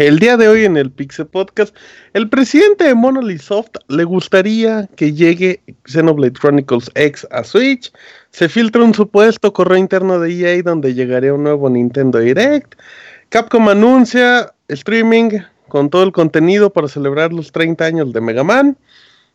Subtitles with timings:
[0.00, 1.76] El día de hoy en el Pixel Podcast,
[2.14, 7.92] el presidente de Monolith Soft le gustaría que llegue Xenoblade Chronicles X a Switch.
[8.30, 12.76] Se filtra un supuesto correo interno de EA donde llegaría un nuevo Nintendo Direct.
[13.28, 18.78] Capcom anuncia streaming con todo el contenido para celebrar los 30 años de Mega Man.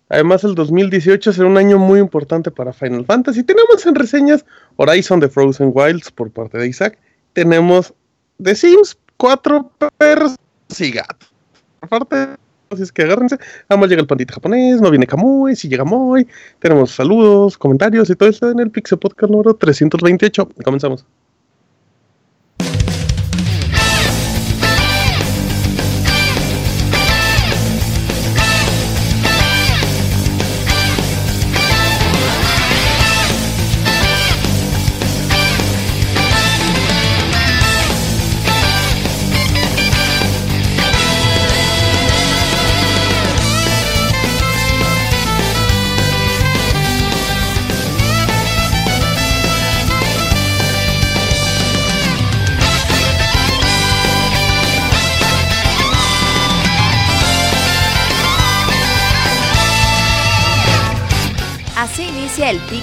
[0.09, 3.43] Además, el 2018 será un año muy importante para Final Fantasy.
[3.43, 6.97] Tenemos en reseñas Horizon de Frozen Wilds por parte de Isaac.
[7.33, 7.93] Tenemos
[8.41, 10.35] The Sims 4 perros
[10.77, 11.33] y gatos.
[11.81, 12.15] Aparte,
[12.69, 13.37] así es que agárrense.
[13.67, 16.27] Vamos, llega el pandita japonés, no viene Kamui, si llega Moy.
[16.59, 20.49] Tenemos saludos, comentarios y todo esto en el Pixel Podcast número 328.
[20.63, 21.05] Comenzamos.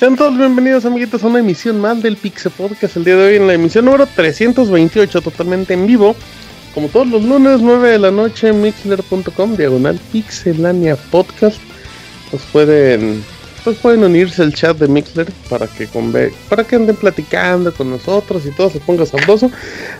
[0.00, 2.96] Sean todos bienvenidos amiguitos a una emisión más del Pixel Podcast.
[2.96, 6.16] El día de hoy en la emisión número 328 totalmente en vivo
[6.72, 11.60] como todos los lunes 9 de la noche mixler.com diagonal pixelania podcast.
[12.30, 13.22] Pues pueden
[13.62, 17.90] pues pueden unirse al chat de Mixler para que conve para que anden platicando con
[17.90, 19.50] nosotros y todo se ponga sabroso.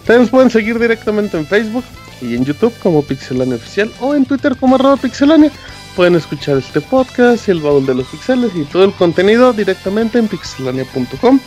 [0.06, 1.84] También nos pueden seguir directamente en Facebook
[2.20, 5.50] y en YouTube como Pixelania Oficial o en Twitter como arroba pixelania
[5.96, 10.18] pueden escuchar este podcast y el baúl de los pixeles y todo el contenido directamente
[10.18, 11.40] en pixelania.com.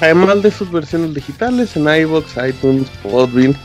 [0.00, 3.56] Además de sus versiones digitales en iBox, iTunes, Podbean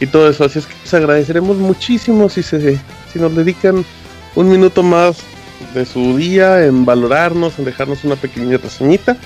[0.00, 0.44] y todo eso.
[0.44, 2.80] Así es que les agradeceremos muchísimo si, se,
[3.12, 3.84] si nos dedican
[4.34, 5.18] un minuto más
[5.74, 9.16] de su día en valorarnos, en dejarnos una pequeña reseñita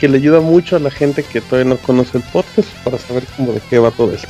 [0.00, 3.24] que le ayuda mucho a la gente que todavía no conoce el podcast para saber
[3.36, 4.28] cómo de qué va todo esto.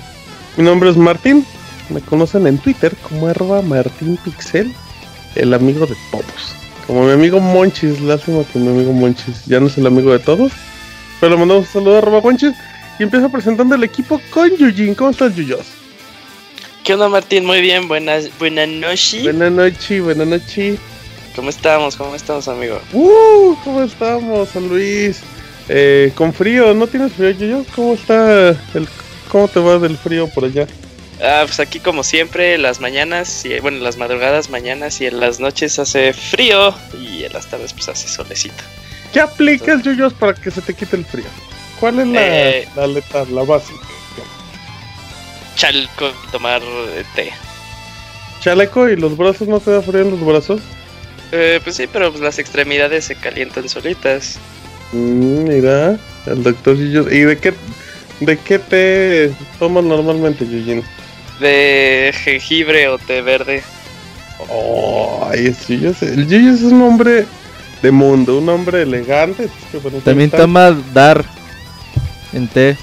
[0.57, 1.47] Mi nombre es Martín,
[1.89, 4.73] me conocen en Twitter como arroba martinpixel,
[5.35, 6.55] el amigo de todos.
[6.87, 10.19] Como mi amigo Monchis, lástima que mi amigo Monchis ya no es el amigo de
[10.19, 10.53] todos.
[11.21, 12.53] Pero le mandamos un saludo a arroba Monchis
[12.99, 14.95] y empiezo presentando el equipo con Yujin.
[14.95, 15.67] ¿Cómo estás, Yuyos?
[16.85, 17.47] ¿Qué onda, Martín?
[17.47, 19.23] Muy bien, buenas, buenas noches.
[19.23, 20.79] Buenas noches, buenas noches.
[21.35, 21.97] ¿Cómo estamos?
[21.97, 22.79] ¿Cómo estamos, amigo?
[22.93, 25.21] Uh, ¿cómo estamos, San Luis?
[25.69, 27.67] Eh, con frío, ¿no tienes frío, Yuyos?
[27.75, 28.89] ¿Cómo está el,
[29.33, 30.67] cómo te va del frío por allá?
[31.25, 35.41] Ah, pues aquí como siempre, las mañanas, y, bueno, las madrugadas, mañanas y en las
[35.41, 38.63] noches hace frío y en las tardes pues hace solecito.
[39.13, 41.25] ¿Qué aplicas, Yuyos, para que se te quite el frío?
[41.81, 43.81] ¿Cuál es la, Eh, la letra, la básica?
[45.57, 47.33] Chalco y tomar eh, té.
[48.41, 50.61] ¿Chaleco y los brazos no te da frío en los brazos?
[51.31, 54.39] Eh, pues sí, pero pues las extremidades se calientan solitas.
[54.93, 57.13] Mm, mira, el doctor Yuyos.
[57.13, 57.55] ¿Y de qué,
[58.25, 60.83] de qué te tomas normalmente, Yujin?
[61.41, 63.63] De jengibre o té verde.
[64.49, 66.03] Oh, ay, es Yuyos.
[66.03, 67.27] El Yuyos es un hombre
[67.81, 69.49] de mundo, un hombre elegante.
[70.05, 71.25] También está- toma dar
[72.33, 72.77] en té.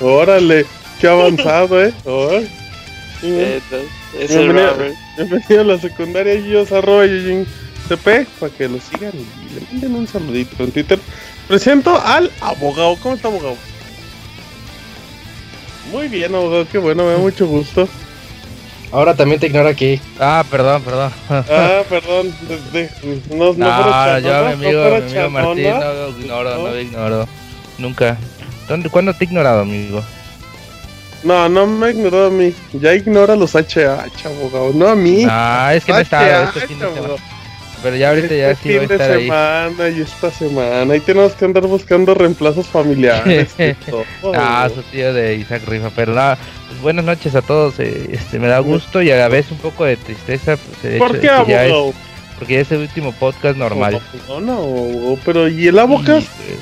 [0.00, 0.66] Órale,
[1.00, 1.92] qué avanzado, eh.
[3.22, 3.60] Eh,
[4.18, 4.74] es Bienvenido.
[5.16, 7.46] Bienvenido a la secundaria Yuyos, arroba Yujin
[7.88, 10.98] CP, para que lo sigan y le manden un saludito en Twitter.
[11.48, 12.96] Presento al abogado.
[13.02, 13.56] ¿Cómo está, abogado?
[15.90, 17.88] Muy bien, abogado, qué bueno, me da mucho gusto.
[18.92, 20.00] Ahora también te ignora aquí.
[20.20, 21.12] Ah, perdón, perdón.
[21.28, 22.32] Ah, perdón,
[22.72, 22.90] de- de-
[23.30, 25.84] no, no, No, fuera yo, chanona, mi amigo, no fuera mi amigo Martín, chanona.
[25.84, 27.28] no lo ignoro, no lo ignoro.
[27.78, 28.16] Nunca.
[28.68, 30.02] ¿Dónde, ¿Cuándo te he ignorado, amigo?
[31.24, 32.54] No, no me ignoró a mí.
[32.74, 34.72] Ya ignora los HH, abogado.
[34.74, 35.26] No a mí.
[35.28, 36.74] Ah, es que no estaba HH, este
[37.84, 39.22] Pero ya ahorita ya Este sí va a fin de estar ahí.
[39.24, 40.92] semana y esta semana.
[40.94, 43.54] Ahí tenemos que andar buscando reemplazos familiares.
[44.34, 46.38] Ah, su tío de Isaac Rifa, pero nada,
[46.68, 49.58] pues buenas noches a todos, eh, este, me da gusto y a la vez un
[49.58, 51.94] poco de tristeza, pues, el ¿Por hecho qué, de que ya es, abogado?
[52.38, 54.00] Porque ese último podcast normal.
[54.28, 56.24] No, no, o- pero ¿y el Abocas?
[56.24, 56.56] Y, eh,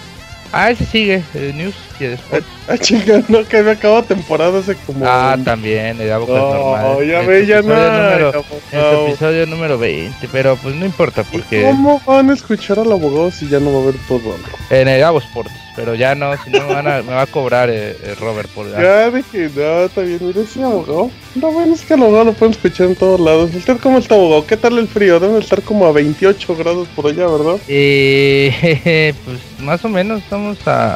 [0.52, 2.44] ah, ese sigue, eh, News y después.
[2.68, 5.04] Ah, chinga, no, que había acabado temporada hace como...
[5.06, 7.06] Ah, también, el Abocas No, normal.
[7.06, 7.68] ya En ve, ya no.
[7.74, 12.78] número- su episodio número 20, pero pues no importa ¿Y porque cómo van a escuchar
[12.78, 14.36] al abogado si ya no va a haber fútbol?
[14.70, 17.26] en el Avo Sports, pero ya no, si no me, van a- me va a
[17.26, 21.10] cobrar eh, eh, Robert por Ya dije, no, está bien, mire ese abogado.
[21.34, 23.54] No, bueno, es que al abogado lo pueden escuchar en todos lados.
[23.54, 24.46] ¿Usted cómo está, abogado?
[24.46, 25.18] ¿Qué tal el frío?
[25.18, 27.56] Deben estar como a 28 grados por allá, ¿verdad?
[27.68, 30.94] Eh, pues más o menos estamos a.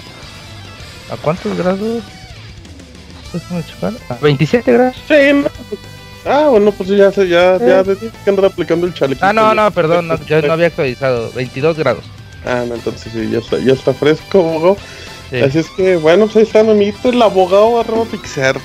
[1.11, 2.03] ¿A cuántos grados?
[4.09, 4.97] A 27 grados.
[5.09, 5.49] Sí, no.
[6.25, 9.25] Ah, bueno, pues ya, se- ya, ya, de que andar aplicando el chalequito.
[9.25, 11.31] Ah, no, no, perdón, no, yo no había actualizado.
[11.33, 12.05] 22 grados.
[12.47, 14.77] Ah, no, entonces sí, ya está, ya está fresco, abogado.
[15.31, 15.37] Sí.
[15.41, 18.57] Así es que, bueno, pues ahí está, amiguito, el abogado arroba Pixar.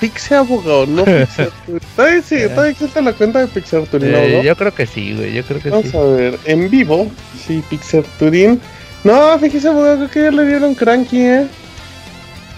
[0.00, 1.50] Pixar abogado, no Pixar.
[1.96, 4.42] todavía sí, todavía existe la cuenta de Pixar Turín, Eh, abogado.
[4.42, 5.96] yo creo que sí, güey, yo creo que Vamos sí.
[5.96, 7.10] a ver, en vivo,
[7.46, 8.60] sí, Pixar Turín.
[9.04, 11.46] No, fíjese, abogado, creo que ya le dieron cranky, eh.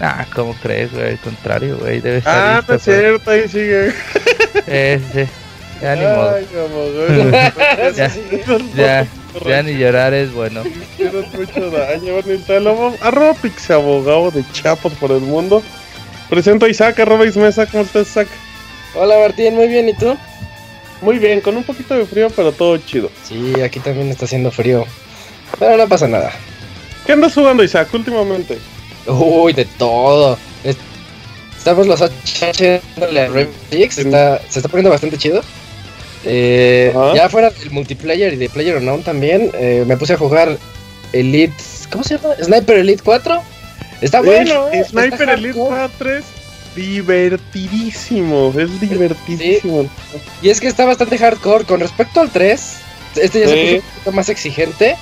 [0.01, 1.11] Ah, ¿cómo crees, güey?
[1.11, 3.93] Al contrario, güey, debe estar Ah, listo, no es cierto, ahí sigue.
[4.67, 5.25] Eh, sí.
[5.81, 6.35] Ya ni modo.
[6.35, 7.31] Ay, abogado.
[7.95, 8.11] Ya,
[8.75, 9.07] ya,
[9.45, 10.63] ya ni llorar es bueno.
[10.93, 15.61] Hicieron mucho daño, y arroba pixabogado de Chapos por el mundo.
[16.29, 18.27] Presento a Isaac, arroba Ismesa, ¿cómo estás, Isaac?
[18.95, 20.15] Hola Martín, muy bien, ¿y tú?
[21.01, 23.11] Muy bien, con un poquito de frío, pero todo chido.
[23.27, 24.85] Sí, aquí también está haciendo frío.
[25.59, 26.31] Pero no pasa nada.
[27.05, 28.57] ¿Qué andas jugando, Isaac, últimamente?
[29.05, 30.37] Uy, de todo.
[30.63, 30.77] Es-
[31.57, 35.41] Estamos los HH dándole a Rainbow Six, está, se está poniendo bastante chido.
[36.25, 40.57] Eh, ya fuera del multiplayer y de Player Unknown también, eh, me puse a jugar
[41.13, 41.53] Elite.
[41.91, 42.35] ¿Cómo se llama?
[42.41, 43.41] Sniper Elite 4.
[44.01, 45.89] Está bueno, El eh, Sniper está Elite hardcore.
[45.99, 46.23] 3,
[46.75, 49.89] divertidísimo, es divertidísimo.
[50.41, 51.65] Y es que está bastante hardcore.
[51.65, 52.61] Con respecto al 3,
[53.17, 53.61] este ya se Sí.
[53.61, 54.95] puso un poquito más exigente.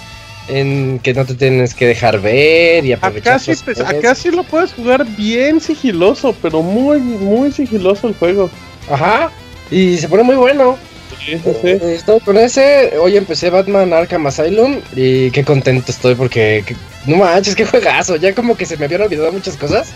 [0.50, 3.36] En que no te tienes que dejar ver y aprovechar.
[3.36, 3.80] Acá sí, poderes.
[3.80, 8.50] acá sí lo puedes jugar bien sigiloso, pero muy, muy sigiloso el juego.
[8.92, 9.32] Ajá.
[9.72, 10.78] Y se pone muy bueno.
[11.20, 11.68] Sí, sí, sí.
[11.70, 12.94] Eh, Estoy con ese.
[13.00, 14.80] Hoy empecé Batman Arkham Asylum.
[14.96, 16.64] Y qué contento estoy porque.
[16.66, 16.76] que-
[17.06, 18.16] no manches, qué juegazo.
[18.16, 19.90] Ya como que se me habían olvidado muchas cosas.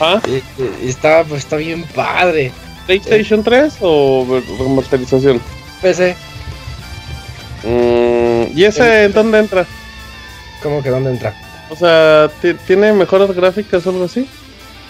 [0.00, 2.52] Ah, Y, está, pues, está bien padre.
[2.86, 5.40] ¿PlayStation 3 o remasterización?
[5.82, 6.14] PC.
[7.64, 9.66] Mm, ¿Y ese en dónde entra?
[10.62, 11.34] ¿Cómo que dónde entra?
[11.70, 14.28] O sea, ¿ti- ¿tiene mejoras gráficas o algo así?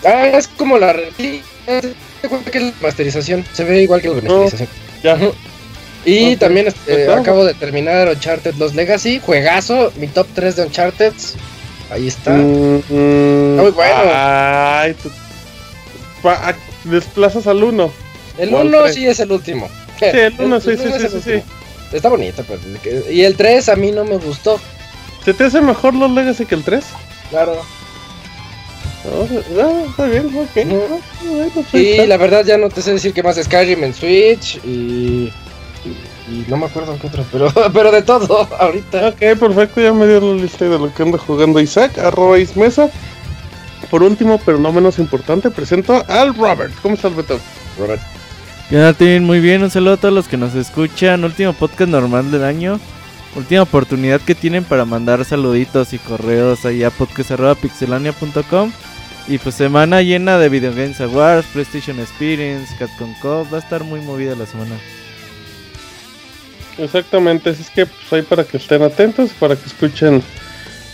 [0.04, 0.94] Ah, es como la.
[1.16, 1.78] sí, que
[2.58, 3.44] es la masterización.
[3.52, 4.68] Se ve igual que la masterización.
[5.02, 5.18] Ya.
[6.04, 7.12] Y Ok, también perfecto.
[7.12, 9.20] acabo de terminar Uncharted Los Legacy.
[9.24, 9.92] Juegazo.
[9.96, 11.12] Mi top 3 de Uncharted.
[11.90, 12.32] Ahí está.
[12.32, 13.94] Mm, mm, Está muy bueno.
[14.14, 15.10] Ay, tú-
[16.22, 17.90] pa- a- desplazas al 1.
[18.38, 18.94] El o al 1 tres.
[18.94, 19.68] sí es el último.
[19.98, 21.42] Sí, el 1, sí, sí, sí, sí.
[21.92, 22.60] Está bonito, pues.
[22.82, 24.60] que- Y el 3 a mí no me gustó.
[25.24, 26.84] ¿Se te hace mejor los Legacy que el 3?
[27.30, 27.60] Claro.
[29.04, 30.64] No, no, está bien, ok.
[30.66, 31.00] No.
[31.30, 34.56] Bueno, pues Y la verdad ya no te sé decir qué más Skyrim en Switch
[34.64, 35.32] y,
[36.30, 39.08] y, no me acuerdo qué otro, pero, pero de todo ahorita.
[39.08, 42.90] Ok, perfecto, ya me dio la lista de lo que anda jugando Isaac, arroba Ismesa.
[43.90, 46.72] Por último, pero no menos importante, presento al Robert.
[46.82, 47.38] ¿Cómo estás, Beto?
[47.78, 48.02] Robert.
[48.70, 51.24] Jonathan, muy bien, un saludo a todos los que nos escuchan.
[51.24, 52.78] Último podcast normal del año.
[53.34, 58.72] Última oportunidad que tienen para mandar saluditos y correos ahí a podcast.pixelania.com.
[59.26, 63.46] Y pues semana llena de Video Games Awards, PlayStation Experience, Capcom Cup.
[63.52, 64.74] Va a estar muy movida la semana.
[66.78, 70.22] Exactamente, así es que pues ahí para que estén atentos, para que escuchen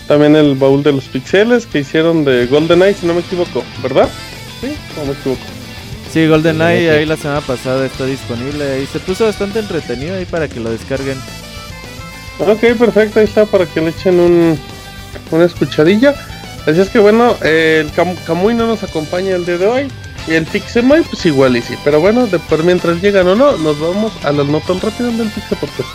[0.08, 4.08] también el baúl de los pixeles que hicieron de GoldenEye, si no me equivoco, ¿verdad?
[4.60, 5.42] Sí, no me equivoco.
[6.10, 10.48] Sí, GoldenEye ahí la semana pasada está disponible y se puso bastante entretenido ahí para
[10.48, 11.18] que lo descarguen.
[12.38, 14.58] Ok, perfecto, ahí está para que le echen un,
[15.30, 16.14] una escuchadilla.
[16.66, 19.92] Así es que bueno, eh, el Cam Camuy no nos acompaña el día de hoy.
[20.26, 21.74] Y el Pixemoy, pues igual y sí.
[21.84, 25.28] Pero bueno, de por mientras llegan o no, nos vamos a las notas rápidas del
[25.28, 25.88] Pixel Podcast.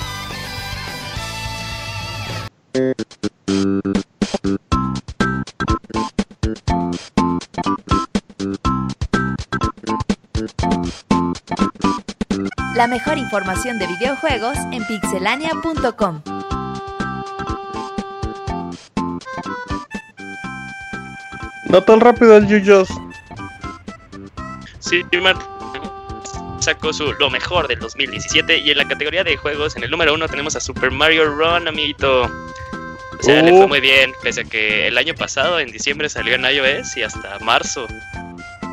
[12.75, 16.21] La mejor información de videojuegos en pixelania.com.
[21.69, 22.89] No tan rápido el Yuyos.
[24.89, 25.46] Sí, Martín
[26.60, 30.15] sacó su lo mejor del 2017 y en la categoría de juegos en el número
[30.15, 32.24] uno tenemos a Super Mario Run, amiguito.
[32.24, 33.58] O sea, le Uh.
[33.58, 37.03] fue muy bien, pese a que el año pasado, en diciembre, salió en iOS y
[37.03, 37.86] hasta marzo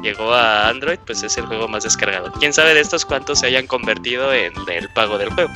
[0.03, 2.33] llegó a Android, pues es el juego más descargado.
[2.39, 5.53] Quién sabe de estos cuántos se hayan convertido en el pago del juego.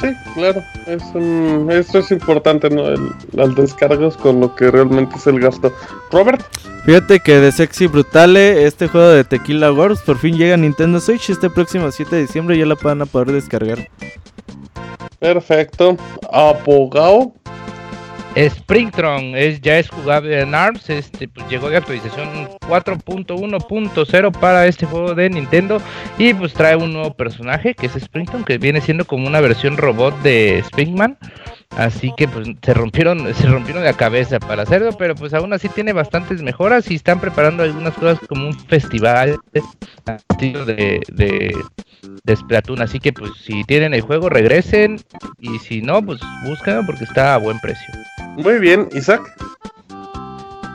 [0.00, 0.62] Sí, claro.
[0.86, 2.86] Es un, esto es importante, ¿no?
[2.88, 5.72] El, las descargas con lo que realmente es el gasto.
[6.12, 6.42] Robert,
[6.88, 11.00] Fíjate que de Sexy Brutale, este juego de Tequila Wars, por fin llega a Nintendo
[11.00, 12.56] Switch este próximo 7 de diciembre.
[12.56, 13.90] Ya la van a poder descargar.
[15.18, 15.98] perfecto.
[16.32, 17.32] Abogado,
[18.38, 24.86] Springtron es, ya es jugable en ARMS, este, pues llegó de actualización 4.1.0 para este
[24.86, 25.82] juego de Nintendo
[26.18, 29.76] y pues trae un nuevo personaje que es Springtron, que viene siendo como una versión
[29.76, 31.18] robot de Springman.
[31.76, 35.68] Así que pues se rompieron, se rompieron la cabeza para hacerlo, pero pues aún así
[35.68, 39.36] tiene bastantes mejoras y están preparando algunas cosas como un festival
[40.38, 41.54] de, de,
[42.24, 42.82] de Splatoon.
[42.82, 45.00] Así que pues si tienen el juego regresen
[45.40, 47.92] y si no pues búsquenlo porque está a buen precio.
[48.38, 48.88] Muy bien.
[48.94, 49.20] Isaac,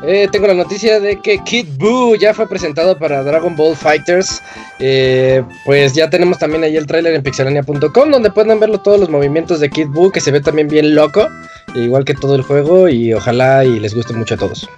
[0.05, 4.41] Eh, tengo la noticia de que Kid Buu ya fue presentado para Dragon Ball Fighters.
[4.79, 9.09] Eh, pues ya tenemos también ahí el tráiler en pixelania.com donde pueden verlo todos los
[9.09, 11.29] movimientos de Kid Buu que se ve también bien loco,
[11.73, 14.69] igual que todo el juego y ojalá y les guste mucho a todos.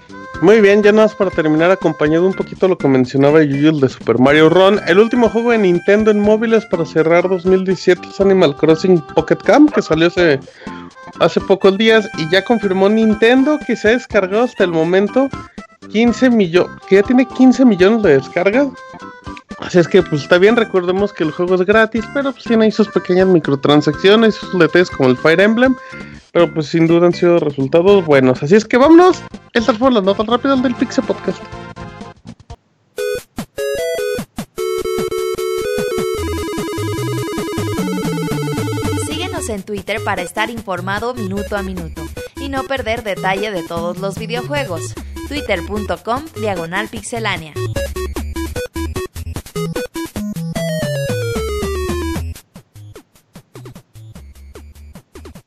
[0.41, 0.83] muy bien.
[0.83, 4.49] Ya nada más para terminar, acompañado un poquito lo que mencionaba Yuyul de Super Mario
[4.49, 4.79] Run.
[4.85, 9.73] El último juego de Nintendo en móviles para cerrar 2017 es Animal Crossing Pocket Camp,
[9.73, 10.39] que salió hace,
[11.19, 15.29] hace pocos días y ya confirmó Nintendo que se ha descargado hasta el momento
[15.89, 18.67] 15 millones, que ya tiene 15 millones de descargas.
[19.59, 22.65] Así es que pues está bien, recordemos que el juego es gratis, pero pues tiene
[22.65, 25.75] ahí sus pequeñas microtransacciones, sus detalles como el Fire Emblem,
[26.33, 28.43] pero pues sin duda han sido resultados buenos.
[28.43, 31.41] Así es que vámonos, estas fueron las notas rápidas del Pixel Podcast.
[39.49, 42.01] En Twitter para estar informado minuto a minuto
[42.37, 44.95] y no perder detalle de todos los videojuegos.
[45.27, 47.53] Twitter.com Diagonal Pixelánea.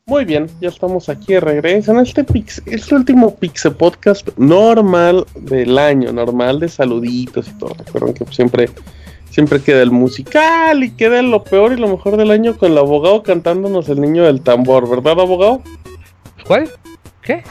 [0.06, 5.26] Muy bien, ya estamos aquí de regreso en este, pix, este último Pixel Podcast normal
[5.34, 7.74] del año, normal de saluditos y todo.
[7.74, 8.70] Recuerden que siempre,
[9.30, 12.78] siempre queda el musical y queda lo peor y lo mejor del año con el
[12.78, 15.62] abogado cantándonos el niño del tambor, ¿verdad, abogado?
[16.46, 16.70] ¿Cuál?
[17.22, 17.42] ¿Qué?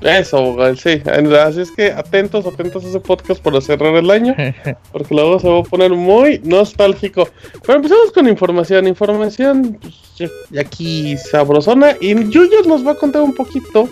[0.00, 1.02] Eso, abogado, sí.
[1.44, 4.34] Así es que atentos, atentos a ese podcast para cerrar el año,
[4.92, 7.28] porque luego se va a poner muy nostálgico.
[7.62, 11.96] Pero empezamos con información, información pues, aquí sabrosona.
[12.00, 13.88] Y Yuyos nos va a contar un poquito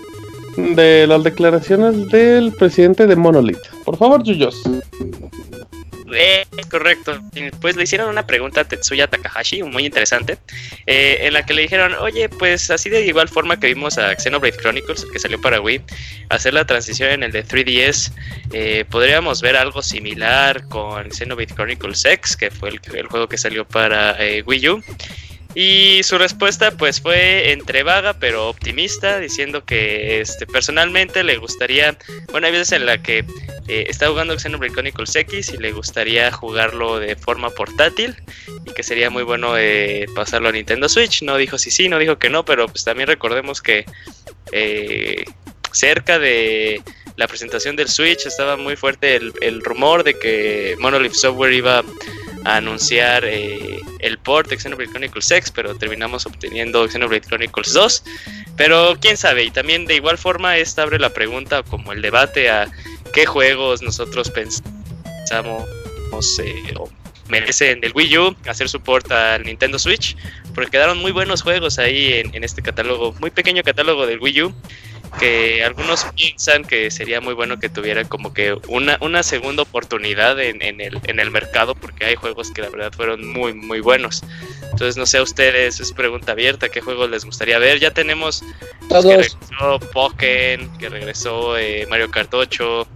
[0.57, 3.59] de las declaraciones del presidente de Monolith.
[3.83, 4.63] Por favor, Yuyos.
[6.13, 7.19] Eh, correcto.
[7.59, 10.37] Pues le hicieron una pregunta a Tetsuya Takahashi, muy interesante,
[10.85, 14.15] eh, en la que le dijeron, oye, pues así de igual forma que vimos a
[14.15, 15.81] Xenoblade Chronicles, que salió para Wii,
[16.29, 18.11] hacer la transición en el de 3DS,
[18.53, 23.37] eh, podríamos ver algo similar con Xenoblade Chronicles X, que fue el, el juego que
[23.37, 24.83] salió para eh, Wii U.
[25.59, 31.97] Y su respuesta pues fue entre vaga pero optimista, diciendo que este, personalmente le gustaría,
[32.31, 33.25] bueno, hay veces en la que
[33.67, 38.15] eh, está jugando Xenoblade Chronicles X y le gustaría jugarlo de forma portátil
[38.67, 41.23] y que sería muy bueno eh, pasarlo a Nintendo Switch.
[41.23, 43.83] No dijo si sí, no dijo que no, pero pues también recordemos que
[44.51, 45.25] eh,
[45.71, 46.83] cerca de
[47.15, 51.83] la presentación del Switch estaba muy fuerte el, el rumor de que Monolith Software iba
[52.43, 58.03] a anunciar eh, el port de Xenoblade Chronicles X, pero terminamos obteniendo Xenoblade Chronicles 2.
[58.55, 62.49] Pero quién sabe, y también de igual forma esta abre la pregunta como el debate
[62.49, 62.67] a
[63.13, 65.63] qué juegos nosotros pensamos
[66.43, 66.89] eh, o
[67.27, 70.15] merecen del Wii U hacer support al Nintendo Switch,
[70.55, 74.55] porque quedaron muy buenos juegos ahí en este catálogo, muy pequeño catálogo del Wii U,
[75.19, 80.39] que algunos piensan que sería muy bueno que tuviera como que una, una segunda oportunidad
[80.39, 83.79] en, en el, en el mercado, porque hay juegos que la verdad fueron muy, muy
[83.79, 84.23] buenos.
[84.63, 87.79] Entonces, no sé a ustedes, es pregunta abierta, ¿qué juegos les gustaría ver?
[87.79, 88.43] Ya tenemos
[88.87, 89.03] pues, que Todos.
[89.03, 92.87] regresó Pokémon, que regresó eh, Mario Kart 8.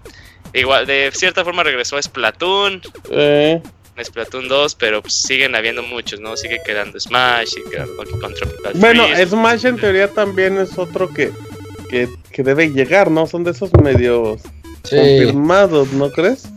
[0.53, 3.61] Igual, de cierta forma regresó Splatoon, Eh,
[4.03, 6.35] Splatoon 2, pero pues, siguen habiendo muchos, ¿no?
[6.35, 9.27] Sigue quedando Smash, sigue quedando Donkey Kong Tropical bueno, Freeze.
[9.29, 11.31] Smash en teoría también es otro que,
[11.91, 13.27] que, que debe llegar, ¿no?
[13.27, 14.41] Son de esos medios
[14.83, 14.95] Sí.
[14.95, 16.49] confirmados, ¿no crees?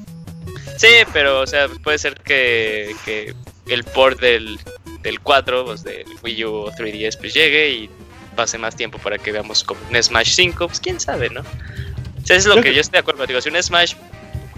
[0.78, 3.34] Sí, pero, o sea, puede ser que, que
[3.68, 4.58] el port del,
[5.02, 7.90] del 4, pues del Wii U o 3DS, pues llegue y
[8.34, 11.42] pase más tiempo para que veamos como un Smash 5, pues quién sabe, ¿no?
[11.42, 13.94] O sea, es lo Yo que yo estoy de acuerdo, digo, si un Smash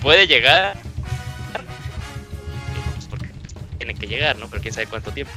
[0.00, 0.76] puede llegar,
[2.95, 3.26] pues porque
[3.78, 4.49] tiene que llegar, ¿no?
[4.49, 5.33] Pero quién sabe cuánto tiempo.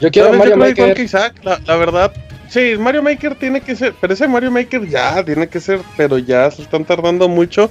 [0.00, 0.38] Yo quiero ¿Sabes?
[0.40, 0.96] Mario Yo creo igual Maker.
[0.96, 2.12] que Isaac, la, la verdad.
[2.48, 6.18] Sí, Mario Maker tiene que ser, pero ese Mario Maker ya tiene que ser, pero
[6.18, 7.70] ya se están tardando mucho.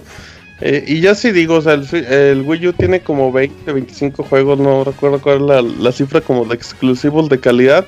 [0.62, 4.24] Eh, y ya sí digo, o sea, el, el Wii U tiene como 20, 25
[4.24, 7.86] juegos, no recuerdo cuál es la, cifra como de exclusivos de calidad.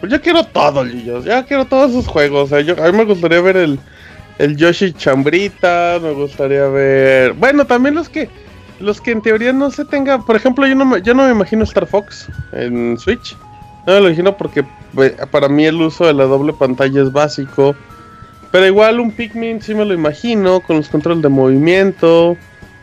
[0.00, 1.24] Pues yo quiero todo, Lillos.
[1.24, 2.44] Ya quiero todos esos juegos.
[2.44, 3.78] O sea, yo, a mí me gustaría ver el,
[4.56, 5.98] Yoshi Chambrita.
[6.02, 7.32] Me gustaría ver.
[7.32, 8.28] Bueno, también los que.
[8.80, 10.18] Los que en teoría no se tenga.
[10.18, 13.36] Por ejemplo, yo no me, yo no me imagino Star Fox en Switch.
[13.86, 14.64] No lo imagino porque
[14.98, 17.74] eh, para mí el uso de la doble pantalla es básico.
[18.50, 20.60] Pero igual un Pikmin sí me lo imagino.
[20.60, 22.36] Con los controles de movimiento.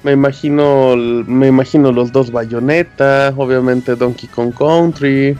[0.03, 0.95] Me imagino.
[0.95, 3.33] Me imagino los dos bayonetas.
[3.37, 5.37] Obviamente Donkey Kong Country.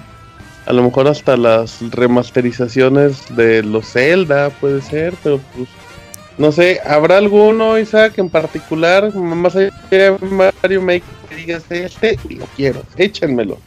[0.65, 5.67] A lo mejor hasta las remasterizaciones de los Zelda puede ser, pero pues
[6.37, 12.17] no sé, ¿habrá alguno, Isaac, en particular, más allá de Mario Maker que digas este?
[12.29, 13.57] Lo quiero, échenmelo.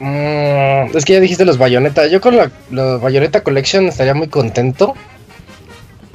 [0.00, 2.06] Mm, es que ya dijiste los Bayonetta.
[2.06, 4.94] Yo con la, los Bayonetta Collection estaría muy contento.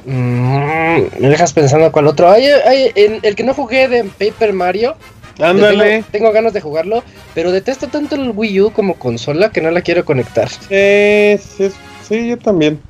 [0.04, 2.30] Mm, me dejas pensando cuál otro.
[2.30, 4.96] Hay, hay, en el que no jugué de Paper Mario.
[5.38, 5.88] Ándale.
[5.88, 9.70] Tengo, tengo ganas de jugarlo, pero detesto tanto el Wii U como consola que no
[9.70, 10.48] la quiero conectar.
[10.48, 11.70] Sí, sí,
[12.08, 12.80] sí, yo también.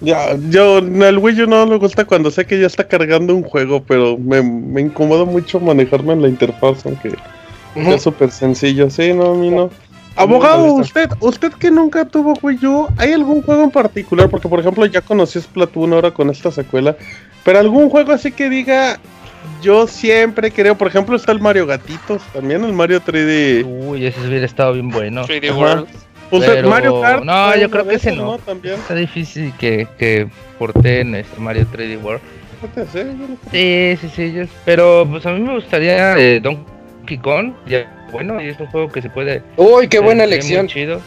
[0.00, 3.42] Ya, yo el Wii U no me gusta cuando sé que ya está cargando un
[3.44, 7.10] juego, pero me, me incomoda mucho manejarme en la interfaz, aunque
[7.76, 7.92] Ujú.
[7.92, 8.90] es súper sencillo.
[8.90, 9.66] Sí, no, a mí no.
[9.66, 14.28] Me Abogado, usted, usted que nunca tuvo Wii U, ¿hay algún juego en particular?
[14.28, 16.96] Porque, por ejemplo, ya conocí Splatoon ahora con esta secuela,
[17.44, 18.98] pero algún juego así que diga,
[19.62, 23.64] yo siempre creo, por ejemplo, está el Mario Gatitos, también el Mario 3D.
[23.66, 25.24] Uy, ese hubiera estado bien bueno.
[25.26, 25.58] 3D Ajá.
[25.58, 25.88] World.
[26.30, 27.24] Pues, Pero- Mario Kart.
[27.24, 28.38] no, yo creo que ese no.
[28.38, 28.74] También.
[28.76, 30.28] Está difícil que, que
[30.58, 32.22] porteen este Mario 3D World.
[32.76, 32.84] No.
[33.50, 34.32] Sí, sí, sí.
[34.32, 37.52] yo- pero pues a mí me gustaría eh, Donkey Kong.
[37.66, 39.42] Ya, bueno, y es un juego que se puede.
[39.56, 40.66] Uy, qué buena ve elección.
[40.66, 41.00] muy chido.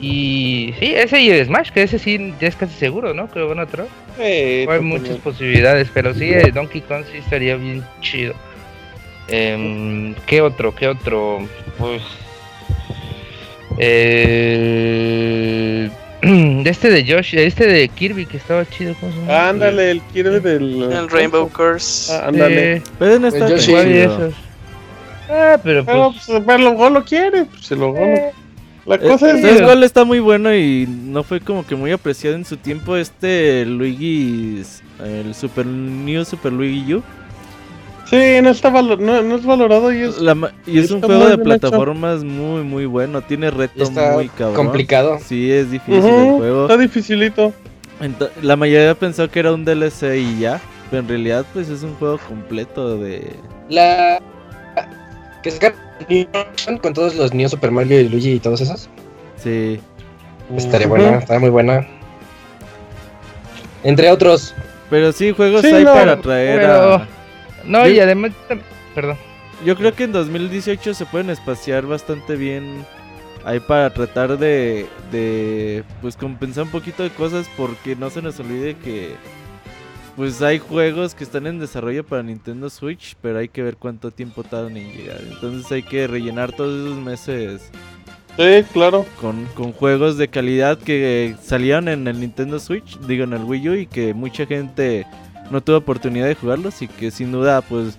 [0.00, 3.30] Y sí, ese y el Smash, que ese sí ya es casi seguro, ¿no?
[3.30, 3.66] Que lo van a.
[3.66, 8.34] Sí, Hay muchas posibilidades, pero sí, eh, Donkey Kong sí estaría bien chido.
[9.28, 10.74] Em, ¿Qué otro?
[10.74, 11.46] ¿Qué otro?
[11.78, 12.02] Pues.
[13.78, 15.88] Eh,
[16.22, 18.94] de este de Josh, este de Kirby que estaba chido.
[18.98, 19.48] ¿cómo se llama?
[19.48, 20.82] Ándale, el Kirby del.
[20.82, 22.12] El Rainbow Curse.
[22.12, 22.76] Ah, ándale.
[22.76, 23.70] Eh, Pueden estar Yoshi.
[23.70, 24.32] igual y chido.
[25.32, 26.24] Ah, pero Pero pues.
[26.26, 29.40] pues, pero luego lo quiere, pues se lo La Eh, cosa es.
[29.40, 32.96] ¿Sabes cuál está muy bueno y no fue como que muy apreciado en su tiempo?
[32.96, 34.82] Este Luigi's.
[35.04, 37.02] El Super New Super Luigi U.
[38.06, 40.18] Sí, no está valo- no, no es valorado y es.
[40.20, 41.42] La y es un juego de hecho.
[41.44, 43.22] plataformas muy, muy bueno.
[43.22, 44.54] Tiene reto Está muy cabrón.
[44.56, 45.18] complicado.
[45.24, 46.62] Sí, es difícil el juego.
[46.64, 47.52] Está dificilito.
[48.42, 50.60] La mayoría pensó que era un DLC y ya.
[50.90, 53.32] Pero en realidad, pues es un juego completo de.
[53.70, 54.20] La.
[55.42, 58.88] Que sacaron con todos los New Super Mario y Luigi y todos esos.
[59.36, 59.80] Sí.
[60.56, 61.86] Estaría buena, estaría muy buena.
[63.82, 64.54] Entre otros.
[64.90, 67.06] Pero sí, juegos Sí, hay no, para traer pero- a.
[67.64, 68.32] No, Yo- y además.
[68.94, 69.16] Perdón.
[69.64, 72.84] Yo creo que en 2018 se pueden espaciar bastante bien
[73.44, 78.38] ahí para tratar de, de pues compensar un poquito de cosas porque no se nos
[78.40, 79.14] olvide que
[80.16, 84.10] pues hay juegos que están en desarrollo para Nintendo Switch, pero hay que ver cuánto
[84.10, 85.20] tiempo tardan en llegar.
[85.30, 87.70] Entonces hay que rellenar todos esos meses
[88.36, 89.04] Sí, claro.
[89.20, 93.68] con, con juegos de calidad que salieron en el Nintendo Switch, digo en el Wii
[93.68, 95.06] U y que mucha gente
[95.50, 97.98] no tuvo oportunidad de jugarlos y que sin duda pues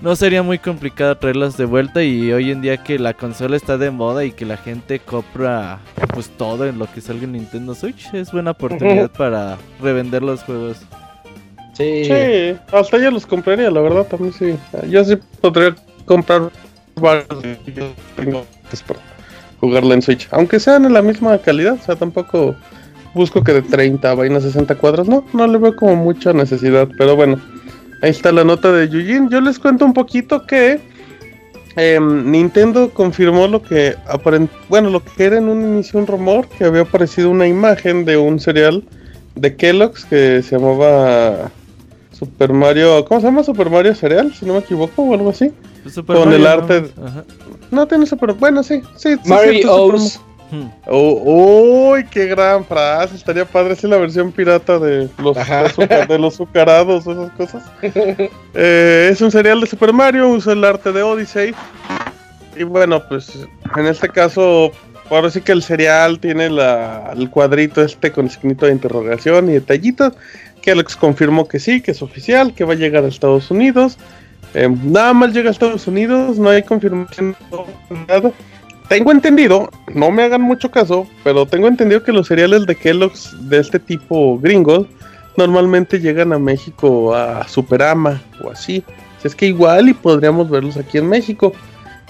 [0.00, 3.76] no sería muy complicado traerlos de vuelta y hoy en día que la consola está
[3.76, 5.78] de moda y que la gente compra
[6.12, 10.42] pues todo en lo que salga en Nintendo Switch es buena oportunidad para revender los
[10.42, 10.78] juegos.
[11.74, 12.56] Sí.
[12.72, 14.56] Hasta yo los compraría, la verdad, también sí.
[14.88, 15.74] Yo sí podría
[16.06, 16.50] comprar
[16.96, 17.26] varios.
[18.16, 18.44] Tengo
[18.86, 19.00] para
[19.60, 20.28] jugarla en Switch.
[20.30, 22.54] Aunque sean en la misma calidad, o sea, tampoco
[23.14, 25.08] busco que de 30 vayan a 60 cuadros.
[25.08, 27.40] No, no le veo como mucha necesidad, pero bueno.
[28.02, 29.30] Ahí está la nota de Yujin.
[29.30, 30.78] Yo les cuento un poquito que
[31.76, 33.96] em, Nintendo confirmó lo que
[34.68, 38.18] bueno, lo que era en un inicio un rumor, que había aparecido una imagen de
[38.18, 38.84] un cereal
[39.36, 41.50] de Kellogg's que se llamaba
[42.18, 43.42] Super Mario, ¿cómo se llama?
[43.44, 45.52] Super Mario Cereal, si no me equivoco, o algo así.
[45.90, 47.06] Super Con el arte- ¿no?
[47.06, 47.24] Ajá.
[47.70, 49.14] No tiene Super, bueno, sí, sí.
[49.22, 50.20] sí, Mario O's.
[50.50, 50.68] Hmm.
[50.86, 53.16] Oh, uy, qué gran frase.
[53.16, 55.64] Estaría padre si la versión pirata de los, Ajá.
[55.66, 57.62] azuca- de los azucarados o esas cosas.
[58.54, 61.54] Eh, es un serial de Super Mario, usa el arte de Odyssey.
[62.56, 63.32] Y bueno, pues
[63.76, 64.70] en este caso,
[65.10, 69.54] ahora sí que el serial tiene la, el cuadrito este con signito de interrogación y
[69.54, 70.12] detallitos.
[70.64, 73.98] Que confirmó que sí, que es oficial, que va a llegar a Estados Unidos.
[74.54, 77.36] Eh, nada más llega a Estados Unidos, no hay confirmación
[78.08, 78.32] nada.
[78.88, 83.36] Tengo entendido, no me hagan mucho caso, pero tengo entendido que los cereales de Kellogg's
[83.50, 84.86] de este tipo gringos
[85.36, 88.82] normalmente llegan a México a Superama o así.
[89.20, 91.52] Si es que igual y podríamos verlos aquí en México.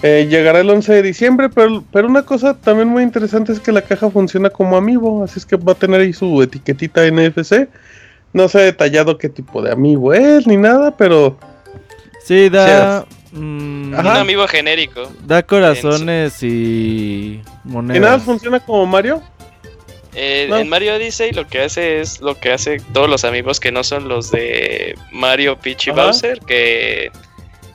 [0.01, 3.73] Eh, llegará el 11 de diciembre, pero, pero una cosa también muy interesante es que
[3.73, 7.67] la caja funciona como amiibo, así es que va a tener ahí su etiquetita NFC.
[8.35, 11.37] No se ha detallado qué tipo de amiibo es ni nada, pero
[12.25, 13.05] Sí, da.
[13.31, 13.93] mm.
[13.97, 15.09] Un amigo genérico.
[15.25, 18.23] da corazones y ¿y nada monedas.
[18.23, 19.21] funciona como Mario?
[20.13, 20.57] Eh, No.
[20.57, 23.83] En Mario Odyssey lo que hace es lo que hace todos los amigos que no
[23.85, 26.03] son los de Mario, Peach y Ajá.
[26.03, 27.11] Bowser, que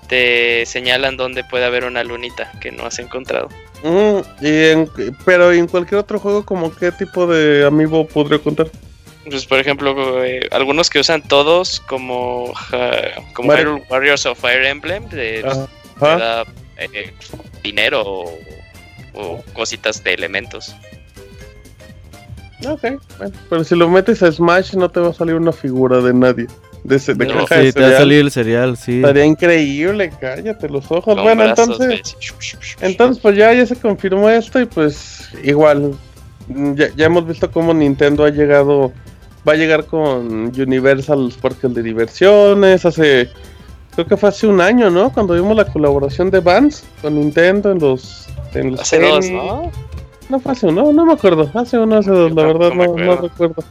[0.08, 3.48] te señalan dónde puede haber una lunita que no has encontrado.
[3.82, 4.90] Mm, y en-
[5.24, 8.68] pero en cualquier otro juego, como qué tipo de amiibo podría contar?
[9.28, 12.52] Pues por ejemplo, eh, algunos que usan todos como,
[13.34, 13.52] como.
[13.54, 15.42] Hyrule Warriors o Fire Emblem, de,
[16.00, 16.44] da
[16.78, 17.12] eh,
[17.62, 18.38] dinero o,
[19.14, 20.74] o cositas de elementos.
[22.66, 22.82] Ok,
[23.18, 26.12] bueno, pero si lo metes a Smash no te va a salir una figura de
[26.12, 26.46] nadie.
[26.84, 27.44] De, ese, de No.
[27.44, 28.96] caja de Sí, te va a salir el cereal, sí.
[28.96, 31.14] Estaría increíble, cállate los ojos.
[31.14, 32.16] con bueno, brazos, entonces,
[32.80, 35.94] entonces pues ya, ya se confirmó esto y pues igual,
[36.48, 38.92] ya, ya hemos visto cómo Nintendo ha llegado,
[39.48, 43.30] va a llegar con Universal los parques de diversiones, hace,
[43.94, 45.12] creo que fue hace un año, ¿no?
[45.12, 48.26] Cuando vimos la colaboración de Vans con Nintendo en los...
[48.54, 49.42] En los Hace dos, tenis.
[49.42, 49.70] ¿no?
[50.28, 51.50] No fue hace uno, no me acuerdo.
[51.54, 53.64] Hace uno, hace dos, la Yo verdad tampoco no, no recuerdo.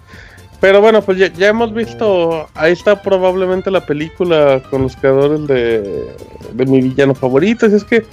[0.62, 5.48] Pero bueno, pues ya, ya hemos visto, ahí está probablemente la película con los creadores
[5.48, 6.14] de,
[6.54, 7.66] de mi villano favorito.
[7.66, 8.06] Así es que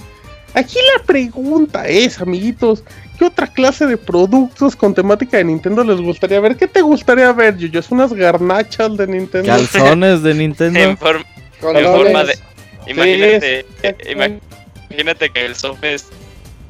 [0.53, 2.83] aquí la pregunta es, amiguitos,
[3.17, 6.55] ¿qué otra clase de productos con temática de Nintendo les gustaría ver?
[6.55, 7.79] ¿Qué te gustaría ver, Yuyo?
[7.79, 9.47] ¿Es unas garnachas de Nintendo?
[9.47, 10.79] Calzones de Nintendo.
[10.79, 11.89] En, forma- en Condones.
[11.91, 12.37] forma de...
[12.87, 13.65] Imagínate,
[14.89, 16.07] imagínate que el software es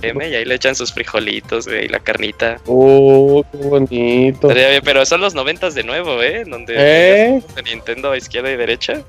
[0.02, 2.60] M y ahí le echan sus frijolitos güey, y la carnita.
[2.68, 4.48] Oh, qué bonito.
[4.50, 6.44] Estaría bien, pero son los noventas de nuevo, ¿eh?
[6.48, 7.42] Donde ¿Eh?
[7.56, 9.02] de Nintendo a izquierda y derecha.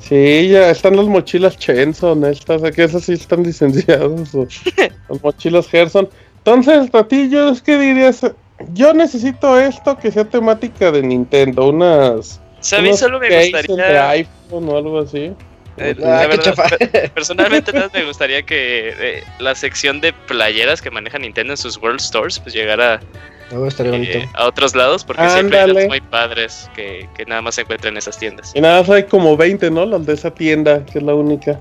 [0.00, 4.34] Sí, ya están las mochilas Chenson, estas, aquí esas sí están licenciadas.
[5.08, 6.08] las mochilas Gerson.
[6.46, 8.24] Entonces, Tatillos, ¿qué dirías?
[8.72, 12.40] Yo necesito esto que sea temática de Nintendo, unas.
[12.60, 14.08] O sea, a mí unos solo me cases de gustaría.
[14.10, 15.32] iPhone o algo así.
[15.76, 20.90] eh, Ah, la qué verdad, personalmente me gustaría que eh, la sección de playeras que
[20.90, 23.00] maneja Nintendo en sus World Stores pues llegara
[23.78, 25.86] eh, a otros lados porque siempre hay Ándale.
[25.86, 28.52] unas muy padres que, que nada más se encuentran en esas tiendas.
[28.54, 29.84] Y nada más hay como 20, ¿no?
[29.84, 31.60] Las de esa tienda, que es la única.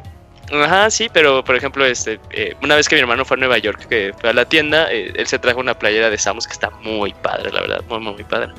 [0.51, 3.57] Ajá, sí, pero por ejemplo, este, eh, una vez que mi hermano fue a Nueva
[3.57, 6.53] York, que fue a la tienda, eh, él se trajo una playera de Samus que
[6.53, 8.51] está muy padre, la verdad, muy, muy, muy padre.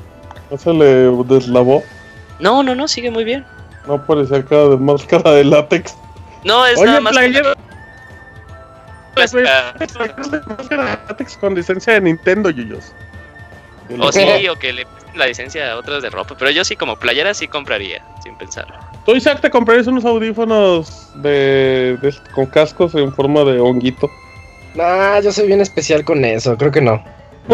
[0.50, 1.82] No se le deslavó.
[2.40, 3.44] No, no, no, sigue muy bien.
[3.86, 5.96] No parecía cara de máscara de látex.
[6.44, 7.12] No, es Oye, nada más.
[7.12, 7.54] playera.
[9.16, 9.64] Máscara
[10.68, 12.92] de látex con licencia de Nintendo, Yuyos.
[13.98, 16.96] o sí, o que le la licencia a otras de ropa, pero yo sí, como
[16.96, 18.76] playera, sí compraría, sin pensarlo.
[19.06, 24.10] Tú, Isaac, te comprarías unos audífonos de, de- con cascos en forma de honguito.
[24.74, 27.02] Nah, yo soy bien especial con eso, creo que no.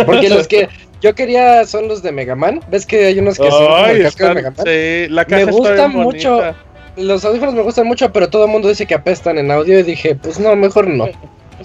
[0.07, 0.69] Porque los que
[1.03, 2.61] yo quería son los de Mega Man.
[2.71, 4.67] ¿Ves que hay unos que son Ay, el casco de Mega Man?
[4.67, 6.31] sí, la caja está gustan mucho.
[6.37, 6.57] bonita.
[6.97, 9.83] Los audífonos me gustan mucho, pero todo el mundo dice que apestan en audio y
[9.83, 11.07] dije, pues no, mejor no.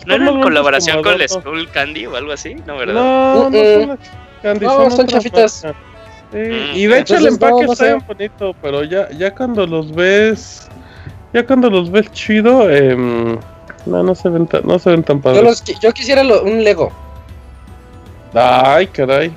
[0.05, 1.27] ¿No era en colaboración con el.
[1.27, 2.55] Skull Candy o algo así?
[2.65, 2.93] No, ¿verdad?
[2.93, 3.97] No, no Mm-mm.
[4.43, 5.63] son No, son chafitas.
[5.63, 5.79] marca.
[6.31, 6.75] Sí, Mm.
[6.75, 9.93] y de hecho el empaque no, no está bien bonito, pero ya, ya cuando los
[9.93, 10.67] ves,
[11.33, 13.37] ya cuando los ves chido, em,
[13.85, 15.43] no, no se ven tan, no se ven tan Yo, padres.
[15.43, 16.91] los yo quisiera lo- un Lego.
[18.33, 19.31] Ay, caray.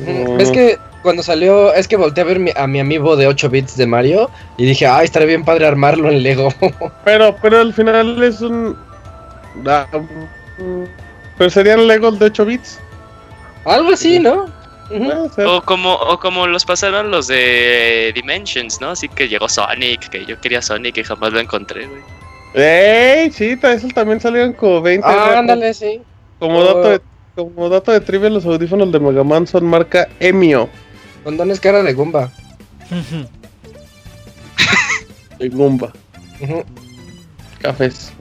[0.00, 0.36] Ujú.
[0.36, 3.48] ¿Ves que cuando salió, es que volteé a ver mi- a mi amigo de 8
[3.48, 6.48] bits de Mario y dije, ay, estaría bien padre armarlo en Lego.
[7.04, 8.76] Pero, pero al final es un,
[9.66, 9.86] ah,
[10.58, 10.84] mm,
[11.38, 12.78] pero serían Legos de 8 bits.
[13.64, 14.46] Algo así, ¿no?
[15.46, 18.90] O como, o como los pasaron los de Dimensions, ¿no?
[18.90, 22.02] Así que llegó Sonic, que yo quería Sonic y jamás lo encontré, güey.
[22.54, 23.30] ¡Ey!
[23.30, 25.06] Sí, esos también salieron como 20.
[25.08, 26.02] Ah, ándale, sí.
[26.38, 26.64] Como, Oh.
[26.64, 27.00] dato de,
[27.34, 30.68] como dato de trivia, los audífonos de Mega Man son marca Emio.
[31.24, 32.30] Condones cara de Goomba.
[35.38, 35.92] De Goomba.
[36.40, 36.64] Ujú.
[37.60, 38.12] Cafés.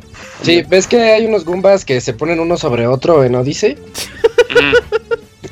[0.43, 3.77] Sí, ¿ves que hay unos Goombas que se ponen uno sobre otro en Odyssey?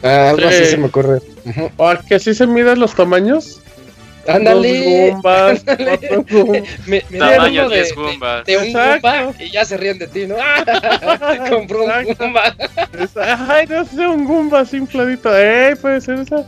[0.04, 0.56] Ah, algo Sí.
[0.56, 1.19] así se me ocurre.
[1.45, 1.71] Ujú.
[1.78, 3.62] ¿O que así se miden los tamaños?
[4.28, 5.12] Ándale.
[5.12, 5.63] Goombas.
[6.86, 8.45] Me, me Tamaño 10 de, Goombas.
[8.45, 9.08] de un Exacto.
[9.08, 10.36] Goomba y ya se ríen de ti, ¿no?
[11.49, 11.91] Compró un.
[12.17, 12.56] Goomba.
[13.47, 15.36] Ay, no sé, un Goomba así infladito.
[15.36, 15.75] ¡Ey!
[15.75, 16.45] Puede ser esa.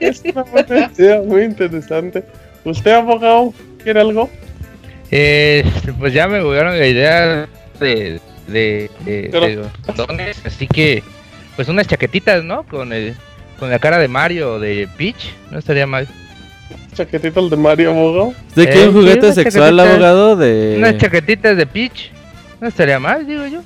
[0.00, 2.22] Es una buena idea, muy interesante.
[2.64, 3.52] ¿Usted, abogado,
[3.82, 4.30] quiere algo?
[5.10, 5.64] Eh,
[5.98, 7.48] pues ya me jugaron la idea
[7.80, 9.46] de, de, de, Pero-
[10.16, 11.02] de así que
[11.56, 12.62] pues unas chaquetitas, ¿no?
[12.64, 13.14] Con el
[13.58, 16.08] con la cara de Mario o de Peach, no estaría mal.
[16.94, 18.34] Chaquetito el de Mario, abogado.
[18.54, 20.36] ¿De qué Eh, un juguete sí, sexual, abogado?
[20.36, 20.74] De.
[20.78, 22.10] Unas chaquetitas de Peach,
[22.60, 23.60] no estaría mal, digo yo.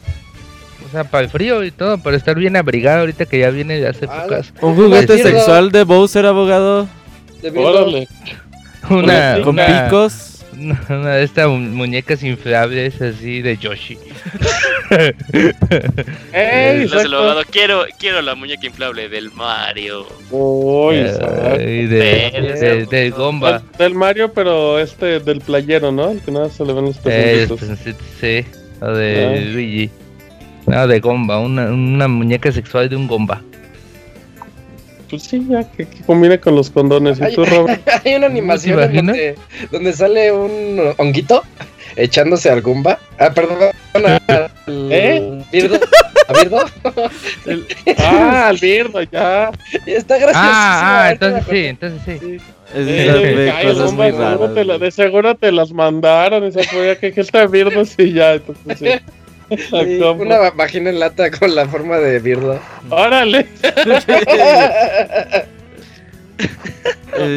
[0.86, 3.78] O sea, para el frío y todo, para estar bien abrigado ahorita que ya viene
[3.80, 4.52] de hace Ah, épocas.
[4.62, 6.88] Un juguete sexual de Bowser, abogado.
[7.54, 8.08] Órale.
[8.90, 10.27] Una, Con una- picos.
[10.58, 13.96] Una, una de estas mu- muñecas inflables así de Yoshi.
[16.32, 16.82] ¡Ey!
[16.82, 17.16] Los del exacto.
[17.16, 20.06] abogado, quiero, quiero la muñeca inflable del Mario.
[20.30, 22.54] Uy, Eh, de, Verga.
[22.60, 23.58] de, de Gomba.
[23.60, 26.10] Del, del Mario, pero este, del playero, ¿no?
[26.10, 27.94] El que nada se le ven los Eh, pezoncitos.
[28.20, 28.44] pues, sí,
[28.80, 29.40] o de Ah.
[29.52, 29.90] Luigi.
[30.66, 33.42] No, de Gomba, una, una muñeca sexual de un Gomba.
[35.10, 37.18] Pues sí, ya, que, que combina con los condones.
[37.20, 37.80] ¿Y tú, Robert?
[38.04, 39.36] Hay una animación donde,
[39.70, 41.42] donde sale un honguito
[41.96, 42.98] echándose al Goomba.
[43.18, 43.58] Ah, perdón.
[43.94, 44.20] Al
[44.90, 45.42] ¿Eh?
[45.50, 45.80] Birdo.
[46.28, 46.64] ¿A Birdo?
[47.98, 49.50] ah, al Birdo, ya.
[49.86, 50.38] Está gracioso.
[50.44, 52.36] Ah, ah, entonces sí, entonces sí.
[52.74, 54.54] Es Eh, esas ve ay, cosas bomba, muy seguro raras.
[54.54, 54.80] te la- güey.
[54.80, 56.44] de seguro te las mandaron.
[56.44, 58.34] Esa fue que que está Birdo, sí, ya.
[58.34, 58.88] Entonces, sí.
[59.70, 60.12] Compro.
[60.14, 62.60] Una va- vagina en lata con la forma de Birdo.
[62.90, 63.46] Órale.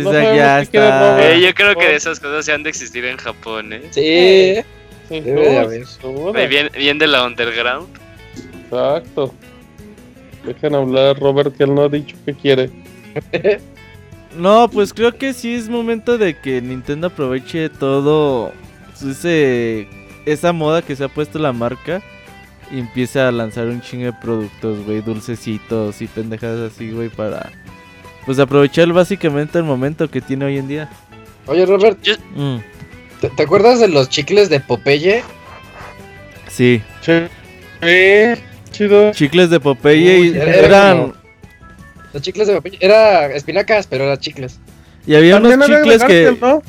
[0.04, 1.32] No ya está.
[1.34, 3.82] Eh, yo creo que de esas cosas se han de existir en Japón, ¿eh?
[3.90, 4.62] Sí.
[5.10, 6.50] Sin Debe de haber.
[6.50, 7.88] Bien, bien de la underground.
[8.66, 9.34] Exacto.
[10.46, 12.70] Dejen hablar, Robert, que él no ha dicho que quiere.
[14.38, 18.54] No, pues creo que sí es momento de que Nintendo aproveche todo
[19.06, 19.90] ese,
[20.26, 22.02] esa moda que se ha puesto la marca
[22.72, 27.52] y empiece a lanzar un chingo de productos, güey, dulcecitos y pendejadas así, güey, para
[28.26, 30.90] pues aprovechar básicamente el momento que tiene hoy en día.
[31.48, 31.98] Oye, Robert,
[32.36, 32.58] Mm,
[33.20, 35.24] ¿te, te acuerdas de los chicles de Popeye?
[36.48, 37.14] sí, Sí.
[38.72, 39.12] Chido.
[39.12, 41.14] chicles de Popeye Uy, y era- eran como-
[42.14, 42.78] Los chicles de Popeye.
[42.80, 44.60] Era espinacas, pero eran chicles.
[45.08, 46.64] y había unos También chicles que, Garfield, ¿no?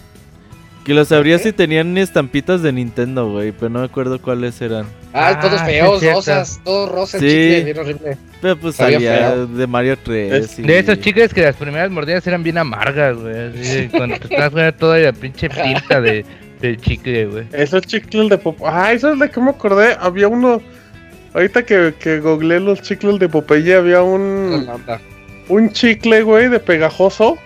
[0.84, 4.84] Que los abrías y tenían estampitas de Nintendo, güey, pero no me acuerdo cuáles eran.
[5.12, 7.26] Ah, Ah, todos feos, rosas, todos rosas, Sí.
[7.28, 8.16] chicle, bien horrible.
[8.40, 9.46] Pero pues Sabía salía feo.
[9.46, 10.32] de Mario 3.
[10.32, 13.52] Es- y- De esos chicles que las primeras mordidas eran bien amargas, güey.
[13.90, 16.24] Cuando te estás güey, toda la pinche pinta de,
[16.60, 17.44] de chicle, güey.
[17.52, 18.66] Esos chicles de Popeye.
[18.68, 19.96] Ah, eso es de que me acordé.
[20.00, 20.60] Había uno.
[21.34, 24.66] Ahorita que, que googleé los chicles de Popeye, había un,
[25.48, 27.38] un chicle, güey, de pegajoso.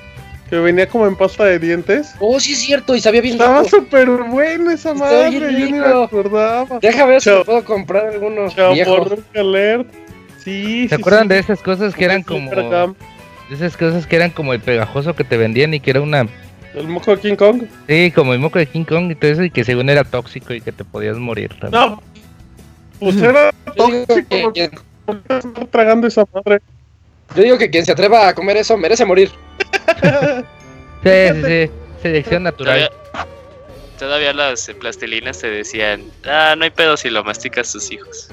[0.48, 2.14] Que venía como en pasta de dientes.
[2.20, 5.32] Oh, sí es cierto, y sabía bien Estaba súper bueno esa madre.
[5.32, 6.78] Yo ni me acordaba.
[6.80, 7.44] Deja ver si Chao.
[7.44, 8.12] puedo comprar.
[9.34, 9.88] Alert.
[10.38, 11.28] Sí, ¿Se sí, acuerdan sí.
[11.30, 12.50] de esas cosas que eran como.
[12.50, 12.94] De
[13.54, 16.26] esas cosas que eran como el pegajoso que te vendían y que era una.
[16.74, 17.62] El moco de King Kong.
[17.88, 20.52] Sí, como el moco de King Kong y todo eso y que según era tóxico
[20.54, 21.82] y que te podías morir también.
[21.82, 22.02] No.
[23.00, 24.52] Pues era tóxico.
[24.52, 24.70] que,
[25.70, 26.60] tragando esa madre.
[27.34, 29.30] yo digo que quien se atreva a comer eso merece morir.
[31.04, 31.70] Sí, sí, sí.
[32.02, 32.90] Selección natural.
[32.90, 33.26] Todavía,
[33.98, 38.28] todavía las plastilinas te decían, ah, no hay pedo si lo masticas tus hijos.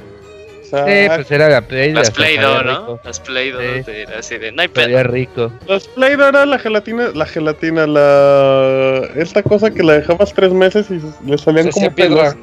[0.63, 1.94] Sí, pues era la Play.
[1.94, 2.80] Las Play-Doh, sabía ¿no?
[2.80, 3.00] rico.
[3.04, 3.84] Las Play-Doh Sí.
[3.84, 5.04] te- era así de, no hay pedo.
[5.04, 5.52] Rico.
[5.68, 10.88] Los Play-Doh era la gelatina, la gelatina, la esta cosa que la dejabas tres meses
[10.89, 12.36] y le salían Se como pelos.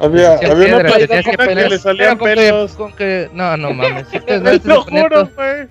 [0.00, 2.72] Había, Sí, había una piedra, plastilina tenías que que le salían Pero con que- pelos.
[2.72, 4.06] con que- No, no mames.
[4.10, 5.68] sí, no, lo juro, güey.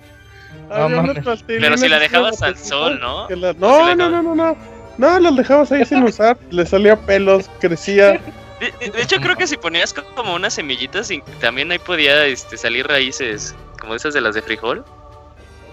[0.68, 1.24] No Había unas mames.
[1.24, 3.28] plastilinas Pero si la dejabas de al sol, ¿no?
[3.28, 4.56] la- No, no, no, no, no.
[4.98, 6.36] No, las dejabas ahí sin usar.
[6.50, 8.12] Le salía pelos, crecía.
[8.60, 12.56] De, de- de hecho, creo que si ponías como unas semillitas, también ahí podía este,
[12.56, 14.84] salir raíces, como esas de las de frijol.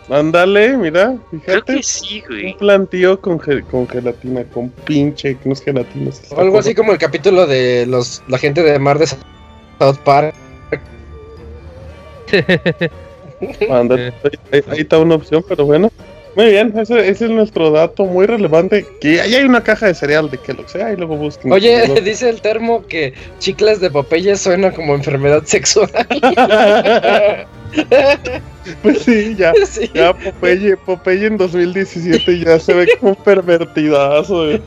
[0.09, 1.75] Ándale, mira, Creo fíjate.
[1.77, 2.51] que sí, güey.
[2.51, 6.09] Un plantío con, ge- con gelatina, con pinche, no es gelatina.
[6.09, 6.67] es O algo cosa.
[6.67, 10.35] así como el capítulo de los la gente de Mar de South Park.
[13.69, 15.91] Ándale, ahí, ahí- ahí está una opción, pero bueno.
[16.35, 18.83] Muy bien, ese, ese es nuestro dato muy relevante.
[18.99, 21.51] Que ahí hay una caja de cereal de Kellogg, sea y luego busquen.
[21.53, 25.91] Oye, dice el termo que chicles de Popeye suena como enfermedad sexual.
[28.81, 29.53] pues sí, ya.
[29.67, 29.89] Sí.
[29.93, 34.49] Ya Popeye, Popeye en 2017 ya se ve como pervertidazo.
[34.51, 34.61] eh.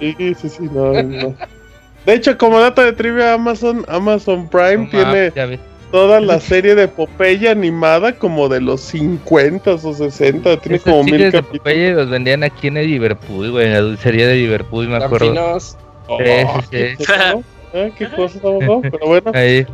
[0.00, 1.34] Sí, sí, sí, no, no.
[2.06, 5.58] De hecho, como dato de trivia, Amazon, Amazon Prime No tiene.
[5.94, 10.60] Toda la serie de Popeye animada como de los 50 o 60.
[10.60, 11.58] Tiene como mil chicles de capítulos.
[11.60, 15.32] Popeye los vendían aquí en el Liverpool, güey, en la dulcería de Liverpool, me acuerdo.
[16.08, 16.24] Oh, Sí,
[16.62, 17.12] sí, qué sí.
[17.74, 18.80] Eh, qué cosa, abogado.
[18.82, 19.64] Pero bueno, Ahí.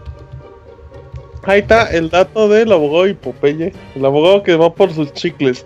[1.44, 3.72] ahí está el dato del abogado y Popeye.
[3.96, 5.64] El abogado que va por sus chicles.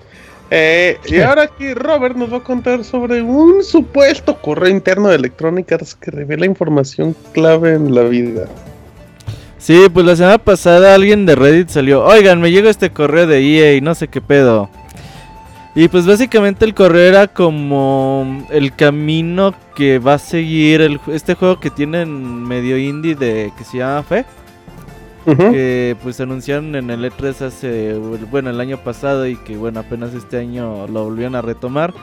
[0.52, 5.16] Eh, y ahora aquí Robert nos va a contar sobre un supuesto correo interno de
[5.16, 8.46] Electronic Arts que revela información clave en la vida.
[9.64, 13.38] Sí, pues la semana pasada alguien de Reddit salió, oigan, me llegó este correo de
[13.40, 14.68] EA y no sé qué pedo.
[15.74, 21.34] Y pues básicamente el correo era como el camino que va a seguir el, este
[21.34, 24.26] juego que tienen medio indie de que se llama Fe.
[25.24, 27.94] Que pues anunciaron en el E3 hace,
[28.30, 31.94] bueno, el año pasado y que bueno, apenas este año lo volvieron a retomar.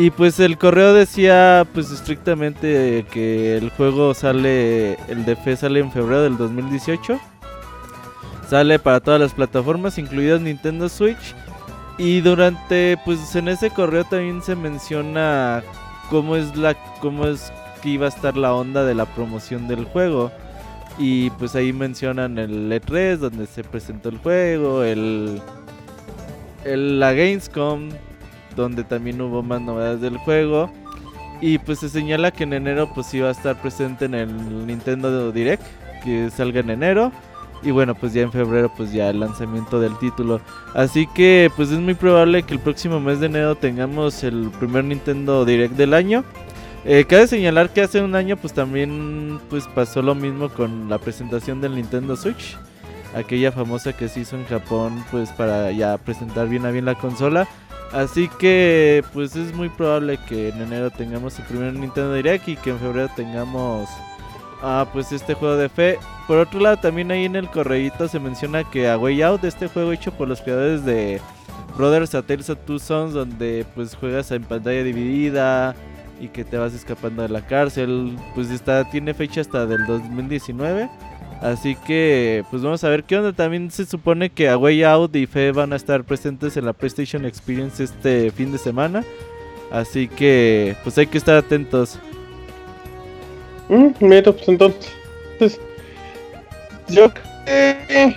[0.00, 5.80] Y pues el correo decía pues estrictamente que el juego sale, el de fe sale
[5.80, 7.18] en febrero del 2018.
[8.48, 11.34] Sale para todas las plataformas, incluidas Nintendo Switch.
[11.98, 15.64] Y durante, pues en ese correo también se menciona
[16.10, 19.84] cómo es la, cómo es que iba a estar la onda de la promoción del
[19.84, 20.30] juego.
[20.96, 25.42] Y pues ahí mencionan el E3 donde se presentó el juego, el,
[26.64, 27.88] el la Gamescom
[28.62, 30.70] donde también hubo más novedades del juego.
[31.40, 35.30] Y pues se señala que en enero pues iba a estar presente en el Nintendo
[35.30, 35.62] Direct
[36.04, 37.12] que salga en enero.
[37.62, 40.40] Y bueno, pues ya en febrero pues ya el lanzamiento del título.
[40.74, 44.84] Así que pues es muy probable que el próximo mes de enero tengamos el primer
[44.84, 46.24] Nintendo Direct del año.
[46.84, 50.98] Eh, cabe señalar que hace un año pues también pues pasó lo mismo con la
[50.98, 52.56] presentación del Nintendo Switch.
[53.14, 56.94] Aquella famosa que se hizo en Japón pues para ya presentar bien a bien la
[56.94, 57.48] consola.
[57.92, 62.56] Así que pues es muy probable que en enero tengamos el primer Nintendo Direct y
[62.56, 63.88] que en febrero tengamos
[64.62, 65.98] ah, pues este juego de fe.
[66.26, 69.68] Por otro lado también ahí en el correíto se menciona que A Way Out, este
[69.68, 71.20] juego hecho por los creadores de
[71.78, 75.74] Brothers A Tales of Two Sons, donde pues juegas en pantalla dividida
[76.20, 80.90] y que te vas escapando de la cárcel, pues está tiene fecha hasta del 2019.
[81.40, 83.32] Así que pues vamos a ver qué onda.
[83.32, 86.72] También se supone que A Way Out y Fe van a estar presentes en la
[86.72, 89.04] PlayStation Experience este fin de semana.
[89.70, 91.98] Así que pues hay que estar atentos.
[93.68, 94.90] Mm, mira, pues entonces.
[95.38, 95.60] pues,
[96.88, 98.14] yo creo.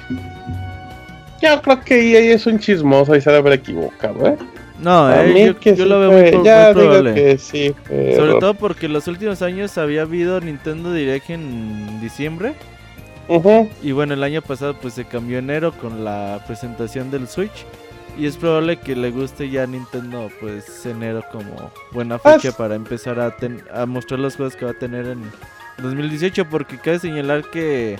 [1.41, 4.37] Yo creo que EA es un chismoso y se debe haber equivocado, ¿eh?
[4.79, 7.13] No, eh, yo, que yo sí lo veo fue- muy, ya muy probable.
[7.13, 7.73] que sí.
[7.87, 12.53] Sobre todo porque los últimos años había habido Nintendo Direct en diciembre.
[13.81, 17.65] Y bueno, el año pasado pues se cambió enero con la presentación del Switch.
[18.17, 22.51] Y es probable que le guste ya a Nintendo pues enero como buena Ah, fecha
[22.51, 25.21] para empezar a, ten- a mostrar los juegos que va a tener en
[25.81, 26.49] 2018.
[26.49, 27.97] Porque cabe señalar que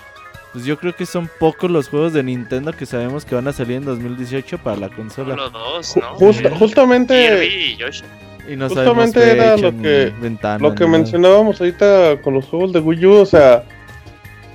[0.52, 3.54] pues yo creo que son pocos los juegos de Nintendo que sabemos que van a
[3.54, 5.36] salir en 2018 para la consola.
[5.36, 6.34] Solo dos, ¿no?
[6.34, 6.44] Sí.
[6.60, 8.04] justamente y Yoshi.
[8.50, 12.80] Y no justamente era lo que- ventana, lo que mencionábamos ahorita con los juegos de
[12.82, 13.64] Wii U, o sea,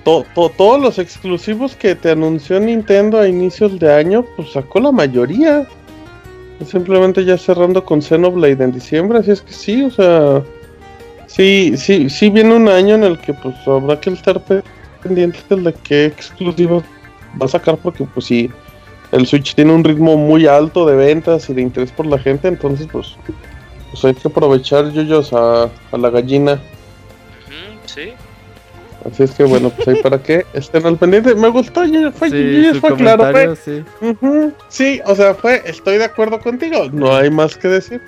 [0.06, 4.78] to- to- todos los exclusivos que te anunció Nintendo a inicios de año, pues sacó
[4.78, 5.66] la mayoría.
[6.64, 10.42] Simplemente ya cerrando con Xenoblade en diciembre, así es que sí, o sea,
[11.26, 14.62] sí, sí, sí viene un año en el que pues habrá que estar pe-
[15.02, 16.84] pendientes de qué exclusivos
[17.40, 18.48] va a sacar, porque pues sí,
[19.12, 22.48] el Switch tiene un ritmo muy alto de ventas y de interés por la gente,
[22.48, 23.16] entonces pues,
[23.90, 26.58] pues hay que aprovechar yuyos a, a la gallina.
[27.86, 28.12] Sí.
[29.10, 31.34] Así es que bueno, pues ahí para que estén al pendiente.
[31.34, 33.84] Me gustó, Yuyos, fue, Sí, fue claro, fue, sí.
[34.68, 38.00] Sí, o sea, fue, estoy de acuerdo contigo, no hay más que decir.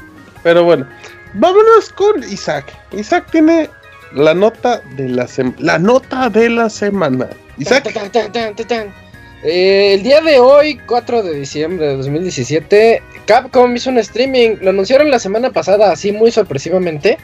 [0.42, 0.86] Pero bueno,
[1.34, 2.72] vámonos con Isaac.
[2.92, 3.68] Isaac tiene
[4.12, 5.56] la nota de la semana.
[5.58, 7.28] La nota de la semana.
[7.58, 9.08] Isaac, Tan, tan, tan, tan, tan.
[9.44, 14.56] Eh, el día de hoy, 4 de diciembre de 2017, Capcom hizo un streaming.
[14.60, 17.18] Lo anunciaron la semana pasada, así muy sorpresivamente.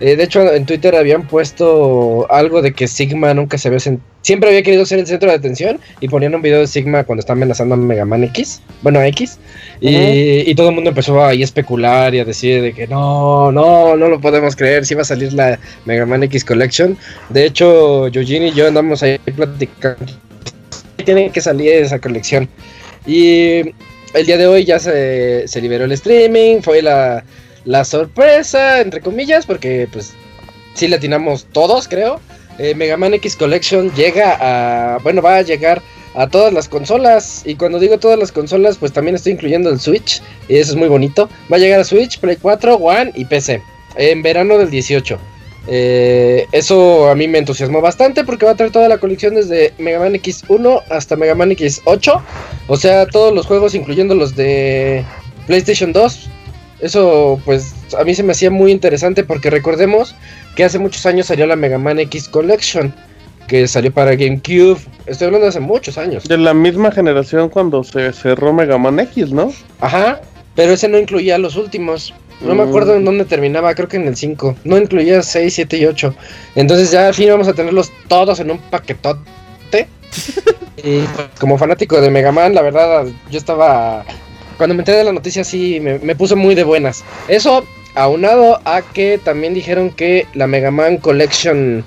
[0.00, 3.80] Eh, de hecho, en Twitter habían puesto algo de que Sigma nunca se había
[4.22, 7.20] siempre había querido ser el centro de atención y ponían un video de Sigma cuando
[7.20, 9.38] está amenazando a Mega Man X, bueno a X,
[9.80, 13.52] y, y todo el mundo empezó a ahí especular y a decir de que no,
[13.52, 16.98] no, no lo podemos creer, si va a salir la Mega Man X Collection.
[17.28, 20.04] De hecho, Eugene y yo andamos ahí platicando
[21.04, 22.48] tiene que salir esa colección.
[23.06, 23.60] Y
[24.12, 27.24] el día de hoy ya se, se liberó el streaming, fue la,
[27.66, 30.14] la sorpresa, entre comillas, porque pues
[30.74, 32.20] sí le atinamos todos, creo.
[32.58, 35.82] Eh, Mega Man X Collection llega a, bueno, va a llegar
[36.14, 37.42] a todas las consolas.
[37.44, 40.22] Y cuando digo todas las consolas, pues también estoy incluyendo el Switch.
[40.48, 41.28] Y eso es muy bonito.
[41.52, 43.60] Va a llegar a Switch, Play 4, One y PC.
[43.96, 45.18] En verano del 18.
[45.68, 49.74] Eh, eso a mí me entusiasmó bastante porque va a traer toda la colección desde
[49.78, 52.22] Mega Man X1 hasta Mega Man X8.
[52.68, 55.04] O sea, todos los juegos, incluyendo los de
[55.46, 56.30] PlayStation 2.
[56.80, 60.14] Eso, pues, a mí se me hacía muy interesante porque recordemos
[60.54, 62.94] que hace muchos años salió la Mega Man X Collection,
[63.48, 64.78] que salió para GameCube.
[65.06, 66.24] Estoy hablando de hace muchos años.
[66.24, 69.52] de la misma generación cuando se cerró Mega Man X, ¿no?
[69.80, 70.20] Ajá,
[70.54, 72.12] pero ese no incluía los últimos.
[72.42, 72.68] No me Mm.
[72.68, 74.56] acuerdo en dónde terminaba, creo que en el 5.
[74.64, 76.14] No incluía 6, 7 y 8.
[76.54, 79.88] Entonces ya al fin vamos a tenerlos todos en un paquetote.
[80.76, 84.04] y pues, como fanático de Mega Man, la verdad, yo estaba...
[84.56, 87.04] Cuando me enteré de la noticia sí me, me puso muy de buenas.
[87.28, 91.84] Eso aunado a que también dijeron que la Mega Man Collection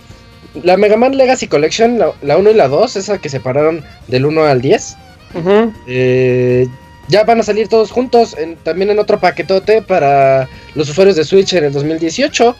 [0.64, 4.26] la Mega Man Legacy Collection, la, la 1 y la 2, esa que separaron del
[4.26, 4.98] 1 al 10,
[5.36, 5.72] Ujú.
[5.88, 6.68] eh,
[7.08, 11.24] ya van a salir todos juntos, en- también en otro paquetote para los usuarios de
[11.24, 12.56] Switch en el 2018.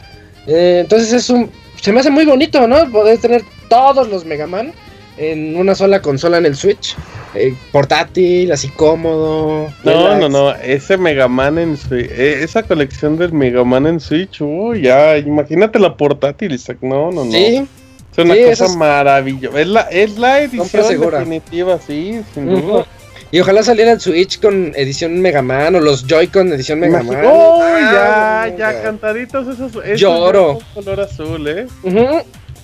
[0.46, 1.50] Eh, entonces es un,
[1.80, 2.88] se me hace muy bonito, ¿no?
[2.92, 4.72] Poder tener todos los Mega Man
[5.20, 6.96] en una sola consola en el Switch.
[7.34, 9.68] Eh, portátil, así cómodo.
[9.84, 10.18] No, relax.
[10.20, 14.40] no, no, ese Mega Man en Switch, eh, esa colección del Mega Man en Switch,
[14.40, 17.30] uy, ya, imagínate la portátil, Isaac, no, no, no.
[17.30, 17.64] Sí,
[18.12, 19.60] es una sí, cosa es- maravillosa.
[19.60, 22.66] Es la, es la edición definitiva, sí, sin Ujú.
[22.66, 22.86] duda.
[23.32, 27.18] Y ojalá saliera el Switch con edición Mega Man o los Joy-Con edición Mega Man.
[27.24, 30.58] ¡Oh, Ah, ya, ya, cantaditos esos, esos Lloro.
[30.74, 31.66] color azul, ¿eh?
[31.84, 32.06] Ujú.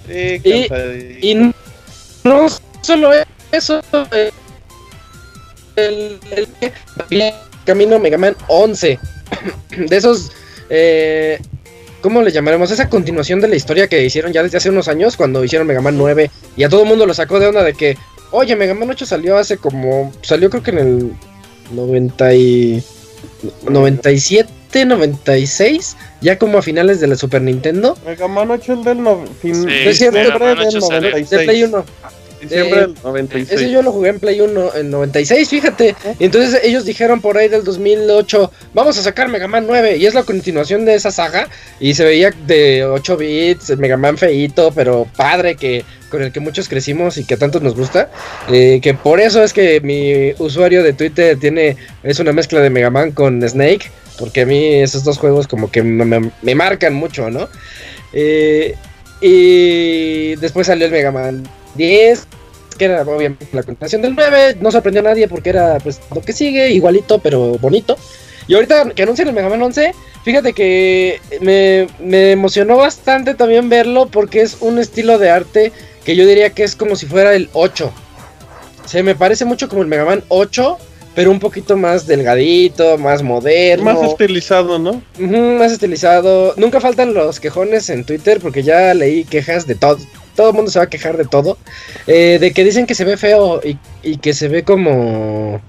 [0.09, 1.31] Sí, Y-.
[1.31, 1.53] Y
[2.27, 2.47] no
[2.83, 3.11] solo
[3.53, 3.81] eso,
[4.13, 4.31] eh,
[5.77, 6.49] el, el,
[7.11, 7.33] el
[7.65, 8.99] camino Mega Man 11.
[9.77, 10.33] De esos,
[10.71, 11.41] eh,
[12.01, 12.71] ¿cómo le llamaremos?
[12.71, 15.81] Esa continuación de la historia que hicieron ya desde hace unos años cuando hicieron Mega
[15.81, 17.97] Man 9 y a todo el mundo lo sacó de onda de que,
[18.31, 21.13] oye, Mega Man 8 salió hace como, salió creo que en el
[21.73, 22.83] 90 y,
[23.69, 27.97] 97, 96, ya como a finales de la Super Nintendo.
[28.07, 30.81] Mega Man 8 el del no, fin, Sí, es cierto, diciembre Mega Man del 8
[30.81, 31.11] sale.
[31.11, 31.31] 96.
[31.31, 31.85] De Play 1.
[32.41, 33.51] Diciembre Eh, del 96.
[33.61, 35.95] Ese yo lo jugué en Play 1 en 96, fíjate.
[36.19, 39.97] Entonces ellos dijeron por ahí del 2008, vamos a sacar Mega Man 9.
[39.97, 41.49] Y es la continuación de esa saga.
[41.81, 46.31] Y se veía de 8 bits, el Mega Man feíto, pero padre, que con el
[46.31, 48.11] que muchos crecimos y que a tantos nos gusta.
[48.51, 52.71] Eh, que por eso es que mi usuario de Twitter tiene es una mezcla de
[52.71, 53.91] Mega Man con Snake.
[54.19, 57.49] Porque a mí esos dos juegos como que me, me- me marcan mucho, ¿no?
[58.15, 58.75] Eh,
[59.21, 61.43] y después salió el Mega Man
[61.77, 62.27] 10,
[62.79, 64.59] que era obviamente la continuación del 9.
[64.61, 67.97] No sorprendió a nadie porque era pues lo que sigue, igualito, pero bonito.
[68.49, 69.93] Y ahorita que anuncian el Mega Man 11,
[70.25, 75.73] fíjate que me, me emocionó bastante también verlo porque es un estilo de arte
[76.05, 77.93] que yo diría que es como si fuera el 8.
[78.85, 80.79] Se me parece mucho como el Mega Man 8,
[81.17, 83.85] pero un poquito más delgadito, más moderno.
[83.85, 85.03] Más estilizado, ¿no?
[85.19, 86.55] Más estilizado.
[86.57, 89.99] Nunca faltan los quejones en Twitter porque ya leí quejas de todo.
[90.37, 91.59] Todo el mundo se va a quejar de todo.
[92.07, 95.61] Eh, de que dicen que se ve feo y, y que se ve como.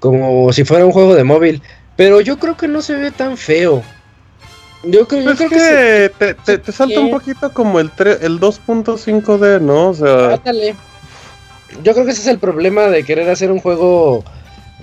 [0.00, 1.62] como si fuera un juego de móvil.
[1.96, 3.82] Pero yo creo que no se ve tan feo.
[4.84, 7.80] Yo creo, yo Pues creo que, que se- te, te, te salta un poquito como
[7.80, 7.90] el,
[8.20, 9.88] el 2.5D, ¿no?
[9.90, 10.74] O sea, Ándale.
[11.82, 14.24] Yo creo que ese es el problema de querer hacer un juego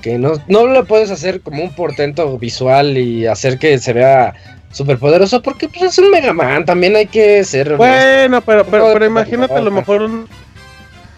[0.02, 4.34] que no, no lo puedes hacer como un portento visual y hacer que se vea
[4.74, 7.78] súper poderoso porque pues, es un Mega Man, también hay que ser...
[7.78, 10.28] bueno, pero, pero, pero imagínate a lo mejor un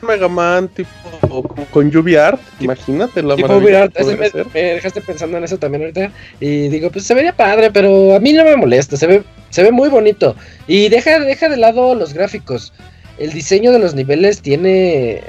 [0.05, 0.91] Mega Man tipo
[1.71, 5.37] con lluvia art, imagínate la Tipo maravilla que Art, ese podría me, me dejaste pensando
[5.37, 8.55] en eso también ahorita y digo, pues se vería padre, pero a mí no me
[8.55, 10.35] molesta, se ve, se ve muy bonito.
[10.67, 12.73] Y deja, deja de lado los gráficos.
[13.17, 15.21] El diseño de los niveles tiene,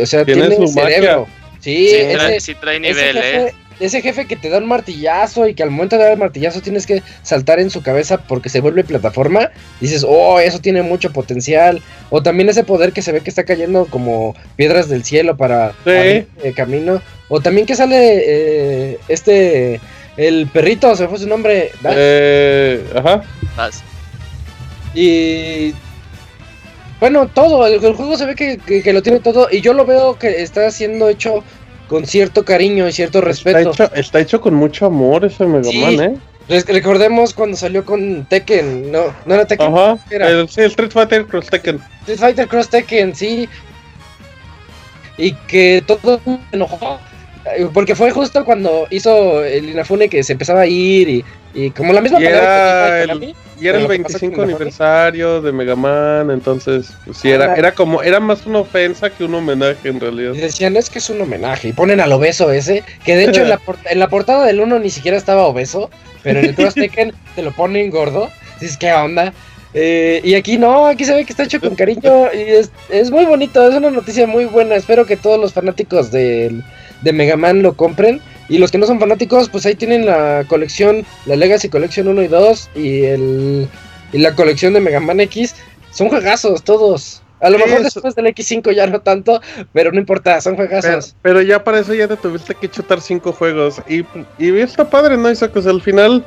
[0.00, 1.26] o sea, Tiene tiene, su cerebro.
[1.60, 3.54] Sí, Sí, ese, trae, sí trae ese nivel, ¿eh?
[3.80, 6.60] Ese jefe que te da un martillazo y que al momento de dar el martillazo
[6.60, 9.50] tienes que saltar en su cabeza porque se vuelve plataforma,
[9.80, 11.82] dices, oh, eso tiene mucho potencial.
[12.10, 15.72] O también ese poder que se ve que está cayendo como piedras del cielo para
[15.84, 15.90] Sí.
[15.90, 17.02] abrir eh, camino.
[17.28, 17.96] O también que sale
[18.26, 19.80] eh, este,
[20.16, 21.70] el perrito, se fue su nombre.
[21.84, 23.22] Eh, ajá.
[24.94, 25.74] Y
[27.00, 29.72] bueno, todo, el, el juego se ve que, que- que lo tiene todo y yo
[29.74, 31.42] lo veo que está siendo hecho
[31.88, 33.70] con cierto cariño y cierto Está respeto.
[33.70, 35.78] hecho, está hecho con mucho amor ese Mega Sí.
[35.78, 36.18] Man, ¿eh?
[36.68, 39.96] Recordemos cuando salió con Tekken, no, no era Tekken, Ajá.
[40.10, 40.28] era?
[40.28, 41.80] El, sí, el Street Fighter Cross Tekken.
[42.02, 43.48] Street Fighter Cross Tekken, sí.
[45.16, 46.98] Y que todo se enojó.
[47.56, 51.24] Eh, Porque fue justo cuando hizo el Inafune que se empezaba a ir y,
[51.54, 52.46] y como la misma Y palabra
[52.98, 55.52] que era dijo el- Y era el lo que pasa 25 con la aniversario de
[55.52, 59.88] Mega Man, entonces, pues sí, era, era como, era más una ofensa que un homenaje
[59.88, 60.32] en realidad.
[60.34, 61.68] Y decían, es que es un homenaje.
[61.68, 62.82] Y ponen al obeso ese.
[63.04, 65.90] Que de hecho en la, por- en la portada del 1 ni siquiera estaba obeso.
[66.22, 68.30] Pero en el Cross Tekken te lo ponen gordo.
[68.60, 69.32] Dices, ¿qué onda?
[69.76, 72.28] Eh, y aquí no, aquí se ve que está hecho con cariño.
[72.34, 73.66] Y es, es muy bonito.
[73.68, 74.74] Es una noticia muy buena.
[74.74, 76.64] Espero que todos los fanáticos del- de
[77.12, 78.20] Mega Man lo compren.
[78.48, 82.22] Y los que no son fanáticos, pues ahí tienen la colección, la Legacy Collection 1
[82.22, 82.70] y 2.
[82.76, 83.68] Y, el,
[84.12, 85.54] y la colección de Mega Man X.
[85.90, 87.22] Son juegazos todos.
[87.40, 89.40] A lo mejor después del X5 ya no tanto,
[89.72, 91.14] pero no importa, son juegazos.
[91.20, 93.82] pero ya para eso ya te tuviste que chutar cinco juegos.
[93.86, 94.02] Y,
[94.38, 95.30] y está padre, ¿no?
[95.30, 95.52] Isaac?
[95.60, 96.24] Sea, al final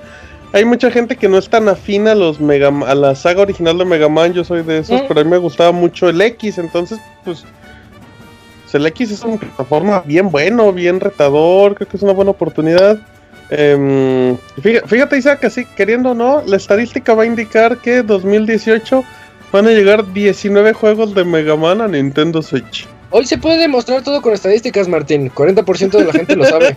[0.53, 3.77] hay mucha gente que no es tan afín a los Mega a la saga original
[3.79, 4.33] de Mega Man.
[4.33, 5.05] Yo soy de esos, Mm.
[5.07, 6.59] pero a mí me gustaba mucho el X.
[6.59, 7.53] Entonces, pues, pues,
[8.77, 11.75] el X es una plataforma bien bueno, bien retador.
[11.75, 12.97] Creo que es una buena oportunidad.
[13.49, 19.03] Em, fíjate, Isaac, así queriendo o no, la estadística va a indicar que 2018
[19.51, 22.87] van a llegar 19 juegos de Mega Man a Nintendo Switch.
[23.09, 25.31] Hoy se puede demostrar todo con estadísticas, Martín.
[25.31, 26.75] 40% de la gente lo sabe.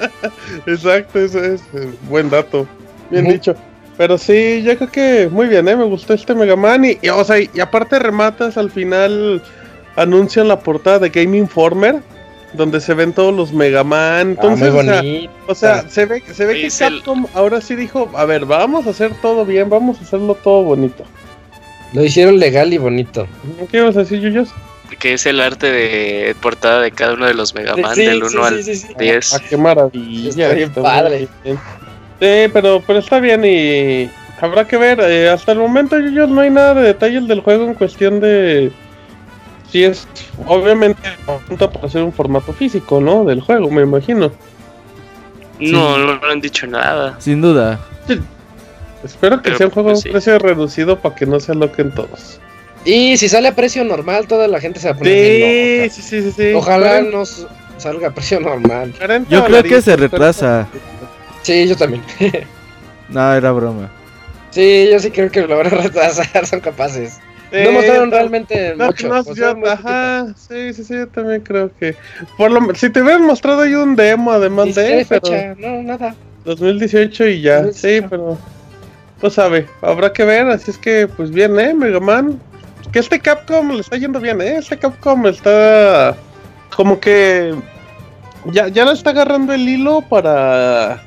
[0.66, 2.66] Exacto, ese es eh, buen dato.
[3.10, 3.32] Bien Ujú.
[3.32, 3.54] dicho.
[3.96, 5.76] Pero sí, yo creo que muy bien, ¿eh?
[5.76, 6.84] Me gustó este Mega Man.
[6.84, 9.42] Y, y, o sea, y aparte rematas al final,
[9.96, 11.96] anuncian la portada de Game Informer,
[12.52, 14.30] donde se ven todos los Mega Man.
[14.30, 15.32] Entonces, ah, muy o sea, bonito.
[15.48, 18.86] o sea, se ve, se ve que el- Capcom ahora sí dijo, a ver, vamos
[18.86, 21.04] a hacer todo bien, vamos a hacerlo todo bonito.
[21.92, 23.26] Lo hicieron legal y bonito.
[23.70, 24.48] ¿Qué ibas a decir, Yuyos?
[24.98, 28.18] Que es el arte de portada de cada uno de los Mega Man, Sí, del
[28.28, 28.88] sí, 1 sí, al sí, sí.
[28.98, 29.34] 10.
[29.34, 30.28] Ah, qué maravilla.
[30.30, 31.28] Está bien padre.
[31.44, 31.56] bien.
[32.20, 35.00] Sí, pero, pero está bien y habrá que ver.
[35.00, 38.70] eh, hasta el momento, Yuyos, no hay nada de detalles del juego en cuestión de
[39.74, 40.06] si es,
[40.46, 43.24] obviamente, apunta para hacer un formato físico, ¿no?
[43.24, 44.30] Del juego, me imagino.
[45.58, 47.16] No, no, no han dicho nada.
[47.18, 47.80] Sin duda.
[49.02, 50.10] Espero que Pero, sea un juego a pues, un sí.
[50.10, 52.38] precio reducido para que no se aloquen todos.
[52.84, 56.08] Y si sale a precio normal, toda la gente se va a poner Sí, sí,
[56.08, 56.52] sí, sí, sí.
[56.54, 57.44] Ojalá nos
[57.78, 58.94] salga a precio normal.
[58.96, 60.68] 40 Yo creo que se retrasa.
[61.42, 62.04] Sí, yo también.
[63.08, 63.90] No, era broma.
[64.50, 67.18] Sí, yo sí creo que lo van a retrasar, son capaces.
[67.54, 69.08] Sí, no mostraron realmente No, mucho.
[69.08, 71.94] no, o sea, yo- ajá, sí, sí, sí, yo también creo que.
[72.36, 74.86] Por lo, si te hubieran mostrado ahí un demo, además de.
[74.98, 76.14] hay Pero fecha, no, nada.
[76.44, 78.02] 2018 y ya, 2018.
[78.02, 78.38] sí, pero.
[79.22, 81.72] No sabe, habrá que ver, así es que, pues bien, ¿eh?
[81.72, 82.40] Mega Man.
[82.92, 84.56] Que este Capcom le está yendo bien, ¿eh?
[84.58, 86.14] Este Capcom está.
[86.76, 87.54] Como que.
[88.46, 91.00] Ya, ya le está agarrando el hilo para.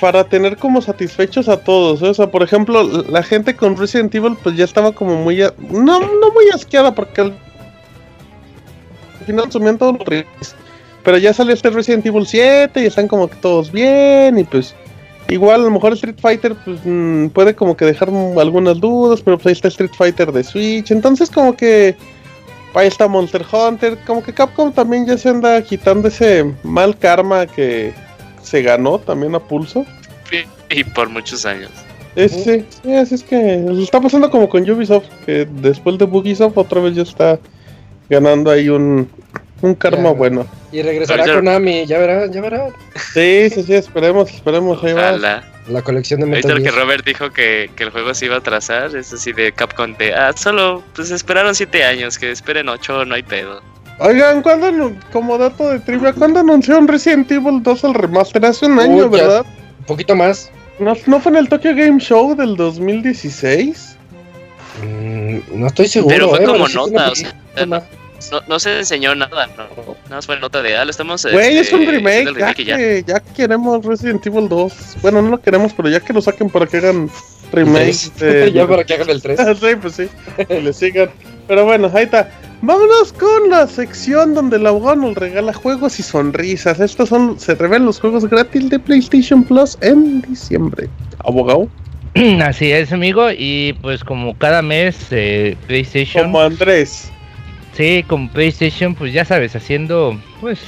[0.00, 2.02] Para tener como satisfechos a todos.
[2.02, 2.08] ¿eh?
[2.10, 5.40] O sea, por ejemplo, la gente con Resident Evil, pues ya estaba como muy.
[5.42, 7.34] a- No, no muy asqueada, porque al
[9.20, 10.54] al final sumían todos los.
[11.02, 14.74] Pero ya salió este Resident Evil 7 y están como que todos bien y pues
[15.28, 19.36] igual a lo mejor Street Fighter pues mm, puede como que dejar algunas dudas, pero
[19.38, 21.96] pues ahí está Street Fighter de Switch, entonces como que
[22.74, 27.46] ahí está Monster Hunter, como que Capcom también ya se anda quitando ese mal karma
[27.46, 27.92] que
[28.46, 29.84] se ganó también a pulso.
[30.70, 31.70] Y por muchos años.
[32.14, 36.56] Es, sí, sí, así es que está pasando como con Ubisoft, que después de Bugisoft
[36.56, 37.38] otra vez ya está
[38.08, 39.08] ganando ahí un,
[39.62, 40.14] un karma Ya.
[40.14, 40.46] bueno.
[40.72, 42.70] Y regresará Ahorita- Konami, ya verán, ya verán.
[43.12, 45.12] Sí, sí, sí, esperemos, esperemos, ahí va.
[45.68, 46.82] La colección de Ahorita Metal que Gear.
[46.82, 50.14] Robert dijo que, que el juego se iba a trazar, es así de Capcom de,
[50.14, 53.60] ah, solo, pues esperaron 7 años, que esperen 8, no hay pedo.
[53.98, 58.44] Oigan, ¿cuándo, como dato de trivia, ¿cuándo anunciaron Resident Evil 2 al remaster?
[58.44, 59.08] Hace un año, ya.
[59.08, 59.46] ¿verdad?
[59.80, 60.50] Un poquito más.
[60.78, 63.96] ¿No, ¿No fue en el Tokyo Game Show del 2016?
[64.82, 66.14] Mm, no estoy seguro.
[66.14, 67.34] Pero fue eh, como nota, o sea.
[68.32, 69.64] No, no se enseñó nada, no.
[69.64, 71.24] Nada más fue nota de, ah, lo estamos.
[71.24, 72.76] Güey, es este, un haciendo remake, el ya, remake ya.
[72.76, 74.72] que, ya queremos Resident Evil 2.
[75.02, 77.10] Bueno, no lo queremos, pero ya que lo saquen para que hagan
[77.52, 78.10] remake.
[78.18, 79.40] de- ya para que hagan el 3.
[79.60, 80.08] sí, pues sí,
[80.48, 81.10] que le sigan.
[81.48, 82.30] Pero bueno, ahí está.
[82.62, 86.80] Vámonos con la sección donde el abogado nos regala juegos y sonrisas.
[86.80, 90.88] Estos son, se revelan los juegos gratis de PlayStation Plus en diciembre.
[91.24, 91.68] Abogado,
[92.42, 93.28] Así es, amigo.
[93.30, 97.10] Y pues como cada mes eh, PlayStation, como Andrés.
[97.74, 100.58] sí, como PlayStation, pues ya sabes, haciendo pues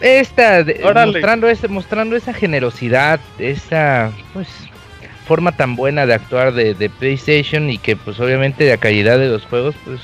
[0.00, 4.48] esta, de- mostrando mostrando esa generosidad, esa pues
[5.30, 9.28] forma tan buena de actuar de, de PlayStation y que pues obviamente la calidad de
[9.28, 10.00] los juegos pues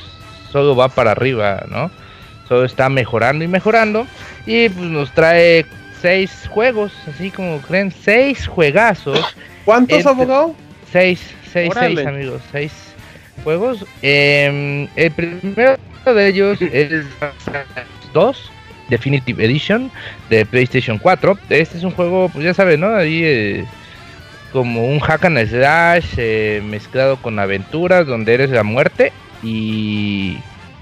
[0.53, 1.91] solo va para arriba, ¿no?
[2.47, 4.07] Solo está mejorando y mejorando
[4.47, 5.67] y pues nos trae
[6.01, 9.19] seis juegos, así como creen, seis juegazos.
[9.65, 10.55] ¿Cuántos, Entre- abogado?
[10.93, 11.21] Seis,
[11.53, 11.97] seis, Órale.
[11.97, 12.73] seis amigos, seis
[13.43, 13.85] juegos.
[14.03, 17.05] Em, el primero de ellos es
[18.13, 18.51] 2
[18.91, 19.91] Definitive Edition
[20.31, 21.37] de PlayStation 4.
[21.51, 22.95] Este es un juego, pues ya saben, ¿no?
[22.95, 23.65] Ahí eh,
[24.53, 30.39] como un hack and slash eh, mezclado con aventuras donde eres la muerte y...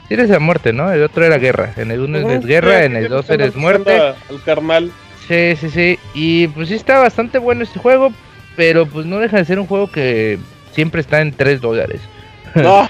[0.09, 0.93] sí Eres la muerte, ¿no?
[0.93, 1.73] El otro era guerra.
[1.77, 3.97] En el uno Ujú, es guerra, sí, en el dos eres muerte.
[3.99, 4.93] Al carnal.
[5.27, 5.99] Sí, sí, sí.
[6.15, 8.13] Y pues sí está bastante bueno este juego,
[8.57, 10.39] pero pues no deja de ser un juego que
[10.73, 12.01] siempre está en 3 dólares.
[12.55, 12.89] No,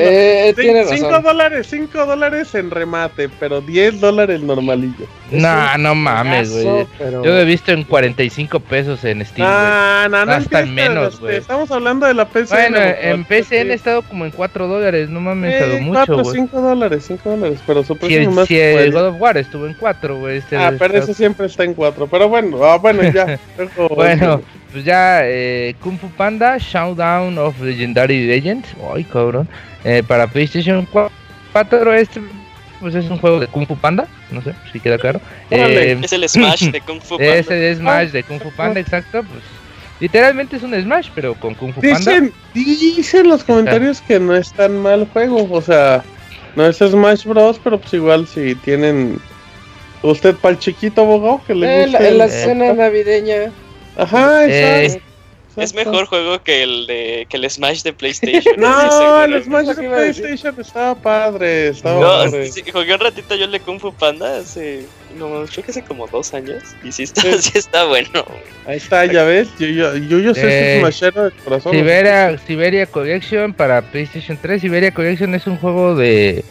[0.00, 1.22] Eh, tiene 5 razón.
[1.22, 5.06] dólares, 5 dólares en remate, pero 10 dólares normalillo.
[5.32, 6.86] Es No, mames, güey.
[6.98, 9.58] pero- Yo lo he visto en 45 pesos en Steam, güey.
[9.60, 11.36] Ah, no, no Hasta empieces, menos, este, güey.
[11.36, 12.54] Estamos hablando de la PC.
[12.54, 13.70] Bueno, no, en PCN sí.
[13.70, 16.34] he estado como en 4 dólares, no mames, Eh, mucho, 4, güey.
[16.36, 18.92] 5 dólares, 5 dólares, pero su Si, precio el- más si el.
[18.92, 20.38] God of War estuvo en 4, güey.
[20.38, 22.06] este Ah, pero está- ese siempre está en 4.
[22.06, 23.38] Pero bueno, ah, bueno, ya.
[23.94, 24.40] Bueno,
[24.72, 29.48] pues ya eh, Kung Fu Panda, Showdown of Legendary Legends, ay cabrón,
[29.84, 30.86] eh, para PlayStation
[31.52, 32.20] 4, este
[32.80, 35.20] pues es un juego de Kung Fu Panda, no sé si queda claro.
[35.50, 37.34] Eh, Es el Smash de Kung Fu Panda.
[37.36, 39.42] es Smash de Kung Fu Panda, exacto, pues
[40.00, 41.98] Literalmente es un Smash, pero con Kung Fu Panda.
[41.98, 45.46] Dicen, dicen los comentarios que no es tan mal juego.
[45.50, 46.02] O sea,
[46.56, 47.60] no es Smash Bros.
[47.62, 49.18] Pero pues igual si tienen.
[50.02, 52.00] Usted para el chiquito abogado que le Eh, gusta.
[52.00, 53.52] la, en la el- cena navideña.
[53.98, 55.09] Ajá, Eh, exacto.
[55.56, 58.54] Es mejor juego que el de que el Smash de PlayStation.
[58.58, 59.42] No, el.
[59.42, 59.74] Smash de.
[59.88, 61.68] PlayStation estaba padre.
[61.68, 62.50] Estaba No, padre.
[62.52, 64.84] sí, jugué un ratito yo el de Kung Fu Panda hace.
[65.18, 66.62] No, creo que hace como dos años.
[66.84, 67.32] Y sí está, Sí.
[67.42, 68.24] sí está bueno.
[68.66, 69.48] Ahí está, ya ves.
[69.58, 71.72] Yo, yo, yo, yo soy Eh, Smashero de corazón.
[71.72, 74.60] Siberia, Siberia Collection para PlayStation 3.
[74.62, 76.44] Siberia Collection es un juego de.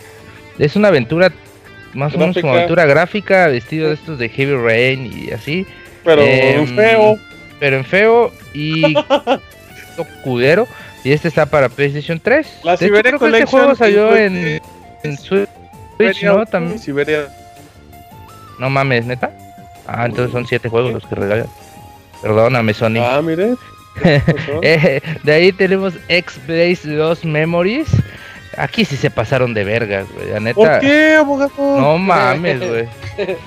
[0.57, 1.31] Es una aventura,
[1.93, 5.65] más o menos como aventura gráfica, vestido de estos de Heavy Rain y así.
[6.03, 7.17] Pero em, feo.
[7.59, 8.95] Pero en feo y.
[10.23, 10.67] cudero.
[11.03, 12.61] Y este está para PlayStation 3.
[12.63, 14.61] La de hecho, creo que este juego salió en,
[15.03, 15.47] en Switch,
[15.97, 16.45] Siberia ¿no?
[16.45, 16.79] También.
[16.79, 17.27] Siberia.
[18.59, 19.31] No mames, neta.
[19.87, 21.47] Ah, entonces son siete juegos los que regalan.
[22.21, 22.99] Perdóname, Sony.
[22.99, 23.55] Ah, mire.
[24.61, 27.89] Eh, de ahí tenemos X-Blaze 2 Memories.
[28.57, 30.29] Aquí sí se pasaron de vergas, güey.
[30.29, 30.55] La neta.
[30.55, 31.51] ¿Por qué, abogado?
[31.57, 32.87] No mames, güey.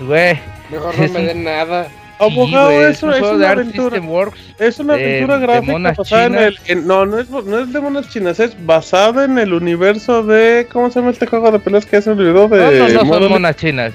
[0.01, 0.41] Güey.
[0.71, 1.89] Mejor no me den nada.
[2.25, 4.01] Abogado, sí, eso un es una aventura.
[4.01, 4.41] Works.
[4.59, 6.59] Es una aventura de gráfica basada en el.
[6.67, 10.67] en- no, no es, no es de monas chinas, es basada en el universo de.
[10.73, 12.49] ¿Cómo se llama este juego de peleas que se me olvidó?
[12.49, 13.93] De No, no, no son monas chinas.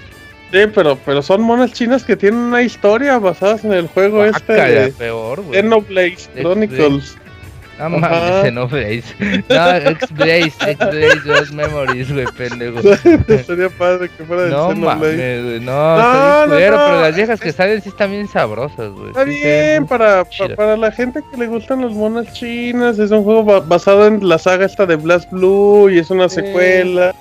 [0.51, 4.55] Sí, pero, pero son monas chinas que tienen una historia basadas en el juego este
[4.55, 5.43] Guácala, de peor.
[5.51, 7.17] Xenoblade Chronicles.
[7.79, 9.03] No mames, Xenoblade.
[9.49, 12.81] No, X-Blaze, X-Blaze 2 Memories, güey, pendejo.
[13.45, 14.99] Sería padre que fuera del No Xenoblade.
[14.99, 15.59] mames, güey.
[15.59, 18.27] No, No, está bien no, culero, no, pero las viejas que salen sí están bien
[18.27, 19.09] sabrosas, güey.
[19.09, 20.25] Está Sí bien, para,
[20.55, 24.27] para la gente que le gustan las monas chinas, es un juego ba- basado en
[24.27, 26.35] la saga esta de Blast Blue y es una Sí.
[26.35, 27.13] secuela.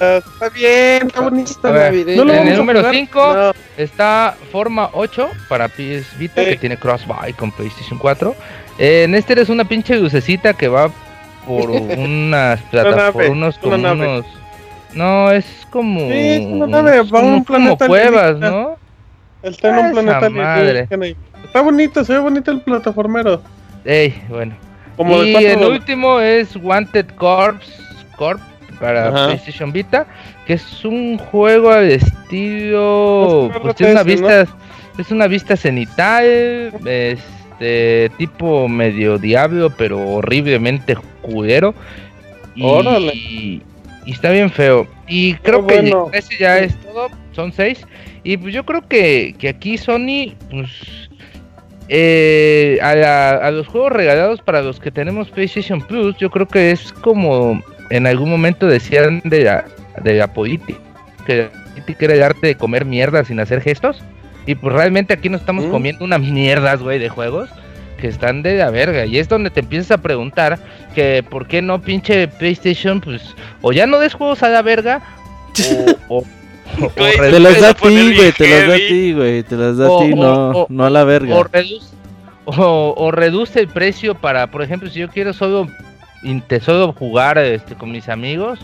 [0.00, 1.52] Ah, Está bien, está bonito.
[1.62, 2.24] A ver, navideña.
[2.24, 2.94] ¿No en el número jugar?
[2.94, 3.52] 5 No.
[3.76, 8.34] está Forma 8 para PS Vita, que tiene crossbuy con PlayStation 4.
[8.78, 10.90] Eh, en este eres una pinche lucecita que va
[11.46, 14.26] por unas plataformas, unos, una como unos...
[14.94, 16.00] No, es como...
[16.00, 18.50] Sí, es una nave, va a como- un como planeta cuevas, alienígena.
[18.50, 18.76] ¿no?
[19.42, 20.88] Está en Ah, un planeta madre.
[21.08, 23.42] y- Está bonito, se ve bonito el plataformero.
[23.84, 24.54] Ey, bueno.
[24.96, 25.68] Como y el dólares.
[25.80, 27.66] último es Wanted Corps
[28.16, 28.40] Corp
[28.80, 29.26] para Ajá.
[29.26, 30.06] PlayStation Vita,
[30.46, 34.46] que es un juego al estilo, Es pues tiene una vista,
[34.98, 36.72] es una vista cenital,
[37.58, 41.74] este tipo medio diablo, pero horriblemente culero.
[42.54, 43.12] Y, Órale.
[43.14, 43.62] y
[44.06, 44.86] está bien feo.
[45.08, 46.08] Y creo que bueno.
[46.12, 47.86] ese ya es todo, son seis.
[48.22, 50.70] Y pues yo creo que, que aquí Sony, pues
[51.88, 56.46] eh, a, la- a los juegos regalados para los que tenemos PlayStation Plus, yo creo
[56.48, 59.64] que es como en algún momento decían de la,
[60.02, 60.78] de la política,
[61.26, 64.02] que la política era el arte de comer mierda sin hacer gestos.
[64.46, 65.70] Y pues realmente aquí nos estamos Mm.
[65.70, 67.48] comiendo unas mierdas, güey, de juegos
[67.98, 69.06] que están de la verga.
[69.06, 70.58] Y es donde te empiezas a preguntar
[70.94, 73.22] que por qué no pinche PlayStation, pues,
[73.62, 75.00] o ya no des juegos a la verga,
[76.08, 78.78] o, o- o- o Güey, Te empieza da a ti, güey, te los da a
[78.78, 81.36] ti, güey, te los da a ti, no, o- no a la verga.
[81.36, 81.86] o reduce,
[82.44, 85.68] o, o reduce el precio para, por ejemplo, si yo quiero solo
[86.24, 88.58] inte- solo jugar este con mis amigos,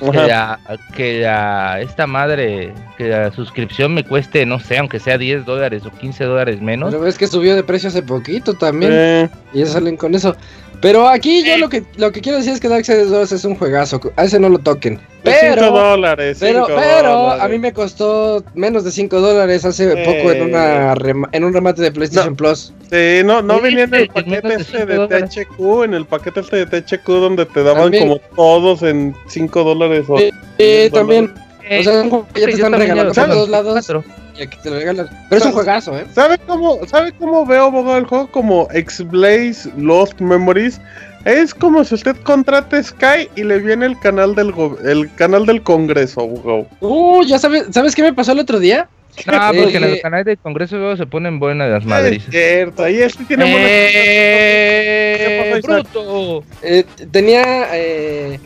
[0.00, 0.58] que la,
[0.96, 5.84] que la- esta madre, que la suscripción me cueste, no sé, aunque sea 10 dólares
[5.86, 6.90] o 15 dólares menos.
[6.90, 8.92] Pero ves que subió de precio hace poquito también.
[8.94, 10.34] Eh, Y ya salen con eso.
[10.80, 13.54] Pero aquí yo lo que lo que quiero decir es que Darkseid 2 es un
[13.54, 14.00] juegazo.
[14.16, 14.98] A ese no lo toquen.
[15.24, 16.38] Pero, dólares.
[16.40, 17.42] pero, pero dólares.
[17.44, 20.04] a mí me costó menos de 5 dólares hace Eh.
[20.04, 22.72] poco en una rema- en un remate de PlayStation Plus.
[22.90, 25.06] Sí, no, no Sí, venía en el paquete de este de.
[25.08, 28.08] THQ, en el paquete este de THQ donde te daban También.
[28.08, 30.04] como todos en 5 dólares.
[30.08, 30.18] O...
[30.18, 31.32] Sí, diez también.
[31.68, 34.04] Eh, O sea, es un juego que ya te están regalando por todos lados cuatro.
[34.36, 35.08] y aquí te lo regalan.
[35.30, 36.04] Pero es un juegazo, ¿eh?
[36.12, 38.26] ¿Sabe cómo, ¿Sabe cómo veo abogado el juego?
[38.32, 40.80] Como X-Blaze Lost Memories.
[41.24, 45.46] Es como si usted contrate Sky y le viene el canal del go- el canal
[45.46, 46.66] del Congreso, abogado.
[46.80, 48.88] Uh, ya sabes, ¿sabes qué me pasó el otro día?
[49.26, 52.22] No, porque en Eh, el canal del Congreso luego se ponen buenas las Es madres.
[52.30, 55.16] cierto, ahí este tiene buenas ¡Eh!
[55.18, 55.86] ¿Qué pasó, Isaac?
[55.92, 56.44] ¡Bruto!
[56.62, 58.40] Eh, tenía eh,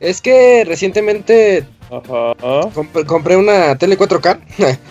[0.00, 2.34] es que recientemente Ajá.
[2.74, 4.38] comp- compré una tele 4K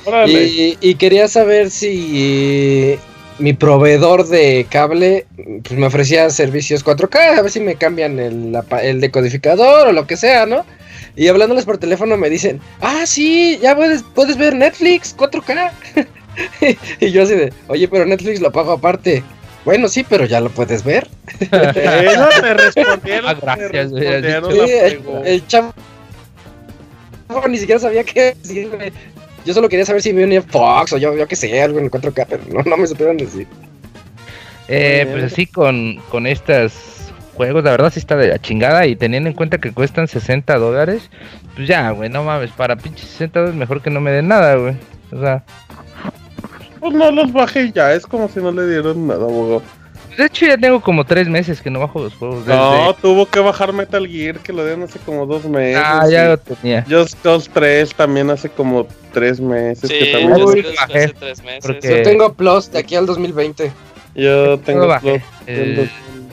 [0.06, 0.44] Órale.
[0.46, 2.98] y, y quería saber si
[3.40, 8.52] mi proveedor de cable pues, me ofrecía servicios 4K, a ver si me cambian el,
[9.00, 10.66] decodificador o lo que sea, ¿no?
[11.16, 15.72] Y hablándoles por teléfono me dicen, ah, sí, ya puedes, puedes ver Netflix 4K.
[17.00, 19.24] y yo así de, oye, pero Netflix lo pago aparte.
[19.66, 21.08] Bueno, sí, pero ya lo puedes ver.
[21.52, 23.30] No te respondieron.
[23.30, 25.74] Ah, gracias, güey, respondieron Sí, la el, el chavo
[27.50, 28.92] ni siquiera sabía qué decirme.
[29.46, 31.90] Yo solo quería saber si me venía Fox o yo, yo qué sé, algo en
[31.92, 33.48] 4K, pero no, no me supieron decir.
[34.68, 36.74] Eh, pues así con, con estos
[37.36, 40.58] juegos, la verdad sí está de la chingada y teniendo en cuenta que cuestan 60
[40.58, 41.10] dólares,
[41.56, 44.56] pues ya, güey, no mames, para pinches 60 dólares mejor que no me den nada,
[44.56, 44.76] güey.
[45.12, 45.44] O sea,
[46.80, 49.62] Pues no los bajé ya, es como si no le dieron nada, abogado.
[50.18, 52.46] De hecho ya tengo como 3 meses que no bajo los juegos.
[52.46, 55.82] desde- No, tuvo que bajar Metal Gear, que lo dieron hace como dos meses.
[55.86, 56.86] ah, ya y lo tenía.
[56.90, 59.90] Just Cause 3 también hace como tres meses.
[59.90, 61.62] Sí, que también bajé, hace tres meses.
[61.66, 63.72] porque- Yo tengo Plus de aquí al 2020.
[64.16, 65.22] yo tengo bajé.
[65.46, 65.90] Plus del Eh,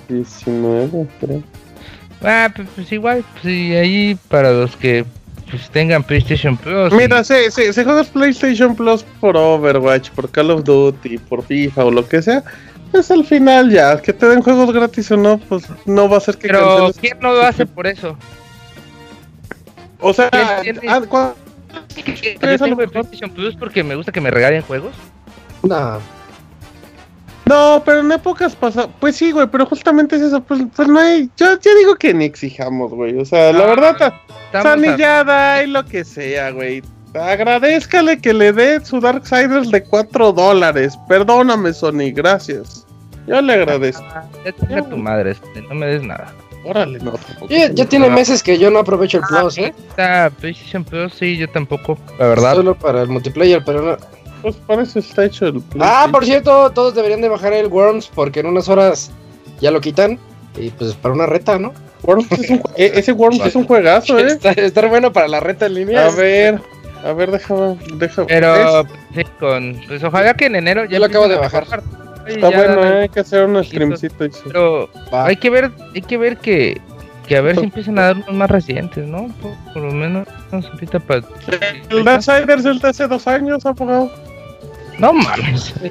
[0.09, 1.43] 2019, creo.
[2.22, 5.05] Ah, pues, pues igual, pues sí, ahí para los que
[5.51, 6.93] pues tengan PlayStation Plus.
[6.93, 11.43] y- Mira, si, si, si juegas PlayStation Plus por Overwatch, por Call of Duty, por
[11.43, 12.45] FIFA o lo que sea,
[12.91, 16.20] pues al final ya, que te den juegos gratis o no, pues no va a
[16.20, 16.97] ser que pero canceles.
[17.01, 18.16] ¿quién no lo hace por eso?
[20.01, 21.34] O sea, ah, ¿cuál-
[22.41, 22.88] Yo tengo el.
[22.91, 24.95] PlayStation Plus porque me gusta que me regalen juegos.
[25.62, 25.99] No.
[27.47, 31.01] No, pero en épocas pasadas, pues sí, güey, pero justamente es eso, pues, pues no
[31.01, 34.14] hay, yo, yo digo que ni exijamos, güey, o sea, la verdad,
[34.53, 36.80] Sony ya da y lo que sea, güey.
[37.15, 40.99] Agradezcale que le dé su Darksiders de 4 dólares.
[41.09, 42.87] Perdóname, Sony, gracias.
[43.27, 44.05] Yo le agradezco.
[44.15, 44.25] Ah,
[44.71, 45.37] Ya tu madre,
[45.69, 46.33] no me des nada.
[46.65, 47.49] Órale, no, tampoco.
[47.49, 49.73] Ya, ya tiene meses que yo no aprovecho el Plus, ¿eh?
[50.41, 52.55] PlayStation Plus, sí, yo tampoco, la verdad.
[52.55, 53.97] Solo para el multiplayer, pero no.
[54.43, 58.11] Pues para eso está hecho el Ah, por cierto, todos deberían de bajar el Worms
[58.15, 59.11] porque en unas horas
[59.61, 60.19] ya lo quitan.
[60.57, 61.73] Y pues para una reta, ¿no?
[62.03, 64.27] Worms es un jue- e- ese Worms es un juegazo, eh.
[64.29, 66.07] Está, estar bueno para la reta en línea.
[66.07, 66.61] A ver,
[67.05, 68.27] a ver, déjame, déjame.
[68.29, 71.65] Pero, sí, con, pues ojalá que en enero ya Yo lo acabo de bajar.
[72.27, 74.29] está bueno, eh, hay que hacer un streamcito.
[74.45, 75.27] Pero Va.
[75.27, 76.81] hay que ver, hay que ver que,
[77.27, 79.29] que a ver si empiezan a dar unos más recientes, ¿no?
[79.41, 81.23] Por, por lo menos ahorita para...
[81.91, 84.11] El Darksiders es el de hace dos años, abogado.
[84.99, 85.75] No mames.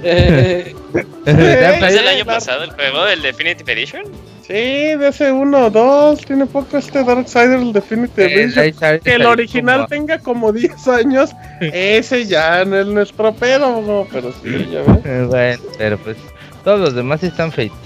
[1.26, 4.04] ¿Es del año pasado el juego, el Definitive Edition?
[4.50, 6.26] Sí, de ese uno o dos.
[6.26, 9.00] Tiene poco este Darksiders el Definitive eh, Edition.
[9.02, 11.30] Que el original tenga como 10 años,
[11.62, 15.06] ese ya no es nuestro pedo, no, pero sí, ya ves.
[15.06, 16.18] Eh, Bueno, pero pues
[16.64, 17.78] todos los demás están feitos.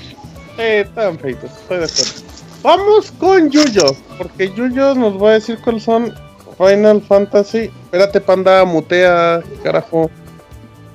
[0.57, 2.11] Eh, están feitos, estoy de acuerdo.
[2.61, 6.13] Vamos con Yuyo, porque Yuyo nos va a decir cuáles son
[6.57, 7.69] Final Fantasy.
[7.83, 10.09] Espérate, panda, mutea, carajo.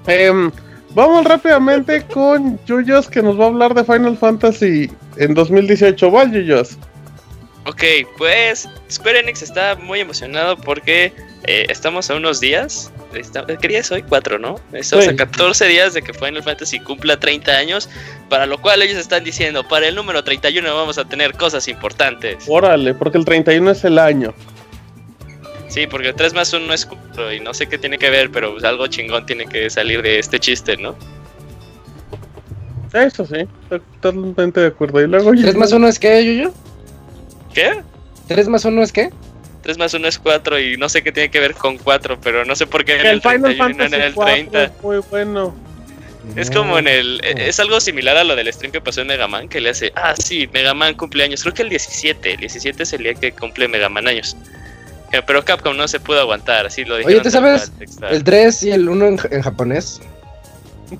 [0.06, 0.50] Em,
[0.90, 6.10] vamos rápidamente con Yuyos, que nos va a hablar de Final Fantasy en 2018.
[6.10, 6.76] ¿Va, Yuyos?
[7.66, 7.82] Ok,
[8.16, 11.12] pues Square Enix está muy emocionado porque
[11.44, 12.90] eh, estamos a unos días.
[13.60, 14.02] ¿Qué día es hoy?
[14.02, 14.58] 4, ¿no?
[14.72, 15.10] Estamos Sí.
[15.10, 17.88] a 14 días de que Final Fantasy cumpla 30 años.
[18.30, 22.44] Para lo cual ellos están diciendo: para el número 31 vamos a tener cosas importantes.
[22.48, 24.34] Órale, porque el 31 es el año.
[25.68, 28.52] Sí, porque 3 más 1 es 4 y no sé qué tiene que ver, pero
[28.52, 30.96] pues, algo chingón tiene que salir de este chiste, ¿no?
[32.94, 35.02] Eso sí, estoy totalmente de acuerdo.
[35.02, 36.52] Y luego, ¿Tres más uno es qué, Yuyo?
[37.52, 37.82] ¿Qué?
[38.26, 39.10] ¿Tres más uno es qué?
[39.62, 42.44] 3 más 1 es 4 y no sé qué tiene que ver con 4, pero
[42.46, 44.34] no sé por qué en el el Final 31 y no Fantasy en el 4
[44.34, 44.64] 30.
[44.64, 45.54] es muy bueno.
[46.36, 47.20] Es como en el.
[47.24, 49.70] e- Es algo similar a lo del stream que pasó en Mega Man, que le
[49.70, 49.92] hace.
[49.96, 51.42] Ah, sí, Mega Man cumpleaños.
[51.42, 52.32] Creo que el 17.
[52.34, 54.36] El 17 es el día que cumple Mega Man años.
[55.12, 57.22] Eh, Pero Capcom no se pudo aguantar, así lo dijeron.
[57.22, 57.72] ¿te tal sabes.
[58.10, 60.00] El 3 y el 1 en, en japonés.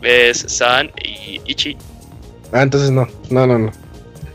[0.02, 1.76] Es San y Ichi.
[2.52, 3.06] Ah, entonces no.
[3.30, 3.72] No, no, no.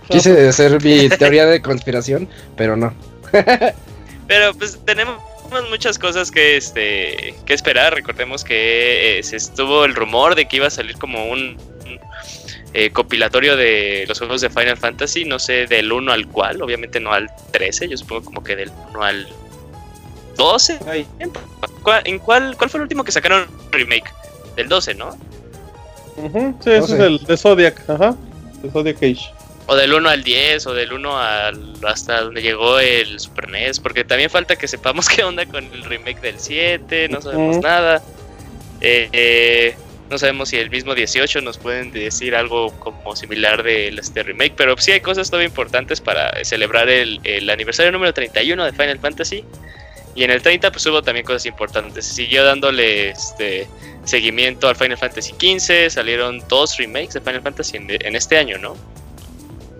[0.09, 2.93] Quise hacer mi teoría de conspiración, pero no.
[4.25, 5.21] Pero pues tenemos
[5.69, 7.93] muchas cosas que este que esperar.
[7.93, 11.99] Recordemos que eh, se estuvo el rumor de que iba a salir como un, un,
[12.73, 16.99] eh, compilatorio de los juegos de Final Fantasy, no sé del 1 al cual, obviamente
[16.99, 19.27] no al 13, yo supongo como que del 1 al
[20.35, 20.79] 12.
[20.87, 21.07] Ay,
[21.81, 24.11] ¿Cuál, en cuál, ¿Cuál fue el último que sacaron remake?
[24.55, 25.17] Del 12, ¿no?
[26.15, 28.15] ujú, sí, ese es el de Zodiac, ajá.
[28.61, 29.31] De Zodiac Age.
[29.65, 33.79] O del 1 al 10, o del 1 al, hasta donde llegó el Super NES,
[33.79, 38.01] porque también falta que sepamos qué onda con el remake del 7, no sabemos nada.
[38.81, 39.75] Eh, eh,
[40.09, 44.53] no sabemos si el mismo 18 nos pueden decir algo como similar del este remake,
[44.55, 48.99] pero sí hay cosas todavía importantes para celebrar el, el aniversario número 31 de Final
[48.99, 49.45] Fantasy.
[50.15, 52.05] Y en el 30 pues hubo también cosas importantes.
[52.05, 53.67] Se siguió dándole este
[54.05, 58.57] seguimiento al Final Fantasy XV, salieron dos remakes de Final Fantasy en, en este año,
[58.57, 58.75] ¿no?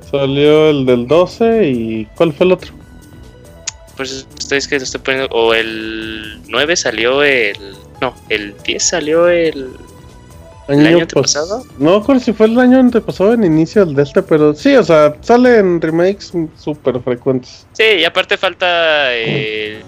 [0.10, 2.74] Salió el del 12 y ¿cuál fue el otro?
[3.96, 5.28] Pues ustedes que lo estoy poniendo.
[5.36, 7.56] O el 9 salió el.
[8.02, 9.70] No, el 10 salió el.
[10.68, 11.64] ¿El año antepasado?
[11.78, 14.76] No me acuerdo si fue el año antepasado en inicio del de este, pero sí,
[14.76, 17.68] o sea, salen remakes súper frecuentes.
[17.74, 19.84] Sí, y aparte falta eh, el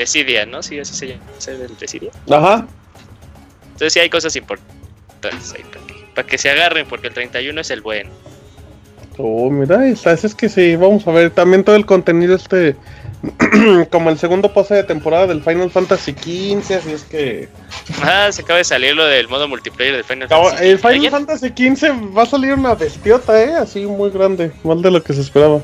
[0.00, 0.62] Decidia, ¿no?
[0.62, 1.22] Sí, así se llama.
[1.38, 2.10] ¿es el Decidia?
[2.30, 2.66] Ajá.
[3.72, 7.60] Entonces sí hay cosas importantes ahí para que, para que se agarren, porque el 31
[7.60, 8.10] es el bueno.
[9.18, 12.76] Oh, mira, es que sí, vamos a ver también todo el contenido este,
[13.90, 17.48] como el segundo pase de temporada del Final Fantasy XV, así es que...
[18.02, 20.64] Ah, se acaba de salir lo del modo multiplayer del Final Fantasy.
[20.64, 21.10] El Final.
[21.10, 25.12] Fantasy XV va a salir una bestiota, eh, así muy grande, más de lo que
[25.12, 25.60] se esperaba.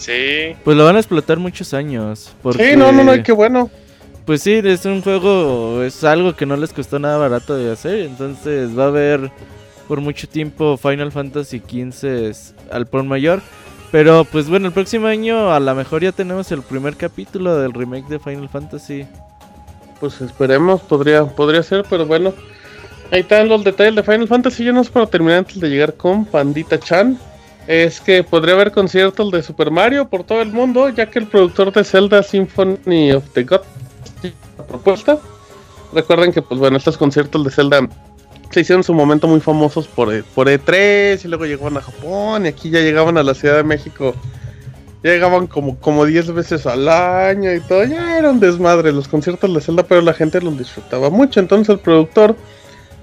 [0.00, 0.56] Sí.
[0.64, 2.32] Pues lo van a explotar muchos años.
[2.42, 3.70] Porque, Sí, no, no, no, qué bueno.
[4.24, 8.00] Pues sí, es un juego, es algo que no les costó nada barato de hacer.
[8.00, 9.30] Entonces va a haber
[9.86, 13.42] por mucho tiempo Final Fantasy XV al por mayor.
[13.92, 17.74] Pero pues bueno, el próximo año a lo mejor ya tenemos el primer capítulo del
[17.74, 19.06] remake de Final Fantasy.
[19.98, 22.32] Pues esperemos, podría, podría ser, pero bueno.
[23.10, 24.64] Ahí están los detalles de Final Fantasy.
[24.64, 27.18] Ya no es para terminar antes de llegar con Pandita Chan.
[27.70, 31.28] Es que podría haber conciertos de Super Mario por todo el mundo, ya que el
[31.28, 33.60] productor de Zelda Symphony of the God
[34.58, 35.18] la propuesta.
[35.92, 37.88] Recuerden que, pues bueno, estos conciertos de Zelda
[38.50, 41.80] se hicieron en su momento muy famosos por, E- por E3 y luego llegaban a
[41.80, 44.16] Japón y aquí ya llegaban a la Ciudad de México.
[45.04, 47.84] Ya llegaban como, como 10 veces al año y todo.
[47.84, 51.38] Ya era un desmadre los conciertos de Zelda, pero la gente los disfrutaba mucho.
[51.38, 52.34] Entonces el productor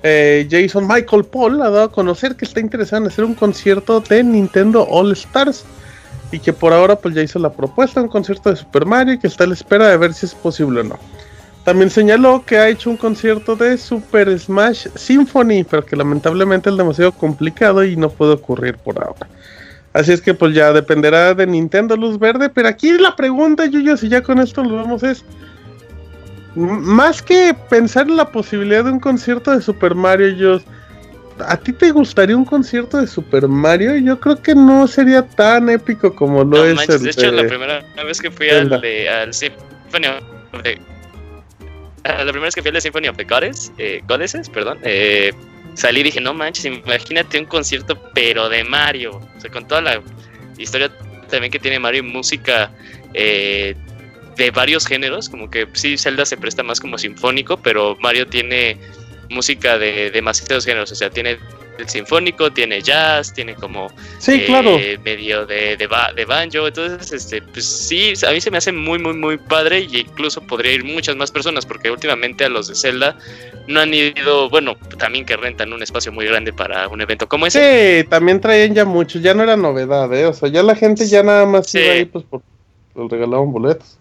[0.04, 4.00] eh, Jason Michael Paul ha dado a conocer que está interesado en hacer un concierto
[4.02, 5.66] de Nintendo All Stars.
[6.32, 9.20] Y que por ahora pues ya hizo la propuesta, un concierto de Super Mario y
[9.20, 11.00] que está a la espera de ver si es posible o no.
[11.64, 16.78] También señaló que ha hecho un concierto de Super Smash Symphony, pero que lamentablemente es
[16.78, 19.28] demasiado complicado y no puede ocurrir por ahora.
[19.94, 23.98] Así es que pues ya dependerá de Nintendo Luz Verde, pero aquí la pregunta, Yuyo,
[23.98, 25.26] si ya con esto lo vemos es...
[26.58, 30.60] Más que pensar en la posibilidad de un concierto de Super Mario, yo...
[31.48, 33.96] ¿A ti te gustaría un concierto de Super Mario?
[33.98, 37.32] Yo creo que no sería tan épico como lo No es manches, el de hecho,
[37.32, 40.82] de- la primera vez que fui al, de, al Symphony of the-
[42.04, 45.32] La primera vez que fui al Symphony of the Goddess, eh, Goddesses, perdón, eh,
[45.76, 49.18] salí y dije, no manches, imagínate un concierto, pero de Mario.
[49.38, 50.02] O sea, con toda la
[50.58, 50.90] historia
[51.30, 52.72] también que tiene Mario y música
[53.14, 53.76] eh,
[54.38, 58.78] de varios géneros, como que sí, Zelda se presta más como sinfónico, pero Mario tiene
[59.30, 61.38] música de demasiados géneros, o sea, tiene
[61.78, 63.88] el sinfónico, tiene jazz, tiene como
[64.20, 64.80] Sí, eh, claro.
[65.04, 66.66] medio de, de, ba- de banjo.
[66.68, 70.42] Entonces, este, pues sí, a mí se me hace muy, muy, muy padre y incluso
[70.42, 73.16] podría ir muchas más personas porque últimamente a los de Zelda
[73.68, 77.46] no han ido, bueno, también que rentan un espacio muy grande para un evento como
[77.46, 78.02] ese.
[78.02, 80.26] Sí, también traían ya mucho, ya no era novedad, ¿eh?
[80.26, 81.80] O sea, ya la gente ya nada más Sí.
[81.80, 82.42] iba ahí pues por
[82.96, 83.98] les regalaban boletos,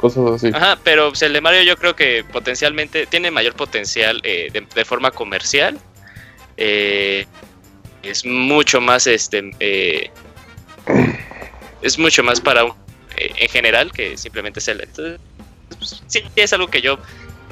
[0.00, 0.50] cosas así.
[0.54, 4.84] Ajá, pero pues, el de Mario yo creo que potencialmente tiene mayor potencial eh, de,
[4.84, 5.78] forma comercial.
[6.56, 7.26] Eh,
[8.02, 10.10] es mucho más este eh,
[11.82, 12.74] es mucho más para un-
[13.16, 14.84] eh, en general que simplemente Zelda.
[14.84, 15.20] Entonces,
[15.78, 16.98] pues, sí, es algo que yo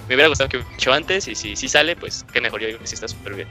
[0.09, 2.69] me hubiera gustado que hubiera hecho antes y si, si sale, pues qué mejor, yo
[2.69, 3.49] digo que sí está súper bien.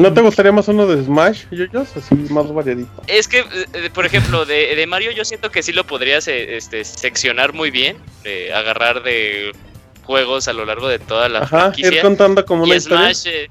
[0.00, 1.94] ¿No te gustaría más uno de Smash, Yoyos?
[1.96, 2.90] Así más variadito.
[3.06, 6.56] Es que, eh, por ejemplo, de, de Mario yo siento que sí lo podrías eh,
[6.56, 9.52] este, seccionar muy bien, eh, agarrar de
[10.04, 11.92] juegos a lo largo de toda la Ajá, franquicia.
[11.96, 13.12] ir contando como una y historia.
[13.14, 13.48] Smash eh,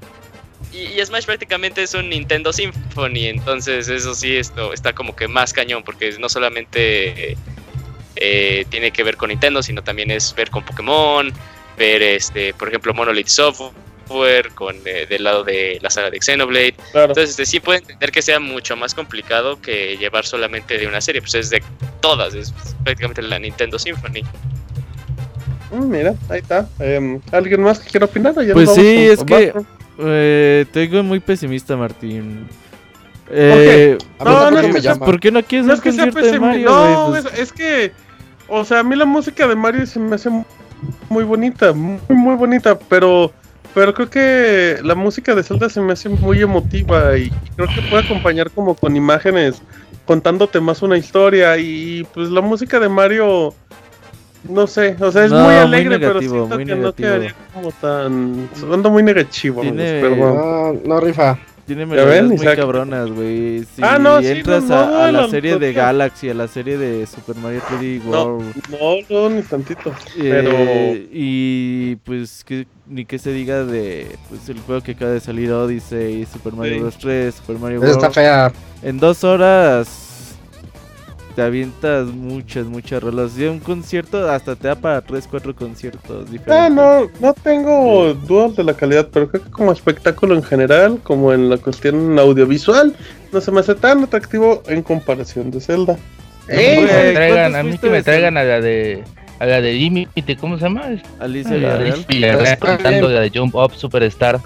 [0.72, 5.26] y, y Smash prácticamente es un Nintendo Symphony entonces eso sí esto está como que
[5.28, 7.36] más cañón porque no solamente
[8.14, 11.32] tiene que ver con Nintendo sino también es ver con Pokémon
[11.78, 13.72] ver este por ejemplo Monolith Software
[14.54, 17.08] con eh, del lado de la saga de Xenoblade Claro.
[17.12, 21.00] entonces este, sí puede entender que sea mucho más complicado que llevar solamente de una
[21.00, 21.62] serie pues es de
[22.00, 22.52] todas es
[22.82, 24.22] prácticamente la Nintendo Symphony
[25.72, 26.68] Mm, mira, ahí está.
[26.80, 28.34] Em, ¿Alguien más que quiera opinar?
[28.36, 29.52] ¿O ya Pues sí, con- es con que-?
[30.00, 32.48] Eh, te digo muy pesimista, Martín.
[33.30, 34.94] Eh, No, no es que.
[34.96, 36.46] ¿Por qué no quieres No es que sea concierto de pesimista.
[36.48, 37.06] Mario, No?
[37.10, 37.92] Pues, es, es que.
[38.48, 40.42] O sea, a mí la música de Mario se me hace mu-
[41.08, 43.32] muy bonita, muy, muy bonita, pero.
[43.74, 47.82] Pero creo que la música de Zelda se me hace muy emotiva y creo que
[47.88, 49.62] puede acompañar como con imágenes
[50.06, 53.54] contándote más una historia y pues la música de Mario
[54.48, 56.92] no sé, o sea, es No, muy muy alegre, pero siento que no negativo.
[56.96, 60.34] quedaría como tan ando muy negativo, Tiene- amigos, perdón.
[60.36, 61.38] No, no rifa.
[61.74, 62.56] Tiene ven, melodías muy Isaac?
[62.58, 63.60] cabronas, güey.
[63.60, 65.72] Si Ah, no, sí, entras no, a, no, a la serie de.
[65.72, 69.90] Galaxy, a la serie de Super Mario 3D No, World, no, no, ni tantito.
[69.90, 70.50] eh, Pero
[71.12, 75.52] y pues que, ni que se diga de pues el juego que acaba de salir
[75.52, 76.80] Odyssey, Super Mario Sí.
[76.80, 78.14] Bros 3, Super Mario Esa está World.
[78.14, 78.52] fea.
[78.82, 80.09] En dos horas
[81.30, 83.38] te avientas muchas, muchas rolas.
[83.38, 86.52] Y un concierto hasta te da para tres, cuatro conciertos diferentes.
[86.52, 91.00] Ah, no, no tengo dudas de la calidad, pero creo que como espectáculo en general,
[91.02, 92.94] como en la cuestión audiovisual,
[93.32, 95.98] no se me hace tan atractivo en comparación de Zelda.
[96.48, 99.04] Ey, me traigan, ¿cuántos a mí que me de traigan a la de
[99.38, 100.82] a la de Límite, ¿cómo se llama?
[101.18, 102.06] Alicia A la de Villarreal.
[102.08, 104.40] Villarreal cantando la de Jump Up Superstar.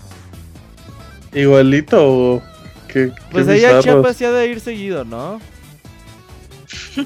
[1.32, 2.40] Igualito,
[2.86, 3.84] qué, qué Pues ahí a bizarros.
[3.84, 5.40] Chiapas se ha de ir seguido, ¿no?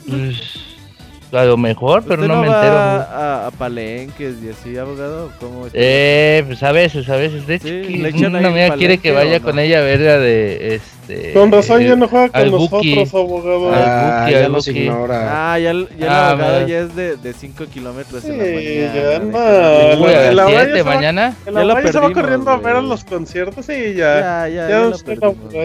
[0.09, 2.77] Pues, a lo mejor, pero ¿Usted no, me va entero.
[2.79, 5.31] A, a palenques y así, abogado?
[5.39, 5.79] ¿Cómo está?
[5.79, 7.47] Eh, pues a veces, a veces.
[7.47, 9.45] De hecho, Sí, que ¿le echan ahí una amiga quiere que vaya no?
[9.45, 10.98] con ella a ver la de este.
[11.35, 12.95] Con razón ya no juega al con Buki.
[12.97, 13.71] nosotros, abogado.
[13.75, 13.85] Ah,
[14.19, 15.53] Ah, Buki, ya nos ignora.
[15.55, 18.45] Ah, ya, ya el Ah, abogado ya es de, de 5 kilómetros Sí, en la
[18.45, 18.95] mañana.
[18.95, 19.29] ya no,
[20.05, 21.37] Uy, la- a la las Vaya 7 se va- mañana.
[21.47, 24.21] El Ya se va corriendo a ver a los conciertos y ya.
[24.21, 25.19] Ya, ya, Ya, ya, usted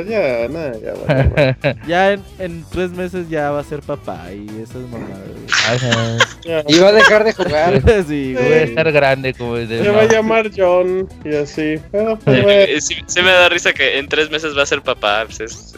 [0.08, 1.78] ya, nada, ya, vale, vale.
[1.88, 5.24] Ya en, en tres meses ya va a ser papá y eso es mamada.
[5.70, 6.18] Ajá.
[6.46, 6.64] Ya.
[6.68, 7.82] Y va a dejar de jugar.
[7.84, 8.04] güey.
[8.08, 9.84] sí, Voy a estar grande como el de.
[9.84, 11.76] Se va a llamar John y así.
[11.92, 15.26] Pero pues, sí me da risa que en tres meses va a ser papá.
[15.38, 15.76] Pues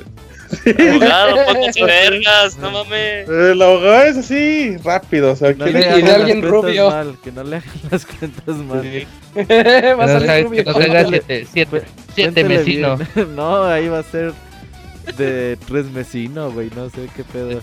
[0.65, 1.35] es, abogado,
[1.85, 3.27] vergas, no mames.
[3.29, 5.31] El abogado es así, rápido.
[5.31, 6.89] O sea, No que le las alguien rubio.
[6.89, 9.07] mal, que no le hagan las cuentas mal.
[9.99, 10.63] va a salir rubio.
[10.65, 11.83] que no siete, siete,
[12.13, 12.97] siete bien.
[13.35, 14.33] No, ahí va a ser
[15.17, 16.69] de tres mesino, güey.
[16.75, 17.61] No sé qué pedo.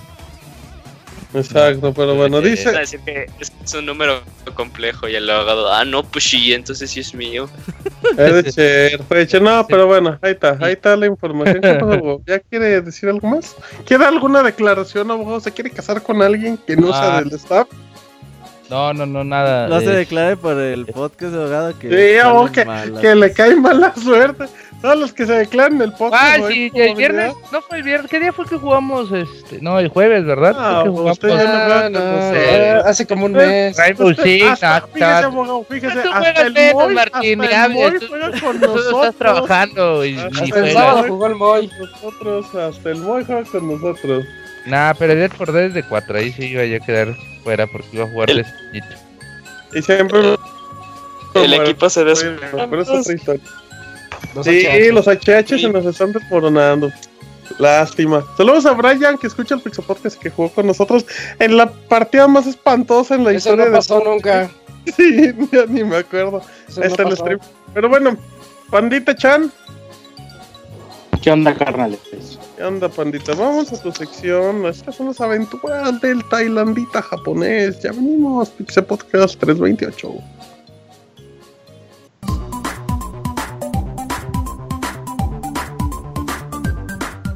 [1.35, 2.73] Exacto, pero bueno, Eh, dice.
[2.73, 4.21] decir que es un número
[4.55, 7.49] complejo y el abogado, ah, no, pues sí, entonces sí es mío.
[8.19, 9.43] Es de Cher, fue de Cher.
[9.43, 11.61] No, pero bueno, ahí está, ahí está la información.
[12.27, 13.57] ¿Ya quiere decir algo más?
[13.87, 15.41] ¿Quiere alguna declaración, abogado?
[15.41, 17.23] ¿Se quiere casar con alguien que no sea Ah.
[17.23, 17.69] del staff?
[18.69, 19.69] No, no, no, nada.
[19.69, 21.89] No se eh, declare por el podcast abogado que.
[21.91, 24.45] Sí, abogado, que, que le cae mala suerte.
[24.83, 26.23] Todos los que se declaran en el podcast.
[26.25, 26.49] Ah, ¿no?
[26.49, 29.13] sí, el viernes, no fue el viernes, ¿qué día fue que jugamos?
[29.13, 30.55] Este, no, el jueves, ¿verdad?
[30.59, 32.43] Ah, pues usted jugamos ya no Ah, con no, nosotros.
[32.45, 33.77] eh, hace como un mes.
[33.77, 37.73] Rainbow Usted- Six, fíjese, abogado, fíjese, Tú hasta juegas el Moy, Martín, hasta ya, el
[37.73, 38.87] Moy tú- juega con Tú nosotros.
[39.05, 41.71] estás trabajando y Hasta ni el El sábado jugó el Moy.
[41.79, 44.25] Nosotros, hasta el Moy juega con nosotros.
[44.67, 47.15] Nah, pero Dead for Dead es de 4, ahí sí iba yo a quedar
[47.45, 48.87] fuera porque iba a jugar El- Despacito.
[49.75, 50.37] Y siempre.
[51.35, 52.23] El equipo se des...
[52.53, 53.41] Pero es otra historia.
[54.35, 54.93] Los Sí, HH.
[54.93, 55.59] los HH Sí.
[55.61, 56.91] se nos están desmoronando.
[57.59, 58.25] Lástima.
[58.37, 61.05] Saludos a Brian, que escucha el Pixel Podcast que jugó con nosotros
[61.39, 64.51] en la partida más espantosa en la Eso historia no pasó nunca.
[64.97, 66.43] Sí, ya ni me acuerdo.
[66.69, 67.23] Eso Ahí no está el pasó.
[67.23, 67.41] stream.
[67.75, 68.17] Pero bueno,
[68.71, 69.53] Pandita Chan.
[71.23, 72.01] ¿Qué onda, carnales?
[72.57, 73.33] ¿Qué onda, Pandita?
[73.35, 74.67] Vamos a tu sección.
[74.67, 77.81] Estas son las aventuras del tailandita japonés.
[77.81, 80.15] Ya venimos, Pixel Podcast 328.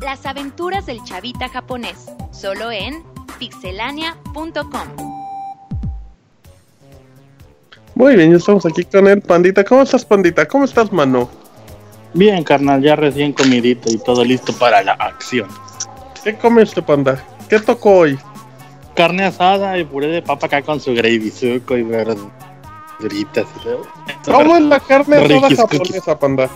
[0.07, 3.03] Las aventuras del chavita japonés, solo en
[3.41, 4.89] pixelania.com.
[7.97, 9.65] Muy bien, ya estamos aquí con el Pandita.
[9.65, 10.47] ¿Cómo estás, Pandita?
[10.47, 11.29] ¿Cómo estás, mano?
[12.15, 15.49] Bien, carnal, ya recién comidito y todo listo para la acción.
[16.23, 17.21] ¿Qué comiste, panda?
[17.49, 18.17] ¿Qué tocó hoy?
[18.95, 22.29] Carne asada y puré de papa acá con su gravy suco y verduritas.
[23.01, 23.83] y todo.
[24.25, 26.49] ¿Cómo es la carne asada japonesa, panda?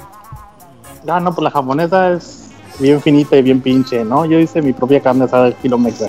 [1.09, 2.50] Ah, no, pues la japonesa es
[2.81, 4.24] bien finita y bien pinche, ¿no?
[4.26, 6.09] Yo hice mi propia carne asada estilo mexa.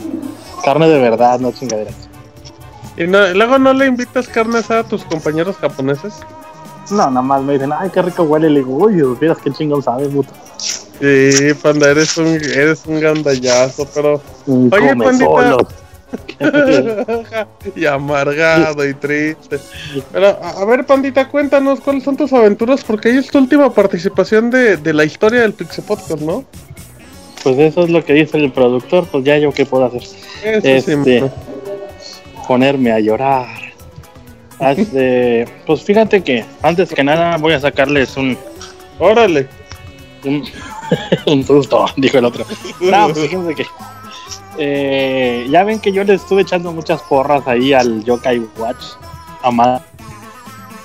[0.64, 1.94] Carne de verdad, no chingaderas.
[2.98, 6.14] ¿Y no- luego no le invitas carne asada a tus compañeros japoneses?
[6.90, 8.50] No, nada más me dicen, ay, qué rico huele.
[8.50, 10.32] Le digo, uy, supieras qué chingón sabe, puto.
[10.58, 14.22] Sí, panda, eres un, eres un gandallazo, pero...
[14.46, 15.26] Y Oye, pandita.
[15.26, 15.58] solo.
[17.76, 19.60] y amargado y triste.
[20.12, 23.74] Pero, a, a ver, pandita, cuéntanos cuáles son tus aventuras, porque ahí es tu última
[23.74, 26.44] participación de, de la historia del Pixel Podcast, ¿no?
[27.44, 30.02] Pues eso es lo que dice el productor, pues ya yo qué puedo hacer.
[30.02, 31.34] Eso sí, Este, mano.
[32.48, 33.48] ponerme a llorar.
[34.62, 38.38] Este, pues fíjate que antes que nada voy a sacarles un,
[39.00, 39.48] Órale.
[40.24, 40.44] un,
[41.26, 42.46] un susto, dijo el otro.
[42.80, 43.66] No, pues fíjense que
[44.64, 48.84] eh, ya ven que yo le estuve echando muchas porras ahí al Yokai Watch
[49.42, 49.82] a más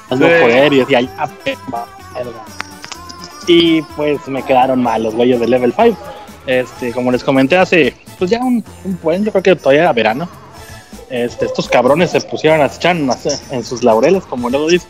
[0.09, 0.15] Sí.
[0.17, 2.43] poder y decía, ya, pe- va, verga".
[3.49, 5.97] Y pues me quedaron mal los güeyes de level 5.
[6.47, 9.93] Este, como les comenté hace, pues ya un, un buen, yo creo que todavía era
[9.93, 10.29] verano.
[11.11, 13.11] Este, estos cabrones se pusieron a echar en,
[13.51, 14.87] en sus laureles, como luego dice.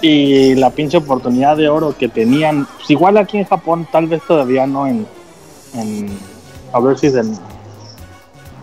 [0.00, 4.22] Y la pinche oportunidad de oro que tenían, pues igual aquí en Japón, tal vez
[4.26, 5.06] todavía no en,
[5.74, 6.18] en
[6.72, 7.36] a ver si es en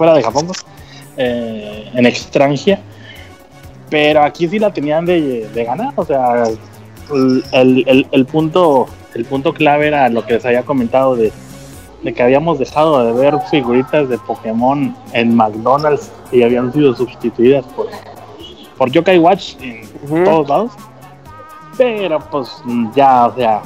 [0.01, 0.47] fuera de Japón,
[1.15, 2.79] eh, en extranjera.
[3.91, 6.45] Pero aquí sí la tenían de, de ganar, o sea,
[7.53, 11.31] el, el- punto el punto clave era lo que les había comentado de,
[12.01, 17.63] de que habíamos dejado de ver figuritas de Pokémon en McDonald's y habían sido sustituidas
[17.75, 17.87] por,
[18.77, 20.71] por Yokai Watch en todos lados.
[21.77, 22.49] Pero pues
[22.95, 23.61] ya, o sea,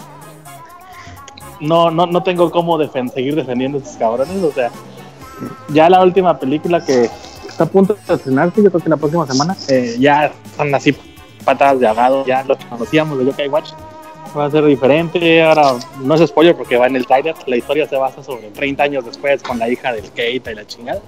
[1.61, 4.43] no, no, no tengo cómo defen- seguir defendiendo a esos cabrones.
[4.43, 4.69] O sea,
[5.69, 7.09] ya la última película que
[7.47, 10.95] está a punto de estrenarse, yo creo que la próxima semana, eh, ya están así
[11.45, 13.71] patadas de ahogado, ya lo conocíamos de Yokai Watch.
[14.37, 15.41] va a ser diferente.
[15.41, 17.35] Ahora, no es spoiler porque va en el trailer.
[17.47, 20.67] La historia se basa sobre 30 años después con la hija del Keita y la
[20.67, 21.01] chingada.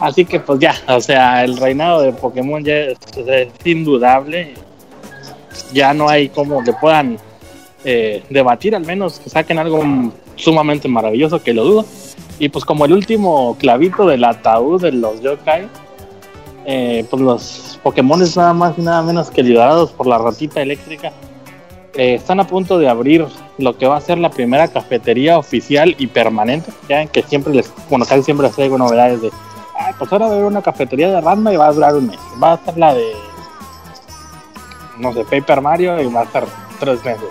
[0.00, 2.98] Así que, pues ya, o sea, el reinado de Pokémon ya es,
[3.64, 4.54] indudable.
[5.72, 7.18] Ya no hay como que puedan
[7.84, 9.80] eh, debatir, al menos que saquen algo
[10.34, 11.84] sumamente maravilloso, que lo dudo.
[12.38, 15.68] Y pues, como el último clavito del ataúd de los yokai,
[16.66, 21.12] eh, pues los Pokémon nada más y nada menos que liderados por la ratita eléctrica
[21.94, 23.26] eh, están a punto de abrir
[23.58, 26.72] lo que va a ser la primera cafetería oficial y permanente.
[26.88, 29.30] Ya que siempre les, bueno, casi siempre les traigo novedades de,
[29.98, 32.18] pues ahora va a haber una cafetería de Ranma y va a durar un mes.
[32.42, 33.12] Va a estar la de,
[34.98, 36.44] no sé, Paper Mario y va a estar
[36.80, 37.28] tres meses.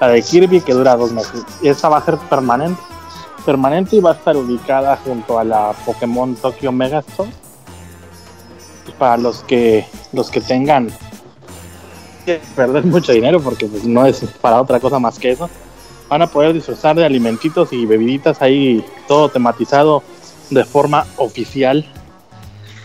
[0.00, 1.44] La de Kirby que dura dos meses.
[1.62, 2.80] Y esa va a ser permanente.
[3.40, 7.30] Permanente y va a estar ubicada junto a la Pokémon Tokyo Mega Store.
[8.86, 10.90] Y para los que, los que tengan
[12.24, 15.48] que perder mucho dinero porque pues, no es para otra cosa más que eso.
[16.08, 20.02] Van a poder disfrutar de alimentitos y bebiditas ahí, todo tematizado
[20.50, 21.84] de forma oficial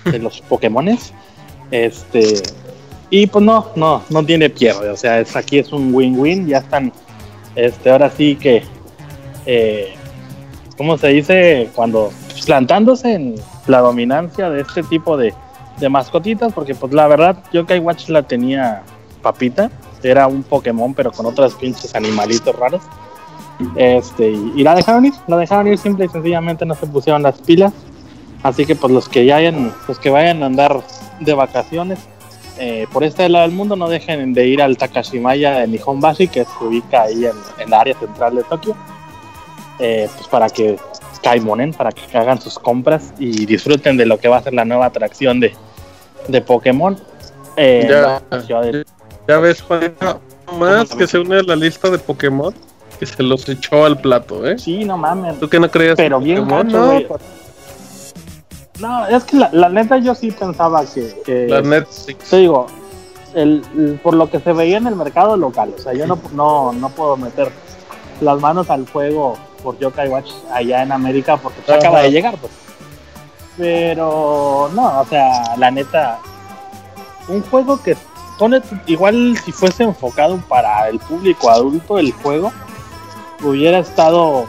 [0.05, 1.13] de los Pokémones.
[1.71, 2.43] Este,
[3.09, 4.89] y pues no, no, no tiene pierde.
[4.89, 6.47] O sea, es, aquí es un win-win.
[6.47, 6.91] Ya están,
[7.55, 8.63] este, ahora sí que,
[9.45, 9.95] eh,
[10.77, 11.69] ¿cómo se dice?
[11.75, 12.11] Cuando
[12.45, 13.35] plantándose en
[13.67, 15.33] la dominancia de este tipo de,
[15.89, 18.83] mascotitas, porque pues la verdad, yo que Watch la tenía
[19.21, 19.69] papita,
[20.03, 22.81] era un Pokémon pero con otros pinches animalitos raros.
[23.75, 27.39] Este, y, la dejaron ir, la dejaron ir simple y sencillamente no se pusieron las
[27.39, 27.73] pilas.
[28.43, 29.39] Así que pues los que ya
[29.87, 30.81] los que vayan a andar
[31.19, 31.99] de vacaciones
[32.57, 36.45] eh, por este lado del mundo no dejen de ir al Takashimaya de Nihonbashi que
[36.45, 38.75] se ubica ahí en, en la área central de Tokio.
[39.79, 40.77] Eh, pues para que
[41.21, 44.63] caimonen, para que hagan sus compras y disfruten de lo que va a ser la
[44.65, 45.53] nueva atracción de,
[46.27, 46.97] de Pokémon.
[47.57, 48.61] Eh, Ya.
[48.61, 48.85] de-
[49.27, 49.63] Ya ves,
[50.59, 52.53] más que se une a la lista de Pokémon
[52.99, 54.57] que se los echó al plato, ¿eh?
[54.57, 55.39] Sí, no mames.
[55.39, 56.67] ¿Tú que no creías Pero en bien Pokémon?
[56.71, 57.07] no, güey.
[58.79, 62.29] No, es que la, la neta yo sí pensaba que, que- la Netflix.
[62.29, 62.67] te digo,
[63.33, 66.19] el, el- por lo que se veía en el mercado local, o sea, yo no,
[66.33, 67.49] no, no puedo meter
[68.21, 72.37] las manos al fuego por Yokai Watch allá en América porque pues, acaba de llegar,
[72.37, 72.53] pues.
[73.57, 76.19] Pero no, o sea, la neta,
[77.27, 77.97] un juego que
[78.37, 82.51] pone igual si fuese enfocado para el público adulto, el juego
[83.43, 84.45] hubiera estado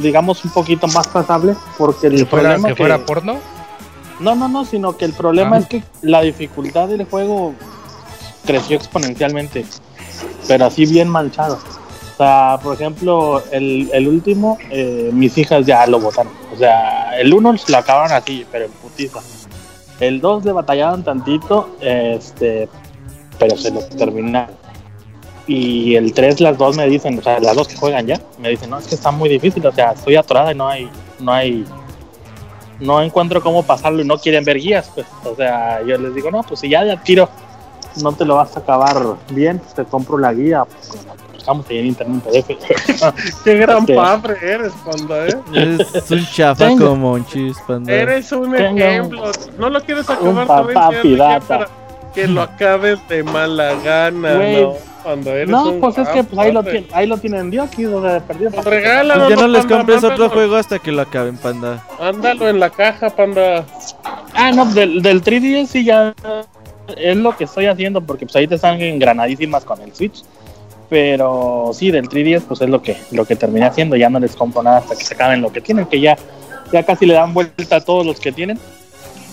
[0.00, 3.36] digamos un poquito más pasable porque el Que fuera, problema que fuera porno.
[4.20, 5.58] no, no, no, sino que el problema Ah.
[5.60, 7.54] es que la dificultad del juego
[8.46, 9.66] creció exponencialmente,
[10.48, 11.58] pero así bien manchado.
[12.16, 16.32] Sea, por ejemplo, el, el último, eh, mis hijas ya lo botaron.
[16.54, 19.20] O sea, el uno lo acabaron así, pero en putiza.
[20.00, 22.68] El 2 le batallaron tantito, este,
[23.38, 24.54] pero se lo terminaron.
[25.46, 28.48] Y el 3, las dos me dicen, o sea, las dos que juegan ya, me
[28.48, 30.88] dicen, no, es que está muy difícil, o sea, estoy atorada y no hay,
[31.20, 31.66] no hay,
[32.80, 36.30] no encuentro cómo pasarlo y no quieren ver guías, pues, o sea, yo les digo,
[36.30, 37.28] no, pues si ya de tiro
[38.02, 41.06] no te lo vas a acabar bien, te compro la guía, pues,
[41.44, 42.46] buscamos ahí en internet un PDF.
[43.44, 45.78] Qué gran Este- padre eres, Panda, ¿eh?
[45.94, 47.92] Es un chafa Tengo- como Monchis, panda.
[47.92, 49.32] Eres un Tengo ejemplo.
[49.58, 51.46] No lo quieres acabar, papá pirata.
[51.46, 51.68] para
[52.14, 54.62] que lo acabes de mala gana, Güey.
[54.62, 54.72] ¿no?
[55.02, 57.66] Cuando eres No, un pues es que pues ahí lo, tienen, ahí lo tienen Dios,
[57.70, 58.50] aquí o sea, de perdido.
[58.52, 60.30] Pues regálalo, Pues ya no les Panda, compres otro mándalo.
[60.30, 61.84] juego hasta que lo acaben, panda.
[62.00, 63.66] Ándalo en la caja, Panda.
[64.32, 66.14] Ah, no, del, del 3DS sí ya
[66.96, 70.22] es lo que estoy haciendo porque pues ahí te están engranadísimas con el Switch.
[70.90, 73.96] Pero sí, del 3DS pues es lo que, lo que terminé haciendo.
[73.96, 76.16] Ya no les compro nada hasta que se acaben lo que tienen, que ya,
[76.72, 78.58] ya casi le dan vuelta a todos los que tienen.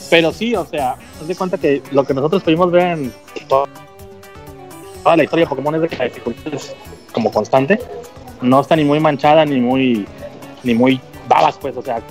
[0.10, 3.14] Pero sí, o sea, haz de cuenta que lo que nosotros pudimos ver en
[3.48, 3.68] to-
[5.04, 6.76] toda la historia de Pokémon es de que la dificultad es
[7.14, 7.80] como constante.
[8.42, 10.06] No está ni muy manchada ni muy,
[10.64, 12.02] ni muy babas, pues, o sea,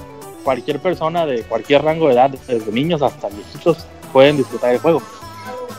[0.44, 5.02] cualquier persona de cualquier rango de edad, desde niños hasta viejitos, pueden disfrutar el juego.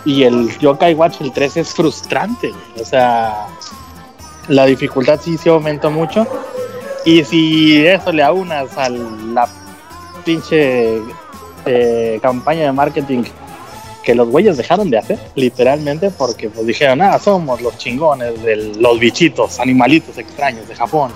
[0.06, 3.48] Y el Yokai Watch, el 3 es frustrante, o sea,
[4.48, 6.28] la dificultad sí se aumentó mucho.
[7.06, 9.48] Y si eso le aunas a la
[10.24, 11.00] pinche
[11.66, 13.24] eh, campaña de marketing
[14.04, 18.74] que los güeyes dejaron de hacer, literalmente, porque pues dijeron, ah, somos los chingones de
[18.80, 21.12] los bichitos, animalitos extraños de Japón.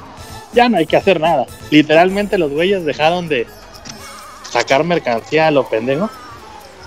[0.54, 1.48] Ya no hay que hacer nada.
[1.72, 3.48] Literalmente los güeyes dejaron de
[4.50, 6.10] sacar mercancía a lo pendejo.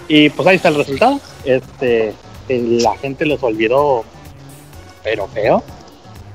[0.06, 1.20] Y pues ahí está el resultado.
[1.48, 2.14] Este,
[2.48, 4.04] la gente los olvidó,
[5.02, 5.62] pero feo.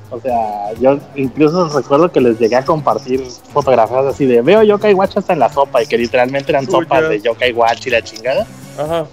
[0.10, 4.94] O sea, yo incluso recuerdo que les llegué a compartir fotografías así de veo Yokai
[4.94, 7.10] Watch hasta en la sopa y que literalmente eran Uy, sopas ya.
[7.10, 8.48] de Yokai Watch y la chingada.
[8.78, 9.06] Ajá.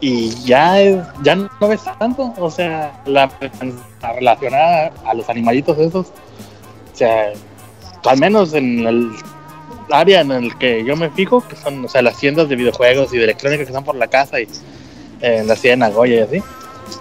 [0.00, 3.30] y ya es, ya no ves tanto, o sea, la,
[4.00, 7.32] la relacionada a los animalitos esos, o sea,
[8.04, 9.10] al menos en el
[9.90, 13.12] área en el que yo me fijo, que son, o sea, las tiendas de videojuegos
[13.14, 14.48] y de electrónica que están por la casa y
[15.22, 16.42] en la ciudad de Nagoya y así,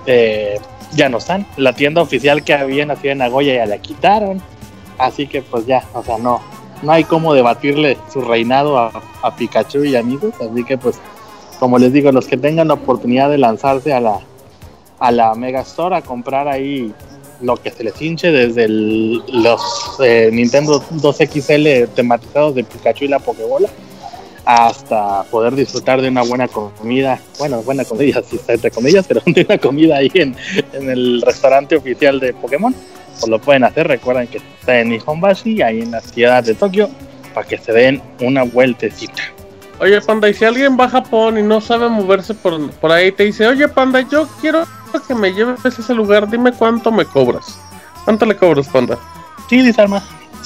[0.05, 0.59] eh,
[0.93, 1.45] ya no están.
[1.57, 4.41] La tienda oficial que había en la ciudad de Nagoya ya la quitaron,
[4.97, 6.41] así que pues ya, o sea, no,
[6.81, 8.91] no hay cómo debatirle su reinado a,
[9.21, 10.99] a Pikachu y amigos, así que pues
[11.61, 14.19] como les digo, los que tengan la oportunidad de lanzarse a la,
[14.97, 16.91] a la Mega Store a comprar ahí
[17.39, 19.61] lo que se les hinche, desde los
[20.03, 23.69] eh, Nintendo 2XL tematizados de Pikachu y la Pokébola,
[24.55, 29.21] hasta poder disfrutar de una buena comida, bueno, buena comida, si está entre comillas, pero
[29.25, 30.35] de una comida ahí en,
[30.73, 32.73] en el restaurante oficial de Pokémon,
[33.19, 33.87] pues lo pueden hacer.
[33.87, 36.89] Recuerden que está en Nihonbashi, ahí en la ciudad de Tokio,
[37.33, 39.23] para que se den una vueltecita.
[39.79, 43.11] Oye, Panda, y si alguien va a Japón y no sabe moverse por, por ahí,
[43.11, 44.65] te dice, oye, Panda, yo quiero
[45.07, 47.57] que me lleves a ese lugar, dime cuánto me cobras.
[48.03, 48.99] ¿Cuánto le cobras, Panda?
[49.49, 49.81] Sí, dice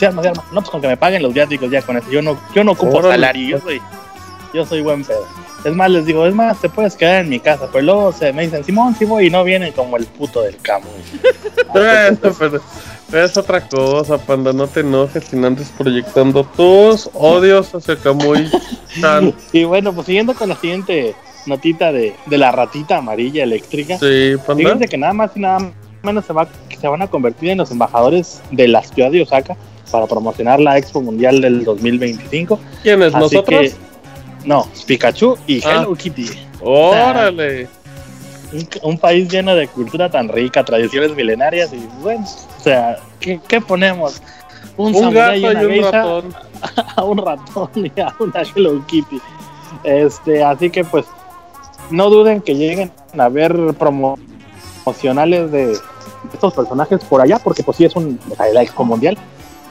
[0.03, 0.43] Arma, Arma.
[0.51, 2.09] No, pues con que me paguen los viáticos ya con eso.
[2.11, 3.13] Yo no, yo no ocupo Órale.
[3.13, 3.81] salario, yo soy,
[4.53, 5.25] yo soy buen pedo.
[5.63, 8.31] Es más, les digo, es más, te puedes quedar en mi casa, pero luego se
[8.33, 10.85] me dicen, Simón, sí voy y no vienen como el puto del camo.
[11.73, 12.61] Bueno, pero,
[13.09, 17.97] pero es otra cosa, Panda, no te enojes si no andes proyectando tus odios hacia.
[19.01, 19.33] Chan.
[19.53, 21.15] Y bueno, pues siguiendo con la siguiente
[21.47, 23.97] notita de, de la ratita amarilla eléctrica.
[23.97, 24.63] Sí, Panda.
[24.63, 25.71] Fíjense que nada más y nada
[26.03, 26.47] menos se, va,
[26.79, 29.57] se van a convertir en los embajadores de la ciudad de Osaka
[29.91, 32.59] para promocionar la Expo Mundial del 2025.
[32.83, 33.13] ¿Quiénes?
[33.13, 33.59] Así ¿Nosotros?
[33.61, 33.73] que,
[34.45, 35.81] no, Pikachu y Ah.
[35.81, 36.29] Hello Kitty.
[36.61, 37.67] Órale.
[38.53, 43.39] Un, un país lleno de cultura tan rica, tradiciones milenarias y bueno, o sea, ¿qué,
[43.47, 44.21] qué ponemos?
[44.77, 46.35] Un, gato una y un geisha, ratón.
[46.95, 49.19] a un ratón y a una Hello Kitty.
[49.83, 51.05] Este, así que pues
[51.89, 54.17] no duden que lleguen a ver promo-
[54.83, 55.77] promocionales de
[56.33, 58.19] estos personajes por allá, porque pues sí es un
[58.53, 59.17] la Expo Mundial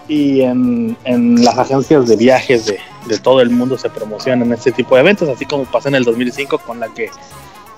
[0.09, 4.73] y en, en las agencias de viajes de, de todo el mundo se promocionan este
[4.73, 7.11] tipo de eventos, así como pasó en el 2005 con la que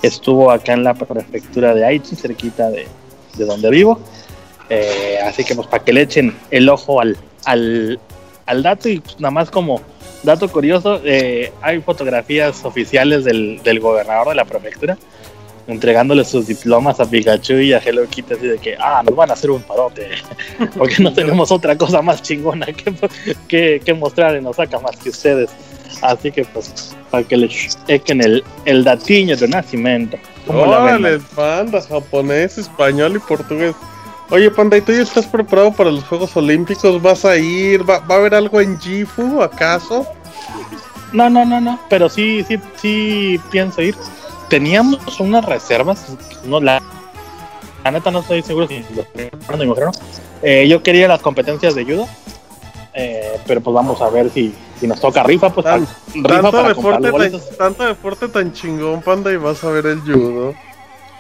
[0.03, 2.87] estuvo acá en la prefectura de Aichi, cerquita de,
[3.37, 4.01] de donde vivo.
[4.69, 8.01] Eh, así que pues para que le echen el ojo al, al,
[8.47, 9.81] al dato y pues, nada más como
[10.25, 14.99] dato curioso, eh, hay fotografías oficiales del, del gobernador de la prefectura
[15.67, 19.31] entregándole sus diplomas a Pikachu y a Hello Kitty así de que, ah, nos van
[19.31, 20.09] a hacer un parote,
[20.79, 22.95] porque no tenemos otra cosa más chingona que,
[23.49, 25.51] que, que mostrar en Osaka más que ustedes.
[26.03, 27.51] Así que pues, para que le
[27.89, 30.19] echen el, el datiño de nacimiento.
[30.47, 33.75] ¿Cómo la ven, Órale, Panda, japonés, español y portugués.
[34.31, 37.01] Oye, Panda, ¿y tú ya estás preparado para los Juegos Olímpicos?
[37.01, 37.89] ¿Vas a ir?
[37.89, 40.07] ¿Va, va a haber algo en Gifu, acaso?
[41.13, 43.95] No, no, no, no, pero sí, sí, sí pienso ir.
[44.49, 46.07] Teníamos unas reservas,
[46.45, 46.81] no la,
[47.85, 49.93] la neta no estoy seguro si lo estoy preparando mi mujer o no.
[50.43, 52.07] Eh, yo quería las competencias de judo,
[52.95, 56.51] eh, pero pues vamos a ver si, si nos toca rifa, pues Tan- rifa Tanto
[56.53, 60.55] para deporte, los tan, tanto deporte tan chingón, Panda, y vas a ver el judo.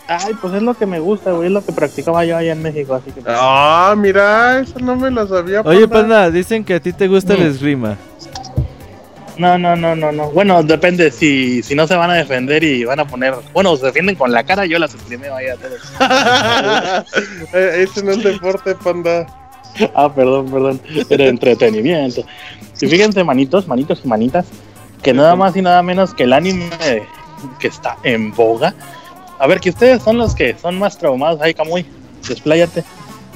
[0.09, 2.63] Ay, pues es lo que me gusta, güey, es lo que practicaba yo allá en
[2.63, 6.75] México, así que pues, Ah, mira, eso no me lo sabía, Oye, Panda, dicen que
[6.75, 7.47] a ti te gusta el Mm.
[7.51, 7.97] esgrima.
[9.39, 10.31] No, no, no, no, no.
[10.31, 13.87] Bueno, depende si, si no se van a defender y van a poner, bueno, se
[13.87, 15.83] defienden con la cara, yo las exprimeo ahí a todos.
[17.53, 19.27] Eh, Ese no es deporte, Panda.
[19.95, 20.81] Ah, perdón, perdón.
[21.09, 22.25] Era entretenimiento.
[22.81, 24.47] Y fíjense, manitos, manitos y manitas,
[25.03, 26.71] que nada más y nada menos que el anime
[27.59, 28.75] que está en boga.
[29.39, 31.41] A ver, que ustedes son los que son más traumados.
[31.43, 31.87] Ay, Kamui,
[32.27, 32.85] despláyate.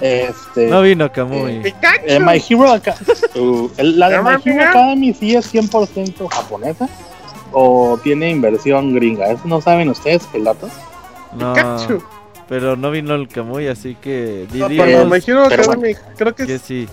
[0.00, 1.60] Este, No vino Kamui.
[1.62, 2.04] ¡Pikachu!
[2.06, 2.74] eh, My Hero
[3.34, 4.62] Uh, el- la de My Hero.
[4.70, 6.88] Academy sí es 100% japonesa
[7.52, 9.26] o tiene inversión gringa.
[9.30, 10.68] ¿Eso no saben ustedes el dato?
[11.36, 12.02] No, Pikachu.
[12.48, 16.34] pero no vino el Kamui, así que No, diríamos Panda, me Hero pero Academy, creo
[16.34, 16.62] que que es...
[16.62, 16.88] sí.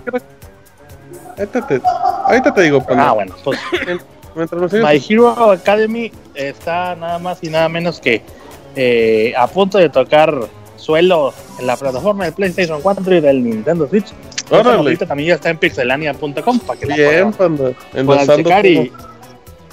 [1.37, 1.81] Ahorita te,
[2.25, 3.09] ahorita te digo, Panda.
[3.09, 3.59] Ah, bueno, pues
[4.73, 8.21] My Hero Academy está nada más y nada menos que
[8.75, 10.35] eh, a punto de tocar
[10.77, 14.07] suelo en la plataforma del PlayStation 4 y del Nintendo Switch.
[14.51, 17.63] Notita también ya está en pixelania.com para que la Bien, puedan, Panda.
[17.91, 18.91] puedan Enlazando checar y,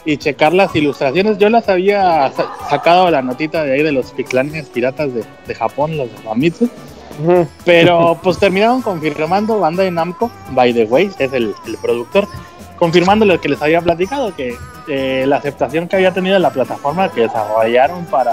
[0.04, 1.38] y checar las ilustraciones.
[1.38, 5.54] Yo las había sa- sacado la notita de ahí de los pixelanias piratas de, de
[5.54, 6.68] Japón, los de Famitsu.
[7.64, 12.26] Pero pues terminaron confirmando Bandai Namco, by the way, es el, el productor,
[12.76, 14.56] confirmando lo que les había platicado, que
[14.88, 18.32] eh, la aceptación que había tenido la plataforma que desarrollaron para,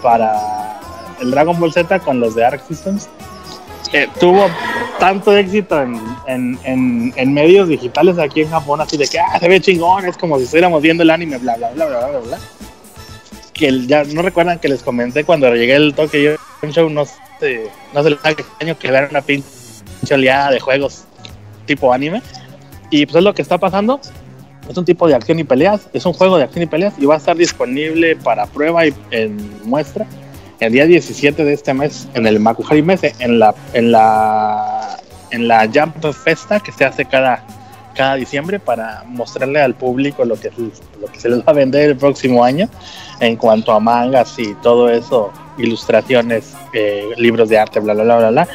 [0.00, 0.78] para
[1.22, 3.08] el Dragon Ball Z con los de Arc Systems,
[3.92, 4.46] eh, tuvo
[4.98, 5.82] tanto éxito
[6.26, 10.38] en, medios digitales aquí en Japón, así de que ah, se ve chingón, es como
[10.38, 12.38] si estuviéramos viendo el anime, bla, bla, bla, bla, bla, bla,
[13.52, 17.04] que ya no recuerdan que les comenté cuando llegué el Tokyo Game Show, no
[17.38, 18.00] sé, no
[18.60, 19.44] año que vean una pinche
[20.10, 21.04] oleada de juegos
[21.66, 22.22] tipo anime.
[22.90, 24.00] Y pues es lo que está pasando.
[24.68, 27.04] Es un tipo de acción y peleas, es un juego de acción y peleas y
[27.04, 28.94] va a estar disponible para prueba y
[29.64, 30.06] muestra
[30.62, 34.98] el día 17 de este mes en el Makuhari Messe, en la en la
[35.30, 37.44] en la Jump Festa que se hace cada
[37.94, 40.50] cada diciembre para mostrarle al público lo que,
[41.00, 42.68] lo que se les va a vender el próximo año
[43.20, 48.16] en cuanto a mangas y todo eso, ilustraciones, eh, libros de arte, bla, bla, bla,
[48.16, 48.48] bla, bla,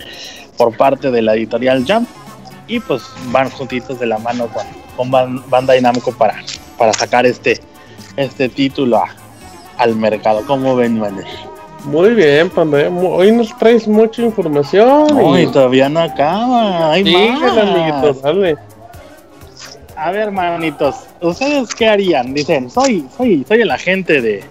[0.57, 2.07] por parte de la editorial Jump.
[2.67, 4.65] Y pues van juntitos de la mano con,
[4.97, 6.43] con Ban- Bandai Namco para,
[6.77, 7.59] para sacar este,
[8.17, 9.01] este título
[9.77, 10.43] al mercado.
[10.47, 11.25] ¿Cómo ven, manes?
[11.87, 12.89] Muy bien, Panda.
[12.89, 15.07] Hoy nos traes mucha información.
[15.07, 16.91] No, y- todavía no acaba.
[16.91, 17.57] Hay Dígale, más.
[17.57, 18.55] amiguitos, dale.
[19.95, 22.33] A ver, manitos, ¿ustedes qué harían?
[22.33, 24.43] Dicen, soy, soy, soy el agente de,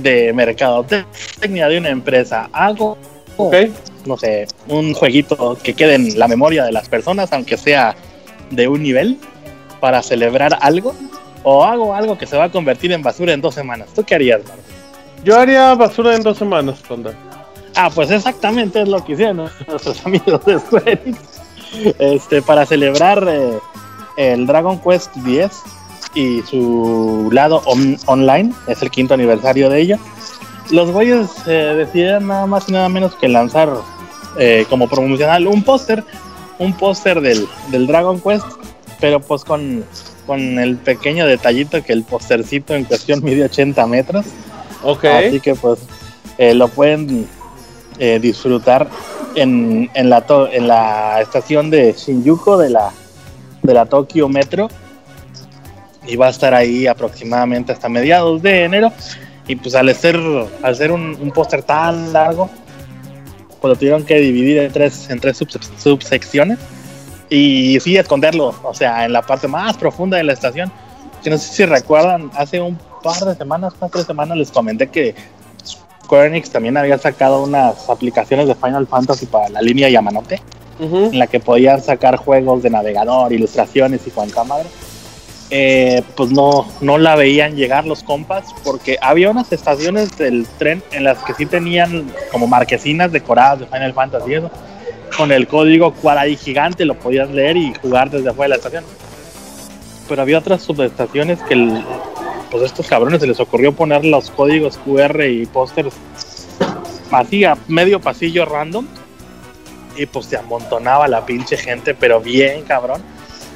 [0.00, 2.48] de mercadotecnia de una empresa.
[2.52, 2.96] Hago,
[3.38, 3.54] Ok.
[4.06, 7.96] no sé, un jueguito que quede en la memoria de las personas, aunque sea
[8.50, 9.18] de un nivel,
[9.80, 10.94] para celebrar algo.
[11.44, 13.88] O hago algo que se va a convertir en basura en dos semanas.
[13.94, 14.62] ¿Tú qué harías, Marco?
[15.24, 17.12] Yo haría basura en dos semanas, Panda.
[17.74, 19.36] Ah, pues exactamente es lo que hicieron
[19.68, 21.02] nuestros amigos de Square.
[21.98, 23.58] Este, para celebrar eh,
[24.16, 25.50] el Dragon Quest X
[26.14, 29.96] y su lado on- online, es el quinto aniversario de ello.
[30.70, 33.70] Los güeyes eh, decidieron nada más y nada menos que lanzar
[34.38, 36.04] eh, como promocional un póster,
[36.58, 38.46] un póster del, del Dragon Quest,
[39.00, 39.84] pero pues con,
[40.26, 44.24] con el pequeño detallito que el póstercito en cuestión mide 80 metros.
[44.82, 45.04] Ok.
[45.04, 45.80] Así que pues
[46.38, 47.28] eh, lo pueden
[47.98, 48.88] eh, disfrutar
[49.34, 52.90] en, en, la to- en la estación de Shinjuku de la,
[53.62, 54.68] de la Tokyo Metro.
[56.06, 58.92] Y va a estar ahí aproximadamente hasta mediados de enero.
[59.46, 60.18] Y pues al ser,
[60.62, 62.48] al ser un, un póster tan largo,
[63.60, 66.58] pues lo tuvieron que dividir en tres, en tres subse- subsecciones.
[67.30, 70.72] Y sí, esconderlo, o sea, en la parte más profunda de la estación.
[71.22, 74.88] Que no sé si recuerdan, hace un par de semanas, unas tres semanas, les comenté
[74.88, 75.14] que
[76.04, 80.40] Square Enix también había sacado unas aplicaciones de Final Fantasy para la línea Yamanote,
[80.80, 81.10] Ujú.
[81.12, 84.66] en la que podían sacar juegos de navegador, ilustraciones y cuanta madre.
[85.50, 90.82] Eh, pues no, no la veían llegar los compas, porque había unas estaciones del tren
[90.92, 94.50] en las que sí tenían como marquesinas decoradas de Final Fantasy y eso.
[95.16, 98.84] Con el código Quarai gigante lo podías leer y jugar desde afuera de la estación.
[100.06, 101.82] Pero había otras subestaciones que el-
[102.50, 105.94] pues a estos cabrones se les ocurrió poner los códigos QR y pósters
[107.10, 108.86] así a medio pasillo random.
[109.96, 113.02] Y pues se amontonaba la pinche gente, pero bien cabrón,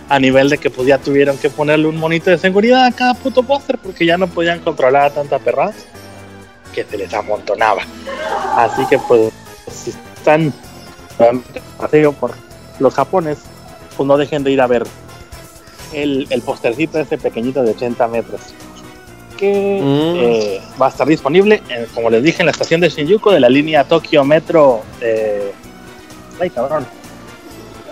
[0.09, 3.14] a nivel de que pues ya tuvieron que ponerle un monito de seguridad a cada
[3.14, 5.73] puto póster porque ya no podían controlar a tanta perrada
[6.74, 7.82] que se les amontonaba.
[8.56, 9.32] Así que pues
[9.70, 10.52] si están
[11.78, 12.32] paseo por
[12.81, 13.39] los Japones,
[13.97, 14.82] pues no dejen de ir a ver
[15.93, 18.40] el, el postercito ese pequeñito de 80 metros
[19.43, 20.16] que Mm.
[20.20, 23.40] eh, va a estar disponible, en- como les dije, en la estación de Shinjuku de
[23.40, 24.82] la línea Tokyo Metro.
[25.01, 25.51] eh,
[26.40, 26.86] ay, cabrón.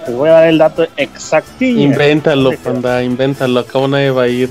[0.07, 1.81] Les voy a dar el dato exactillo.
[1.81, 3.61] Invéntalo, Panda, invéntalo.
[3.61, 4.49] Acá nadie va a ir.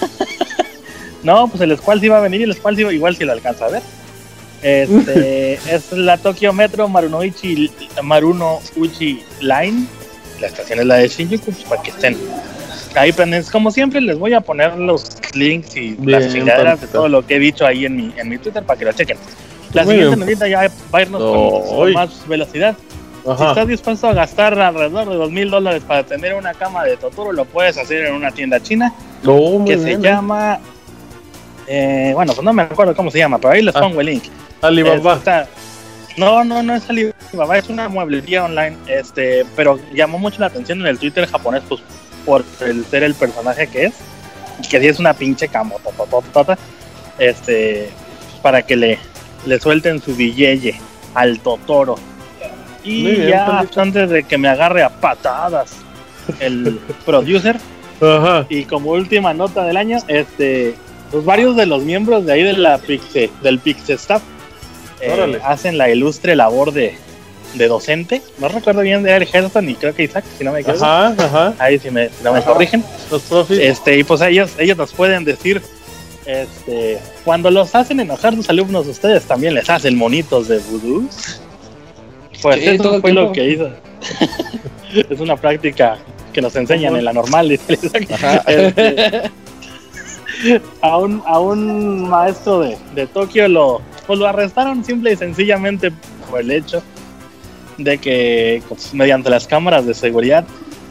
[1.24, 3.24] No, pues el Squall sí va a venir y el Squall sí va- igual si
[3.24, 3.82] lo alcanza a ver.
[4.62, 7.70] Este, es la Tokyo Metro Marunoichi,
[8.02, 9.86] Marunoichi Line.
[10.40, 12.16] La estación es la de Shinjuku, pues para que estén
[12.94, 13.50] ahí pendientes.
[13.50, 17.36] Como siempre, les voy a poner los links y las chingaderas de todo lo que
[17.36, 19.16] he dicho ahí en mi, en mi Twitter para que lo chequen.
[19.72, 22.76] La Muy siguiente notita ya va a irnos con, más velocidad.
[23.24, 26.96] Si estás dispuesto a gastar alrededor de dos mil dólares para tener una cama de
[26.96, 28.92] Totoro, lo puedes hacer en una tienda china
[29.22, 30.58] No, que se bien, llama.
[31.68, 33.80] eh, bueno, pues no me acuerdo cómo se llama, pero ahí les Ah.
[33.80, 34.24] pongo el link.
[34.60, 35.14] Alibaba.
[35.14, 35.48] Está-
[36.16, 40.80] no, no, no es Alibaba, es una mueblería online, este, pero llamó mucho la atención
[40.80, 41.80] en el Twitter japonés, pues
[42.24, 43.94] por el ser el personaje que es,
[44.68, 46.58] que sí es una pinche camotototota,
[47.18, 47.90] este,
[48.42, 48.98] para que le,
[49.46, 50.78] le suelten su billete
[51.14, 51.96] al Totoro.
[52.84, 55.72] Y bien, ya antes de que me agarre a patadas
[56.40, 57.58] el producer,
[58.00, 58.46] Ajá.
[58.48, 60.74] y como última nota del año, este,
[61.10, 64.22] pues varios de los miembros de ahí de la Pixe, del Pixe Staff
[65.00, 66.96] eh, hacen la ilustre labor de,
[67.54, 68.22] de docente.
[68.38, 70.84] No recuerdo bien de Eric Heston y creo que Isaac, si no me equivoco.
[70.84, 71.54] Ajá, ajá.
[71.58, 72.52] Ahí si, me, si no me Ajá.
[72.52, 72.84] corrigen.
[73.10, 73.58] Los profis.
[73.58, 75.60] Este, y pues ellos, ellos nos pueden decir,
[76.26, 81.08] este, cuando los hacen enojar sus alumnos, ustedes también les hacen monitos de vudú.
[82.40, 83.70] Pues Sí, eso el fue lo que hizo.
[85.10, 85.98] es una práctica
[86.32, 87.48] que nos enseñan en la normal.
[87.48, 88.10] dice Isaac.
[88.12, 88.36] Ajá.
[88.46, 89.30] Este,
[90.80, 95.92] a un, a un maestro de, de Tokio lo, pues lo arrestaron simple y sencillamente
[96.30, 96.82] por el hecho
[97.78, 100.44] de que pues, mediante las cámaras de seguridad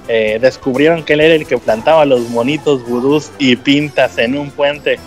[0.07, 4.51] eh, descubrieron que él era el que plantaba los monitos vudús y pintas en un
[4.51, 4.99] puente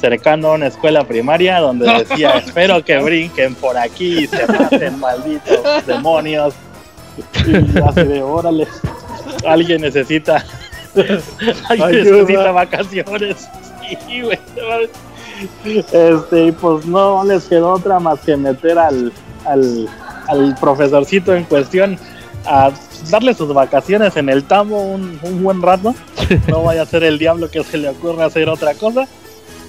[0.00, 4.98] cercano a una escuela primaria donde decía espero que brinquen por aquí y se maten
[4.98, 6.54] malditos demonios
[7.46, 8.66] y así de órale
[9.46, 10.44] alguien necesita
[11.68, 13.48] alguien necesita vacaciones
[14.06, 14.38] Sí, güey,
[15.92, 19.12] este y pues no les quedó otra más que meter al,
[19.44, 19.88] al,
[20.28, 21.98] al profesorcito en cuestión
[22.46, 22.70] a
[23.10, 25.94] darle sus vacaciones en el tambo un, un buen rato.
[26.48, 29.06] No vaya a ser el diablo que se le ocurra hacer otra cosa.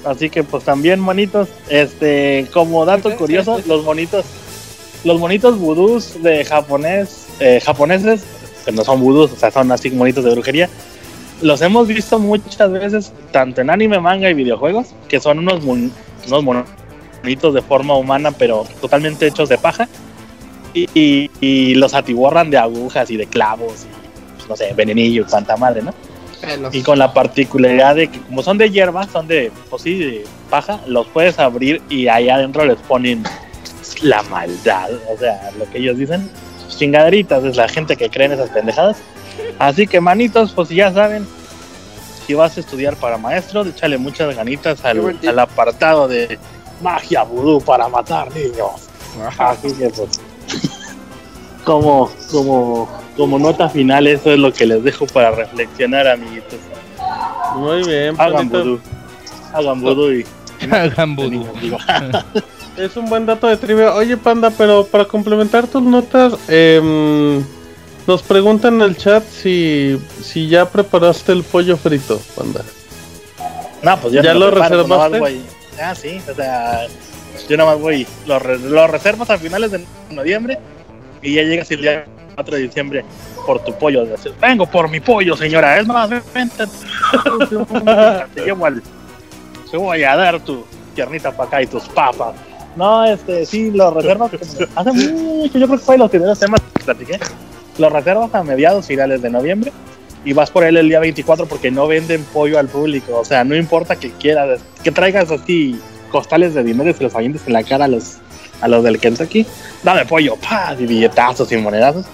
[0.06, 4.26] Así que pues también monitos este como dato curioso los monitos
[5.06, 8.24] los monitos vudús de japonés eh, japoneses
[8.66, 10.70] que no son vudús o sea son así monitos de brujería
[11.42, 15.92] los hemos visto muchas veces tanto en anime manga y videojuegos que son unos mon-
[16.28, 16.44] unos
[17.24, 19.88] monitos de forma humana pero totalmente hechos de paja
[20.74, 25.22] y, y- y los atiborran de agujas y de clavos y pues, no sé venenillo
[25.22, 25.94] y cuanta madre no
[26.42, 26.74] Pelos.
[26.76, 30.24] y con la particularidad de que como son de hierba, son de, pues sí, de
[30.50, 33.24] paja, los puedes abrir y ahí adentro les ponen
[34.02, 36.30] la maldad, o sea, lo que ellos dicen,
[36.68, 38.98] chingaderitas, es la gente que cree en esas pendejadas.
[39.60, 41.26] Así que manitos, pues ya saben,
[42.28, 46.38] si vas a estudiar para maestro, échale muchas ganitas al, al apartado de
[46.82, 48.90] magia vudú para matar niños.
[49.38, 50.10] Así que pues,
[51.64, 56.60] como, como, como nota final, eso es lo que les dejo para reflexionar, amiguitos.
[57.56, 58.80] Muy bien, Hagan vudú.
[59.54, 60.26] Hagan vudú y
[60.72, 61.46] Hagan vudú.
[62.76, 63.94] Es un buen dato de trivia.
[63.94, 67.44] Oye, Panda, pero para complementar tus notas, em,
[68.08, 72.62] nos preguntan en el chat si, si ya preparaste el pollo frito, Panda.
[73.84, 75.20] No, pues yo ¿Ya no lo preparo, pues, reservaste?
[75.20, 75.42] voy-
[75.80, 76.88] Ah, sí, o sea,
[77.48, 80.58] yo nada más voy, lo, lo reservas a finales de noviembre
[81.24, 82.06] y ya llegas el día
[82.36, 83.06] 4 de diciembre
[83.46, 84.06] por tu pollo.
[84.06, 86.66] Dices, Vengo por mi pollo, señora, es más, vente.
[88.36, 88.82] Te llevo al.
[89.70, 90.64] Te voy a dar tu
[90.96, 92.36] piernita para acá y tus papas.
[92.76, 96.60] No, este, sí, lo reservas como- hace mucho, yo creo que fue los primeros temas
[96.76, 97.20] que platiqué.
[97.78, 99.72] Lo reservas a mediados finales de noviembre
[100.26, 103.18] y vas por él el día 24 porque no venden pollo al público.
[103.20, 105.80] O sea, no importa que quieras, que traigas así
[106.12, 108.18] costales de dinero y se los avientes en la cara a los,
[108.64, 109.46] a los del Kentucky.
[109.84, 112.06] Dame pollo, pa, y billetazos y monedazos.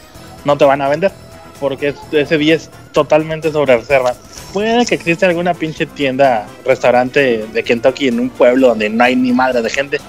[0.46, 1.12] No te van a vender
[1.60, 4.14] porque es- ese día es totalmente sobre reserva.
[4.54, 9.16] Puede que exista alguna pinche tienda, restaurante de Kentucky en un pueblo donde no hay
[9.16, 10.00] ni madre de gente.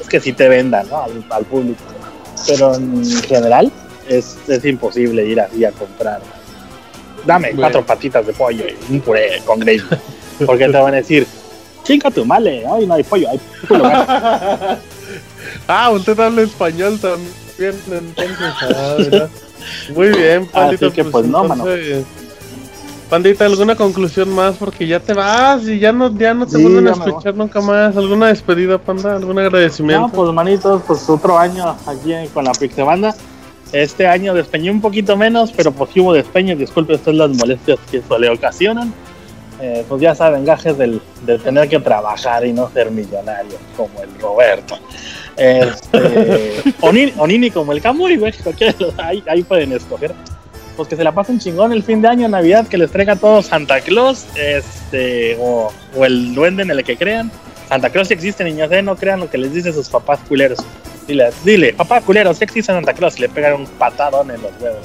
[0.00, 1.02] Es que sí te vendan ¿no?
[1.02, 1.80] al, al público.
[2.46, 3.70] Pero en general
[4.08, 6.20] es, es imposible ir así a comprar
[7.26, 7.62] dame Bueno.
[7.62, 9.82] cuatro patitas de pollo y un puré con gravy.
[10.44, 11.26] Porque te van a decir,
[11.84, 14.78] chinga tu male, hoy no hay pollo, hay puro gato".
[15.68, 18.38] Ah, usted habla español también, entonces.
[18.74, 19.28] ah.
[19.94, 20.86] Muy bien, Pandita.
[20.86, 21.64] Así que, pues, no, mano.
[23.10, 24.56] Pandita, ¿alguna conclusión más?
[24.56, 27.60] Porque ya te vas y ya no, ya no te Sí, vuelven a escuchar nunca
[27.60, 27.96] más.
[27.96, 29.16] ¿Alguna despedida, Panda?
[29.16, 30.08] ¿Algún agradecimiento?
[30.08, 33.14] No, pues manitos, pues otro año aquí con la Pixebanda.
[33.72, 37.98] Este año despeñé un poquito menos, pero pues hubo despeño, disculpe usted las molestias que
[37.98, 38.92] eso le ocasionan.
[39.60, 44.02] Eh, pues ya saben, gajes del, de tener que trabajar y no ser millonario, como
[44.02, 44.76] el Roberto.
[45.36, 48.32] Este, o, ni, o Nini como el Camuy, güey,
[48.98, 50.14] ahí, ahí pueden escoger.
[50.76, 53.42] Pues que se la pasen chingón el fin de año, Navidad, que les traiga todo
[53.42, 57.30] Santa Claus, este, o, o el duende en el que crean.
[57.68, 58.82] Santa Claus sí existe, niños, ¿eh?
[58.82, 60.58] no crean lo que les dicen sus papás culeros.
[61.06, 64.52] Dile, dile, papá culero, sí existe Santa Claus, y le pegan un patadón en los
[64.60, 64.84] huevos.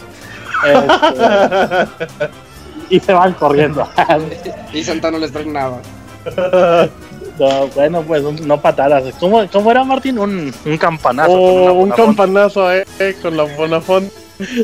[2.09, 2.29] Este,
[2.89, 3.87] y se van corriendo.
[4.73, 5.79] Y Santa no les trae nada.
[7.39, 9.15] No, bueno, pues no patadas.
[9.19, 10.19] ¿Cómo, cómo era, Martín?
[10.19, 11.31] Un, un campanazo.
[11.31, 12.85] Oh, un campanazo, eh,
[13.21, 14.11] con la Bonafón.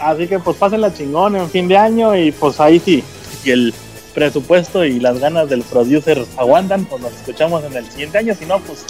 [0.00, 3.04] Así que pues pásenla chingón en fin de año y pues ahí sí,
[3.40, 3.72] si el
[4.14, 8.44] presupuesto y las ganas del producer aguantan, pues nos escuchamos en el siguiente año, si
[8.44, 8.84] no, pues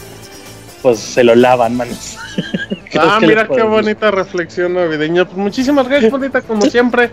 [0.80, 2.16] pues se lo lavan, manos.
[2.90, 5.24] ¿Qué Ah, mira qué bonita reflexión navideña.
[5.24, 7.10] Pues muchísimas gracias, Pandita, como siempre.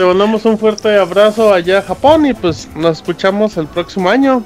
[0.00, 4.42] Te mandamos un fuerte abrazo allá a Japón y pues nos escuchamos el próximo año.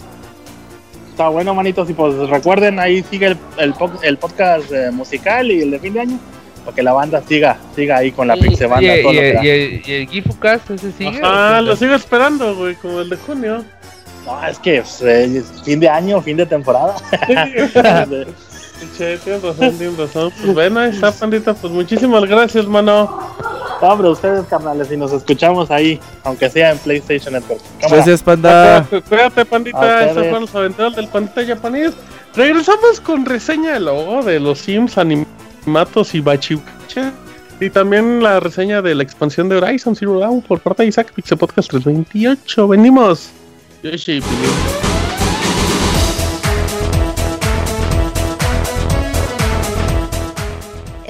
[1.11, 5.53] Está bueno, manitos, y pues recuerden, ahí sigue el, el, po- el podcast eh, musical
[5.53, 6.19] y el de fin de año,
[6.65, 8.99] para que la banda siga, siga ahí con la Y, Pixebanda.
[8.99, 11.21] y- todo y- y el- y el Gifucast ese sigue.
[11.23, 13.65] Ah, ¿O lo sigo esperando, güey, como el de junio.
[14.27, 16.97] No, es que pues, eh, es fin de año, fin de temporada.
[18.97, 20.33] Che, tienes razón, tienes razón.
[20.41, 21.55] Pues bueno, ahí está, pandita.
[21.55, 23.35] Pues muchísimas gracias, mano.
[23.81, 27.61] Hombre, ustedes, carnales, y nos escuchamos ahí, aunque sea en PlayStation Network.
[27.81, 27.97] Cámara.
[27.97, 28.87] Gracias, panda.
[29.09, 29.79] Cuídate, pandita.
[29.79, 30.15] Ustedes.
[30.15, 31.93] fueron los aventuras del pandita japonés.
[32.35, 37.13] Regresamos con reseña de logo de los Sims Animatos y Bachiuche.
[37.61, 41.13] Y también la reseña de la expansión de Horizon Zero Dawn por parte de Isaac
[41.15, 42.69] Pixel Podcast 328.
[42.69, 43.31] Venimos.
[43.83, 44.21] Yoshi,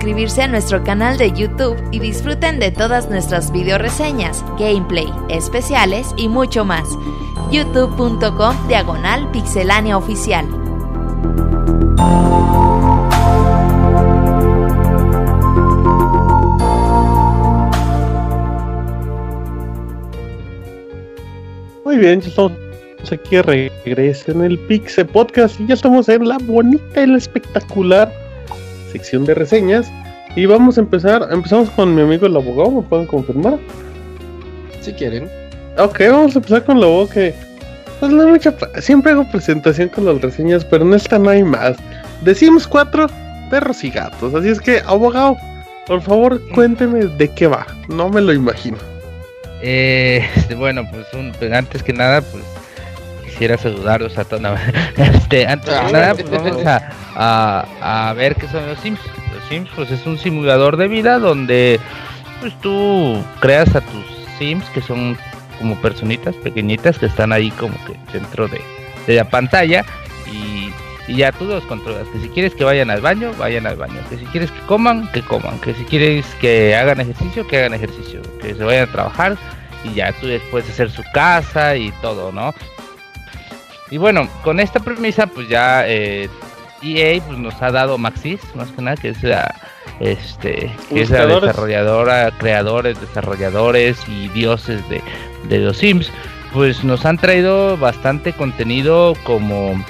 [0.00, 6.14] suscribirse a nuestro canal de YouTube y disfruten de todas nuestras video reseñas, gameplay, especiales
[6.16, 6.88] y mucho más.
[7.52, 10.48] youtube.com diagonal pixelania oficial.
[21.84, 22.52] Muy bien, estamos
[23.12, 28.19] aquí regresa en el Pixel Podcast y ya estamos en la bonita y la espectacular
[28.90, 29.90] sección de reseñas.
[30.36, 33.58] Y vamos a empezar, empezamos con mi amigo el abogado, ¿me pueden confirmar?
[34.80, 35.28] Si quieren.
[35.78, 37.34] Ok, vamos a empezar con lo que
[37.98, 41.42] pues no hay mucha siempre hago presentación con las reseñas, pero en esta no hay
[41.44, 41.76] más.
[42.22, 43.06] De Sims 4,
[43.50, 44.34] perros y gatos.
[44.34, 45.36] Así es que, abogado,
[45.86, 47.66] por favor, cuénteme de qué va.
[47.88, 48.78] No me lo imagino.
[49.60, 50.26] Eh,
[50.56, 52.42] bueno, pues un- pues, antes que nada, pues
[53.24, 54.42] quisiera saludarlos a todos.
[54.96, 59.00] Este, antes Ah, que nada, pues vamos a, a, ver qué son los Sims.
[59.34, 61.80] Los Sims, pues es un simulador de vida donde
[62.40, 64.04] pues tú creas a tus
[64.38, 65.16] Sims que son
[65.58, 68.60] como personitas pequeñitas que están ahí como que dentro de,
[69.06, 69.84] de la pantalla
[70.32, 70.70] y,
[71.06, 72.08] y ya tú los controlas.
[72.08, 74.00] Que si quieres que vayan al baño, vayan al baño.
[74.08, 75.60] Que si quieres que coman, que coman.
[75.60, 78.22] Que si quieres que hagan ejercicio, que hagan ejercicio.
[78.40, 79.36] Que se vayan a trabajar
[79.84, 82.54] y ya tú después hacer su casa y todo, ¿no?
[83.90, 86.28] Y bueno, con esta premisa pues ya eh,
[86.82, 89.54] EA pues, nos ha dado Maxis, más que nada, que es la,
[90.00, 95.02] este, que es la desarrolladora, creadores, desarrolladores y dioses de,
[95.48, 96.10] de los Sims,
[96.52, 99.82] pues nos han traído bastante contenido como...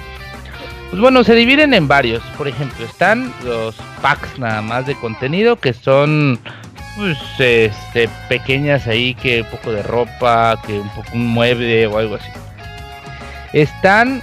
[0.91, 2.21] Pues bueno, se dividen en varios.
[2.37, 6.41] Por ejemplo, están los packs nada más de contenido que son
[6.97, 11.97] pues este pequeñas ahí que un poco de ropa, que un poco un mueble o
[11.97, 12.31] algo así.
[13.53, 14.21] Están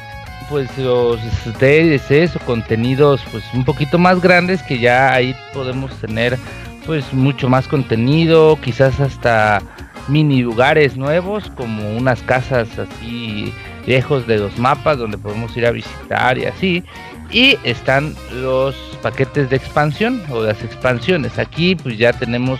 [0.50, 1.20] pues los
[1.60, 6.38] DLCs o contenidos pues un poquito más grandes que ya ahí podemos tener
[6.86, 9.62] pues mucho más contenido, quizás hasta
[10.08, 13.54] mini lugares nuevos como unas casas así
[13.86, 16.84] lejos de los mapas donde podemos ir a visitar y así.
[17.32, 21.40] Y están los paquetes de expansión o las expansiones.
[21.40, 22.60] Aquí pues ya tenemos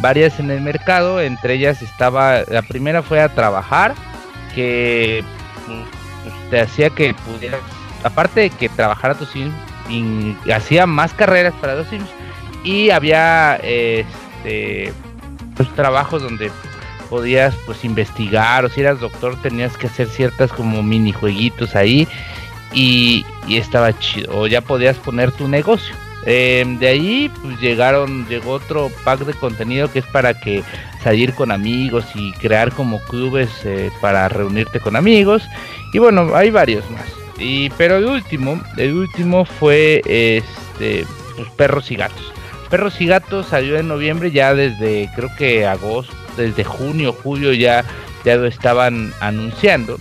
[0.00, 1.20] varias en el mercado.
[1.20, 3.94] Entre ellas estaba, la primera fue a trabajar,
[4.54, 5.22] que
[6.52, 7.62] te hacía que pudieras,
[8.04, 9.54] aparte de que trabajara tu Sims,
[10.54, 12.08] hacía más carreras para los Sims.
[12.62, 14.92] Y había este
[15.56, 16.52] pues, trabajos donde
[17.08, 22.06] podías pues investigar o si eras doctor tenías que hacer ciertas como minijueguitos ahí
[22.72, 28.26] y, y estaba chido o ya podías poner tu negocio Em, de ahí pues llegaron
[28.28, 30.62] llegó otro pack de contenido que es para que
[31.02, 35.42] salir con amigos y crear como clubes eh, para reunirte con amigos
[35.92, 37.04] y bueno hay varios más.
[37.38, 41.04] Y pero el último el último fue este
[41.36, 42.32] pues, perros y gatos.
[42.70, 47.84] Perros y gatos salió en noviembre ya desde creo que agosto desde junio julio ya
[48.24, 49.98] ya lo estaban anunciando.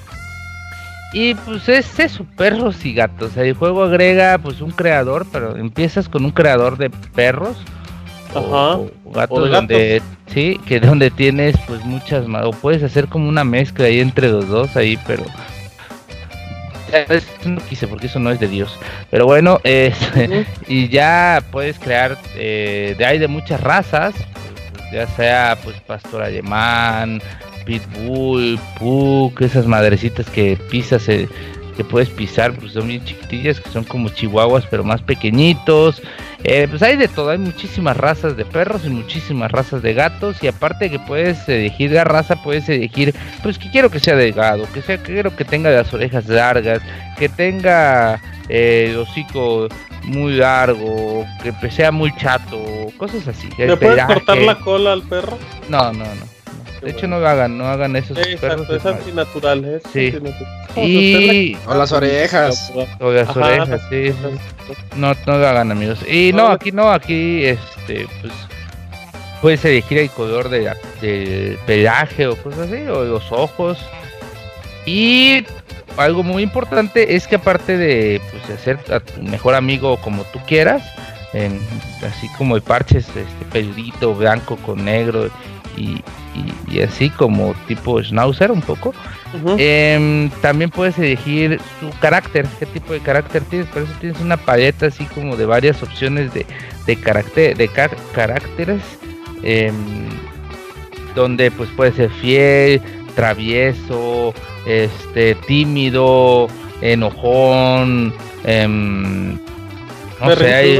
[1.14, 3.36] Y pues es eso, perros y gatos.
[3.36, 7.58] El juego agrega pues un creador, pero empiezas con un creador de perros.
[8.34, 8.78] O- Ajá.
[8.78, 13.28] o, gatos O donde sí, que donde tienes pues muchas más o puedes hacer como
[13.28, 15.26] una mezcla ahí entre los dos ahí, pero
[17.46, 18.78] no quise porque eso no es de Dios.
[19.10, 19.96] Pero bueno, es,
[20.68, 24.14] y ya puedes crear eh, de hay de muchas razas,
[24.92, 27.22] ya sea pues pastor alemán,
[27.66, 31.28] pitbull, pug, esas madrecitas que pisas, eh,
[31.72, 36.02] que puedes pisar, pues son bien chiquitillas, que son como chihuahuas pero más pequeñitos.
[36.44, 40.42] Eh, pues hay de todo, hay muchísimas razas de perros y muchísimas razas de gatos
[40.42, 44.68] y aparte que puedes elegir la raza, puedes elegir, pues que quiero que sea delgado,
[44.74, 46.82] que sea, que quiero que tenga las orejas largas,
[47.20, 48.20] que tenga
[48.50, 49.68] eh, el hocico
[50.06, 53.48] muy largo, que sea muy chato, cosas así.
[53.58, 54.14] ¿Le puedes pelaje.
[54.16, 55.38] cortar la cola al perro?
[55.70, 56.41] No, no, no.
[56.82, 58.62] De hecho no lo hagan, no hagan esos Sí, perros.
[58.62, 58.94] exacto, es es mal.
[58.96, 59.66] antinatural.
[59.66, 60.08] Es Sí.
[60.08, 60.88] antinatural.
[60.88, 62.72] Y O las orejas.
[63.00, 64.76] o las Ajá, orejas, sí, sí.
[64.96, 66.00] No, no lo hagan amigos.
[66.10, 66.54] Y no, No.
[66.54, 68.34] aquí no, aquí este pues
[69.42, 73.78] puedes elegir el color de, la- del pelaje o cosas así, o los ojos.
[74.86, 75.46] Y
[75.98, 80.40] algo muy importante es que aparte de pues, hacer a tu mejor amigo como tú
[80.48, 80.84] quieras,
[81.34, 81.60] en-
[82.08, 85.30] así como el parches este peludito blanco con negro
[85.78, 86.02] y,
[86.36, 88.94] y- y así como tipo schnauzer un poco.
[89.58, 94.36] Em, también puedes elegir su carácter, qué tipo de carácter tienes, por eso tienes una
[94.38, 96.46] paleta así como de varias opciones de,
[96.86, 98.82] de carácter, de car- caracteres,
[99.44, 99.74] em,
[101.16, 102.82] donde pues puede ser fiel,
[103.16, 104.34] travieso,
[104.66, 106.48] este, tímido,
[106.82, 108.14] enojón,
[108.44, 109.38] em, no
[110.38, 110.76] sé, hay-.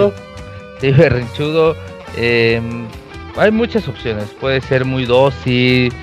[0.82, 1.76] Sí, berrinchudo.
[2.18, 2.86] em,
[3.38, 4.26] hay muchas opciones.
[4.40, 5.94] Puede ser muy dócil,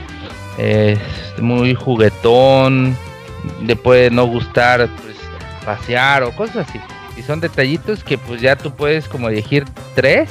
[1.40, 2.96] muy juguetón,
[3.64, 5.16] le puede no gustar pues,
[5.64, 6.80] pasear o cosas así.
[7.16, 9.64] Y son detallitos que pues ya tú puedes como elegir
[9.94, 10.30] tres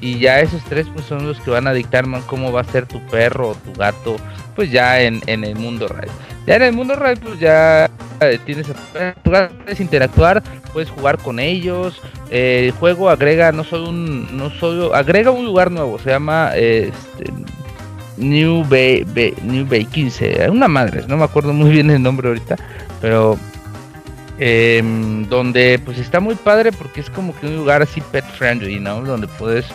[0.00, 2.64] y ya esos tres pues son los que van a dictar man, cómo va a
[2.64, 4.16] ser tu perro o tu gato
[4.54, 6.08] pues ya en, en el mundo real.
[6.46, 7.90] Ya en el mundo real pues ya
[8.20, 8.72] eh, tienes tu
[9.24, 10.42] tu puedes interactuar,
[10.72, 12.00] puedes jugar con ellos.
[12.30, 16.50] eh, el juego agrega no solo un no solo agrega un lugar nuevo, se llama
[16.54, 17.32] eh, este,
[18.16, 19.04] New Bay,
[19.42, 22.56] New Bay 15, una madre, no me acuerdo muy bien el nombre ahorita,
[23.00, 23.38] pero
[24.38, 28.80] em, donde pues está muy padre porque es como que un lugar así pet friendly,
[28.80, 29.02] ¿no?
[29.02, 29.66] Donde puedes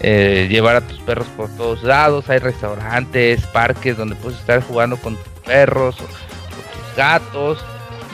[0.00, 4.98] eh, llevar a tus perros por todos lados, hay restaurantes, parques donde puedes estar jugando
[4.98, 7.64] con tus perros o, o tus gatos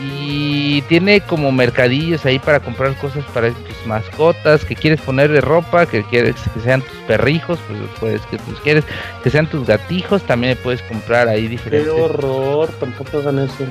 [0.01, 5.87] y tiene como mercadillos ahí para comprar cosas para tus mascotas, que quieres ponerle ropa,
[5.87, 8.85] que quieres que sean tus perrijos, pues puedes que tus quieres
[9.23, 13.65] que sean tus gatijos, también puedes comprar ahí Qué diferentes horror, tampoco hagan eso.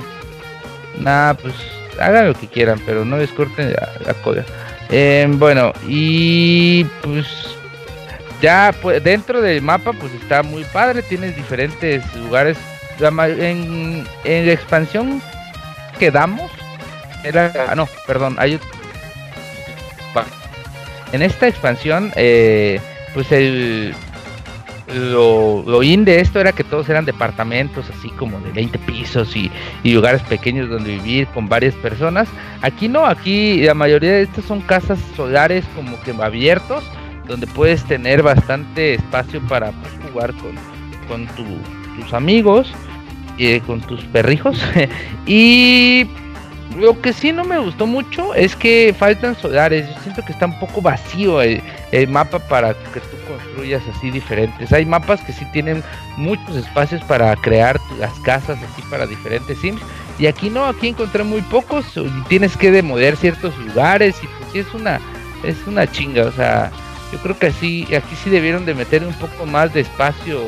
[0.98, 1.54] Nah, pues
[2.00, 4.44] hagan lo que quieran, pero no les corten la, la cola.
[4.90, 7.26] Eh, bueno, y pues
[8.40, 12.56] ya pues, dentro del mapa pues está muy padre, tienes diferentes lugares.
[13.02, 15.20] La en, en la expansión
[15.98, 16.50] que damos,
[17.24, 18.58] era, ah, no, perdón, hay
[21.12, 22.80] en esta expansión, eh,
[23.12, 23.94] pues el
[24.94, 29.34] lo, lo in de esto era que todos eran departamentos así como de 20 pisos
[29.36, 29.50] y,
[29.82, 32.28] y lugares pequeños donde vivir con varias personas.
[32.62, 36.82] Aquí no, aquí la mayoría de estas son casas solares como que abiertos,
[37.26, 39.72] donde puedes tener bastante espacio para
[40.10, 40.54] jugar con,
[41.08, 42.72] con tu- tus amigos,
[43.66, 44.60] con tus perrijos.
[45.26, 46.06] y
[46.76, 49.88] lo que sí no me gustó mucho es que faltan solares.
[49.88, 51.62] Yo siento que está un poco vacío el,
[52.08, 54.72] mapa para que tú construyas así diferentes.
[54.72, 55.82] Hay mapas que sí tienen
[56.16, 59.80] muchos espacios para crear las casas así para diferentes sims.
[60.18, 64.52] Y aquí no, aquí encontré muy pocos y tienes que demoler ciertos lugares y pues
[64.52, 65.00] sí es una
[65.42, 66.70] es una chinga, o sea,
[67.12, 70.40] yo creo que así aquí sí debieron de meter un poco más de espacio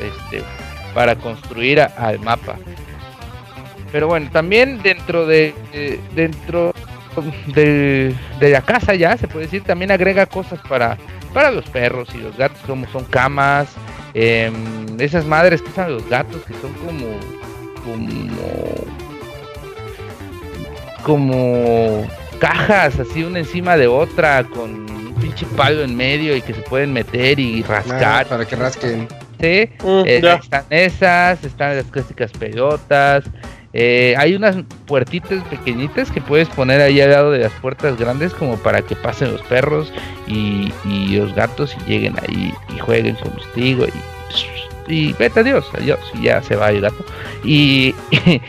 [0.00, 0.42] este
[0.94, 2.56] para construir a- al mapa.
[3.92, 6.72] Pero bueno, también dentro de, de- dentro
[7.54, 10.96] de, de la casa ya se puede decir también agrega cosas para
[11.32, 13.68] para los perros y los gatos como son camas,
[14.14, 14.54] em,
[15.00, 17.18] esas madres que usan los gatos que son como
[17.84, 18.84] como
[21.02, 22.06] como
[22.38, 26.62] cajas así una encima de otra con un pinche palo en medio y que se
[26.62, 28.24] pueden meter y rascar.
[28.26, 29.08] Ah, para que rasquen.
[29.40, 33.24] Sí, Mm, eh, están esas, están las clásicas pelotas.
[33.76, 34.56] eh, hay unas
[34.86, 38.94] puertitas pequeñitas que puedes poner ahí al lado de las puertas grandes como para que
[38.94, 39.92] pasen los perros
[40.28, 43.84] y, y los gatos y lleguen ahí y jueguen contigo
[44.86, 47.04] y, y vete adiós, adiós y ya se va el gato.
[47.42, 47.94] Y,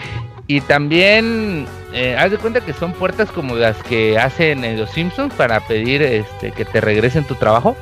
[0.47, 4.91] y también eh, haz de cuenta que son puertas como las que hacen en los
[4.91, 7.75] Simpsons para pedir este que te regresen tu trabajo.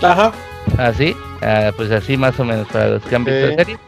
[0.00, 0.32] Ajá.
[0.78, 3.10] Así, ah, pues así más o menos para los Sí.
[3.10, 3.78] la serie.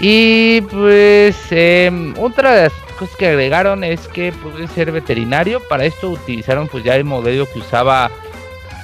[0.00, 5.60] Y pues em, otra de las cosas que agregaron es que puede ser veterinario.
[5.68, 8.10] Para esto utilizaron pues ya el modelo que usaba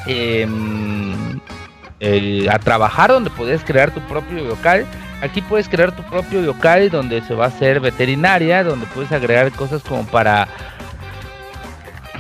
[0.07, 1.41] em,
[2.01, 4.85] el- a trabajar donde podías crear tu propio local.
[5.23, 9.51] Aquí puedes crear tu propio local donde se va a hacer veterinaria, donde puedes agregar
[9.53, 10.49] cosas como para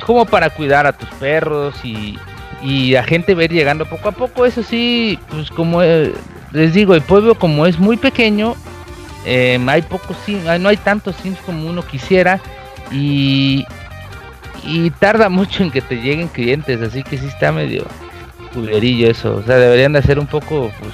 [0.06, 2.18] como para cuidar a tus perros y,
[2.62, 4.46] y la gente ver llegando poco a poco.
[4.46, 6.12] Eso sí, pues como eh,
[6.52, 8.54] les digo, el pueblo como es muy pequeño,
[9.26, 10.16] eh, hay pocos
[10.60, 12.40] no hay tantos sims como uno quisiera
[12.92, 13.64] y,
[14.62, 17.86] y tarda mucho en que te lleguen clientes, así que sí está medio
[18.54, 19.36] culerillo eso.
[19.36, 20.92] O sea, deberían de hacer un poco, pues,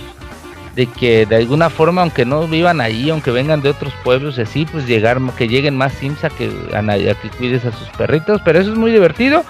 [0.74, 4.42] de que de alguna forma, aunque no vivan ahí, aunque vengan de otros pueblos y
[4.42, 7.88] así, pues llegar, que lleguen más sims a que, a, a que cuides a sus
[7.90, 9.44] perritos, pero eso es muy divertido.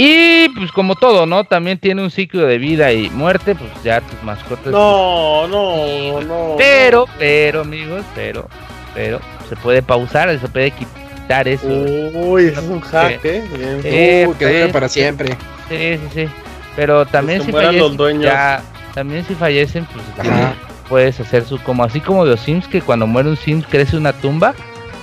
[0.00, 1.42] Y pues como todo, ¿no?
[1.42, 4.70] También tiene un ciclo de vida y muerte, pues ya tus mascotas.
[4.72, 6.54] No, no, no.
[6.56, 8.48] Pero, pero, amigos, pero,
[8.94, 9.18] pero,
[9.48, 11.66] se puede pausar, se puede quitar eso.
[11.66, 13.42] Uy, es un hack, ¿eh?
[13.52, 13.82] Bien.
[13.82, 15.36] Que dure pues, para siempre.
[15.68, 16.28] Sí, sí, sí.
[16.76, 18.22] Pero también si los fallecen, dueños.
[18.22, 18.62] ya,
[18.94, 20.54] también si fallecen, pues Ajá.
[20.88, 24.12] puedes hacer su, como así como los Sims, que cuando muere un Sims crece una
[24.12, 24.54] tumba,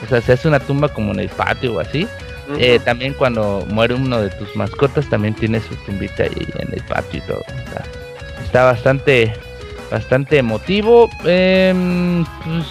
[0.05, 2.07] o sea, se hace una tumba como en el patio o así.
[2.57, 6.81] Eh, también cuando muere uno de tus mascotas, también tiene su tumbita ahí en el
[6.84, 7.43] patio y todo.
[8.43, 9.34] está bastante,
[9.91, 11.09] bastante emotivo.
[11.26, 12.65] Em, pues,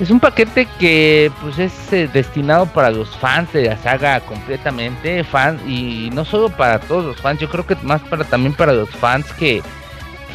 [0.00, 5.22] Es un paquete que pues es eh, destinado para los fans de la saga completamente,
[5.24, 8.72] fans y no solo para todos los fans, yo creo que más para también para
[8.72, 9.60] los fans que,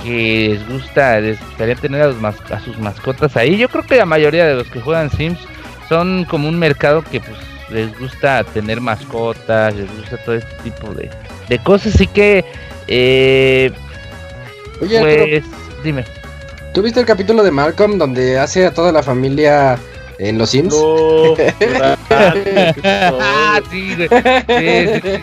[0.03, 3.57] que les gusta, les gustaría tener a, los mas- a sus mascotas ahí.
[3.57, 5.39] Yo creo que la mayoría de los que juegan Sims
[5.89, 7.37] son como un mercado que pues
[7.69, 11.09] les gusta tener mascotas, les gusta todo este tipo de,
[11.49, 12.45] de cosas, así que
[12.87, 13.71] eh,
[14.81, 15.43] Oye, pues
[15.83, 16.03] dime.
[16.73, 19.79] ¿tú viste el capítulo de Malcolm donde hace a toda la familia
[20.19, 20.73] en los Sims?
[20.73, 21.35] No,
[22.83, 23.95] Ah, sí.
[23.95, 25.19] Sí, sí,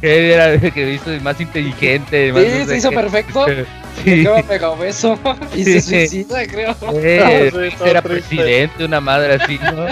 [0.00, 2.28] Que era el que hizo el más inteligente.
[2.28, 2.96] el más Sí, no se hizo qué.
[2.96, 3.46] perfecto.
[4.04, 4.26] Sí.
[4.48, 5.16] Mega obeso
[5.54, 5.80] y Sí.
[5.80, 6.74] se suicida, creo.
[6.94, 8.34] Eh, Sí, era triste.
[8.36, 9.86] presidente, una madre así, ¿no?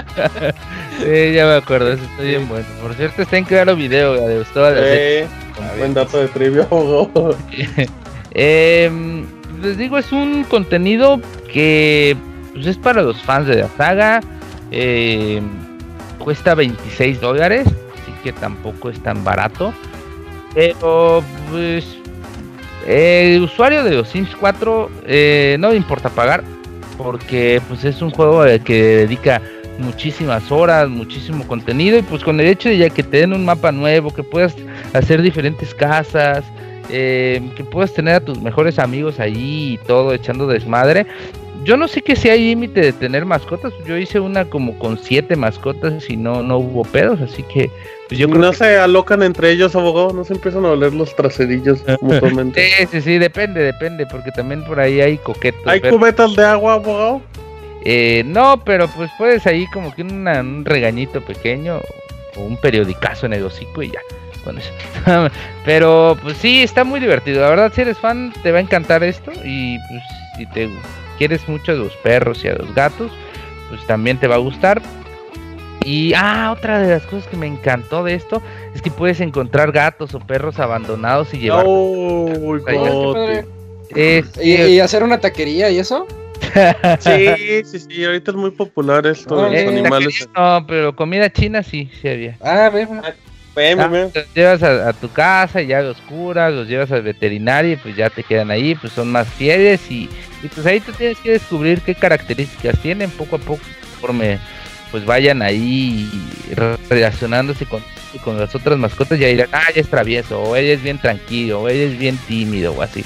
[0.98, 2.66] sí, ya me acuerdo, eso está bien bueno.
[2.82, 5.26] Por cierto, está en claro video, de todas las Eh,
[5.78, 6.66] buen dato de trivia.
[8.32, 9.24] Em,
[9.62, 11.20] les digo, es un contenido
[11.52, 12.16] que
[12.54, 14.20] pues, es para los fans de la saga.
[14.72, 15.48] em,
[16.18, 19.72] cuesta 26 dólares, así que tampoco es tan barato.
[20.54, 21.84] Pero, pues,
[22.86, 26.42] el usuario de los Sims 4 eh, no le importa pagar,
[26.98, 29.40] porque pues es un juego que dedica
[29.78, 33.44] muchísimas horas, muchísimo contenido y pues con el hecho de ya que te den un
[33.44, 34.54] mapa nuevo, que puedas
[34.92, 36.44] hacer diferentes casas,
[36.90, 41.06] eh, que puedas tener a tus mejores amigos allí y todo echando desmadre.
[41.64, 43.72] Yo no sé que si hay límite de tener mascotas.
[43.86, 47.70] Yo hice una como con siete mascotas y no, no hubo pedos, así que
[48.08, 50.92] pues yo creo no que se alocan entre ellos, abogado, no se empiezan a oler
[50.92, 52.68] los traserillos mutuamente.
[52.78, 55.62] sí, sí, sí, depende, depende, porque también por ahí hay coquetos.
[55.66, 57.22] ¿Hay pero- cubetas de agua, abogado?
[57.84, 61.80] Eh, no, pero pues puedes ahí como que una- un regañito pequeño
[62.36, 64.00] o un periodicazo en el hocico y ya.
[64.44, 64.70] Con eso.
[65.64, 67.40] pero pues sí, está muy divertido.
[67.42, 69.30] La verdad, si eres fan, te va a encantar esto.
[69.44, 70.02] Y pues
[70.36, 70.68] si te
[71.22, 73.12] quieres mucho a los perros y a los gatos,
[73.68, 74.82] pues también te va a gustar.
[75.84, 78.42] Y ah, otra de las cosas que me encantó de esto
[78.74, 81.64] es que puedes encontrar gatos o perros abandonados y llevar.
[81.68, 83.12] Uy, Ay, qué Goti.
[83.14, 83.44] padre.
[83.90, 86.06] Es- ¿Y, y hacer una taquería y eso?
[86.98, 90.28] Sí, sí, sí, ahorita es muy popular esto de Eh, los animales.
[90.36, 92.36] No, pero comida china sí, sí había.
[92.40, 93.00] Ah, ve, ve.
[93.54, 94.10] Ven, Ah, ven, ven.
[94.14, 97.76] los llevas a, a tu casa y ya los curas, los llevas al veterinario y
[97.76, 100.08] pues ya te quedan ahí, pues son más fieles y,
[100.42, 103.62] y pues ahí tú tienes que descubrir qué características tienen poco a poco
[103.92, 104.38] conforme
[104.90, 106.10] pues vayan ahí
[106.54, 107.82] re- relacionándose con,
[108.24, 111.62] con las otras mascotas ya dirán, ah, ya es travieso, o ella es bien tranquilo,
[111.62, 113.02] o ella es bien tímido o así,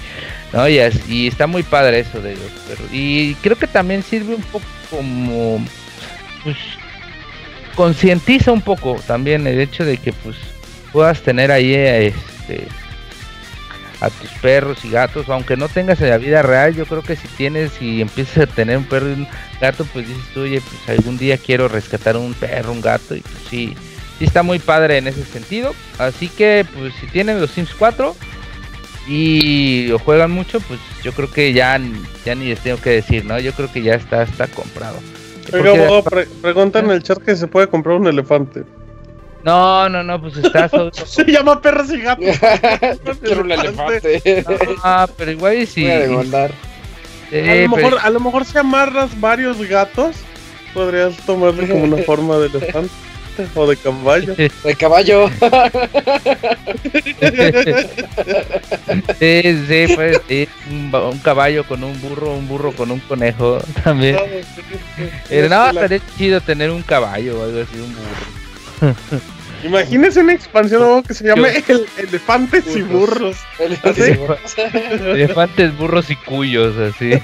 [0.52, 0.68] ¿no?
[0.68, 2.88] Y, as- y está muy padre eso de los perros.
[2.92, 5.64] Y creo que también sirve un poco como,
[6.42, 6.56] pues,
[7.76, 10.36] concientiza un poco también el hecho de que pues
[10.92, 12.66] puedas tener ahí este
[14.00, 17.16] a tus perros y gatos, aunque no tengas en la vida real, yo creo que
[17.16, 19.28] si tienes y empiezas a tener un perro y un
[19.60, 23.20] gato, pues dices tú, oye, pues algún día quiero rescatar un perro, un gato, y
[23.20, 23.74] pues sí,
[24.18, 25.74] sí está muy padre en ese sentido.
[25.98, 28.14] Así que, pues si tienen los Sims 4
[29.08, 31.80] y lo juegan mucho, pues yo creo que ya,
[32.24, 33.38] ya ni les tengo que decir, ¿no?
[33.38, 34.98] Yo creo que ya está, está comprado.
[35.52, 36.28] Oiga, abogado, pre-
[36.80, 38.64] en el chat que se puede comprar un elefante.
[39.46, 40.90] No, no, no, pues está solo.
[40.92, 42.36] Se llama perros y gatos.
[43.22, 44.44] Quiero un elefante.
[44.82, 45.82] Ah, pero igual y si.
[45.82, 46.50] Voy a demandar.
[46.50, 50.16] A lo, pero- mejor, a lo mejor si amarras varios gatos,
[50.74, 52.90] podrías tomarlo como una forma de elefante
[53.54, 54.34] o de caballo.
[54.34, 55.30] De caballo.
[59.18, 63.00] sí, sí, pues sí, un, ba- un caballo con un burro, un burro con un
[63.00, 64.16] conejo también.
[65.30, 69.20] Eh, no, estaría chido tener un caballo o algo así, un burro.
[69.66, 73.36] Imagínese una expansión nueva que se llame el, Elefantes y Burros.
[75.04, 77.12] Elefantes, burros y cuyos, así.
[77.12, 77.22] Eso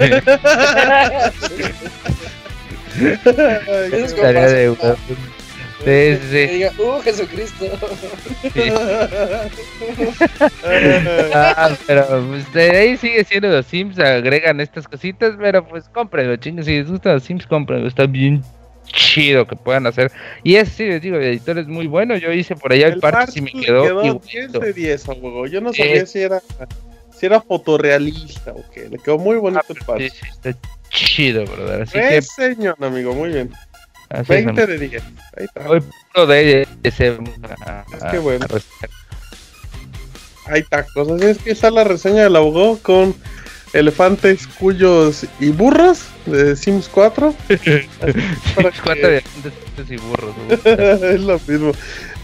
[4.04, 4.96] es para de una-
[5.84, 6.30] Sí, sí, sí.
[6.30, 7.64] Que diga, uh, Jesucristo.
[11.34, 16.36] Ah, pero pues, de ahí sigue siendo los Sims, agregan estas cositas, pero pues cómprenlo,
[16.36, 18.42] chingue, si les gustan los Sims, cómprenlo, está bien
[18.92, 20.12] chido que puedan hacer.
[20.42, 22.94] Y es, sí, les digo, el editor es muy bueno, yo hice por allá el,
[22.94, 24.26] El parche y me quedó, quedó igualito.
[24.30, 25.46] 10 de 10 a huevo.
[25.46, 26.06] Yo no sabía Eh.
[26.06, 26.40] si era
[27.18, 28.88] si era fotorrealista o qué.
[28.88, 30.10] Le quedó muy bonito el Sí, parche.
[30.10, 30.58] sí, está
[30.90, 33.50] chido, brother, así que señor, amigo, muy bien.
[34.10, 35.02] así es, 20 de 10.
[35.38, 35.68] Ahí está.
[35.70, 35.82] Hoy
[36.12, 38.44] puro de ese Es que bueno.
[38.44, 38.90] a reseñar.
[40.46, 41.08] Hay tacos.
[41.10, 43.14] Así es que está la reseña del abogado con
[43.72, 47.34] elefantes, cuyos y burros de Sims 4.
[48.54, 50.34] para Cuatro que- de elefantes y burros.
[50.36, 50.70] ¿no?
[51.08, 51.72] es lo mismo.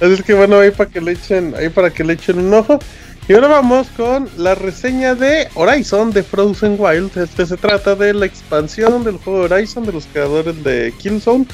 [0.00, 2.52] Así es que bueno, ahí para que le echen, ahí para que le echen un
[2.54, 2.78] ojo.
[3.28, 7.16] Y ahora vamos con la reseña de Horizon de Frozen Wild.
[7.18, 11.46] Este se trata de la expansión del juego Horizon de los creadores de Killzone.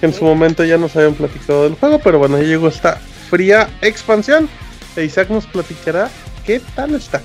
[0.00, 2.98] Que en su momento ya nos habían platicado del juego, pero bueno, ya llegó esta
[3.30, 4.48] fría expansión.
[4.96, 6.10] E Isaac nos platicará
[6.44, 7.22] qué tal está.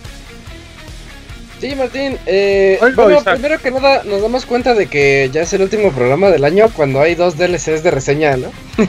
[1.60, 2.18] Sí, Martín.
[2.28, 6.30] Eh, bueno, primero que nada, nos damos cuenta de que ya es el último programa
[6.30, 8.52] del año cuando hay dos DLCs de reseña, ¿no?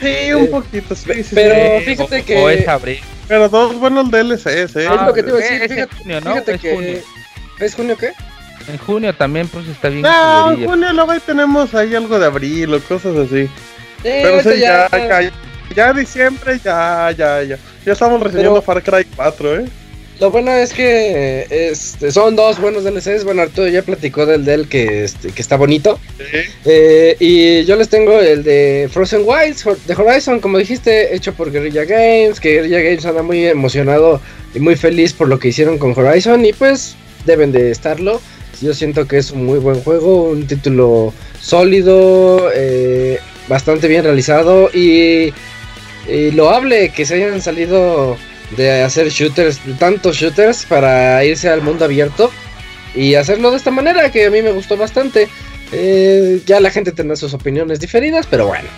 [0.00, 3.00] Sí, un Eh, poquito, sí, pero- Eh, fíjate o- que- O es abril.
[3.28, 4.84] Pero dos buenos DLCs, eh.
[4.86, 6.30] Es lo que te iba a decir, es en fíjate- junio, ¿no?
[6.32, 6.74] Fíjate es que.
[6.74, 6.98] junio.
[7.60, 8.12] ¿Es junio qué?
[8.68, 10.02] En junio también, pues está bien.
[10.02, 13.46] No, en junio luego ahí tenemos ahí algo de abril o cosas así.
[13.46, 13.50] Sí,
[14.02, 15.30] Pero ahorita sí, ya, ya,
[15.74, 17.58] ya diciembre, ya, ya, ya.
[17.84, 19.64] Ya estamos reseñando Pero- Far Cry 4, ¿eh?
[20.22, 23.24] Lo bueno es que este, son dos buenos DLCs.
[23.24, 25.98] Bueno, Arturo ya platicó del del que, este, que está bonito.
[26.64, 31.50] Eh, y yo les tengo el de Frozen Wilds de Horizon, como dijiste, hecho por
[31.50, 32.38] Guerrilla Games.
[32.38, 34.20] Que Guerrilla Games anda muy emocionado
[34.54, 36.44] y muy feliz por lo que hicieron con Horizon.
[36.44, 36.94] Y pues
[37.26, 38.20] deben de estarlo.
[38.60, 43.18] Yo siento que es un muy buen juego, un título sólido, eh,
[43.48, 45.32] bastante bien realizado y,
[46.08, 48.16] y loable que se hayan salido
[48.56, 52.30] de hacer shooters, tantos shooters para irse al mundo abierto
[52.94, 55.28] y hacerlo de esta manera que a mí me gustó bastante.
[55.72, 58.68] Eh, ya la gente tendrá sus opiniones diferidas, pero bueno.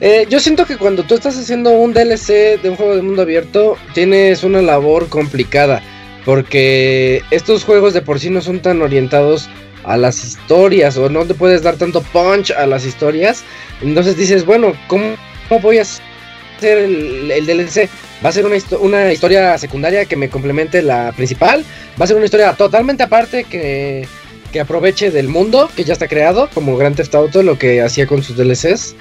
[0.00, 3.22] Eh, yo siento que cuando tú estás haciendo un DLC de un juego de mundo
[3.22, 5.82] abierto, tienes una labor complicada.
[6.24, 9.48] Porque estos juegos de por sí no son tan orientados
[9.84, 10.98] a las historias.
[10.98, 13.44] O no te puedes dar tanto punch a las historias.
[13.80, 15.16] Entonces dices, bueno, ¿cómo,
[15.48, 17.88] cómo voy a hacer el, el DLC?
[18.24, 21.64] ¿Va a ser una, una historia secundaria que me complemente la principal?
[22.00, 24.08] ¿Va a ser una historia totalmente aparte que,
[24.52, 26.48] que aproveche del mundo que ya está creado?
[26.52, 28.96] Como Grand Theft Auto, lo que hacía con sus DLCs.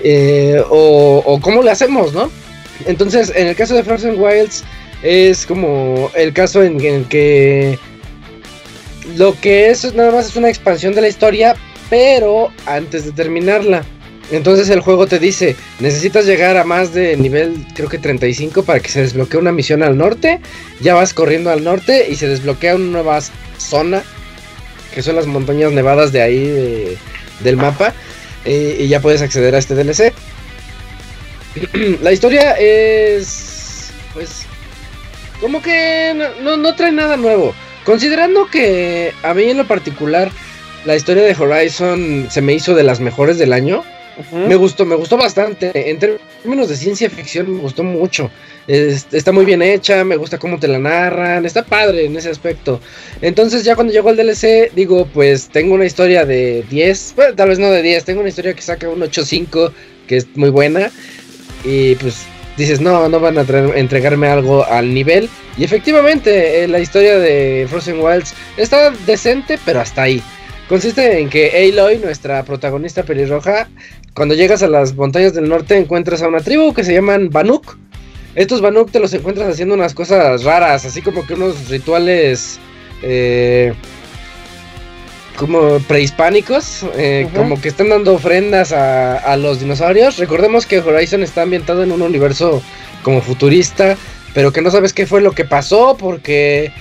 [0.00, 2.30] Eh, o, o cómo le hacemos, ¿no?
[2.86, 4.64] Entonces, en el caso de Frozen Wilds,
[5.02, 7.78] es como el caso en, en el que
[9.16, 11.56] lo que es nada más es una expansión de la historia,
[11.90, 13.84] pero antes de terminarla.
[14.30, 18.80] Entonces el juego te dice, necesitas llegar a más de nivel, creo que 35 para
[18.80, 20.40] que se desbloquee una misión al norte.
[20.80, 23.20] Ya vas corriendo al norte y se desbloquea una nueva
[23.58, 24.02] zona,
[24.94, 26.96] que son las montañas nevadas de ahí de-
[27.40, 27.92] del mapa.
[28.44, 30.12] eh, y ya puedes acceder a este DLC.
[32.02, 34.46] la historia es, pues,
[35.40, 37.54] como que no, no, no trae nada nuevo.
[37.84, 40.30] Considerando que a mí en lo particular
[40.84, 43.84] la historia de Horizon se me hizo de las mejores del año.
[44.32, 45.70] Me gustó, me gustó bastante.
[45.90, 48.30] En términos de ciencia ficción me gustó mucho.
[48.66, 52.30] Es- está muy bien hecha, me gusta cómo te la narran, está padre en ese
[52.30, 52.80] aspecto.
[53.20, 57.48] Entonces ya cuando llegó el DLC, digo, pues tengo una historia de 10, bueno, tal
[57.48, 59.72] vez no de 10, tengo una historia que saca un 8.5,
[60.06, 60.90] que es muy buena.
[61.64, 62.22] Y pues
[62.56, 63.44] dices, no, no van a
[63.76, 65.28] entregarme algo al nivel.
[65.56, 70.22] Y efectivamente, eh, la historia de Frozen Wilds está decente, pero hasta ahí.
[70.68, 73.68] Consiste en que Aloy, nuestra protagonista pelirroja,
[74.14, 77.76] cuando llegas a las montañas del norte encuentras a una tribu que se llaman Banuk.
[78.34, 82.58] Estos Banuk te los encuentras haciendo unas cosas raras, así como que unos rituales
[83.02, 83.74] eh,
[85.36, 90.18] como prehispánicos, eh, como que están dando ofrendas a, a los dinosaurios.
[90.18, 92.62] Recordemos que Horizon está ambientado en un universo
[93.02, 93.96] como futurista,
[94.34, 96.72] pero que no sabes qué fue lo que pasó porque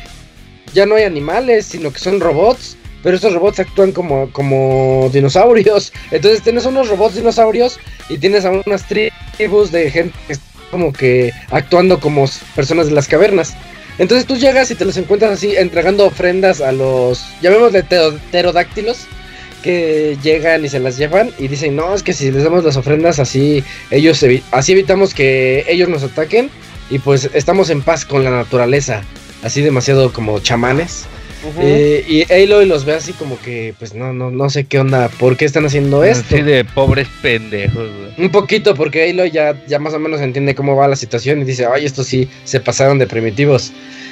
[0.74, 2.78] ya no hay animales, sino que son robots.
[3.04, 5.92] Pero estos robots actúan como, como dinosaurios.
[6.12, 7.80] Entonces tienes unos robots dinosaurios
[8.10, 12.26] y tienes a unas tribus de gente que está como que actuando como
[12.56, 13.54] personas de las cavernas.
[13.98, 19.06] Entonces tú llegas y te los encuentras así entregando ofrendas a los, llamémosle pterodáctilos,
[19.62, 22.78] que llegan y se las llevan y dicen, no, es que si les damos las
[22.78, 26.50] ofrendas así, ellos así evitamos que ellos nos ataquen
[26.90, 29.04] y pues estamos en paz con la naturaleza,
[29.44, 31.06] así demasiado como chamanes.
[31.60, 35.10] Eh, y Aloy los ve así como que, pues no, no, no sé qué onda,
[35.10, 36.36] por qué están haciendo esto.
[36.36, 38.26] Así de pobres pendejos, güey.
[38.26, 41.46] Un poquito, porque Aloy ya, ya más o menos entiende cómo va la situación y
[41.46, 43.72] dice, ay, estos sí se pasaron de primitivos.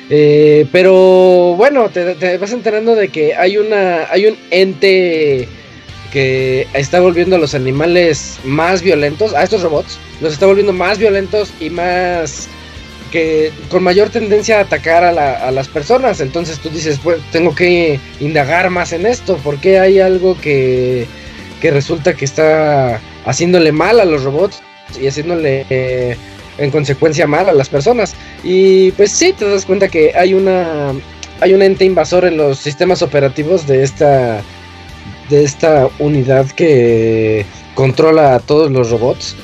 [0.10, 5.48] Eh, pero bueno, te, te vas enterando de que hay una, hay un ente
[6.12, 10.98] que está volviendo a los animales más violentos, a estos robots, los está volviendo más
[10.98, 12.48] violentos y más
[13.12, 16.22] que con mayor tendencia a atacar a, la- a las personas.
[16.22, 21.06] Entonces tú dices, pues tengo que indagar más en esto, porque hay algo que,
[21.62, 24.62] que resulta que está haciéndole mal a los robots
[25.00, 26.16] y haciéndole eh,
[26.58, 28.14] en consecuencia mal a las personas.
[28.44, 30.94] Y pues sí, te das cuenta que hay una
[31.42, 34.42] hay un ente invasor en los sistemas operativos de esta
[35.30, 37.46] de esta unidad que
[37.76, 39.36] controla a todos los robots.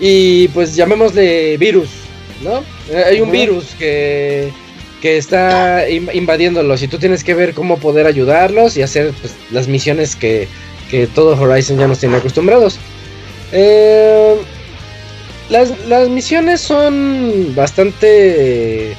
[0.00, 1.90] Y pues llamémosle virus,
[2.40, 2.64] ¿no?
[2.90, 4.50] Eh, Hay un virus que,
[5.00, 9.34] que está in- invadiéndolos y tú tienes que ver cómo poder ayudarlos y hacer pues,
[9.50, 10.48] las misiones que,
[10.90, 12.78] que todo Horizon ya nos tiene acostumbrados.
[13.52, 14.36] Eh,
[15.48, 18.94] las, las misiones son bastante...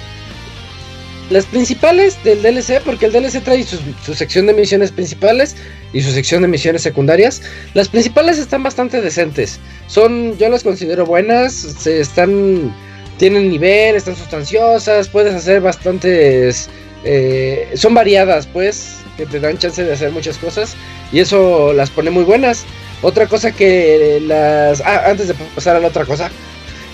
[1.29, 5.55] Las principales del DLC, porque el DLC trae su, su sección de misiones principales
[5.93, 7.41] y su sección de misiones secundarias.
[7.73, 9.57] Las principales están bastante decentes.
[9.87, 11.53] Son, yo las considero buenas.
[11.53, 12.75] Se están,
[13.21, 15.07] tienen nivel, están sustanciosas.
[15.07, 16.69] Puedes hacer bastantes,
[17.03, 20.73] eh, son variadas, pues, que te dan chance de hacer muchas cosas
[21.11, 22.65] y eso las pone muy buenas.
[23.03, 26.31] Otra cosa que las, ah, antes de pasar a la otra cosa.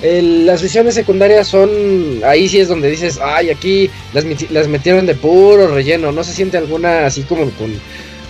[0.01, 1.69] las misiones secundarias son.
[2.25, 6.11] Ahí sí es donde dices, ay, aquí las, las metieron de puro relleno.
[6.11, 7.71] No se siente alguna así como con,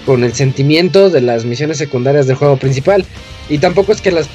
[0.06, 3.04] con el sentimiento de las misiones secundarias del juego principal.
[3.50, 4.30] Y tampoco es que las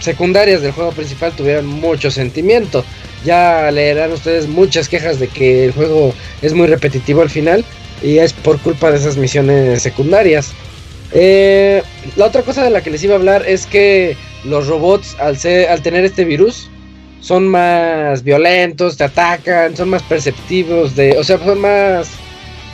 [0.00, 2.84] secundarias del juego principal tuvieran mucho sentimiento.
[3.24, 7.64] Ya leerán ustedes muchas quejas de que el juego es muy repetitivo al final.
[8.02, 10.52] Y es por culpa de esas misiones secundarias.
[11.12, 11.82] Eh,
[12.16, 15.36] la otra cosa de la que les iba a hablar es que los robots, al,
[15.36, 16.70] ser, al tener este virus,
[17.20, 22.10] son más violentos, te atacan, son más perceptivos, de, o sea, son más...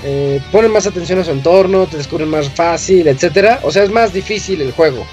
[0.04, 3.60] eh, ponen más atención a su entorno, te descubren más fácil, etcétera.
[3.62, 5.06] O sea, es más difícil el juego.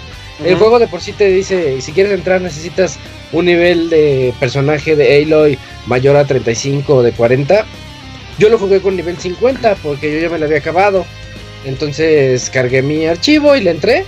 [0.43, 0.59] El Ujú.
[0.63, 2.97] juego de por sí te dice, si quieres entrar necesitas
[3.31, 7.65] un nivel de personaje de Aloy mayor a 35 o de 40.
[8.39, 11.05] Yo lo jugué con nivel 50 porque yo ya me lo había acabado.
[11.65, 14.05] Entonces cargué mi archivo y le entré.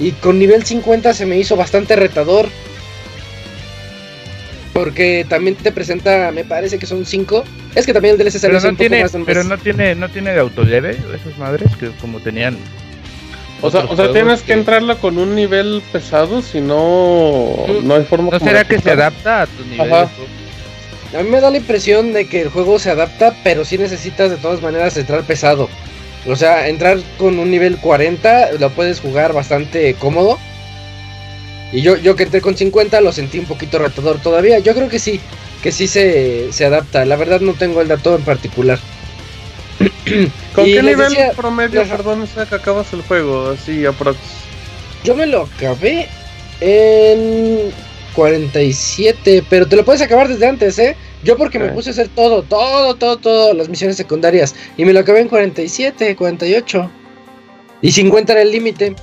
[0.00, 2.48] Y con nivel 50 se me hizo bastante retador.
[4.72, 7.44] Porque también te presenta, me parece que son 5.
[7.76, 9.44] Es que también el DLC salió Pero no un poco tiene, más de un pero
[9.44, 12.56] no tiene, no tiene de autoleve esas madres que como tenían.
[13.60, 18.04] O sea, o sea tienes que entrarla con un nivel pesado, si no, no hay
[18.04, 19.92] forma ¿No será que se adapta a tu nivel?
[19.92, 20.10] Ajá.
[21.18, 24.30] A mí me da la impresión de que el juego se adapta, pero sí necesitas
[24.30, 25.68] de todas maneras entrar pesado.
[26.26, 30.38] O sea, entrar con un nivel 40 lo puedes jugar bastante cómodo.
[31.72, 34.58] Y yo, yo que entré con 50 lo sentí un poquito retador todavía.
[34.58, 35.20] Yo creo que sí,
[35.62, 37.04] que sí se, se adapta.
[37.04, 38.78] La verdad no tengo el dato en particular.
[40.54, 41.96] ¿Con qué nivel decía- promedio, Ajá.
[41.96, 43.50] perdón, o sea, que acabas el juego?
[43.50, 44.18] Así, aprox.
[45.02, 46.08] Yo me lo acabé
[46.60, 47.72] en
[48.14, 50.96] 47, pero te lo puedes acabar desde antes, ¿eh?
[51.22, 54.54] Yo porque me puse a hacer todo, todo, todo, todo, las misiones secundarias.
[54.76, 56.90] Y me lo acabé en 47, 48.
[57.80, 58.94] Y 50 era el límite.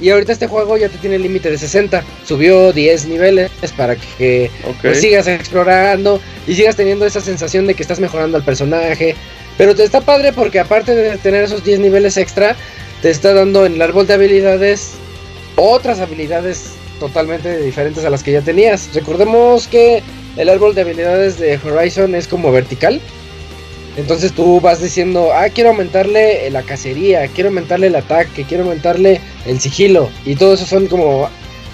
[0.00, 2.04] Y ahorita este juego ya te tiene el límite de 60.
[2.24, 4.50] Subió 10 niveles para que
[4.80, 9.16] pues sigas explorando y sigas teniendo esa sensación de que estás mejorando al personaje.
[9.56, 12.54] Pero te está padre porque aparte de tener esos 10 niveles extra,
[13.02, 14.92] te está dando en el árbol de habilidades
[15.56, 16.70] otras habilidades
[17.00, 18.90] totalmente diferentes a las que ya tenías.
[18.94, 20.02] Recordemos que
[20.36, 23.00] el árbol de habilidades de Horizon es como vertical.
[23.98, 29.20] Entonces tú vas diciendo, ah, quiero aumentarle la cacería, quiero aumentarle el ataque, quiero aumentarle
[29.44, 30.08] el sigilo.
[30.24, 31.28] Y todo eso son como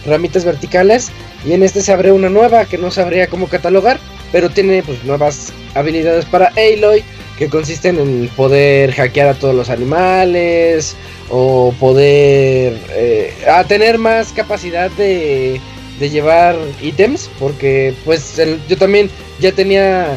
[0.07, 1.11] ramitas verticales.
[1.45, 4.01] Y en este se abre una nueva que no sabría cómo catalogar.
[4.33, 7.05] Pero tiene pues nuevas habilidades para Aloy.
[7.39, 10.97] Que consisten en poder hackear a todos los animales.
[11.29, 12.79] O poder...
[12.95, 15.61] eh, a tener más capacidad de,
[16.01, 17.29] de llevar ítems.
[17.39, 19.11] Porque pues yo también
[19.41, 20.17] ya tenía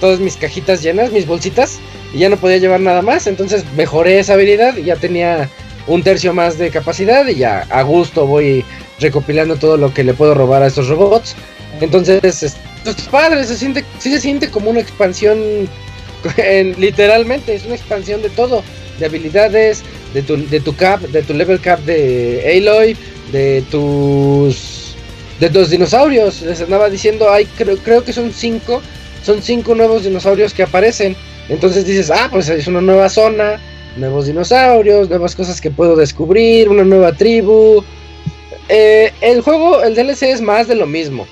[0.00, 1.78] todas mis cajitas llenas, mis bolsitas.
[2.14, 3.26] Y ya no podía llevar nada más.
[3.26, 5.48] Entonces mejoré esa habilidad y ya tenía
[5.86, 7.26] un tercio más de capacidad.
[7.26, 8.64] Y ya a gusto voy
[9.00, 11.34] recopilando todo lo que le puedo robar a estos robots.
[11.80, 12.56] Entonces, es, es
[13.10, 15.38] padre, se siente, sí se siente como una expansión,
[16.38, 18.62] en- literalmente, es una expansión de todo,
[18.98, 19.82] de habilidades,
[20.14, 22.96] de tu, de tu cap, de tu level cap de Aloy,
[23.32, 24.94] de tus,
[25.40, 26.40] de tus dinosaurios.
[26.42, 28.80] Les andaba diciendo, ay, creo, creo que son cinco,
[29.26, 31.16] son cinco nuevos dinosaurios que aparecen.
[31.48, 33.60] Entonces dices, ah, pues es una nueva zona,
[33.96, 37.82] nuevos dinosaurios, nuevas cosas que puedo descubrir, una nueva tribu.
[38.68, 41.26] Eh, el juego, el DLC es más de lo mismo.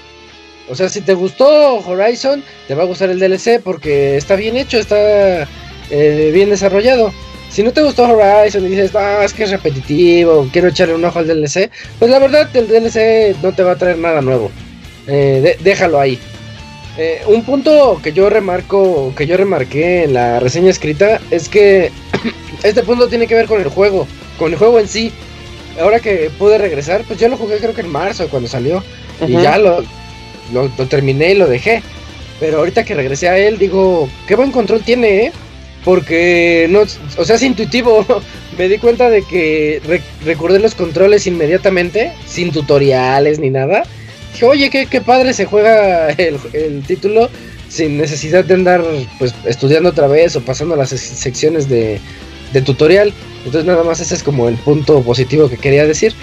[0.69, 1.47] O sea, si te gustó
[1.87, 5.47] Horizon, te va a gustar el DLC porque está bien hecho, está
[5.91, 7.13] eh, bien desarrollado.
[7.49, 11.05] Si no te gustó Horizon y dices, ah, es que es repetitivo, quiero echarle un
[11.05, 14.51] ojo al DLC, pues la verdad el DLC no te va a traer nada nuevo.
[15.07, 16.19] Eh, déjalo ahí.
[16.97, 21.91] Eh, un punto que yo remarco, que yo remarqué en la reseña escrita, es que
[22.63, 24.07] este punto tiene que ver con el juego,
[24.39, 25.13] con el juego en sí.
[25.81, 28.83] Ahora que pude regresar, pues yo lo jugué creo que en marzo cuando salió.
[29.27, 29.81] Y ya lo,
[30.53, 31.83] lo, lo terminé y lo dejé.
[32.41, 35.33] Pero ahorita que regresé a él, digo, qué buen control tiene, ¿eh?
[35.85, 36.81] porque no,
[37.19, 38.07] o sea, es intuitivo.
[38.59, 43.83] Me di cuenta de que re- recordé los controles inmediatamente, sin tutoriales ni nada.
[44.35, 47.31] Dije, oye, qué, padre se juega el, título
[47.69, 48.83] sin necesidad de andar
[49.19, 52.01] pues estudiando otra vez o pasando las sec- secciones de,
[52.65, 53.13] tutorial.
[53.39, 56.15] Entonces nada más ese es como el punto positivo que quería decir.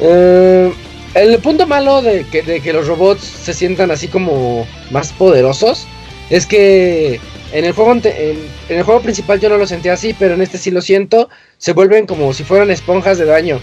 [0.00, 0.72] Eh,
[1.12, 5.86] el punto malo de que, los robots se sientan así como más poderosos
[6.30, 7.20] es que
[7.52, 8.38] en el juego en
[8.68, 11.28] el juego principal yo no lo sentía así, pero en este sí lo siento.
[11.58, 13.60] Se vuelven como si fueran esponjas de daño.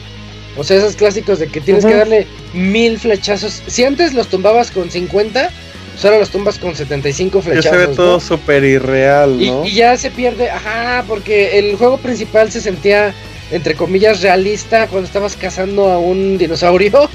[0.58, 3.62] O sea, esos clásicos de que tienes que darle mil flechazos.
[3.68, 5.50] Si antes los tumbabas con 50,
[5.94, 7.72] pues ahora los tumbas con 75 Que flechazos.
[7.72, 7.94] se ve ¿no?
[7.94, 9.66] todo súper irreal, ¿no?
[9.66, 13.14] y ya se pierde, ajá, porque el juego principal se sentía,
[13.52, 17.10] entre comillas, realista cuando estabas cazando a un dinosaurio.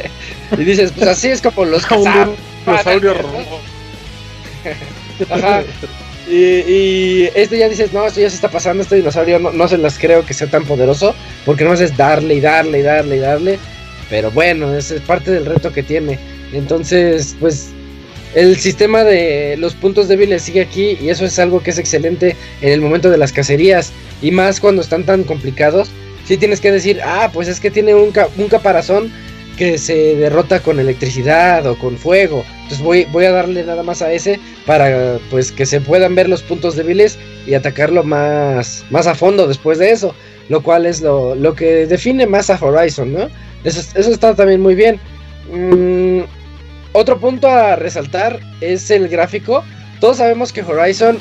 [0.58, 2.32] y dices, pues así es como los cazaban.
[2.66, 3.22] dinosaurio ¿no?
[3.22, 3.60] rojo.
[5.30, 5.62] Ajá.
[6.30, 9.68] Y, y este ya dices, no, esto ya se está pasando, este dinosaurio no, no
[9.68, 11.14] se las creo que sea tan poderoso,
[11.46, 13.58] porque no es darle y darle y darle y darle.
[14.10, 16.18] Pero bueno, es parte del reto que tiene.
[16.52, 17.70] Entonces, pues
[18.34, 22.36] el sistema de los puntos débiles sigue aquí y eso es algo que es excelente
[22.60, 25.90] en el momento de las cacerías y más cuando están tan complicados.
[26.26, 29.10] Si tienes que decir, ah, pues es que tiene un, un caparazón
[29.58, 32.44] que se derrota con electricidad o con fuego.
[32.62, 36.28] Entonces voy, voy a darle nada más a ese para pues que se puedan ver
[36.28, 40.14] los puntos débiles y atacarlo más, más a fondo después de eso.
[40.48, 43.28] Lo cual es lo, lo que define más a Horizon, ¿no?
[43.64, 44.98] Eso, eso está también muy bien.
[45.52, 46.20] Mm,
[46.92, 49.64] otro punto a resaltar es el gráfico.
[50.00, 51.18] Todos sabemos que Horizon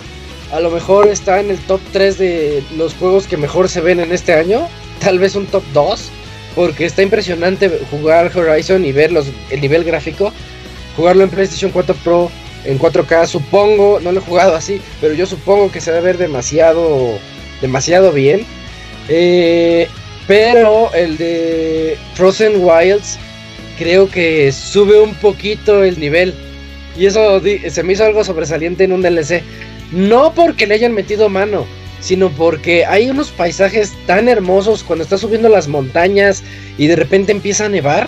[0.54, 4.00] a lo mejor está en el top 3 de los juegos que mejor se ven
[4.00, 4.68] en este año.
[5.00, 6.12] Tal vez un top 2.
[6.58, 10.34] Porque está impresionante jugar Horizon y ver los, el nivel gráfico.
[10.96, 12.32] Jugarlo en PlayStation 4 Pro
[12.66, 16.02] en 4K, supongo, no lo he jugado así, pero yo supongo que se va a
[16.02, 17.20] ver demasiado,
[17.62, 18.44] demasiado bien.
[19.08, 19.88] Eh,
[20.26, 23.20] pero el de Frozen Wilds
[23.78, 26.34] creo que sube un poquito el nivel.
[26.98, 27.40] Y eso
[27.70, 29.44] se me hizo algo sobresaliente en un DLC.
[29.92, 31.68] No porque le hayan metido mano,
[32.00, 36.44] sino porque hay unos paisajes tan hermosos cuando estás subiendo las montañas
[36.78, 38.08] y de repente empieza a nevar.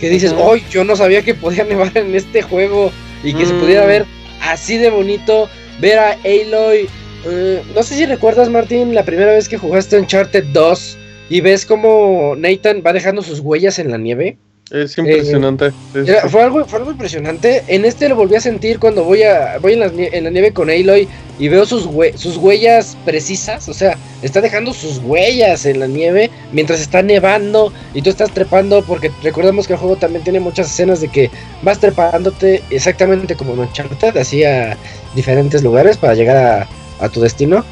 [0.00, 0.42] Que dices, Ujú.
[0.42, 2.90] hoy yo no sabía que podía nevar en este juego
[3.24, 3.60] y que se Mm.
[3.60, 4.06] pudiera ver
[4.42, 5.48] así de bonito.
[5.80, 6.88] Ver a Aloy.
[7.26, 10.96] eh, no sé si recuerdas, Martín, la primera vez que jugaste Uncharted 2
[11.30, 14.38] y ves como Nathan va dejando sus huellas en la nieve.
[14.70, 15.70] Es impresionante.
[15.70, 16.28] Sí, Era- sí.
[16.28, 17.64] fue, algo, fue algo impresionante.
[17.68, 20.52] En este lo volví a sentir cuando voy a voy en, las en la nieve
[20.52, 21.08] con Aloy
[21.38, 23.68] y veo sus, hue- sus huellas precisas.
[23.68, 28.30] O sea, está dejando sus huellas en la nieve mientras está nevando y tú estás
[28.32, 28.82] trepando.
[28.82, 31.30] Porque recordemos que el juego también tiene muchas escenas de que
[31.62, 34.76] vas trepándote exactamente como en Uncharted, así a
[35.14, 36.68] diferentes lugares para llegar a,
[37.04, 37.64] a tu destino.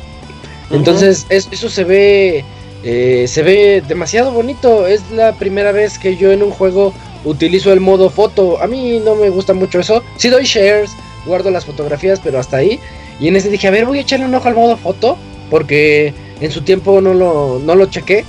[0.70, 2.44] Entonces, es- eso se ve.
[2.88, 4.86] Eh, se ve demasiado bonito.
[4.86, 6.94] Es la primera vez que yo en un juego
[7.24, 8.62] utilizo el modo foto.
[8.62, 10.04] A mí no me gusta mucho eso.
[10.16, 10.92] Sí doy shares,
[11.26, 12.78] guardo las fotografías, pero hasta ahí.
[13.18, 15.18] Y en este dije, a ver, voy a echarle un ojo al modo foto.
[15.50, 18.24] Porque en su tiempo no lo, no lo chequé.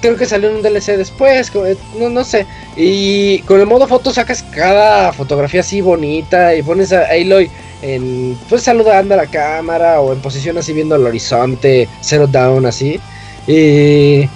[0.00, 2.46] Creo que salió en un DLC después, eh, no, no sé.
[2.76, 7.50] Y con el modo foto sacas cada fotografía así bonita y pones a Aloy
[7.82, 12.66] en, pues saludando a la cámara o en posición así viendo el horizonte, zero down
[12.66, 13.00] así.
[13.46, 14.28] Y,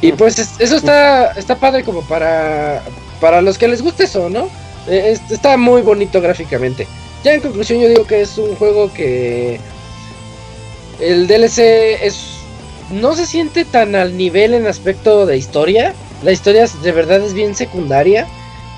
[0.00, 2.82] y pues es- eso está, está padre como para,
[3.20, 4.48] para los que les guste eso, ¿no?
[4.88, 6.86] Eh, es- está muy bonito gráficamente.
[7.24, 9.60] Ya en conclusión yo digo que es un juego que
[11.00, 12.34] el DLC es
[12.90, 15.94] no se siente tan al nivel en aspecto de historia.
[16.22, 18.26] La historia de verdad es bien secundaria.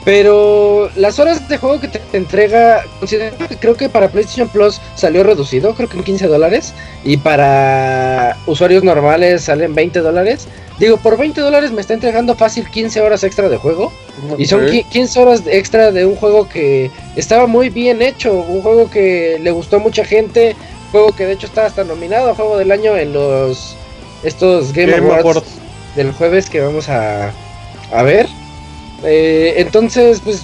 [0.04, 4.48] Pero las horas de juego que te, te entrega, considero que creo que para PlayStation
[4.48, 6.72] Plus salió reducido, creo que en 15 dólares.
[7.04, 10.48] Y para usuarios normales salen 20 dólares.
[10.78, 13.92] Digo, por 20 dólares me está entregando fácil 15 horas extra de juego.
[14.38, 14.70] Y son Ok.
[14.70, 19.38] qui- 15 horas extra de un juego que estaba muy bien hecho, un juego que
[19.42, 20.56] le gustó a mucha gente,
[20.92, 23.76] juego que de hecho está hasta nominado a juego del año en los
[24.22, 25.48] estos Game, Game Awards, Awards.
[25.96, 27.30] del jueves que vamos a,
[27.92, 28.26] a ver.
[29.04, 30.42] Eh, entonces, pues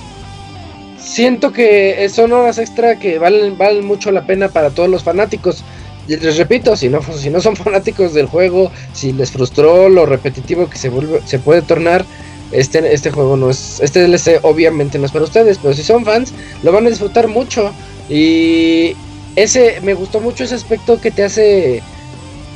[0.99, 5.65] siento que son horas extra que valen, valen mucho la pena para todos los fanáticos.
[6.09, 10.07] Y les repito, si no, si no son fanáticos del juego, si les frustró lo
[10.07, 12.05] repetitivo que se vuelve, se puede tornar,
[12.53, 16.05] este, este juego no es, este DLC obviamente no es para ustedes, pero si son
[16.05, 17.73] fans, lo van a disfrutar mucho.
[18.09, 18.95] Y
[19.35, 21.83] ese, me gustó mucho ese aspecto que te hace,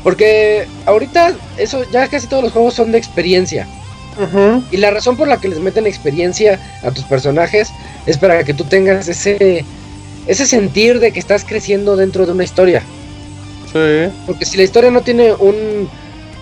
[0.04, 3.66] porque ahorita eso, ya casi todos los juegos son de experiencia.
[4.70, 7.70] Y la razón por la que les meten experiencia a tus personajes
[8.06, 9.64] es para que tú tengas ese
[10.26, 12.82] ese sentir de que estás creciendo dentro de una historia.
[13.72, 14.12] Sí.
[14.26, 15.88] Porque si la historia no tiene un,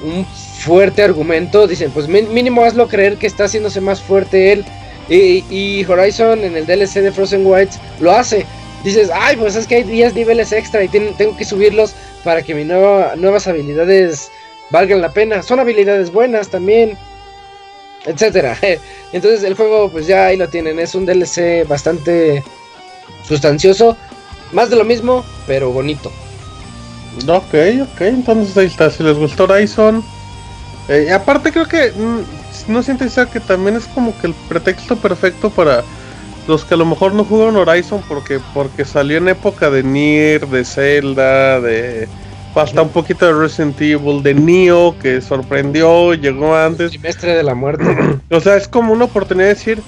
[0.02, 0.26] un
[0.60, 4.64] fuerte argumento, dicen, pues mínimo hazlo creer que está haciéndose más fuerte él.
[5.08, 8.44] Y, y Horizon en el DLC de Frozen Wilds lo hace.
[8.84, 11.94] Dices, ay, pues es que hay 10 niveles extra y ten- tengo que subirlos
[12.24, 14.30] para que mis nueva- nuevas habilidades
[14.70, 15.42] valgan la pena.
[15.42, 16.96] Son habilidades buenas también,
[18.08, 18.56] etcétera.
[19.12, 20.78] Entonces el juego, pues ya ahí lo tienen.
[20.78, 22.42] Es un DLC bastante
[23.26, 23.96] sustancioso.
[24.52, 26.10] Más de lo mismo, pero bonito.
[27.26, 28.90] Ok, ok, entonces ahí está.
[28.90, 30.02] Si les gustó Horizon.
[30.88, 34.96] Eh, aparte creo que mm, no siento Isaac, que también es como que el pretexto
[34.96, 35.84] perfecto para
[36.46, 40.46] los que a lo mejor no jugaron Horizon porque porque salió en época de Nier,
[40.46, 42.08] de Zelda, de
[42.54, 46.90] hasta un poquito de Resident Evil, de Neo que sorprendió, llegó antes.
[46.90, 47.84] Trimestre de la muerte.
[48.30, 49.82] O sea, es como una oportunidad de decir,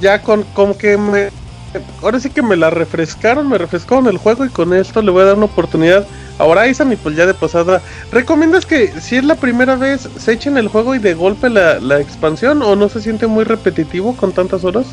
[0.00, 1.30] ya con como que me...
[2.02, 5.22] Ahora sí que me la refrescaron, me refrescaron el juego y con esto le voy
[5.22, 6.04] a dar una oportunidad
[6.38, 7.80] a Horizon y pues ya de pasada.
[8.10, 11.78] ¿Recomiendas que si es la primera vez se echen el juego y de golpe la,
[11.78, 14.86] la expansión o no se siente muy repetitivo con tantas horas?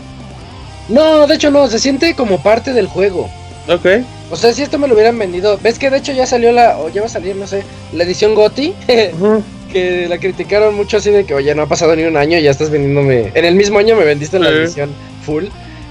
[0.89, 3.29] No, de hecho no, se siente como parte del juego.
[3.67, 3.85] Ok.
[4.31, 6.77] O sea, si esto me lo hubieran vendido, ves que de hecho ya salió la,
[6.77, 7.63] o ya va a salir, no sé,
[7.93, 9.43] la edición Ujú.
[9.71, 12.51] que la criticaron mucho así de que, oye, no ha pasado ni un año, ya
[12.51, 14.89] estás vendiéndome, en el mismo año me vendiste la edición
[15.25, 15.45] full.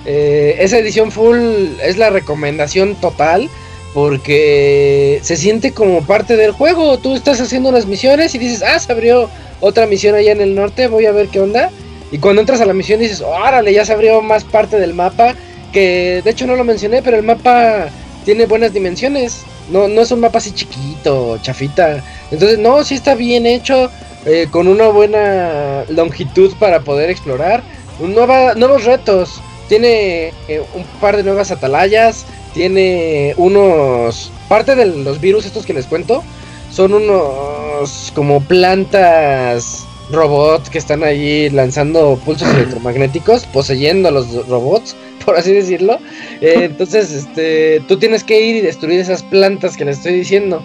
[0.07, 1.39] Eh, esa edición full
[1.83, 3.49] es la recomendación total,
[3.93, 6.99] porque se siente como parte del juego.
[6.99, 9.31] Tú estás haciendo unas misiones y dices, ah, se abrió
[9.61, 11.71] otra misión allá en el norte, voy a ver qué onda.
[12.13, 15.35] Y cuando entras a la misión dices, órale, ya se abrió más parte del mapa.
[15.77, 17.89] Que de hecho no lo mencioné, pero el mapa
[18.25, 19.43] tiene buenas dimensiones.
[19.71, 22.03] No, no es un mapa así chiquito, chafita.
[22.31, 23.91] Entonces, no, sí está bien hecho.
[24.25, 27.63] eh, con una buena longitud para poder explorar.
[28.01, 29.43] Nueva, nuevos retos.
[29.69, 32.25] Tiene eh, un par de nuevas atalayas.
[32.55, 34.33] Tiene unos.
[34.49, 36.25] Parte de los virus estos que les cuento.
[36.73, 44.97] Son unos como plantas robots que están ahí lanzando pulsos electromagnéticos, poseyendo a los robots,
[45.27, 45.99] por así decirlo.
[46.41, 50.63] Eh, entonces, este, tú tienes que ir y destruir esas plantas que les estoy diciendo.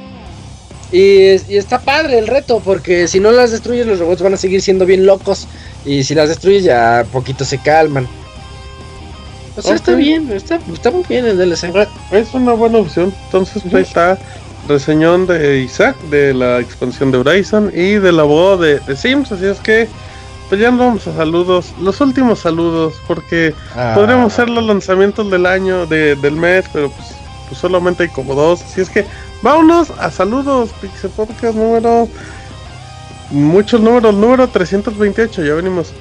[0.94, 4.34] Y, es- y está padre el reto, porque si no las destruyes, los robots van
[4.36, 5.48] a seguir siendo bien locos.
[5.86, 8.08] Y si las destruyes, ya poquito se calman.
[9.58, 11.72] O sea, está bien, está, está muy bien el DLC.
[12.12, 13.14] Es una buena opción.
[13.26, 14.18] Entonces ahí está
[14.68, 19.32] reseñón de Isaac de la expansión de Horizon y del abogado de, de Sims.
[19.32, 19.88] Así es que
[20.52, 21.74] pues ya nos vamos a saludos.
[21.80, 23.94] Los últimos saludos porque Ah.
[23.96, 27.16] podríamos hacer los lanzamientos del año, de- del mes, pero pues,
[27.48, 28.62] pues solamente hay como dos.
[28.62, 29.06] Así es que
[29.42, 30.72] vámonos a saludos.
[30.82, 32.10] Pixel Podcast número...
[33.30, 35.94] Muchos números, número 328, ya venimos.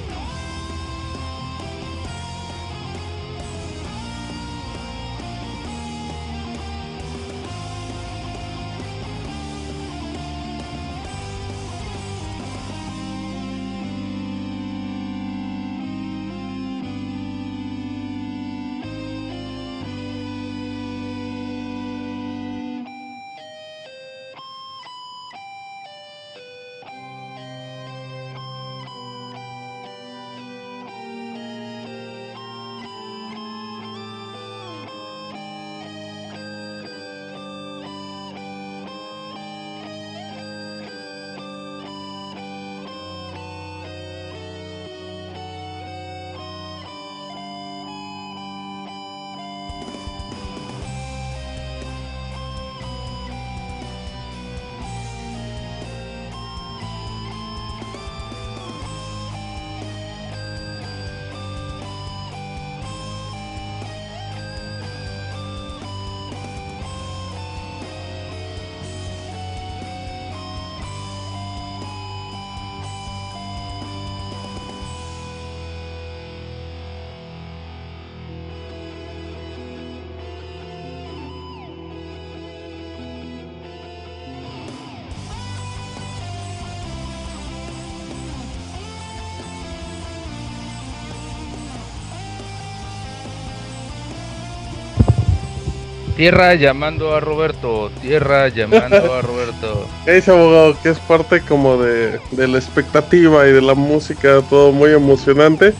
[96.20, 97.90] Tierra llamando a Roberto.
[98.02, 99.86] Tierra llamando a Roberto.
[100.04, 100.76] ¿Qué dice abogado?
[100.82, 105.72] Que es parte como de, de la expectativa y de la música, todo muy emocionante.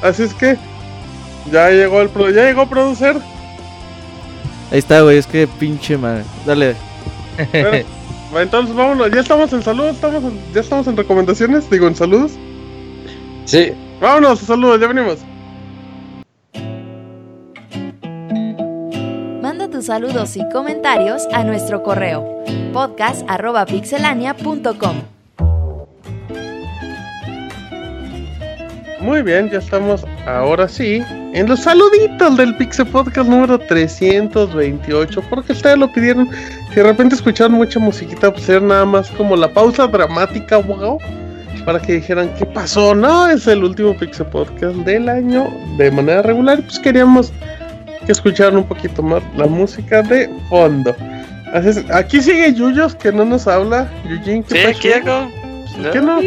[0.00, 0.56] Así es que
[1.50, 3.16] ya llegó el pro- ya llegó a.
[4.70, 6.22] Ahí está, güey, es que pinche madre.
[6.46, 6.76] Dale.
[7.50, 7.78] Bueno,
[8.40, 12.30] entonces vámonos, ya estamos en saludos, estamos en- ya estamos en recomendaciones, digo en saludos.
[13.46, 15.18] Sí, Vámonos, saludos, ya venimos.
[19.82, 25.02] Saludos y comentarios a nuestro correo podcast.pixelania.com.
[29.00, 31.02] Muy bien, ya estamos ahora sí
[31.34, 35.24] en los saluditos del Pixel Podcast número 328.
[35.28, 36.30] Porque ustedes lo pidieron.
[36.68, 40.98] Si de repente escucharon mucha musiquita, pues nada más como la pausa dramática, wow.
[41.64, 42.94] Para que dijeran qué pasó.
[42.94, 46.62] No, es el último Pixel Podcast del año de manera regular.
[46.62, 47.32] Pues queríamos
[48.06, 50.94] que escucharan un poquito más la música de fondo.
[51.52, 53.90] Así es, aquí sigue Yuyos que no nos habla.
[54.08, 54.78] Yujin, ¿qué Sí, pasó?
[54.78, 55.30] aquí hago.
[55.72, 56.20] ¿Por qué no?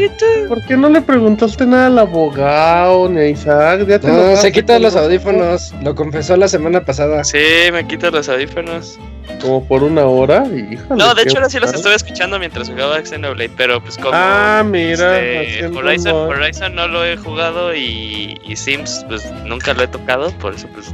[0.48, 3.86] ¿Por qué no le preguntaste nada al abogado ni a Isaac?
[3.88, 5.72] Ya te No, se quita los audífonos.
[5.84, 7.24] Lo confesó la semana pasada.
[7.24, 7.38] Sí,
[7.72, 8.98] me quito los audífonos.
[9.42, 10.46] Como por una hora.
[10.48, 14.12] híjole, No, de hecho ahora sí los estuve escuchando mientras jugaba Xenoblade, pero pues como
[14.14, 15.20] Ah, mira.
[15.22, 20.56] este, Horizon, no lo he jugado y, y Sims pues nunca lo he tocado, por
[20.56, 20.94] eso pues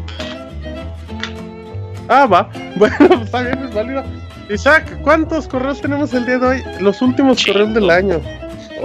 [2.12, 2.50] Ah, va.
[2.76, 4.04] Bueno, pues, está bien, es válido.
[4.50, 6.64] Isaac, ¿cuántos correos tenemos el día de hoy?
[6.82, 8.20] Los últimos correos del año.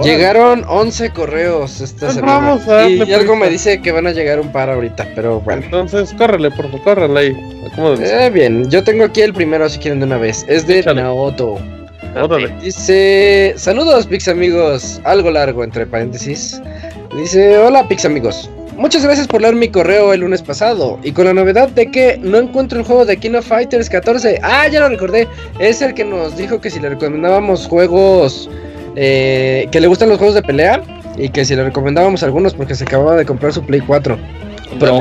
[0.03, 2.33] Llegaron 11 correos esta Pues semana.
[2.39, 5.41] vamos a y, y algo me dice que van a llegar un par ahorita, pero
[5.41, 5.63] bueno.
[5.65, 7.35] Entonces, córrele, por favor, córrele ahí.
[7.99, 10.45] Eh, bien, yo tengo aquí el primero si quieren de una vez.
[10.47, 11.01] Es de Échale.
[11.01, 11.57] Naoto.
[12.61, 16.61] Dice, saludos Pix amigos, algo largo entre paréntesis.
[17.15, 18.49] Dice, hola Pix amigos.
[18.77, 22.19] Muchas gracias por leer mi correo el lunes pasado y con la novedad de que
[22.21, 24.39] no encuentro el juego de King of Fighters 14.
[24.43, 25.27] Ah, ya lo recordé.
[25.59, 28.47] Es el que nos dijo que si le recomendábamos juegos
[28.95, 30.81] eh, que le gustan los juegos de pelea
[31.17, 34.17] y que si le recomendábamos algunos porque se acababa de comprar su Play 4
[34.79, 34.99] Pro.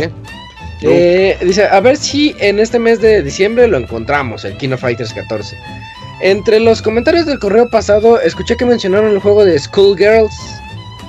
[0.82, 4.80] Eh, dice, a ver si en este mes de diciembre lo encontramos, el King of
[4.80, 5.56] Fighters 14.
[6.20, 10.34] Entre los comentarios del correo pasado, escuché que mencionaron el juego de Schoolgirls.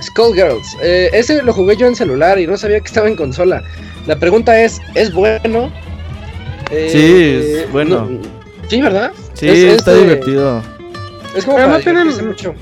[0.02, 0.76] Schoolgirls.
[0.82, 3.64] Eh, ese lo jugué yo en celular y no sabía que estaba en consola.
[4.06, 5.72] La pregunta es, ¿es bueno?
[6.72, 8.08] Eh, Sí, es bueno.
[8.10, 8.22] no-
[8.70, 9.12] sí, ¿verdad?
[9.34, 10.62] Sí, Es- es está de- divertido.
[11.36, 12.54] Es como Pero para no tienen- mucho.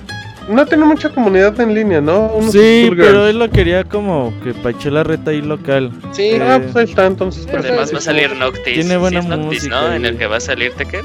[0.47, 2.27] No tiene mucha comunidad en línea, ¿no?
[2.27, 5.91] Unos Sí, pero él lo quería como que pa' echar la reta ahí local.
[6.11, 7.47] Sí, Eh, Ah, pues ahí está, entonces.
[7.47, 8.75] Pero además va a salir Noctis.
[8.75, 9.93] tiene buena sí es Noctis, música ¿no?
[9.93, 11.03] En el que va a salir Tekken.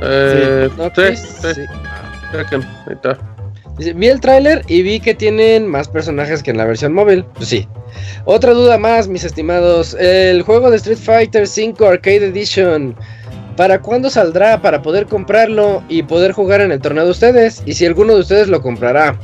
[0.00, 0.84] Eh, ¿no?
[0.86, 1.20] sí, Chris?
[1.20, 1.60] sí, Sí.
[2.32, 3.18] Tekken, ahí está.
[3.78, 7.24] Dice, vi el tráiler y vi que tienen más personajes que en la versión móvil.
[7.34, 7.66] Pues sí.
[8.24, 9.94] Otra duda más, mis estimados.
[9.94, 12.94] El juego de Street Fighter V Arcade Edition.
[13.56, 17.62] ¿Para cuándo saldrá para poder comprarlo y poder jugar en el torneo de ustedes?
[17.66, 19.18] Y si alguno de ustedes lo comprará.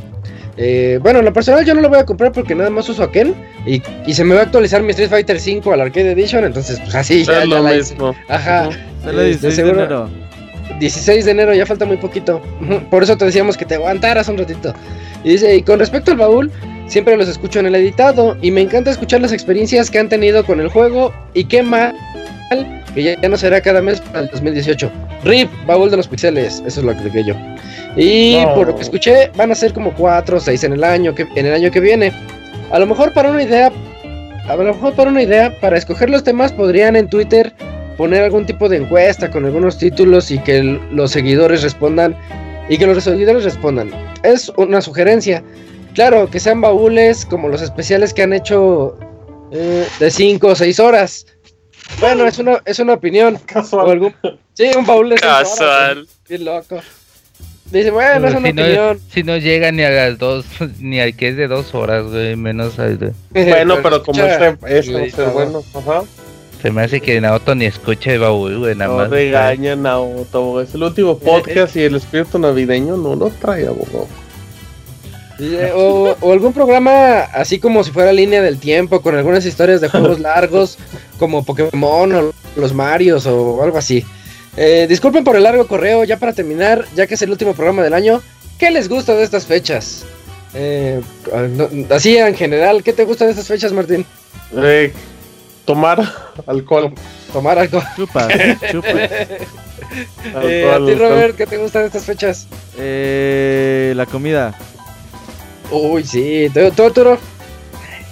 [0.57, 3.05] Eh, bueno, en lo personal yo no lo voy a comprar porque nada más uso
[3.05, 3.35] a Ken.
[3.66, 6.45] Y, y se me va a actualizar mi Street Fighter V al Arcade Edition.
[6.45, 7.93] Entonces, pues así ya, es ya lo la hice.
[7.95, 8.15] mismo.
[8.29, 8.69] Ajá.
[9.07, 10.11] Eh, 16 de seguro-.
[10.78, 12.40] 16 de enero, ya falta muy poquito.
[12.90, 14.73] Por eso te decíamos que te aguantaras un ratito.
[15.24, 16.51] Y dice, y con respecto al baúl,
[16.86, 20.45] siempre los escucho en el editado y me encanta escuchar las experiencias que han tenido
[20.45, 21.95] con el juego y qué mal
[22.95, 24.90] que ya, ya no será cada mes para el 2018.
[25.24, 27.35] RIP, baúl de los pixeles, eso es lo que dije yo.
[27.97, 28.55] Y No.
[28.55, 31.27] por lo que escuché, van a ser como 4 o 6 en el año que
[31.35, 32.12] en el año que viene.
[32.70, 33.73] A lo mejor para una idea,
[34.49, 37.53] a lo mejor para una idea, para escoger los temas podrían en Twitter
[37.99, 42.16] poner algún tipo de encuesta con algunos títulos y que el- los seguidores respondan
[42.70, 43.91] y que los seguidores respondan.
[44.23, 45.43] Es una sugerencia.
[45.95, 48.97] Claro, que sean baúles como los especiales que han hecho
[49.51, 51.27] eh, de 5 o 6 horas.
[52.01, 53.39] Bueno, es una, es una opinión.
[53.47, 53.91] Casual.
[53.91, 54.15] algún,
[54.55, 56.09] sí, un baúl de seis horas, Casual.
[56.29, 56.81] Bien loco.
[57.70, 59.01] Dice, bueno, es una si, no, opinión.
[59.12, 60.45] si no llega ni a las dos,
[60.81, 63.12] ni al que es de dos horas, güey, menos al de...
[63.33, 65.62] Bueno, pero como este, este bueno.
[65.75, 66.03] Ajá.
[66.62, 69.10] Se me hace que Naoto ni escuche el baúl, güey, nada No más.
[69.10, 74.09] regaña Naoto, es el último podcast y el espíritu navideño no lo trae, abogado.
[75.39, 79.80] Dice, O, o algún programa así como si fuera línea del tiempo, con algunas historias
[79.80, 80.78] de juegos largos,
[81.18, 84.05] como Pokémon o los Marios o algo así.
[84.56, 87.85] Eh, disculpen por el largo correo, ya para terminar, ya que es el último programa
[87.85, 88.20] del año,
[88.59, 90.05] ¿qué les gusta de estas fechas?
[90.55, 91.01] Eh,
[91.55, 94.05] no- así en general, ¿qué te gusta de estas fechas, Martín?
[94.56, 94.93] Eh,
[95.69, 96.01] tomar
[96.47, 96.93] alcohol.
[97.32, 97.82] Tomar algo.
[97.95, 98.27] Chupa,
[98.73, 98.89] chupa.
[98.89, 99.39] Eh,
[100.35, 100.99] a Alcohol, ti, alcohol.
[100.99, 102.47] Robert, ¿qué te gusta de estas fechas?
[102.78, 104.55] Eh, la comida.
[105.70, 107.19] Uy, sí, ¿tú, tú, Arturo?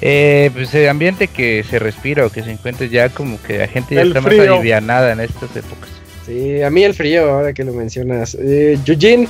[0.03, 3.69] Eh, pues el ambiente que se respira o que se encuentra ya como que la
[3.69, 4.43] gente ya El está frío.
[4.45, 5.89] más alivianada en estas épocas.
[6.27, 8.37] Sí, a mí el frío, ahora que lo mencionas.
[8.39, 9.27] Eh, Eugene,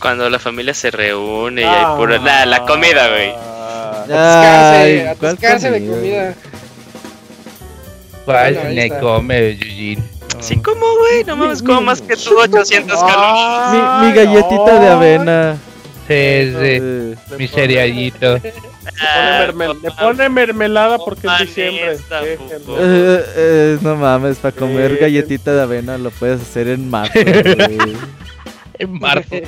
[0.00, 2.18] Cuando la familia se reúne y hay pura.
[2.20, 3.30] Nah, la comida, güey.
[3.30, 4.76] atascarse,
[5.08, 6.34] Ay, ¿cuál atascarse de comida?
[8.24, 9.00] ¿Cuál Bueno, está.
[9.00, 10.04] come, Yujin?
[10.40, 11.24] Sí, como, güey.
[11.24, 13.72] No mames, como más que tú, 800 calorías.
[14.02, 15.56] Mi, mi galletita de avena.
[16.08, 18.38] Sí, sí, mi cerealito.
[19.00, 21.92] Ah, Le pone, le mermelada porque es diciembre.
[21.92, 22.22] esta.
[22.24, 22.38] Eh,
[23.36, 27.12] eh, no mames, para comer galletita de avena lo puedes hacer en marzo.
[28.78, 29.28] En marzo.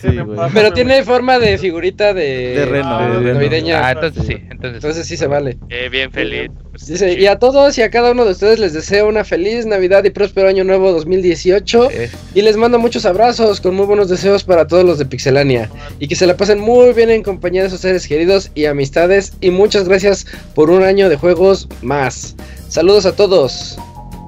[0.00, 0.18] Sí.
[0.52, 3.34] Pero tiene forma de figurita de, De reno, de reno.
[3.34, 3.86] navideña.
[3.86, 4.32] Ah, entonces sí.
[4.50, 5.56] Entonces, Entonces sí se vale.
[5.68, 6.50] Eh, bien feliz.
[6.86, 10.02] Dice, y a todos y a cada uno de ustedes les deseo una feliz Navidad
[10.04, 11.90] y próspero año nuevo 2018.
[11.90, 15.70] eh, Y les mando muchos abrazos con muy buenos deseos para todos los de Pixelania.
[15.98, 19.32] Y que se la pasen muy bien en compañía de sus seres queridos y amistades.
[19.40, 22.34] Y muchas gracias por un año de juegos más.
[22.68, 23.78] Saludos a todos.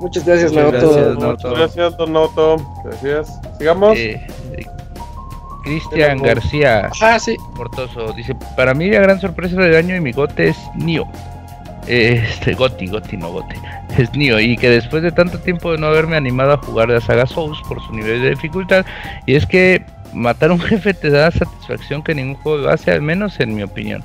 [0.07, 0.71] Muchas gracias, Naoto.
[0.93, 2.57] gracias, gracias, Don Noto.
[2.85, 3.41] Gracias.
[3.59, 3.99] Sigamos.
[3.99, 4.65] eh, eh,
[5.65, 7.37] Cristian García Ah, sí.
[7.57, 11.07] Portoso dice: Para mí, la gran sorpresa del año y mi gote es Nio.
[11.89, 13.57] Este, Goti, Goti, no Gote.
[13.99, 14.39] Es Nio.
[14.39, 17.59] Y que después de tanto tiempo de no haberme animado a jugar la saga Souls
[17.69, 18.87] por su nivel de dificultad,
[19.27, 22.93] y es que matar a un jefe te da satisfacción que ningún juego lo hace,
[22.93, 24.05] al menos en mi opinión.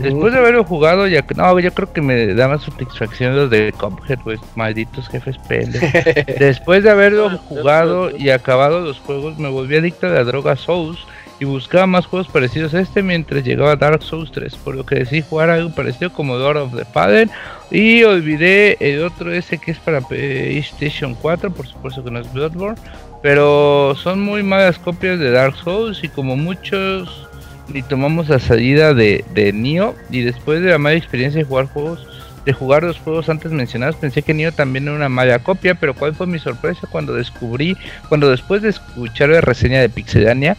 [0.00, 3.50] Después de haberlo jugado, ya que no, yo creo que me da más satisfacción los
[3.50, 5.90] de Cuphead, pues malditos jefes pendejos.
[6.38, 10.98] Después de haberlo jugado y acabado los juegos, me volví adicto a la droga Souls
[11.40, 14.96] y buscaba más juegos parecidos a este mientras llegaba Dark Souls 3, por lo que
[14.96, 17.30] decidí jugar algo parecido como Lord of the Fallen
[17.70, 22.30] y olvidé el otro ese que es para PlayStation 4, por supuesto que no es
[22.30, 22.78] Bloodborne,
[23.22, 27.29] pero son muy malas copias de Dark Souls y como muchos
[27.72, 31.66] ni tomamos la salida de, de Nioh y después de la mala experiencia de jugar
[31.66, 32.06] juegos
[32.44, 35.94] de jugar los juegos antes mencionados pensé que Nioh también era una mala copia pero
[35.94, 37.76] cuál fue mi sorpresa cuando descubrí
[38.08, 40.56] cuando después de escuchar la reseña de Pixelania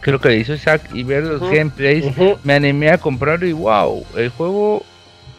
[0.00, 2.06] creo que le hizo Isaac y ver los gameplays
[2.44, 4.84] me animé a comprarlo y wow el juego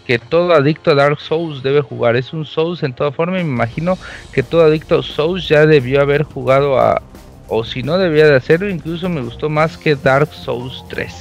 [0.07, 3.43] que todo adicto a Dark Souls debe jugar es un Souls en toda forma y
[3.43, 3.97] me imagino
[4.31, 7.01] que todo adicto a Souls ya debió haber jugado a
[7.47, 11.13] o si no debía de hacerlo incluso me gustó más que Dark Souls 3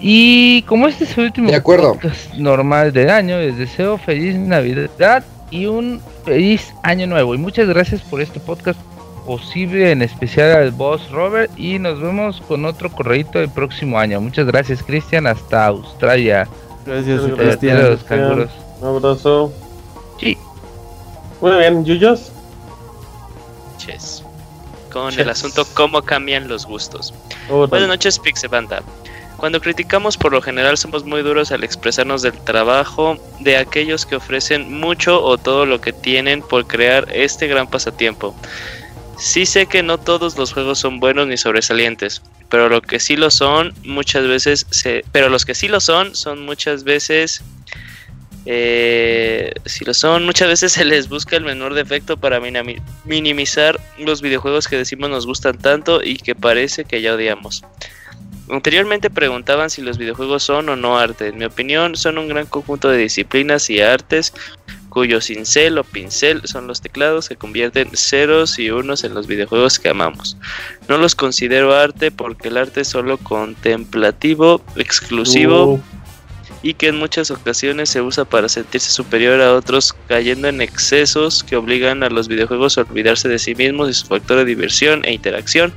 [0.00, 1.94] y como este es el último De acuerdo.
[1.94, 7.34] podcast normal del año, les deseo feliz Navidad y un feliz año nuevo.
[7.34, 8.78] Y muchas gracias por este podcast
[9.26, 11.50] posible, en especial al boss Robert.
[11.58, 14.20] Y nos vemos con otro correíto el próximo año.
[14.20, 16.46] Muchas gracias, Cristian, hasta Australia.
[16.86, 17.82] Gracias, Cristian.
[17.90, 18.50] los canguros.
[18.80, 19.52] Un abrazo.
[20.20, 20.38] Sí.
[21.40, 22.30] Muy bien, Yuyos.
[23.78, 24.17] Ches.
[24.98, 27.14] Con el asunto cómo cambian los gustos.
[27.48, 28.82] Oh, Buenas noches, Pixebanda.
[29.36, 34.16] Cuando criticamos por lo general somos muy duros al expresarnos del trabajo de aquellos que
[34.16, 38.34] ofrecen mucho o todo lo que tienen por crear este gran pasatiempo.
[39.16, 43.14] Sí sé que no todos los juegos son buenos ni sobresalientes, pero lo que sí
[43.14, 47.42] lo son muchas veces se, pero los que sí lo son son muchas veces
[48.46, 52.40] eh, si lo son muchas veces se les busca el menor defecto para
[53.04, 57.64] minimizar los videojuegos que decimos nos gustan tanto y que parece que ya odiamos.
[58.50, 61.28] Anteriormente preguntaban si los videojuegos son o no arte.
[61.28, 64.32] En mi opinión, son un gran conjunto de disciplinas y artes
[64.88, 69.78] cuyo cincel o pincel son los teclados que convierten ceros y unos en los videojuegos
[69.78, 70.36] que amamos.
[70.88, 75.80] No los considero arte porque el arte es solo contemplativo, exclusivo Uh,
[76.62, 81.44] y que en muchas ocasiones se usa para sentirse superior a otros, cayendo en excesos
[81.44, 85.04] que obligan a los videojuegos a olvidarse de sí mismos y su factor de diversión
[85.04, 85.72] e interacción.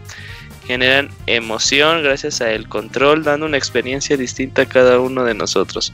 [0.66, 5.94] Generan emoción gracias a el control, dando una experiencia distinta a cada uno de nosotros.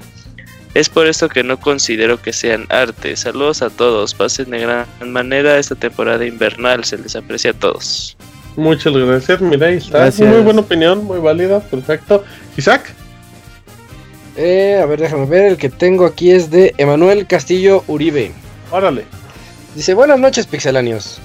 [0.73, 3.15] Es por esto que no considero que sean arte.
[3.15, 8.15] Saludos a todos, pasen de gran manera esta temporada invernal, se les aprecia a todos.
[8.55, 9.99] Muchas gracias, mira, ahí está.
[9.99, 10.29] Gracias.
[10.29, 12.23] Muy buena opinión, muy válida, perfecto.
[12.57, 12.93] Isaac,
[14.37, 15.45] Eh, a ver, déjame ver.
[15.45, 18.31] El que tengo aquí es de Emanuel Castillo Uribe.
[18.71, 19.03] órale.
[19.75, 21.19] Dice, buenas noches, pixelanios.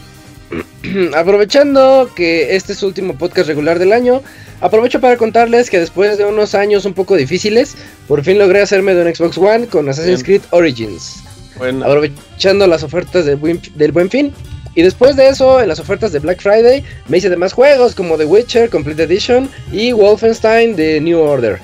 [1.17, 4.21] Aprovechando que este es su último podcast regular del año,
[4.61, 7.75] aprovecho para contarles que después de unos años un poco difíciles,
[8.09, 11.23] por fin logré hacerme de un Xbox One con Assassin's Creed Origins.
[11.57, 14.33] Bueno, Aprovechando las ofertas del buen, del buen fin.
[14.75, 17.95] Y después de eso, en las ofertas de Black Friday, me hice de más juegos
[17.95, 21.61] como The Witcher Complete Edition y Wolfenstein The New Order.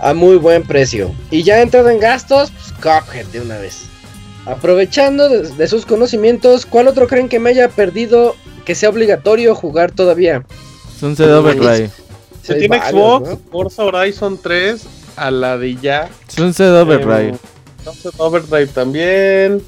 [0.00, 1.12] A muy buen precio.
[1.30, 3.82] Y ya entrado en gastos, pues Cuphead de una vez.
[4.46, 9.54] Aprovechando de, de sus conocimientos, ¿cuál otro creen que me haya perdido que sea obligatorio
[9.54, 10.44] jugar todavía?
[10.98, 11.90] Sunset Overdrive.
[12.48, 13.40] Hay tiene varios, Xbox, ¿no?
[13.50, 14.86] Forza Horizon 3,
[15.16, 16.08] a la de ya.
[16.28, 17.28] Sunset Overdrive.
[17.28, 17.38] Em,
[17.84, 19.62] Sunset Overdrive también.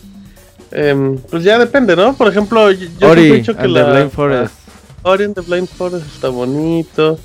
[0.71, 2.15] Em, pues ya depende, ¿no?
[2.15, 4.55] Por ejemplo, yo, he Ori, dicho que and the la, Blind Forest.
[5.03, 7.19] Ori and the Blind Forest está bonito.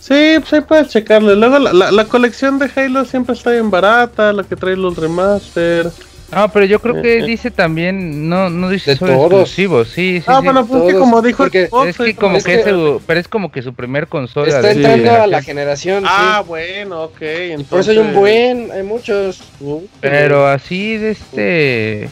[0.00, 1.36] Sí, pues ahí puedes checarle.
[1.36, 4.96] Luego la, la- la colección de Halo siempre está bien barata, la que trae los
[4.96, 5.90] remaster.
[6.32, 7.26] No, pero yo creo que Eh, eh.
[7.26, 9.24] dice también, no, no dice De solo todos.
[9.32, 10.44] exclusivos, sí, sí, Ah, sí.
[10.44, 13.26] bueno, pues que como dijo porque Xbox, es que como es que su, pero es
[13.26, 14.46] como que su primer consola.
[14.48, 16.04] Está entrando a la generación.
[16.06, 16.48] Ah, sí.
[16.48, 17.20] bueno, ok.
[17.20, 17.68] Entonces...
[17.68, 19.42] Por eso hay un buen, hay muchos.
[19.60, 22.08] Uh, Pero así de este...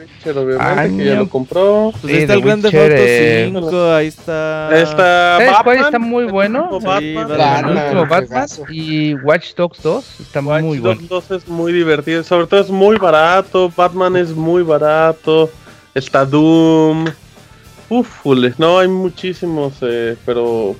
[0.00, 0.64] Witcher, obviamente,
[0.98, 1.20] que ya Año.
[1.22, 1.92] lo compró.
[2.00, 4.80] Pues Sí, ahí está el Grand Theft Witcher, Auto eh, 5, ahí está.
[4.82, 6.68] Está ¿Sabes cuál Batman, está muy bueno?
[6.80, 7.28] Sí, Batman.
[7.28, 7.30] Batman.
[7.30, 8.64] El Batman, último Batman juegazo.
[8.70, 11.08] y Watch Dogs 2 está Watch muy Dogs bueno.
[11.08, 15.50] 2 es muy divertido, sobre todo es muy barato, Batman es muy barato,
[15.94, 17.06] está Doom,
[17.88, 20.76] ufule, no hay muchísimos, eh, pero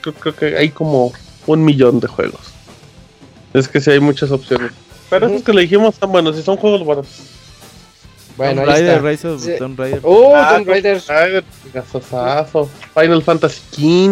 [0.00, 1.12] creo, creo que hay como
[1.46, 2.52] un millón de juegos.
[3.52, 4.72] Es que sí hay muchas opciones.
[5.10, 7.20] Pero esos que le dijimos están buenos, y son juegos baratos.
[8.36, 9.08] Bueno, Tomb ahí Raider, está.
[9.10, 9.50] Rise of Sí.
[9.58, 10.00] Tomb Raider.
[10.02, 11.02] Oh, Ah, Tomb Raider.
[11.72, 13.60] Gasosazo, Final Fantasy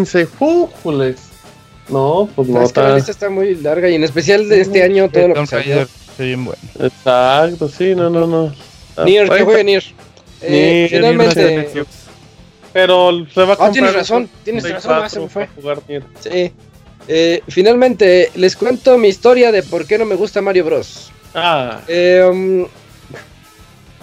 [0.05, 1.16] XV, ¡újules!
[1.88, 2.97] No, pues no es que la está.
[2.97, 5.80] lista está muy larga y en especial de este año todo lo que salió.
[5.82, 6.60] Está bien bueno.
[6.78, 8.55] Exacto, sí, no, no, no.
[8.97, 9.84] Ah, Nier, que ahí juegue Nier.
[10.42, 11.56] Eh, Nier, finalmente.
[11.56, 11.84] Nier no
[12.72, 13.68] Pero se va a comprar.
[13.68, 15.47] Ah, tienes razón, un tienes razón, ah, 4 se me fue.
[15.47, 16.05] para jugar Nier.
[16.20, 16.52] Sí.
[17.09, 21.10] Eh, finalmente, les cuento mi historia de por qué no me gusta Mario Bros.
[21.34, 22.66] Ah, Eh, um,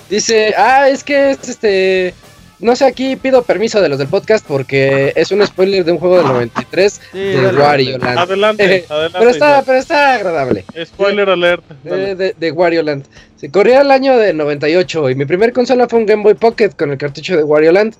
[0.09, 2.13] dice, ah, es que es este.
[2.59, 5.99] No sé, aquí pido permiso de los del podcast porque es un spoiler de un
[5.99, 7.59] juego del 93 Sí, de dale.
[7.59, 8.17] Wario Land.
[8.17, 9.17] adelante, adelante.
[9.19, 10.65] Pero está, pero está agradable.
[10.83, 11.63] Spoiler alert.
[11.83, 12.15] Dale.
[12.15, 13.05] de, de Wario Land.
[13.35, 16.71] Se corría el año del 98 y mi primer consola fue un Game Boy Pocket
[16.71, 17.93] con el cartucho de Wario Land.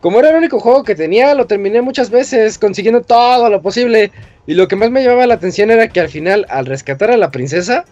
[0.00, 4.10] Como era el único juego que tenía, lo terminé muchas veces, consiguiendo todo lo posible.
[4.46, 7.16] Y lo que más me llamaba la atención era que al final, al rescatar a
[7.16, 7.84] la princesa,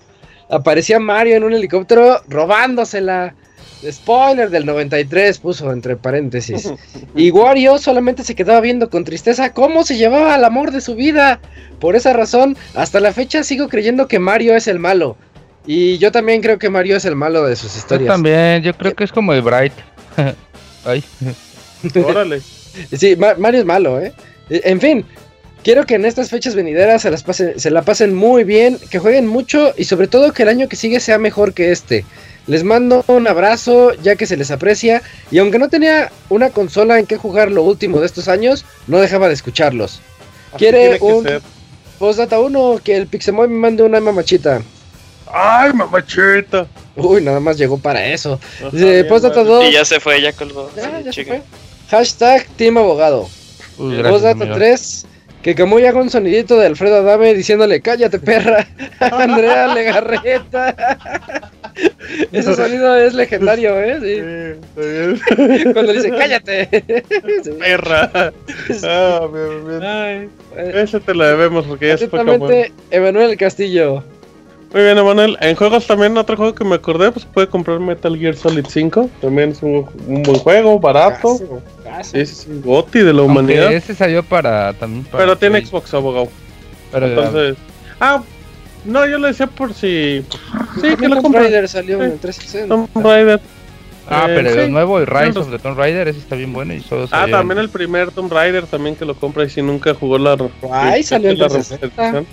[0.50, 3.34] aparecía Mario en un helicóptero robándosela.
[3.90, 6.72] Spoiler del 93 puso entre paréntesis.
[7.14, 10.94] Y Wario solamente se quedaba viendo con tristeza cómo se llevaba al amor de su
[10.94, 11.40] vida.
[11.80, 15.16] Por esa razón, hasta la fecha sigo creyendo que Mario es el malo.
[15.66, 18.08] Y yo también creo que Mario es el malo de sus Yo historias.
[18.08, 19.72] también, yo creo que es como el Bright.
[20.84, 21.04] Ay,
[22.04, 22.40] Órale.
[22.96, 24.12] Sí, Ma- Mario es malo, ¿eh?
[24.50, 25.04] Eh, En fin,
[25.62, 28.98] quiero que en estas fechas venideras se, las pasen, se la pasen muy bien, que
[28.98, 32.04] jueguen mucho y sobre todo que el año que sigue sea mejor que este.
[32.48, 36.98] Les mando un abrazo ya que se les aprecia y aunque no tenía una consola
[36.98, 40.00] en que jugar lo último de estos años, no dejaba de escucharlos.
[40.48, 41.28] Así ¿Quiere un-.
[41.98, 44.62] Postdata 1, que el Pixemoy me mande una mamachita.
[45.30, 46.66] Ay, mamachita.
[46.96, 48.40] Uy, nada más llegó para eso.
[48.60, 49.54] Ajá, Dice, bien, Postdata bueno.
[49.56, 50.70] 2, Y ya se fue, ya colgó.
[50.76, 51.32] ya, Sí, ya se chica.
[51.34, 51.42] fue.
[51.90, 53.28] Hashtag Team Abogado.
[53.78, 54.56] uy, gracias, Postdata amigo.
[54.56, 55.06] 3,
[55.42, 58.66] que Camuy haga un sonidito de Alfredo Adame diciéndole, cállate perra,
[59.00, 61.50] Andrea Legarreta.
[62.32, 63.98] Ese sonido es legendario, ¿eh?
[64.00, 65.16] Sí, está bien.
[65.58, 65.64] Sí.
[65.72, 66.68] Cuando le dice, cállate.
[67.44, 67.50] Sí.
[67.58, 68.32] Perra.
[68.84, 69.82] Ah, bien, bien.
[69.84, 72.32] Ay, eh, Ese te lo debemos porque ya se fue como.
[72.32, 74.02] Atentamente, Emanuel Castillo.
[74.72, 75.38] Muy bien, Emanuel.
[75.40, 79.08] En juegos también, otro juego que me acordé, pues puede comprar Metal Gear Solid 5.
[79.22, 81.38] También es un, un buen juego, barato.
[82.02, 83.72] Sí, sí, sí, Goti de la Aunque humanidad.
[83.72, 86.28] ese salió para también para Pero tiene Xbox abogado.
[86.92, 87.56] pero- Entonces.
[87.98, 88.22] Ah,
[88.88, 90.24] no, yo le decía por si.
[90.76, 91.40] Sí, que También lo Tomb compre.
[91.42, 92.12] Raider salió en Sí.
[92.14, 92.68] el 360.
[92.74, 93.40] Tomb Raider.
[94.10, 94.58] Ah, Eh, pero sí.
[94.60, 95.40] el nuevo el Rise Claro.
[95.42, 97.68] of the Tomb Raider, ese está bien bueno y solo Ah, salió en- también el
[97.68, 100.36] primer Tomb Raider también que lo compra y si nunca jugó la.
[100.72, 101.88] Ay, salió en la 360.
[102.12, 102.26] remasterización.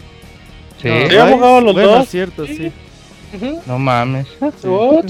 [0.81, 2.07] Sí, Sí, Rise, abogado, los bueno, dos.
[2.09, 2.71] cierto, sí.
[3.35, 3.61] Ujú.
[3.65, 4.27] no mames.
[4.63, 5.05] What?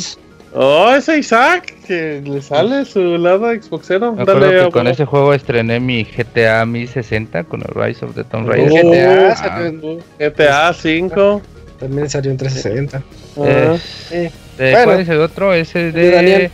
[0.58, 4.14] Oh, ese Isaac, que le sale su lado Xboxero.
[4.14, 8.16] Me acuerdo Dale, que con ese juego estrené mi GTA 1060 con el Rise of
[8.16, 8.72] the Tomb Oh, Raider.
[8.86, 9.72] GTA Ah,
[10.18, 11.42] GTA 5.
[11.80, 13.04] también salió en 360.
[13.38, 13.80] Ah, Eh,
[14.12, 14.86] Eh, ¿de bueno.
[14.86, 15.54] ¿Cuál es el otro?
[15.54, 16.52] Es el De Daniel.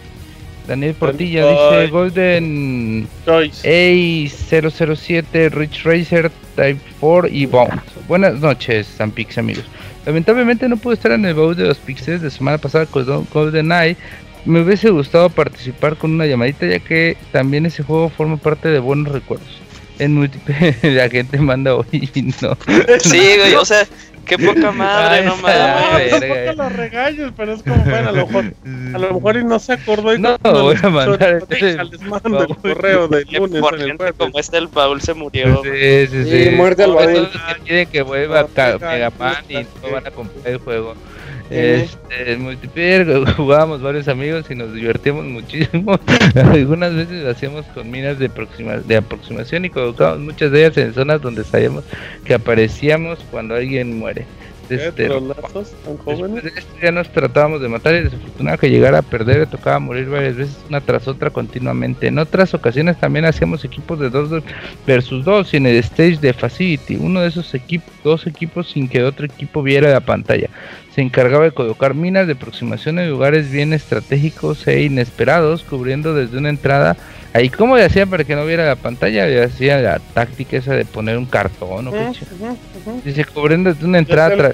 [0.68, 1.44] Daniel Portilla.
[1.48, 1.82] Ay.
[1.82, 3.68] Dice Golden Choice.
[3.68, 7.76] A007 Rich Racer Type 4 y Bounce.
[8.08, 9.66] Buenas noches, Sanpix amigos.
[10.06, 13.26] Lamentablemente no pude estar en el baúl de los Pixels de semana pasada con Go-
[13.32, 13.98] Golden Eye.
[14.46, 18.80] Me hubiese gustado participar con una llamadita ya que también ese juego forma parte de
[18.80, 19.62] buenos recuerdos.
[20.02, 22.58] En multiplayer la gente manda hoy y no.
[23.00, 23.86] Sí, güey, o sea,
[24.26, 26.12] qué poca madre, Ay, no mames.
[26.12, 28.54] No, tampoco los regaños, pero es como, bueno, a lo mejor,
[28.94, 31.84] a lo mejor y no se acordó y No, cuando voy les a mandar este-
[31.84, 35.02] les mando el correo de Que lunes por en el gente como este, el Paul
[35.02, 35.62] se murió.
[35.64, 36.50] Sí, sí, Sí, sí.
[36.56, 40.58] muerte al los que quieren que vuelva venga, Megaman y no van a comprar el
[40.58, 40.96] juego.
[41.52, 46.00] Este, en multiplayer jugábamos varios amigos y nos divertíamos muchísimo.
[46.36, 50.78] Algunas veces lo hacíamos con minas de, aproxima- de aproximación y colocábamos muchas de ellas
[50.78, 51.84] en zonas donde sabíamos
[52.24, 54.26] que aparecíamos cuando alguien muere.
[54.70, 55.98] ¿Qué Este, trolazos tan
[56.44, 59.80] de esto ya nos tratábamos de matar y desafortunado que llegara a perder le tocaba
[59.80, 62.08] morir varias veces una tras otra continuamente.
[62.08, 64.42] En otras ocasiones también hacíamos equipos de dos
[64.88, 68.88] versus dos y en el stage de Facility, uno de esos equipos, dos equipos sin
[68.88, 70.50] que otro equipo viera la pantalla.
[70.94, 76.38] Se encargaba de colocar minas de aproximación en lugares bien estratégicos e inesperados, cubriendo desde
[76.38, 76.98] una entrada.
[77.34, 79.26] Ahí, ¿cómo le hacían para que no viera la pantalla?
[79.26, 83.02] Le hacía la táctica esa de poner un cartón o ujú, ujú.
[83.06, 84.54] Dice, cubriendo desde una entrada.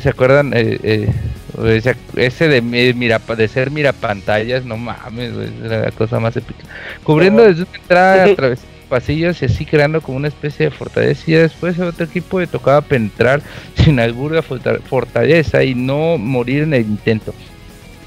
[0.00, 0.52] ¿Se acuerdan?
[0.54, 1.08] Eh, eh,
[1.58, 5.32] uy, se ac- ese de, mi- mira, de ser mirapantallas, no mames,
[5.64, 6.64] era la cosa más épica.
[7.02, 7.48] Cubriendo No.
[7.48, 11.22] desde una entrada, atravesando pasillos y así creando como una especie de fortaleza.
[11.26, 13.40] Y después a otro equipo le tocaba penetrar
[13.74, 17.32] sin alguna forta- fortaleza y no morir en el intento.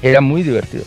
[0.00, 0.84] Era muy divertido.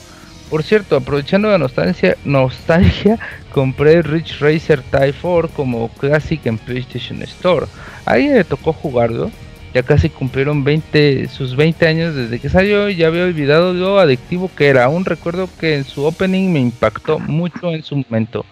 [0.49, 3.19] Por cierto, aprovechando la nostalgia, nostalgia
[3.51, 7.65] compré Rich Racer Type 4 como Classic en PlayStation Store.
[8.05, 9.29] A alguien le tocó jugarlo.
[9.71, 13.99] Ya casi cumplieron 20, sus 20 años desde que salió y ya había olvidado lo
[13.99, 14.85] adictivo que era.
[14.85, 18.45] Aún recuerdo que en su opening me impactó mucho en su momento.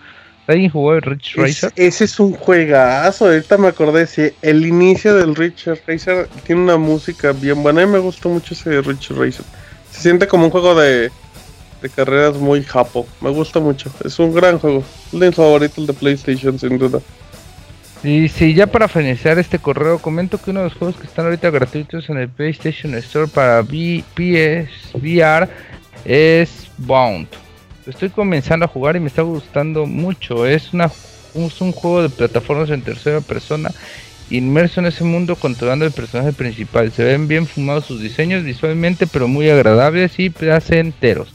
[0.48, 1.74] ¿Alguien jugó el Rich Es- Racer?
[1.76, 3.26] ese es un juegazo.
[3.26, 4.08] Ahorita me acordé.
[4.08, 7.84] Sí, el inicio del Richard Racer tiene una música bien buena.
[7.84, 9.46] A mí me gustó mucho ese Richard Racer.
[9.92, 11.12] Se siente como un juego de,
[11.82, 13.06] de carreras muy japo.
[13.20, 13.92] Me gusta mucho.
[14.06, 14.84] Es un gran juego.
[15.12, 17.00] Es de mis favoritos el de PlayStation, sin duda.
[18.04, 21.26] Y sí, ya para finalizar este correo, comento que uno de los juegos que están
[21.26, 25.50] ahorita gratuitos en el PlayStation Store para V- PS VR
[26.06, 27.28] es Bound.
[27.88, 30.46] Lo Estoy comenzando a jugar y me está gustando mucho.
[30.46, 30.92] Es, una,
[31.34, 33.72] es un juego de plataformas en tercera persona,
[34.30, 36.92] inmerso en ese mundo controlando el personaje principal.
[36.92, 41.30] Se ven bien fumados sus diseños visualmente, pero muy agradables y placenteros.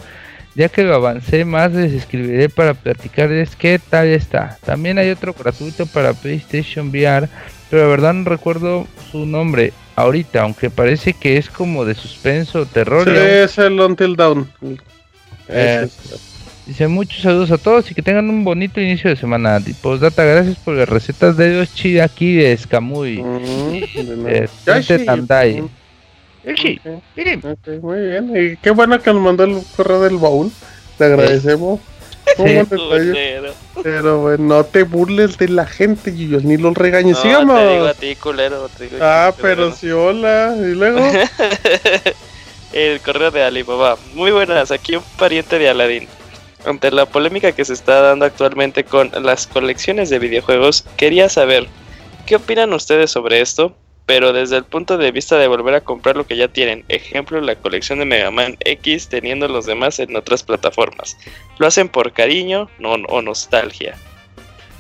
[0.55, 4.59] Ya que lo avancé más, les escribiré para platicarles qué tal está.
[4.63, 7.31] También hay otro gratuito para PlayStation VR,
[7.71, 12.61] pero la verdad no recuerdo su nombre ahorita, aunque parece que es como de suspenso
[12.61, 13.05] o terror.
[13.09, 14.17] Sí, es el Until.
[15.49, 16.32] Eh, es-
[16.67, 19.61] Dice muchos saludos a todos y que tengan un bonito inicio de semana.
[19.67, 21.71] Y postdata, gracias por las recetas de los
[22.03, 23.17] aquí de Escamuy.
[23.17, 24.45] De.
[24.45, 24.87] Eh, Yoshi.
[24.87, 25.65] Tente Tandai.
[27.17, 27.43] Miren.
[27.81, 28.33] Muy bien.
[28.37, 30.53] Y qué bueno que nos mandó el correo del baúl.
[30.99, 31.81] Te agradecemos.
[32.39, 33.13] Un Sí.
[33.83, 37.19] Pero bueno, no te burles de la gente, Yuyos, ni los regañes.
[37.25, 38.69] No, te digo a ti, culero.
[38.69, 39.77] Te digo Ah, pero culero.
[39.77, 40.55] sí, hola.
[40.59, 41.01] Y luego.
[42.73, 43.99] El correo de Alibaba.
[44.15, 46.09] Muy buenas, aquí un pariente de Aladdin.
[46.65, 51.67] Ante la polémica que se está dando actualmente con las colecciones de videojuegos, quería saber,
[52.27, 53.75] ¿qué opinan ustedes sobre esto?
[54.07, 57.41] Pero desde el punto de vista de volver a comprar lo que ya tienen, ejemplo
[57.41, 61.17] la colección de Mega Man X teniendo los demás en otras plataformas.
[61.59, 63.97] ¿Lo hacen por cariño no, o nostalgia?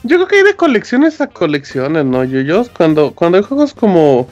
[0.04, 2.68] Yo creo que hay de colecciones a colecciones, ¿no, Yuyos?
[2.68, 4.28] Cuando, cuando hay juegos como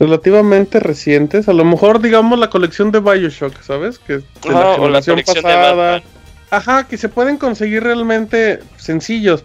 [0.00, 3.98] relativamente recientes, a lo mejor, digamos, la colección de Bioshock, ¿sabes?
[3.98, 6.02] Que de o la colección de Batman.
[6.52, 9.42] Ajá, que se pueden conseguir realmente sencillos.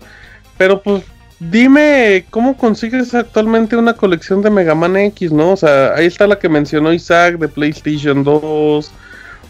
[0.58, 1.06] Pero pues
[1.40, 5.54] dime cómo consigues actualmente una colección de Mega Man X, ¿no?
[5.54, 8.92] O sea, ahí está la que mencionó Isaac de PlayStation 2.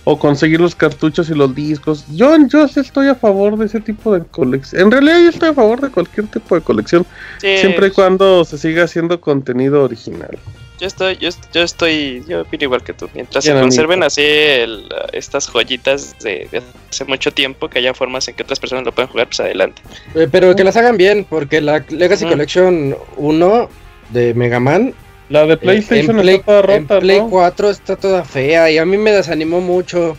[0.10, 2.06] O conseguir los cartuchos y los discos.
[2.14, 4.84] Yo, yo sí estoy a favor de ese tipo de colección.
[4.84, 7.06] En realidad yo estoy a favor de cualquier tipo de colección.
[7.40, 10.38] Sí, Siempre y cuando se siga haciendo contenido original.
[10.80, 13.10] Yo estoy, yo, yo estoy, yo opino igual que tú.
[13.14, 17.94] Mientras Bien, se conserven así el, estas joyitas de, de hace mucho tiempo, que haya
[17.94, 19.82] formas en que otras personas lo puedan jugar, pues adelante.
[20.14, 22.30] Eh, pero que las hagan bien, porque la Legacy Mm.
[22.30, 23.70] Collection 1
[24.10, 24.94] de Mega Man
[25.30, 27.30] La de eh, PlayStation en Play, está toda en rota, Play ¿no?
[27.30, 30.18] 4 está toda fea y a mí me desanimó mucho.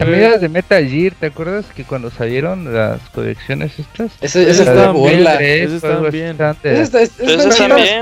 [0.00, 4.10] También las de Metal Gear, ¿te acuerdas que cuando salieron las colecciones estas?
[4.20, 5.38] Esas estaban tres.
[5.38, 6.36] Tres, estaban bien.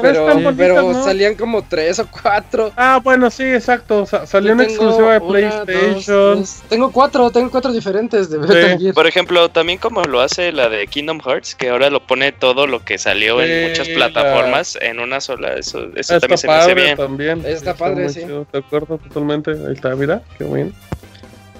[0.00, 2.72] Pero esas pero, salían como tres o cuatro.
[2.76, 4.06] Ah, bueno, sí, exacto.
[4.06, 5.28] Sa- salió una exclusiva de una,
[5.64, 6.38] PlayStation.
[6.38, 6.62] dos.
[6.68, 8.94] Tengo cuatro, tengo cuatro diferentes de Metal Gear.
[8.94, 12.66] Por ejemplo, también como lo hace la de Kingdom Hearts, que ahora lo pone todo
[12.68, 15.54] lo que salió Sí, en muchas la- plataformas en una sola.
[15.54, 16.96] Eso, eso también está se me hace padre bien.
[16.96, 17.42] también.
[17.44, 18.20] Está padre, sí.
[18.20, 19.50] chido, De acuerdo, totalmente.
[19.50, 20.72] Ahí está, mira, qué bien.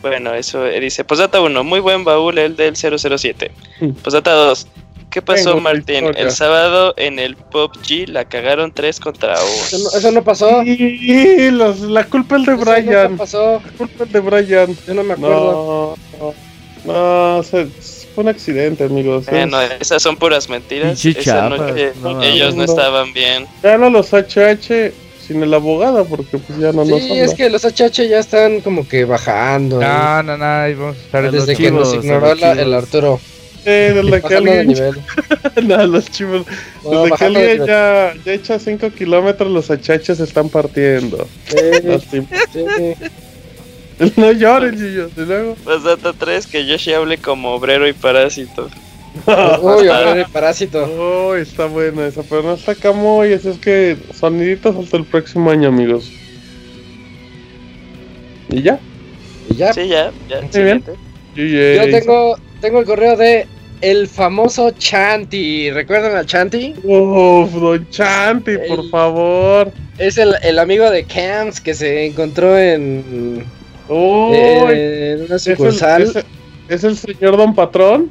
[0.03, 1.05] Bueno, eso eh, dice.
[1.05, 3.51] Posdata 1, muy buen baúl el del 007.
[3.81, 3.91] Mm.
[4.05, 4.67] Posdata 2,
[5.11, 5.95] ¿qué pasó Tengo Martín?
[5.97, 6.23] historia.
[6.23, 9.43] El sábado en el PUBG la cagaron 3 contra 1.
[9.45, 10.63] Eso no, eso no pasó.
[10.63, 13.11] Y los- la culpa es de Eso Brian.
[13.11, 13.61] nunca pasó.
[13.65, 14.77] La culpa es de Brian.
[14.87, 15.97] Yo no me acuerdo.
[16.19, 16.35] No,
[16.85, 17.67] no, no, se-
[18.15, 19.27] fue un accidente, amigos.
[19.27, 21.05] Bueno, Es- esas son puras mentiras.
[21.05, 23.47] Esa noche no ellos no estaban bien.
[23.63, 24.93] Gana los HH
[25.29, 28.61] sin el abogado porque pues ya no nos Sí, es que los HH ya están
[28.63, 29.79] como que bajando.
[29.81, 33.21] No, no, no, vamos a estar en Desde los que nos ignoró la- el Arturo.
[33.59, 34.69] Sí, desde que de alguien...
[34.69, 34.95] nivel.
[35.69, 36.47] no, los chivos.
[36.83, 37.67] Desde que de alguien nivel.
[37.67, 41.29] ya, ya echa 5 kilómetros, los HH se están partiendo.
[41.47, 41.57] Sí,
[42.55, 42.95] sí.
[44.17, 45.11] no llores, Gillo.
[45.17, 45.55] Y luego...
[45.57, 48.71] Posdata 3, que Yoshi hable como obrero y parásito.
[49.27, 50.85] Uy, ahora el parásito.
[50.99, 55.51] Oh, está buena esa, pero no está Camoy, así es que soniditos hasta el próximo
[55.51, 56.11] año, amigos.
[58.51, 58.79] ¿Y ya?
[59.51, 59.73] Y ya.
[59.73, 60.41] Sí, ya, ya.
[60.43, 60.85] Muy bien.
[61.35, 63.47] Yo tengo, tengo el correo de
[63.81, 65.71] el famoso Chanti.
[65.71, 66.75] ¿Recuerdan al Chanti?
[66.83, 69.73] Uf, Don Chanti, por favor.
[69.99, 73.45] Es el, el amigo de Camps que se encontró en,
[73.89, 76.03] Uy, en una es, el, sucursal.
[76.03, 76.25] es, el-
[76.69, 78.11] es el señor Don Patrón.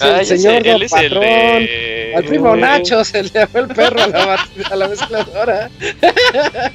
[0.00, 1.20] El señor él el Patrón.
[1.20, 2.60] de- Al primo Uy.
[2.60, 5.70] Nacho se le fue el perro a la, a la mezcladora.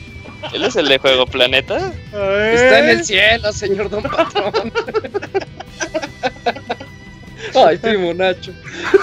[0.53, 1.91] Él es el de Juego Planeta.
[2.13, 4.71] Está en el cielo, señor Don Patrón.
[7.55, 8.53] Ay, primo Nacho.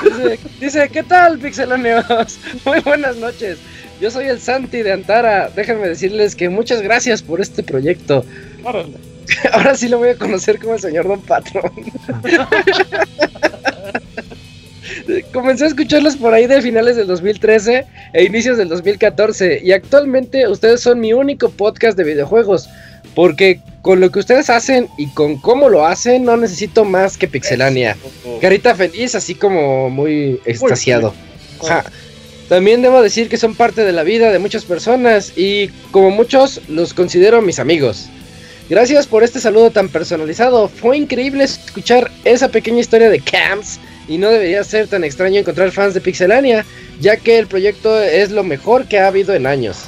[0.03, 2.39] Dice, dice, ¿qué tal, pixeloneos?
[2.65, 3.59] Muy buenas noches.
[4.01, 5.51] Yo soy el Santi de Antara.
[5.55, 8.25] Déjenme decirles que muchas gracias por este proyecto.
[8.65, 8.95] Órale.
[9.53, 11.71] Ahora sí lo voy a conocer como el señor Don Patrón.
[15.33, 20.47] Comencé a escucharlos por ahí de finales del 2013 e inicios del 2014 y actualmente
[20.49, 22.69] ustedes son mi único podcast de videojuegos
[23.15, 27.29] porque con lo que ustedes hacen y con cómo lo hacen no necesito más que
[27.29, 27.97] Pixelania.
[28.41, 31.15] Carita feliz, así como muy extasiado.
[32.49, 36.61] También debo decir que son parte de la vida de muchas personas y como muchos
[36.69, 38.09] los considero mis amigos.
[38.69, 40.69] Gracias por este saludo tan personalizado.
[40.69, 43.79] Fue increíble escuchar esa pequeña historia de Camps
[44.09, 46.65] y no debería ser tan extraño encontrar fans de Pixelania,
[47.01, 49.79] ya que el proyecto es lo mejor que ha habido en años.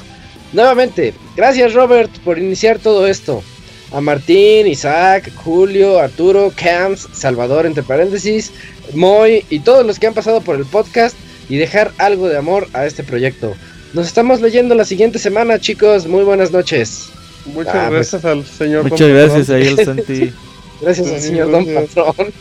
[0.53, 3.43] Nuevamente, gracias Robert por iniciar todo esto.
[3.91, 8.51] A Martín, Isaac, Julio, Arturo, Camps, Salvador entre paréntesis,
[8.93, 11.17] Moy y todos los que han pasado por el podcast
[11.49, 13.55] y dejar algo de amor a este proyecto.
[13.93, 16.07] Nos estamos leyendo la siguiente semana, chicos.
[16.07, 17.09] Muy buenas noches.
[17.45, 18.11] Muchas Ah, pues.
[18.11, 19.61] gracias al señor Muchas Don gracias Patrón.
[19.61, 20.33] ahí al Santi.
[20.81, 21.65] Gracias al señor Don.
[21.65, 22.33] Patrón.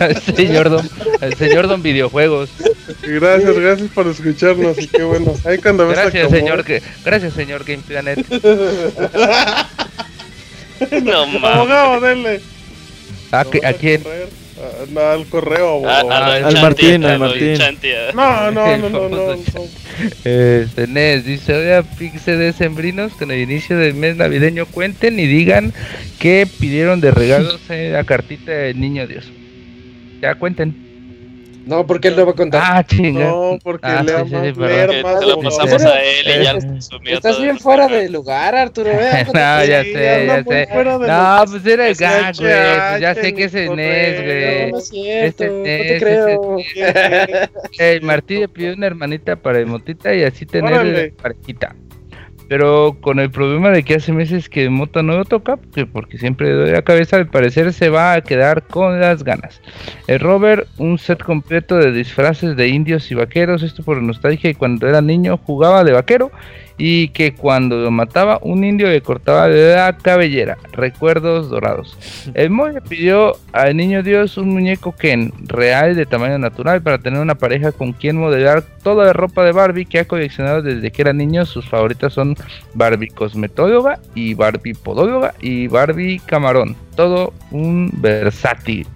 [0.00, 2.50] el señor Don, el señor Don Videojuegos.
[3.02, 5.32] Gracias, gracias por escucharnos y qué bueno.
[5.44, 8.18] Ahí cuando ves Gracias, señor, que, gracias, señor Game Planet.
[11.02, 11.44] No mames.
[11.44, 12.40] Abogado, denle.
[13.30, 14.02] ¿A, qué- a quién?
[14.02, 14.28] Correr.
[14.56, 16.12] Ah, no, al correo, Ah, abogado.
[16.12, 17.58] a Don Al Martín, al Martín.
[18.14, 19.42] No, no, no, no, no, no.
[20.24, 25.26] Este, Nes dice, oiga, Pixe de Sembrinos, con el inicio del mes navideño cuenten y
[25.26, 25.72] digan
[26.18, 29.30] qué pidieron de regalos en la cartita del niño Dios.
[30.22, 30.83] Ya cuenten.
[31.66, 32.62] No, porque él lo va a contar.
[32.64, 33.24] Ah, chinga.
[33.26, 36.58] No, porque Ah, le sí, sí, sí, te lo pasamos a él y ya lo
[36.58, 38.90] Eh, consumió Estás bien el fuera de lugar, Arturo.
[38.90, 39.92] vea, No, ya sé,
[40.26, 40.68] ya sé.
[40.74, 42.52] No, pues era el Es gag, güey.
[42.52, 44.72] Pues ya sé que es el NES, No, güey.
[44.72, 46.56] no es cierto, no es, te creo.
[47.78, 51.74] El Martí le pidió una hermanita para Emotita y así tener parejita.
[52.48, 56.18] Pero con el problema de que hace meses que Mota no lo toca, que porque
[56.18, 59.60] siempre le doy la cabeza, al parecer se va a quedar con las ganas.
[60.06, 64.54] El Robert, un set completo de disfraces de indios y vaqueros, esto por nostalgia y
[64.54, 66.30] cuando era niño jugaba de vaquero
[66.76, 71.96] y que cuando lo mataba un indio le cortaba la cabellera, recuerdos dorados.
[72.34, 76.98] El Moy le pidió al niño Dios un muñeco Ken real de tamaño natural para
[76.98, 80.90] tener una pareja con quien modelar toda la ropa de Barbie que ha coleccionado desde
[80.90, 81.46] que era niño.
[81.46, 82.36] Sus favoritas son
[82.74, 86.76] Barbie cosmetóloga y Barbie podóloga y Barbie camarón.
[86.96, 88.86] Todo un versátil.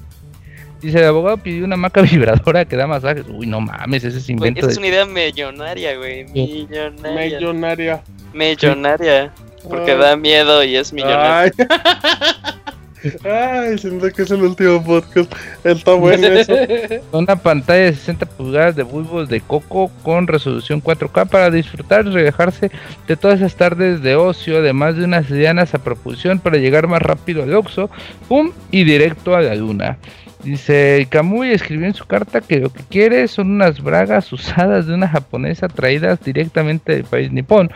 [0.81, 3.25] Dice, el abogado pidió una maca vibradora que da masajes.
[3.29, 4.79] Uy, no mames, ese es invento es de...
[4.79, 6.25] una idea millonaria, güey.
[6.27, 7.39] Millonaria.
[7.39, 8.03] Millonaria.
[8.33, 9.33] Millonaria.
[9.69, 9.97] Porque Ah.
[9.97, 11.53] da miedo y es millonaria.
[11.59, 11.67] Ay.
[13.25, 15.33] Ay, siento que es el último podcast.
[15.63, 16.53] Está bueno eso.
[17.13, 22.11] Una pantalla de 60 pulgadas de bulbos de coco con resolución 4K para disfrutar y
[22.11, 22.73] relajarse
[23.07, 27.01] de todas esas tardes de ocio, además de unas lianas a propulsión para llegar más
[27.01, 27.89] rápido al Oxxo,
[28.29, 29.97] pum, y directo a la luna.
[30.43, 34.95] Dice, Kamui escribió en su carta que lo que quiere son unas bragas usadas de
[34.95, 37.71] una japonesa traídas directamente del país nipón.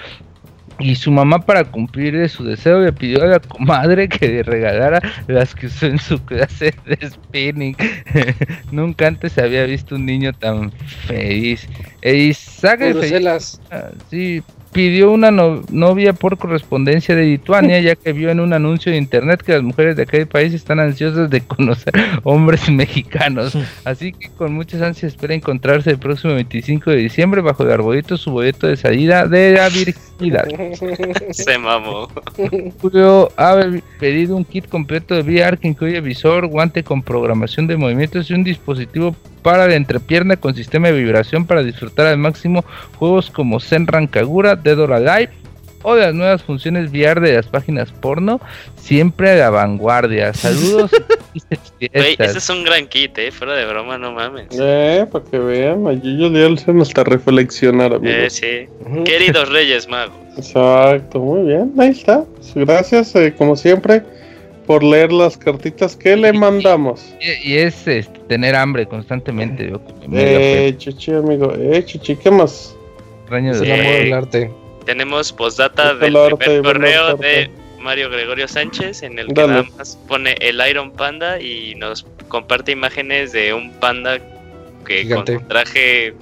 [0.78, 5.00] Y su mamá para cumplir su deseo le pidió a la comadre que le regalara
[5.28, 7.76] las que usó en su clase de spinning.
[8.72, 10.72] Nunca antes había visto un niño tan
[11.06, 11.68] feliz.
[12.00, 13.60] E Isaac el feliz-.
[13.70, 14.42] Ah, sí,
[14.72, 18.98] pidió una no- novia por correspondencia de Lituania, ya que vio en un anuncio de
[18.98, 21.92] internet que las mujeres de aquel país están ansiosas de conocer
[22.22, 23.56] hombres mexicanos.
[23.84, 28.16] Así que con muchas ansias espera encontrarse el próximo 25 de diciembre bajo el arbolito
[28.16, 30.46] su boleto de salida de la virginidad.
[31.32, 32.08] Se mamó.
[32.80, 33.56] Julio ha
[33.98, 38.34] pedido un kit completo de VR que incluye visor, guante con programación de movimientos y
[38.34, 42.64] un dispositivo para la entrepierna con sistema de vibración para disfrutar al máximo
[42.96, 45.30] juegos como Senran Kagura, Dead or Alive
[45.84, 48.40] o las nuevas funciones VR de las páginas porno,
[48.76, 50.32] siempre a la vanguardia.
[50.32, 50.90] Saludos.
[51.34, 52.28] y felices Güey, fiestas.
[52.30, 53.32] ese es un gran kit, eh.
[53.32, 54.46] Fuera de broma, no mames.
[54.52, 55.86] Eh, para que vean.
[55.88, 58.68] Allí yo hacen hasta reflexionar, Eh, sí.
[59.04, 60.14] Queridos Reyes Magos.
[60.36, 61.72] Exacto, muy bien.
[61.78, 62.24] Ahí está.
[62.54, 64.02] Gracias, eh, como siempre.
[64.66, 67.12] por leer las cartitas que le mandamos.
[67.20, 69.68] Y, y es este, tener hambre constantemente.
[69.68, 69.80] yo
[70.12, 71.52] Eh, chichi, amigo.
[71.58, 72.72] Eh, chichi, ¿qué más?
[73.32, 74.50] Extraño de- Eh, arte.
[74.84, 79.52] Tenemos postdata del arte, primer correo de Mario Gregorio Sánchez, en el que Dale.
[79.52, 84.18] nada más pone el Iron Panda y nos comparte imágenes de un panda
[84.86, 85.34] que Gigante.
[85.34, 86.14] con un traje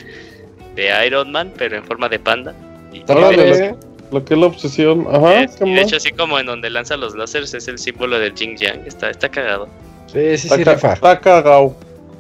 [0.76, 2.54] de Iron Man, pero en forma de panda.
[2.92, 3.74] Y, ¿eh?
[4.12, 5.06] Lo que es la obsesión.
[5.10, 7.78] Ajá, eh, ¿qué y de hecho, así como en donde lanza los láseres es el
[7.78, 8.82] símbolo del Jing Yang.
[8.86, 9.68] Está, está cagado.
[10.08, 11.76] Sí, sí, Está sí, está cagado.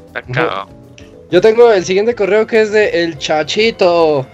[0.06, 0.68] Está cagado.
[1.30, 4.26] Yo tengo el siguiente correo que es de El Chachito.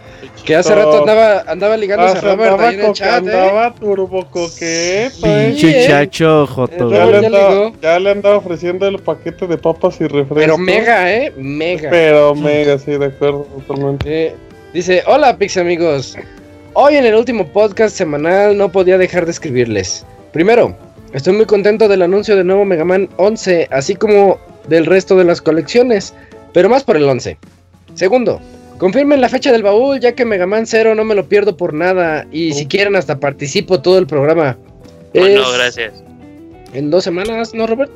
[0.45, 3.09] Que hace rato andaba, andaba ligándose Ah, a se Robert andaba, ahí en el chat,
[3.09, 3.15] ¿eh?
[3.17, 5.11] andaba turbo coqueto, eh.
[5.23, 5.89] Pinche eh.
[5.89, 6.93] chacho, Joto.
[6.93, 10.37] Eh, Ya le, ya andaba, ya le andaba ofreciendo el paquete de papas y refrescos.
[10.37, 11.33] Pero mega, ¿eh?
[11.37, 11.91] Mega.
[11.91, 14.27] Pero mega, sí, de acuerdo, totalmente.
[14.29, 14.35] Eh,
[14.73, 16.17] dice, hola Pix amigos.
[16.75, 20.05] Hoy en el último podcast semanal no podía dejar de escribirles.
[20.33, 20.77] Primero,
[21.13, 24.39] estoy muy contento del anuncio del nuevo Mega Man 11, así como
[24.69, 26.13] del resto de las colecciones,
[26.53, 27.39] pero más por el 11.
[27.95, 28.41] Segundo,
[28.79, 31.73] confirmen la fecha del baúl, ya que Mega Man 0 no me lo pierdo por
[31.75, 32.69] nada, y si Oh.
[32.69, 34.57] quieren hasta participo todo el programa.
[35.15, 35.93] Oh, Es no, gracias.
[36.73, 37.91] En dos semanas, ¿no, Robert?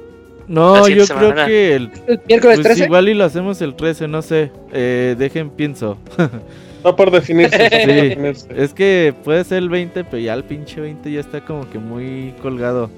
[0.49, 1.47] No, yo creo semana.
[1.47, 2.85] que el, ¿El miércoles pues 13?
[2.87, 4.51] igual y lo hacemos el 13, no sé.
[4.73, 5.97] Eh, dejen pienso.
[6.79, 7.63] Está por definirse.
[7.63, 7.93] está por Sí.
[8.01, 8.47] definirse.
[8.57, 11.79] Es que puede ser el 20, pero ya el pinche 20 ya está como que
[11.79, 12.91] muy colgado.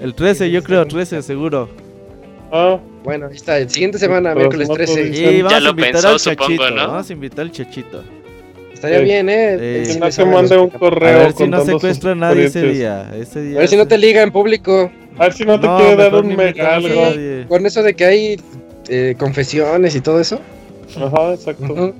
[0.00, 1.68] El 13, yo creo, 13 seguro.
[2.52, 4.92] Ah, Bueno, ahí está, el siguiente semana, Pero miércoles no 13.
[4.92, 6.70] podéis- Y vamos lo a invitar pensó, al supongo, chachito.
[6.72, 6.86] ¿no?
[6.88, 8.04] Vamos a invitar al chachito.
[8.74, 9.04] Estaría Sí.
[9.04, 9.82] bien, ¿eh?
[9.86, 11.20] Sí si no sabe mande un correo.
[11.20, 13.12] A ver si no secuestra a nadie ese día.
[13.16, 14.90] Ese día A ver si no te liga en público.
[15.16, 17.00] A ver si no te No, quiere dar un mega algo.
[17.48, 18.40] Con eso de que hay
[18.88, 20.40] eh, confesiones y todo eso.
[20.96, 21.94] Ajá, exacto.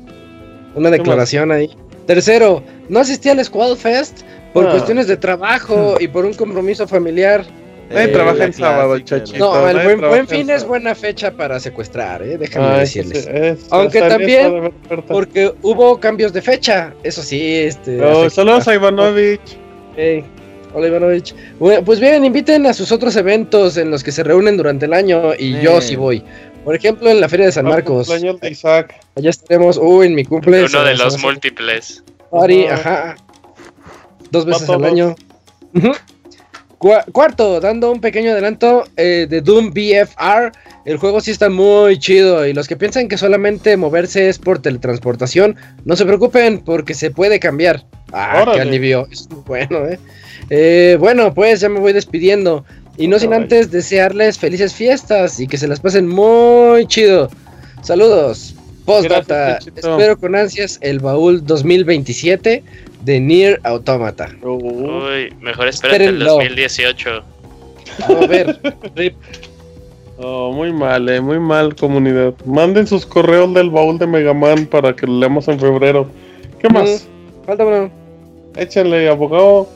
[0.75, 1.70] Una declaración ahí.
[2.07, 4.70] Tercero, no asistí al Squad Fest por Ah.
[4.73, 7.44] cuestiones de trabajo y por un compromiso familiar.
[7.90, 9.39] Nadie Eh, trabaja en sábado, chachito.
[9.39, 12.36] No, el buen, buen en fin es buena fecha para secuestrar, ¿eh?
[12.36, 13.26] déjame Ah, sí, decirles.
[13.28, 14.73] es- Aunque también.
[15.06, 18.00] Porque hubo cambios de fecha, eso sí, este...
[18.02, 19.40] Oh, afecta- saludos a Ivanovich.
[20.74, 21.34] Hola Ivanovich.
[21.58, 24.92] Bueno, pues bien, inviten a sus otros eventos en los que se reúnen durante el
[24.92, 25.60] año y Eh.
[25.62, 26.23] yo sí voy.
[26.65, 28.08] Por ejemplo, en la Feria de San Marcos.
[28.08, 28.94] cumpleaños de Isaac.
[29.15, 30.74] Allá estaremos, uy, en mi cumpleaños.
[30.74, 32.02] Uno de los múltiples.
[32.32, 33.15] Party, Ajá.
[34.32, 35.15] Dos veces al año.
[36.79, 40.53] Cuarto, dando un pequeño adelanto eh, de Doom BFR.
[40.85, 42.47] El juego sí está muy chido.
[42.47, 47.11] Y los que piensan que solamente moverse es por teletransportación, no se preocupen porque se
[47.11, 47.85] puede cambiar.
[48.13, 48.57] Ah, Órale.
[48.57, 49.09] qué alivio.
[49.13, 49.99] Es muy bueno, eh.
[50.51, 52.65] Eh, Bueno, pues ya me voy despidiendo.
[52.99, 57.31] Y no sin antes desearles felices fiestas y que se las pasen muy chido.
[57.83, 58.56] Saludos.
[58.86, 59.58] Postdata.
[59.58, 62.62] Espero con ansias el baúl 2027
[63.02, 64.31] de Nier Automata.
[64.42, 66.34] Uy, mejor espérate el Espérenlo.
[66.34, 67.23] 2018.
[68.02, 68.60] A ver,
[68.94, 69.15] rip.
[70.18, 72.34] oh, muy mal, eh, muy mal, comunidad.
[72.44, 76.08] Manden sus correos del baúl de Megaman para que lo leamos en febrero.
[76.60, 77.08] ¿Qué más?
[77.44, 77.90] falta uno.
[78.56, 79.68] Échenle, abogado.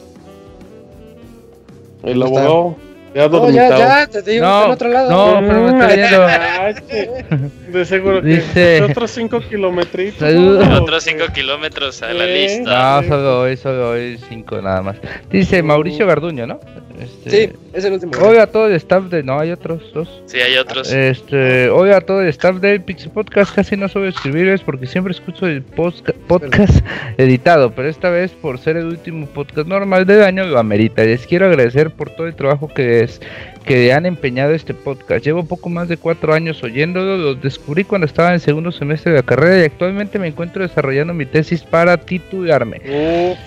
[2.04, 2.89] El ¿Dónde está?
[3.14, 5.10] Ya No, ya, ya, te digo, No, está en otro lado.
[5.40, 7.70] no, pero me sí.
[7.72, 10.14] De seguro que Dice- otros 5 kilómetros.
[10.18, 10.68] Saludos.
[10.80, 13.00] Otros 5 kilómetros a la lista.
[13.02, 14.96] No, solo hoy, solo hoy cinco nada más.
[15.30, 16.60] Dice Mauricio Garduño, ¿no?
[17.00, 18.12] Este, Sí, es el último.
[18.20, 19.22] Oiga a todo el staff de.
[19.22, 20.22] No, hay otros dos.
[20.26, 20.92] Sí, hay otros.
[20.92, 23.54] Este, oiga a todo el staff del Pixel Podcast.
[23.54, 26.84] Casi no suelo escribirles porque siempre escucho el podcast
[27.18, 27.72] editado.
[27.72, 31.02] Pero esta vez, por ser el último podcast normal del año, lo amerita.
[31.04, 33.20] Les quiero agradecer por todo el trabajo que es
[33.64, 35.24] que han empeñado este podcast.
[35.24, 37.16] Llevo poco más de cuatro años oyéndolo.
[37.16, 40.62] Lo descubrí cuando estaba en el segundo semestre de la carrera y actualmente me encuentro
[40.62, 42.80] desarrollando mi tesis para titularme.
[42.84, 43.38] Uf,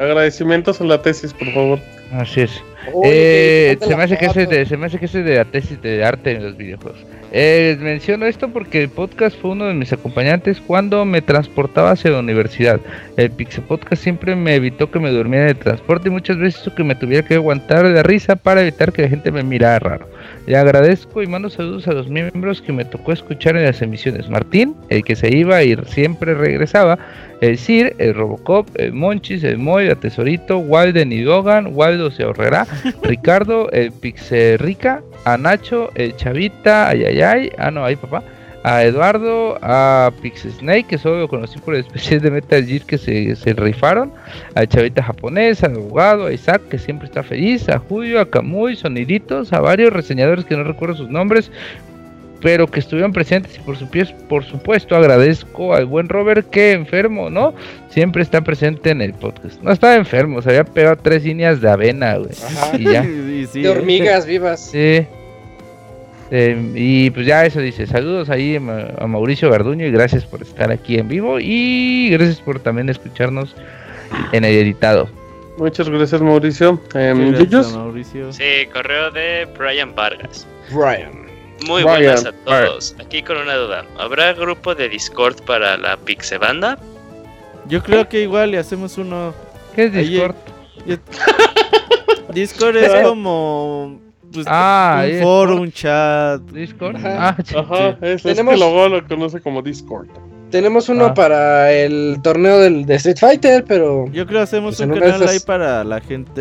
[0.00, 1.78] agradecimientos en la tesis, por favor.
[2.12, 2.62] Así es.
[3.04, 5.80] Eh, se, me hace que ese de, se me hace que ese de la tesis
[5.80, 7.04] de arte en los videojuegos.
[7.36, 12.12] Eh, menciono esto porque el podcast fue uno de mis acompañantes cuando me transportaba hacia
[12.12, 12.80] la universidad.
[13.16, 16.74] El Pixel Podcast siempre me evitó que me durmiera el transporte y muchas veces hizo
[16.74, 20.08] que me tuviera que aguantar de risa para evitar que la gente me mirara raro.
[20.46, 24.28] Le agradezco y mando saludos a los miembros que me tocó escuchar en las emisiones.
[24.28, 26.98] Martín, el que se iba y siempre regresaba.
[27.40, 32.22] El Sir, el Robocop, el Monchis, el Moy, el Tesorito, Walden y Dogan, Waldo se
[32.22, 32.66] ahorrará,
[33.02, 38.22] Ricardo, el Pixelrica, a Nacho, el Chavita, Ayayay, ah no, ahí papá,
[38.64, 42.82] a Eduardo, a Pixel Snake, que solo lo conocí por el especial de Metal Gear
[42.82, 44.10] que se, se rifaron,
[44.54, 48.74] al Chavita japonés, al abogado, a Isaac, que siempre está feliz, a Julio, a Camuy,
[48.74, 51.50] Soniditos, a varios reseñadores que no recuerdo sus nombres,
[52.44, 57.30] pero que estuvieron presentes y por, supuesto, por supuesto agradezco al buen Robert que enfermo,
[57.30, 57.54] ¿no?
[57.88, 59.60] Siempre está presente en el podcast.
[59.62, 62.30] No estaba enfermo, se había pegado tres líneas de avena, güey.
[62.46, 62.76] Ajá.
[62.78, 63.04] Y ya.
[63.34, 64.60] Y sí, De hormigas vivas.
[64.70, 65.06] Sí.
[66.30, 70.24] Eh, y pues ya eso dice, saludos ahí a Ma- a Mauricio Garduño y gracias
[70.24, 73.54] por estar aquí en vivo y gracias por también escucharnos
[74.32, 75.08] en el editado.
[75.58, 76.80] Muchas gracias, Mauricio.
[76.94, 78.32] Em, Gracias, Mauricio.
[78.32, 80.46] Sí, correo de Brian Vargas.
[80.72, 81.23] Brian.
[81.66, 82.94] Muy buenas a todos.
[83.00, 83.84] Aquí con una duda.
[83.98, 86.78] ¿Habrá grupo de Discord para la Pixebanda?
[87.68, 89.32] Yo creo que igual y hacemos uno.
[89.74, 90.34] ¿Qué es Ahí, Discord?
[90.86, 90.96] yo-
[92.34, 94.00] Discord es como
[94.32, 96.40] pues, Ah, un es foro, un chat.
[96.50, 96.96] Discord.
[96.96, 97.28] Ajá.
[97.28, 98.06] Ah, Ajá, sí.
[98.06, 100.08] es, es Tenemos- que luego lo conoce como Discord.
[100.50, 101.14] Tenemos uno Ah.
[101.14, 105.28] para el torneo del, de Street Fighter, pero Yo creo que hacemos Pues un canal
[105.28, 106.40] ahí para la gente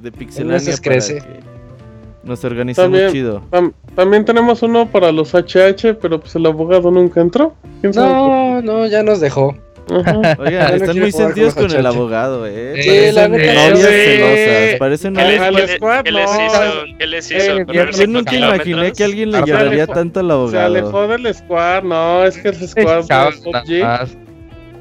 [0.00, 1.18] de Pixelania para crece.
[1.18, 1.57] que
[2.28, 3.10] nos organicemos También.
[3.12, 3.42] chido.
[3.50, 7.54] Tam- también tenemos uno para los HH, pero pues el abogado nunca entró.
[7.80, 9.56] ¿Quién sabe por no, no, ya nos dejó.
[9.90, 10.12] Ajá.
[10.38, 12.74] No están muy sentidos con el abogado, eh.
[12.82, 13.54] Sí, Parecen la novias
[13.88, 14.78] celosas.
[14.78, 15.66] Parecen ¿Qué les, Al novias.
[15.66, 16.46] qué le- squad, qué les no.
[16.46, 16.60] hizo?
[16.98, 17.38] ¿Qué les hizo?
[17.58, 21.08] Eh, ¿Correr yo nunca imaginé que alguien le Aparte, lloraría tanto al Se alejó abogado.
[21.08, 23.04] del squad, no, es que el squad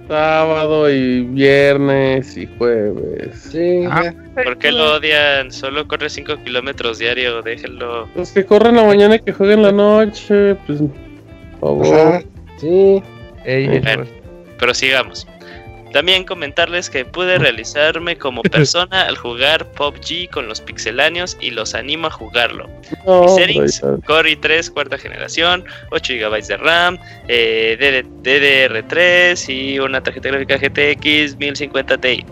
[0.08, 3.50] sábado y viernes y jueves.
[3.52, 4.14] Sí, Ah.
[4.36, 5.52] ¿Por qué lo odian?
[5.52, 8.08] Solo corre 5 kilómetros diario, déjenlo.
[8.16, 10.80] Los que corren la mañana y que jueguen la noche, pues,
[11.60, 11.95] por favor.
[12.08, 12.22] Ajá.
[12.58, 13.02] Sí.
[13.45, 13.82] Ey, Bueno.
[14.03, 14.10] pues,
[14.60, 15.27] Pero sigamos.
[15.98, 21.74] También comentarles que pude realizarme como persona al jugar PUBG con los pixeláneos y los
[21.74, 22.69] animo a jugarlo.
[23.08, 28.06] No, Mis settings, pero ya- Core i3 cuarta generación, 8 GB de RAM, eh, DD
[28.22, 32.24] DDR3 y una tarjeta gráfica GTX 1050 Ti.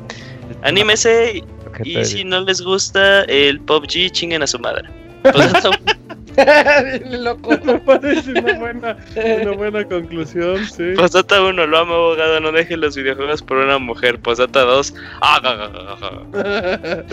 [0.61, 1.43] Anímese
[1.75, 4.87] ¿qué y si no les gusta el PUBG, chinguen a su madre.
[5.23, 5.33] Pues,
[7.09, 7.51] Loco.
[7.63, 8.97] Me parece una buena,
[9.41, 10.93] una buena conclusión, sí.
[10.95, 14.19] Posdata 1, lo amo abogado, no dejen los videojuegos por una mujer.
[14.19, 15.41] Posdata 2, ah,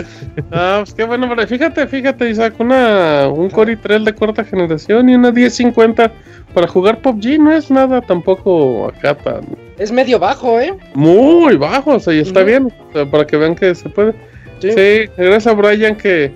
[0.52, 5.08] ah, pues qué bueno, pero fíjate, fíjate, Isaac, una, un Core i3 de cuarta generación
[5.08, 6.12] y una 1050
[6.54, 9.46] para jugar PUBG no es nada tampoco acá tan
[9.78, 10.74] Es medio bajo, ¿eh?
[10.94, 14.12] muy bajo, o sea, y está bien, o sea, para que vean que se puede.
[14.60, 14.70] Sí.
[14.72, 16.32] Sí, gracias a Brian que,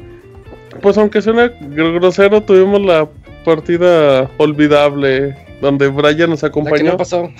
[0.80, 3.08] pues aunque suene gr- grosero, tuvimos la
[3.44, 6.92] partida olvidable donde Brian nos La que acompañó.
[6.92, 7.30] no pasó.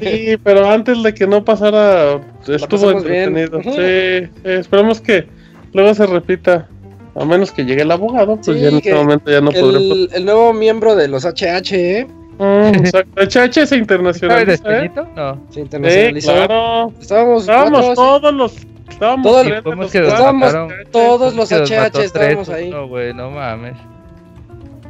[0.00, 3.36] Sí, pero antes de que no pasara, estuvo bien.
[3.36, 3.58] entretenido.
[3.58, 3.70] Ujú.
[3.72, 5.26] Sí, sí, esperemos que
[5.72, 6.68] luego se repita.
[7.16, 9.74] A menos que llegue el abogado, pues Sí, ya en este momento ya no podremos.
[9.82, 12.06] el, el nuevo miembro de los HH, ¿eh?
[12.38, 13.12] Mm, exacto.
[13.22, 14.90] HH se ¿Sabes de internacionaliza, ¿eh?
[15.14, 15.34] No.
[15.48, 16.32] Se Sí, internacionalizó.
[16.32, 16.92] claro.
[17.00, 17.94] Estábamos, Estábamos cuatro, sí.
[17.94, 18.56] todos los.
[18.94, 19.98] Estábamos Todo el- tres de ¿Cómo los que.
[19.98, 20.72] Estábamos mataron?
[20.90, 22.70] todos los Que los HH estábamos ahí.
[22.70, 23.74] No, güey, no mames.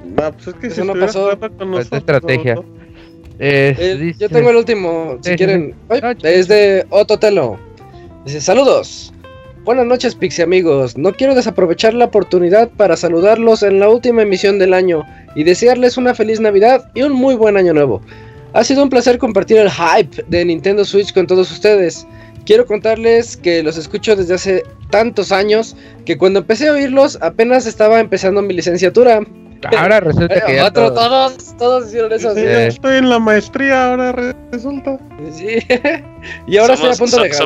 [0.05, 1.39] No, pues es que Eso si no pasó.
[1.59, 2.55] con nosotros, estrategia.
[2.57, 2.65] ¿no?
[3.39, 5.75] Eh, Eh, dice- yo tengo el último, si quieren.
[5.89, 7.59] Ay, es de Ototelo.
[8.25, 9.13] Dice, saludos.
[9.65, 10.97] Buenas noches, Pixie amigos.
[10.99, 15.97] No quiero desaprovechar la oportunidad para saludarlos en la última emisión del año y desearles
[15.97, 18.03] una feliz Navidad y un muy buen año nuevo.
[18.53, 22.07] Ha sido un placer compartir el hype de Nintendo Switch con todos ustedes.
[22.47, 27.67] Quiero contarles que los escucho desde hace tantos años que cuando empecé a oírlos apenas
[27.67, 29.21] estaba empezando mi licenciatura.
[29.79, 32.35] Ahora resulta que ya otro, todo- todos, todos hicieron eso.
[32.35, 32.47] Sí, sí.
[32.47, 34.99] yo estoy en la maestría ahora re- resulta.
[35.33, 35.59] Sí.
[36.47, 37.45] y ahora Somos- estoy a punto de so-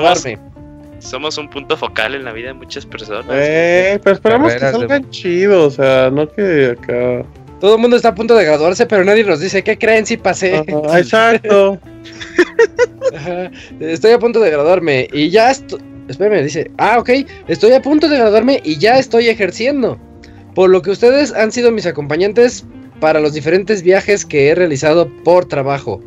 [1.00, 3.26] somos- un punto focal en la vida de muchas personas.
[3.30, 7.24] Eh, pero esperamos que Carreras de- salgan chidos, o sea, no que acá.
[7.60, 10.16] Todo el mundo está a punto de graduarse, pero nadie nos dice qué creen si
[10.16, 10.56] pasé.
[10.56, 11.78] Ajá, exacto.
[13.14, 13.50] Ajá.
[13.80, 15.80] Estoy a punto de graduarme y ya estoy.
[16.08, 16.70] Espérame, dice.
[16.78, 17.10] Ah, ok.
[17.48, 19.98] Estoy a punto de graduarme y ya estoy ejerciendo.
[20.54, 22.64] Por lo que ustedes han sido mis acompañantes
[23.00, 26.00] para los diferentes viajes que he realizado por trabajo.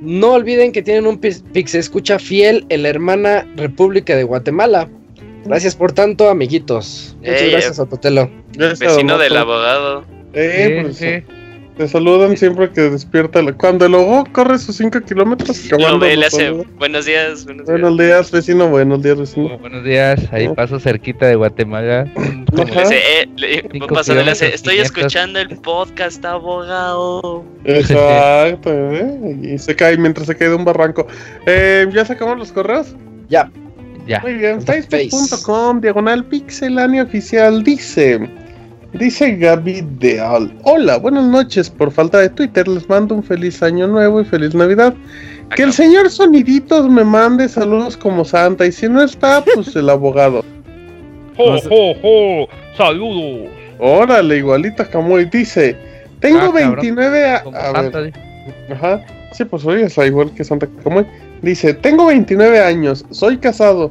[0.00, 4.88] No olviden que tienen un pix escucha fiel en la hermana República de Guatemala.
[5.44, 7.16] Gracias por tanto, amiguitos.
[7.20, 8.30] Muchas Ey, gracias, Ototelo.
[8.52, 10.04] Gracias, Vecino del abogado.
[10.32, 11.34] Eh, Sí, pues, sí.
[11.76, 13.40] Te saludan siempre que despierta.
[13.40, 16.64] la- Cuando el logo corre sus 5 kilómetros, Lo acabando ve, le los hace saluda.
[16.78, 17.80] buenos días, buenos días.
[17.80, 18.68] Buenos días, vecino.
[18.68, 19.58] Buenos días, vecino.
[19.58, 20.54] Buenos días, ahí Oh.
[20.54, 22.04] paso cerquita de Guatemala.
[22.60, 24.84] Eh, le- Cinco pasando, le hace, kilómetros, estoy 500.
[24.98, 27.44] escuchando el podcast, abogado.
[27.64, 29.36] Exacto, ¿eh?
[29.42, 31.06] Y se cae mientras se cae de un barranco.
[31.46, 32.94] Eh, ¿Ya sacamos los correos?
[33.30, 33.50] Ya.
[34.06, 34.20] Ya.
[34.20, 38.28] Muy bien, facebook.com, diagonal pixelania oficial, dice,
[38.92, 40.52] dice Gaby Deal.
[40.64, 44.54] Hola, buenas noches, por falta de Twitter les mando un feliz año nuevo y feliz
[44.54, 44.94] Navidad.
[45.54, 49.88] Que el señor Soniditos me mande saludos como Santa y si no está, pues el
[49.90, 50.44] abogado.
[51.36, 52.48] ¡Jo, jo, jo!
[52.76, 53.50] ¡Saludos!
[53.78, 55.76] Órale, igualita Camuy, dice,
[56.20, 56.76] Tengo Ah, cabrón.
[56.76, 58.12] 29 a, a Santa, ver,
[58.70, 59.04] Ajá.
[59.32, 61.06] Sí, pues oye, es igual que Santa Camuy.
[61.42, 63.90] Dice, tengo 29 años, soy casado.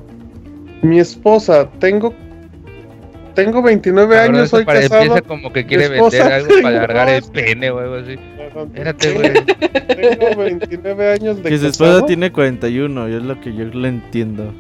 [0.82, 2.14] Mi esposa, tengo...
[3.44, 5.02] Tengo 29 cabrón, años, soy pare- casado.
[5.04, 8.16] Empieza como que quiere vender algo para alargar el pene o algo así.
[8.74, 9.34] Espérate, güey.
[10.18, 13.88] Tengo 29 años de Que su esposa tiene 41, y es lo que yo le
[13.88, 14.54] entiendo.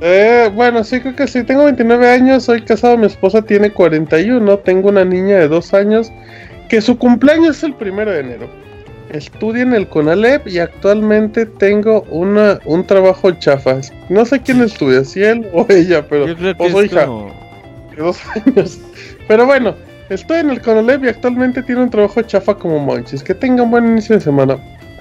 [0.00, 1.44] Eh, bueno, sí, creo que sí.
[1.44, 4.58] Tengo 29 años, soy casado, mi esposa tiene 41.
[4.58, 6.10] Tengo una niña de 2 años
[6.68, 8.48] que su cumpleaños es el primero de enero.
[9.10, 13.76] Estudia en el CONALEP y actualmente tengo una, un trabajo chafa.
[14.08, 16.86] No sé quién estudia, si él o ella, pero Yo creo o que su es
[16.86, 17.41] hija como...
[17.96, 18.80] de 2 años.
[19.28, 19.74] Pero bueno,
[20.08, 23.22] estoy en el CONALEP y actualmente tiene un trabajo chafa como Monchis.
[23.22, 24.58] Que tenga un buen inicio de semana.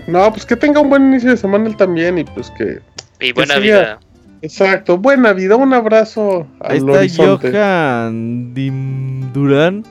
[0.07, 2.79] No, pues que tenga un buen inicio de semana él también y pues que...
[3.19, 3.99] Y buena vida.
[4.41, 7.51] Exacto, buena vida, un abrazo Ahí al está horizonte.
[7.51, 9.83] Johan Dim Durán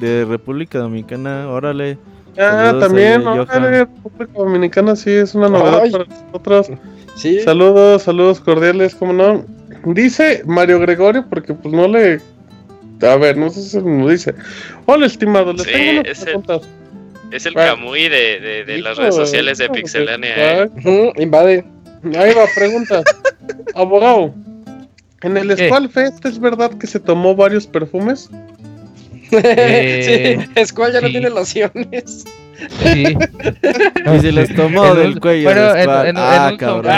[0.00, 1.48] de República Dominicana.
[1.48, 1.96] Órale.
[2.36, 3.62] Ah, también, ahí, Johan.
[3.62, 5.90] República Dominicana sí es una novedad Ay.
[5.92, 6.70] para nosotros.
[7.14, 7.40] Sí.
[7.40, 9.44] Saludos, saludos cordiales, como no.
[9.84, 12.20] Dice Mario Gregorio, porque pues no le.
[13.02, 14.34] A ver, no sé si se lo dice.
[14.86, 16.42] Hola, estimado, les Sí, tengo es el-.
[17.32, 17.54] Es el.
[17.54, 20.64] Camuy de, de, de las redes sociales de Pixelania.
[20.64, 21.12] ¿eh?
[21.18, 21.64] Invade.
[22.16, 23.02] Ahí va, pregunta.
[23.74, 24.34] Abogado,
[25.22, 25.66] ¿en el ¿Qué?
[25.68, 28.28] Squall Fest es verdad que se tomó varios perfumes?
[29.34, 32.24] Eh, sí, Squall ya no tiene lociones.
[32.82, 33.04] Sí.
[34.14, 35.50] Y se los tomó En del un- cuello.
[35.50, 36.94] en, en- en ah, un cabrón.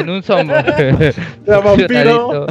[0.00, 0.98] en un sombrero.
[1.46, 2.46] La vampiro.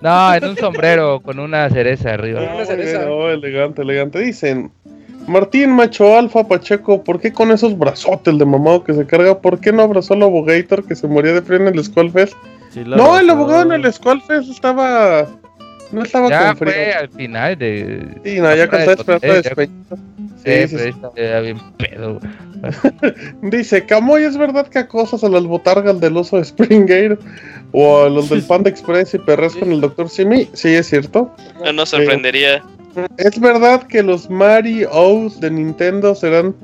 [0.00, 2.40] No, en un sombrero con una cereza arriba.
[2.54, 3.10] Una cereza.
[3.10, 4.18] oh, elegante, elegante.
[4.20, 4.70] Dicen,
[5.26, 9.38] Martín Macho Alfa Pacheco, ¿por qué con esos brazotes de mamado que se carga?
[9.40, 12.34] ¿Por qué no abrazó al abogator que se moría de frío en el Skull Fest?
[12.70, 15.26] Sí, lo No, el abogado en el Skull Fest estaba...
[15.90, 16.72] No estaba Ya con frío.
[16.74, 18.06] fue al final de.
[18.22, 19.78] Sí, no, ya afuera cuando estaba esperando hotel, a ya- despeñar.
[20.44, 20.88] Sí, Sí, sí, pero sí.
[20.88, 22.18] esta era bien pedo.
[22.18, 22.32] güey.
[23.42, 27.18] Dice, Camoy, ¿es verdad que acosas a las botargas del oso de Springate?
[27.72, 30.08] O a los del Panda Express y perres con el Dr.
[30.08, 30.48] Simi?
[30.52, 31.34] Sí, es cierto.
[31.64, 32.62] No nos sorprendería.
[33.16, 36.54] ¿Es verdad que los Mario-Os de Nintendo serán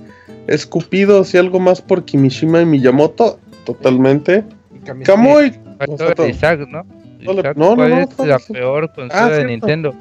[0.48, 3.39] escupidos y algo más por Kimishima y Miyamoto?
[3.64, 4.42] Totalmente.
[4.84, 6.84] Faltó Nosotros- Isaac, ¿no?
[7.20, 9.50] No Isaac, ¿cuál no, es la peor consola Ah, de cierto.
[9.50, 9.94] Nintendo?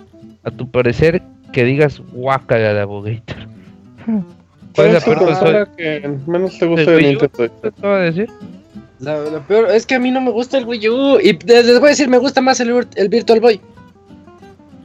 [0.43, 1.21] A tu parecer,
[1.53, 3.47] que digas guácala de Abogator.
[4.75, 5.69] ¿Cuál es la ¿cuál peor consola?
[5.77, 7.09] que menos te gusta ¿El de Wii U?
[7.09, 7.53] Nintendo?
[7.61, 8.29] ¿Qué te voy a decir?
[8.99, 11.19] La, la peor es que a mí no me gusta el Wii U.
[11.19, 13.59] Y les voy a decir, me gusta más el, el Virtual Boy.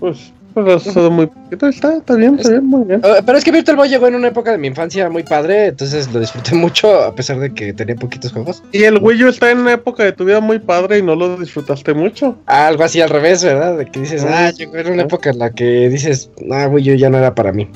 [0.00, 1.68] Pues, pues ha usado muy poquito.
[1.68, 3.00] Está, está bien, está bien, muy bien.
[3.00, 5.66] Uh, pero es que Virtual Boy llegó en una época de mi infancia muy padre,
[5.66, 8.62] entonces lo disfruté mucho a pesar de que tenía poquitos juegos.
[8.72, 11.14] Y el Wii U está en una época de tu vida muy padre y no
[11.14, 12.36] lo disfrutaste mucho.
[12.46, 13.78] Algo así al revés, ¿verdad?
[13.78, 16.92] De que dices, Ah, ah, llegó en una época en la que dices, ah, Wii
[16.92, 17.68] U ya no era para mí.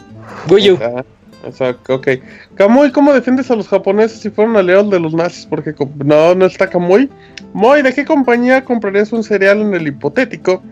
[0.51, 0.79] Wii U.
[0.83, 1.05] Ah,
[1.45, 2.09] Exacto, ok.
[2.55, 5.47] Kamui, ¿cómo defiendes a los japoneses si fueron aliados de los nazis?
[5.47, 7.09] Porque no, no está Kamui.
[7.53, 10.63] Moy, ¿de qué compañía comprarías un cereal en el hipotético?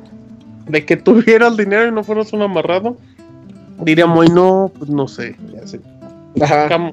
[0.66, 2.96] De que tuvieras dinero y no fueras un amarrado.
[3.78, 5.36] Diría Moy, no, pues no sé.
[5.52, 5.80] Ya sé.
[6.40, 6.68] Ajá.
[6.68, 6.92] Cam,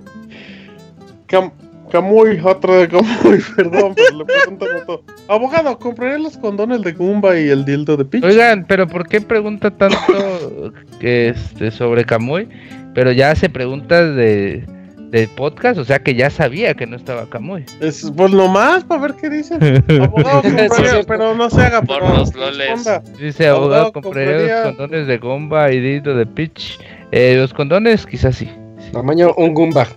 [1.27, 1.51] Cam,
[1.91, 5.03] Kamui, otra de Kamui, perdón, pero le preguntan a todo.
[5.27, 8.23] Abogado, ¿compraría los condones de Goomba y el dildo de Peach?
[8.23, 12.47] Oigan, pero ¿por qué pregunta tanto que este, sobre Kamui?
[12.93, 14.64] Pero ya hace preguntas de,
[15.11, 17.64] de podcast, o sea que ya sabía que no estaba Kamui.
[17.80, 19.59] Es, pues nomás, para ver qué dicen.
[20.01, 22.83] Abogado, compraría, pero no se haga, Por los loles.
[23.19, 26.80] Dice Abogado, abogado, compraré compraría- los condones de Gomba y Dito de Peach.
[27.11, 28.49] Eh, los condones, quizás sí.
[28.91, 29.88] Tamaño un Goomba.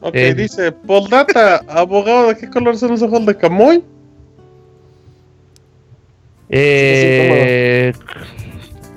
[0.00, 0.34] Ok, Eh.
[0.34, 3.82] dice, Poldata, abogado, ¿de qué color son los ojos de Camoy?
[6.50, 7.92] Eh,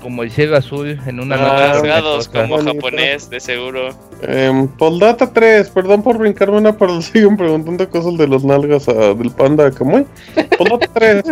[0.01, 2.73] como el cielo azul en una Ah, noche Rasgados como Bonito.
[2.75, 3.89] japonés, de seguro.
[4.21, 9.13] Eh, Poldata 3, perdón por brincarme una, pero siguen preguntando cosas de los nalgas a-
[9.13, 10.05] del panda Camoy.
[10.57, 11.23] Poldata 3,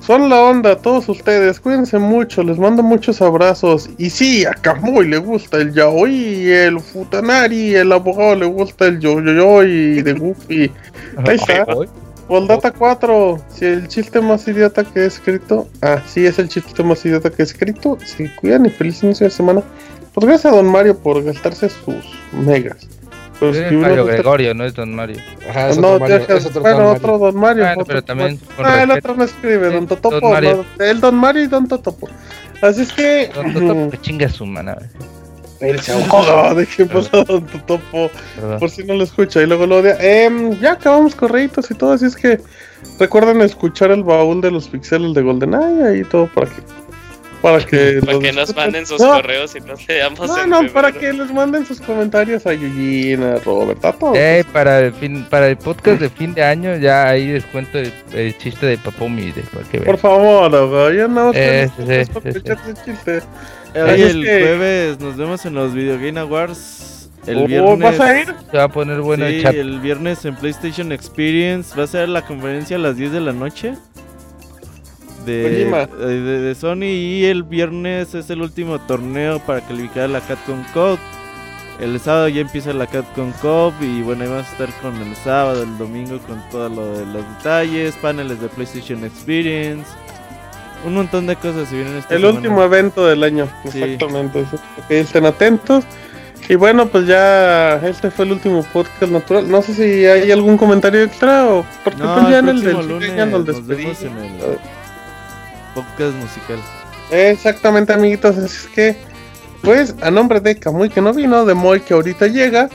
[0.00, 3.90] son la onda, todos ustedes, cuídense mucho, les mando muchos abrazos.
[3.98, 8.98] Y sí, a Camoy le gusta el yaoi, el futanari, el abogado le gusta el
[8.98, 10.70] yoyoy de Goofy.
[11.26, 11.66] Ahí está.
[12.32, 12.38] Hoy.
[12.40, 16.82] Poldata 4, si el chiste más idiota que he escrito, ah, sí es el chiste
[16.84, 19.62] más idiota que he escrito, se cuidan y feliz inicio de semana.
[20.14, 22.76] Pues gracias a Don Mario por gastarse sus megas.
[23.40, 25.16] Es Mario Gregorio, no es Don Mario.
[25.48, 26.92] Ajá, es no, otro Mario, deja- es otro bueno, Mario.
[26.92, 27.64] otro Don Mario.
[27.64, 30.20] Bueno, otro pero Don también con Ah, el otro no escribe, Sí, Don Totopo.
[30.20, 30.66] Don Mario.
[30.78, 32.08] no, el Don Mario y Don Totopo.
[32.60, 33.30] Así es que.
[33.34, 34.76] Don Totopo, que chinga su mana.
[35.60, 36.18] Ahogó.
[36.18, 37.44] Oh, ¿De qué pasó Don?
[37.44, 38.58] Perdón.
[38.58, 39.96] Por si no lo escucha y luego lo odia.
[40.00, 42.40] Em, ya acabamos correitos y todo, así es que
[42.98, 46.60] recuerden escuchar el baúl de los pixeles de GoldenEye y todo por aquí.
[47.42, 50.92] Para que, Para que nos manden sus No, correos y nos leamos No, no, para
[50.92, 54.16] que les manden sus comentarios a Yujin, a Robert, a todos.
[54.16, 57.78] Eh, para el fin, para el podcast de fin de año ya ahí les cuento
[57.78, 61.30] el, el chiste de Papumi de para que Por favor, ya no.
[61.34, 63.22] Eh, sí, sí, sí, echarse
[63.74, 67.10] el que- jueves nos vemos en los Video Game Awards.
[67.26, 67.98] El Oh, viernes.
[67.98, 68.34] ¿Vas a ir?
[68.50, 69.54] Se va a poner bueno sí, el chat.
[69.54, 73.32] el viernes en PlayStation Experience va a ser la conferencia a las 10 de la
[73.32, 73.74] noche.
[75.26, 80.20] De, de, de Sony y el viernes es el último torneo para calificar a la
[80.22, 80.98] Capcom Cup.
[81.78, 85.14] El sábado ya empieza la Capcom Cup y bueno, ahí vamos a estar con el
[85.16, 89.84] sábado, el domingo con todo lo de los detalles, paneles de PlayStation Experience.
[90.84, 92.38] Un montón de cosas se vienen esta El semana.
[92.38, 93.82] último evento del año, Sí.
[93.82, 94.44] exactamente.
[94.88, 95.84] Que estén atentos.
[96.48, 99.48] Y bueno, pues ya este fue el último podcast natural.
[99.50, 102.62] No sé si hay algún comentario extra o porque No, pues ya el en el
[102.64, 104.02] del lunes año nos despedimos.
[104.02, 104.58] en el
[105.74, 106.58] podcast musical.
[107.10, 108.36] Exactamente, amiguitos.
[108.36, 108.96] Así es que,
[109.62, 112.68] pues, a nombre de Kamui que no vino, de Moy que ahorita llega,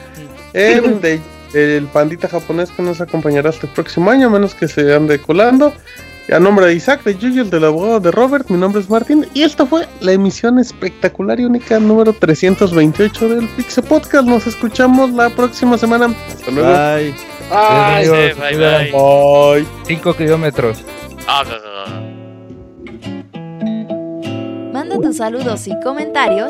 [0.53, 1.19] el de
[1.53, 5.74] el pandita japonés que nos acompañará este próximo año, a menos que se ande colando.
[6.28, 8.90] Y a nombre de Isaac, de Yuji, el del abogado de Robert, mi nombre es
[8.90, 9.28] Martín.
[9.36, 14.28] Y esta fue la emisión espectacular y única número 328 del Pixel Podcast.
[14.28, 16.16] Nos escuchamos la próxima semana.
[16.28, 16.70] Hasta luego.
[16.70, 17.14] Bye.
[17.50, 18.08] Bye.
[18.10, 18.92] Amigos, bye, cuidan.
[18.92, 19.62] bye.
[19.62, 19.68] Bye.
[19.86, 20.84] 5 kilómetros.
[21.28, 22.02] Ah, ah, ah.
[24.74, 26.50] Manda tus saludos y comentarios